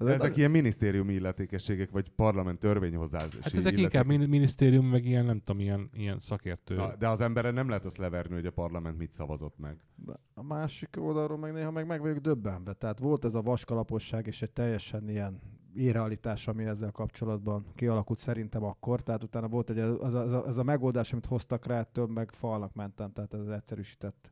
Ez 0.00 0.06
ezek 0.06 0.36
ilyen 0.36 0.50
minisztériumi 0.50 1.14
illetékességek, 1.14 1.90
vagy 1.90 2.08
parlament 2.08 2.58
törvényhozási 2.58 3.38
Hát 3.40 3.54
ezek 3.54 3.78
inkább 3.78 4.06
min- 4.06 4.28
minisztérium, 4.28 4.86
meg 4.86 5.04
ilyen, 5.04 5.24
nem 5.24 5.38
tudom, 5.44 5.60
ilyen, 5.60 5.90
ilyen 5.92 6.18
szakértő. 6.18 6.74
Na, 6.74 6.96
de 6.96 7.08
az 7.08 7.20
emberre 7.20 7.50
nem 7.50 7.68
lehet 7.68 7.84
azt 7.84 7.96
leverni, 7.96 8.34
hogy 8.34 8.46
a 8.46 8.50
parlament 8.50 8.98
mit 8.98 9.12
szavazott 9.12 9.58
meg. 9.58 9.76
De 9.94 10.12
a 10.34 10.42
másik 10.42 10.96
oldalról 10.98 11.38
meg 11.38 11.52
néha 11.52 11.70
meg, 11.70 11.86
meg 11.86 12.00
vagyok 12.00 12.18
döbbenve. 12.18 12.72
Tehát 12.72 12.98
volt 12.98 13.24
ez 13.24 13.34
a 13.34 13.42
vaskalaposság 13.42 14.26
és 14.26 14.42
egy 14.42 14.50
teljesen 14.50 15.08
ilyen 15.08 15.40
irrealitás, 15.78 16.48
ami 16.48 16.64
ezzel 16.64 16.90
kapcsolatban 16.90 17.64
kialakult 17.74 18.18
szerintem 18.18 18.64
akkor. 18.64 19.02
Tehát 19.02 19.22
utána 19.22 19.48
volt 19.48 19.70
egy, 19.70 19.78
az 19.78 20.14
a, 20.14 20.44
az 20.46 20.58
a, 20.58 20.62
megoldás, 20.62 21.12
amit 21.12 21.26
hoztak 21.26 21.66
rá, 21.66 21.78
ettől 21.78 22.06
meg 22.06 22.30
falnak 22.30 22.74
mentem. 22.74 23.12
Tehát 23.12 23.34
ez 23.34 23.40
az 23.40 23.48
egyszerűsített 23.48 24.30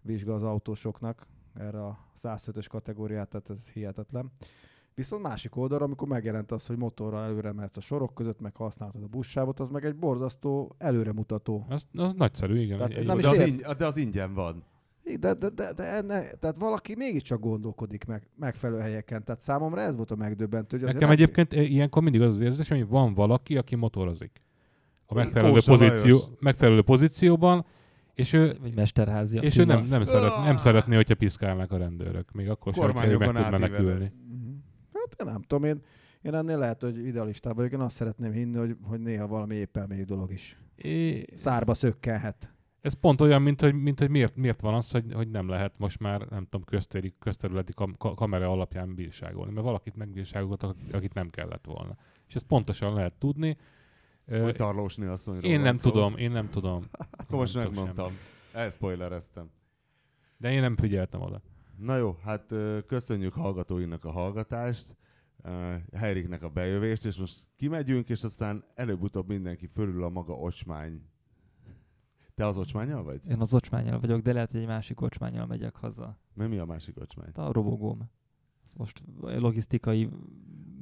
vizsga 0.00 0.34
az 0.34 0.42
autósoknak 0.42 1.26
erre 1.54 1.80
a 1.80 1.98
105-ös 2.22 2.66
kategóriát, 2.68 3.28
tehát 3.28 3.50
ez 3.50 3.68
hihetetlen. 3.68 4.32
Viszont 4.94 5.22
másik 5.22 5.56
oldalra, 5.56 5.84
amikor 5.84 6.08
megjelent 6.08 6.52
az, 6.52 6.66
hogy 6.66 6.76
motorral 6.76 7.24
előre 7.24 7.52
mehetsz 7.52 7.76
a 7.76 7.80
sorok 7.80 8.14
között, 8.14 8.40
meg 8.40 8.56
használtad 8.56 9.02
a 9.02 9.06
buszsávot, 9.06 9.60
az 9.60 9.68
meg 9.68 9.84
egy 9.84 9.96
borzasztó 9.96 10.74
előremutató. 10.78 11.66
Az, 11.68 11.86
az 11.92 12.12
nagyszerű, 12.12 12.60
igen. 12.60 12.76
Tehát 12.76 12.92
Egy- 12.92 13.06
nem 13.06 13.16
de, 13.16 13.20
is 13.20 13.38
az 13.40 13.48
ért- 13.48 13.76
de 13.76 13.86
az 13.86 13.96
ingyen 13.96 14.34
van. 14.34 14.64
De, 15.16 15.34
de, 15.34 15.48
de, 15.48 15.72
de 15.72 15.82
enne, 15.82 16.22
tehát 16.30 16.56
valaki 16.58 16.94
mégiscsak 16.94 17.40
gondolkodik 17.40 18.04
meg 18.04 18.28
megfelelő 18.36 18.80
helyeken. 18.80 19.24
Tehát 19.24 19.40
számomra 19.40 19.80
ez 19.80 19.96
volt 19.96 20.10
a 20.10 20.16
megdöbbentő. 20.16 20.76
Hogy 20.76 20.86
Nekem 20.86 21.00
nem- 21.00 21.10
egyébként 21.10 21.52
ilyenkor 21.52 22.02
mindig 22.02 22.20
az 22.20 22.28
az 22.28 22.40
érzés, 22.40 22.68
hogy 22.68 22.86
van 22.88 23.14
valaki, 23.14 23.56
aki 23.56 23.74
motorozik. 23.74 24.42
A 25.06 25.14
megfelelő, 25.14 25.60
pozíció, 25.66 26.20
megfelelő 26.40 26.82
pozícióban, 26.82 27.66
és 28.14 28.32
ő, 28.32 28.56
Vagy 28.60 28.74
mesterházi. 28.74 29.38
és 29.40 29.56
ő 29.56 29.64
nem, 29.64 29.86
nem, 29.90 30.04
szeret, 30.04 30.44
nem 30.44 30.56
szeretné, 30.56 30.94
hogyha 30.94 31.14
piszkálnak 31.14 31.72
a 31.72 31.76
rendőrök. 31.76 32.32
Még 32.32 32.48
akkor 32.48 32.74
sem, 32.74 32.82
hogyha 32.84 33.06
ő 33.10 33.16
meg 33.16 33.28
tud 33.28 33.50
menekülni. 33.50 34.12
Mhm. 34.28 34.50
Hát 34.92 35.14
én 35.26 35.32
nem 35.32 35.42
tudom, 35.42 35.64
én, 35.64 35.82
én 36.22 36.34
ennél 36.34 36.58
lehet, 36.58 36.82
hogy 36.82 37.06
idealistában 37.06 37.56
vagyok. 37.56 37.72
Én 37.72 37.80
azt 37.80 37.96
szeretném 37.96 38.32
hinni, 38.32 38.56
hogy, 38.56 38.76
hogy 38.82 39.00
néha 39.00 39.26
valami 39.26 39.54
épp 39.54 39.76
elmélyű 39.76 40.04
dolog 40.04 40.32
is. 40.32 40.58
É, 40.76 41.24
Szárba 41.34 41.74
szökkenhet. 41.74 42.52
Ez 42.88 42.94
pont 43.00 43.20
olyan, 43.20 43.42
mint 43.42 43.60
hogy, 43.60 43.74
mint 43.74 43.98
hogy 43.98 44.10
miért, 44.10 44.36
miért 44.36 44.60
van 44.60 44.74
az, 44.74 44.90
hogy, 44.90 45.12
hogy 45.12 45.30
nem 45.30 45.48
lehet 45.48 45.78
most 45.78 45.98
már, 46.00 46.20
nem 46.20 46.44
tudom, 46.44 46.64
köztéri, 46.64 47.14
közterületi 47.18 47.72
kam- 47.72 47.96
ka- 47.96 48.14
kamera 48.16 48.50
alapján 48.50 48.94
bírságolni, 48.94 49.52
mert 49.52 49.64
valakit 49.66 49.96
megbírságolt, 49.96 50.62
akit- 50.62 51.14
nem 51.14 51.30
kellett 51.30 51.64
volna. 51.66 51.96
És 52.28 52.34
ezt 52.34 52.46
pontosan 52.46 52.94
lehet 52.94 53.14
tudni. 53.14 53.56
Hogy 54.26 54.54
Tarlósné 54.56 55.06
asszonyról 55.06 55.50
Én 55.50 55.60
nem 55.60 55.74
szó. 55.74 55.90
tudom, 55.90 56.16
én 56.16 56.30
nem 56.30 56.50
tudom. 56.50 56.84
Akkor 57.10 57.38
most 57.38 57.54
megmondtam. 57.54 58.12
Elspoilereztem. 58.52 59.50
De 60.36 60.52
én 60.52 60.60
nem 60.60 60.76
figyeltem 60.76 61.20
oda. 61.20 61.42
Na 61.76 61.96
jó, 61.96 62.16
hát 62.22 62.54
köszönjük 62.86 63.32
hallgatóinak 63.32 64.04
a 64.04 64.10
hallgatást, 64.10 64.96
ö, 65.42 65.74
Heriknek 65.92 66.42
a 66.42 66.48
bejövést, 66.48 67.04
és 67.04 67.16
most 67.16 67.36
kimegyünk, 67.56 68.08
és 68.08 68.22
aztán 68.22 68.64
előbb-utóbb 68.74 69.28
mindenki 69.28 69.66
fölül 69.66 70.04
a 70.04 70.08
maga 70.08 70.32
ocsmány. 70.32 71.02
Te 72.38 72.46
az 72.46 72.56
ocsmányal 72.58 73.02
vagy? 73.02 73.20
Én 73.30 73.40
az 73.40 73.54
ocsmányjal 73.54 74.00
vagyok, 74.00 74.20
de 74.20 74.32
lehet, 74.32 74.50
hogy 74.50 74.60
egy 74.60 74.66
másik 74.66 75.00
ocsmányjal 75.00 75.46
megyek 75.46 75.76
haza. 75.76 76.18
Mert 76.34 76.50
mi 76.50 76.58
a 76.58 76.64
másik 76.64 77.00
ocsmány? 77.00 77.30
A 77.34 77.52
robogóm. 77.52 78.10
Most 78.76 79.02
logisztikai 79.20 80.08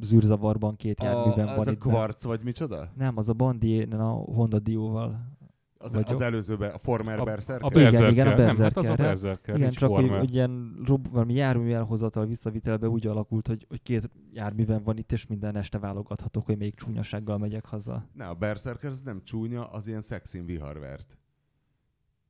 zűrzavarban 0.00 0.76
két 0.76 1.02
járműven 1.02 1.46
A, 1.48 1.56
van 1.56 1.66
ez 1.68 1.74
a 1.74 1.76
kvarc, 1.76 2.22
vagy 2.24 2.40
micsoda? 2.42 2.88
Nem, 2.96 3.16
az 3.16 3.28
a 3.28 3.32
Bandi, 3.32 3.68
én 3.68 3.92
a 3.92 4.08
Honda 4.10 4.58
Dio-val. 4.58 5.34
Az, 5.78 5.92
Vagy 5.94 6.04
az 6.08 6.20
a- 6.20 6.24
előzőben, 6.24 6.74
a 6.74 6.78
Former 6.78 7.18
A, 7.18 7.24
Berserker? 7.24 7.64
a 7.64 7.78
Igen, 7.78 7.82
Berserker. 7.90 8.12
igen, 8.12 8.26
a 8.26 8.36
Nem, 8.36 8.56
hát 8.56 8.76
az 8.76 8.88
a. 8.88 8.94
Berserker, 8.94 9.56
Igen, 9.56 9.70
csak 9.70 9.90
hogy, 9.90 10.00
Former. 10.00 10.18
hogy 10.18 10.34
ilyen 10.34 10.80
rob, 10.84 11.08
valami 11.10 11.32
jármű 11.34 11.72
elhozatal 11.72 12.26
visszavitelbe 12.26 12.88
úgy 12.88 13.06
alakult, 13.06 13.46
hogy, 13.46 13.66
hogy 13.68 13.82
két 13.82 14.10
járműven 14.32 14.82
van 14.82 14.96
itt, 14.96 15.12
és 15.12 15.26
minden 15.26 15.56
este 15.56 15.78
válogathatok, 15.78 16.46
hogy 16.46 16.58
melyik 16.58 16.74
csúnyasággal 16.74 17.38
megyek 17.38 17.64
haza. 17.66 18.08
Ne, 18.12 18.26
a 18.28 18.34
Berserker 18.34 18.90
az 18.90 19.02
nem 19.02 19.20
csúnya, 19.24 19.62
az 19.62 19.86
ilyen 19.86 20.00
szexin 20.02 20.44
viharvert. 20.46 21.18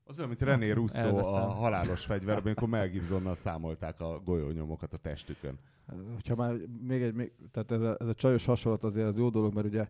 Az 0.08 0.16
olyan, 0.16 0.28
mint 0.28 0.42
René 0.42 0.70
Russo 0.70 0.98
elveszem. 0.98 1.32
a 1.32 1.38
halálos 1.38 2.04
fegyverben, 2.04 2.44
amikor 2.46 2.68
Mel 2.68 2.88
Gibsonnal 2.88 3.34
számolták 3.34 4.00
a 4.00 4.20
golyónyomokat 4.24 4.92
a 4.92 4.96
testükön. 4.96 5.58
Hogyha 6.14 6.34
már 6.34 6.56
még 6.86 7.02
egy, 7.02 7.14
még, 7.14 7.32
tehát 7.52 7.70
ez 7.70 7.80
a, 7.80 7.96
ez 8.00 8.06
a 8.06 8.14
csajos 8.14 8.44
hasonlat 8.44 8.84
azért 8.84 9.06
az 9.06 9.16
jó 9.16 9.28
dolog, 9.28 9.54
mert 9.54 9.66
ugye 9.66 9.88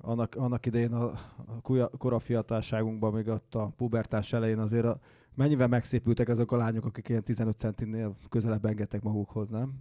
annak, 0.00 0.34
annak 0.34 0.66
idején 0.66 0.92
a, 0.92 1.04
a 1.46 1.60
kuja- 1.62 1.90
kora 1.98 2.18
fiatalságunkban, 2.18 3.12
még 3.12 3.28
ott 3.28 3.54
a 3.54 3.72
pubertás 3.76 4.32
elején 4.32 4.58
azért 4.58 4.84
a, 4.84 5.00
mennyivel 5.34 5.68
megszépültek 5.68 6.28
azok 6.28 6.52
a 6.52 6.56
lányok, 6.56 6.84
akik 6.84 7.08
ilyen 7.08 7.22
15 7.22 7.58
centinél 7.58 8.16
közelebb 8.28 8.64
engedtek 8.64 9.02
magukhoz, 9.02 9.48
nem? 9.48 9.72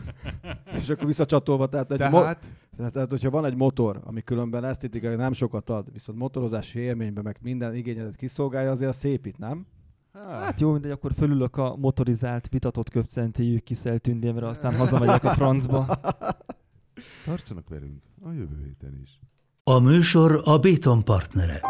És 0.78 0.88
akkor 0.88 1.06
visszacsatolva, 1.06 1.66
tehát, 1.66 1.92
egy 1.92 2.10
mo- 2.10 2.38
Tehát, 2.76 2.92
tehát, 2.92 3.10
hogyha 3.10 3.30
van 3.30 3.44
egy 3.44 3.56
motor, 3.56 4.00
ami 4.04 4.22
különben 4.22 4.64
esztétikai 4.64 5.14
nem 5.14 5.32
sokat 5.32 5.70
ad, 5.70 5.92
viszont 5.92 6.18
motorozási 6.18 6.78
élményben 6.78 7.24
meg 7.24 7.38
minden 7.40 7.74
igényedet 7.74 8.16
kiszolgálja, 8.16 8.70
azért 8.70 8.90
a 8.90 8.94
szépít, 8.94 9.38
nem? 9.38 9.66
Hát 10.12 10.60
jó, 10.60 10.72
mindegy, 10.72 10.90
akkor 10.90 11.12
fölülök 11.12 11.56
a 11.56 11.76
motorizált, 11.76 12.48
vitatott 12.48 12.90
köpcentéjű 12.90 13.58
kiszeltündémre, 13.58 14.46
aztán 14.46 14.76
hazamegyek 14.84 15.24
a 15.24 15.30
francba. 15.30 15.86
tartsanak 17.24 17.68
velünk 17.68 18.02
a 18.22 18.30
jövő 18.30 18.62
héten 18.64 19.00
is. 19.02 19.20
A 19.64 19.78
műsor 19.78 20.40
a 20.44 20.58
Béton 20.58 21.04
partnere. 21.04 21.60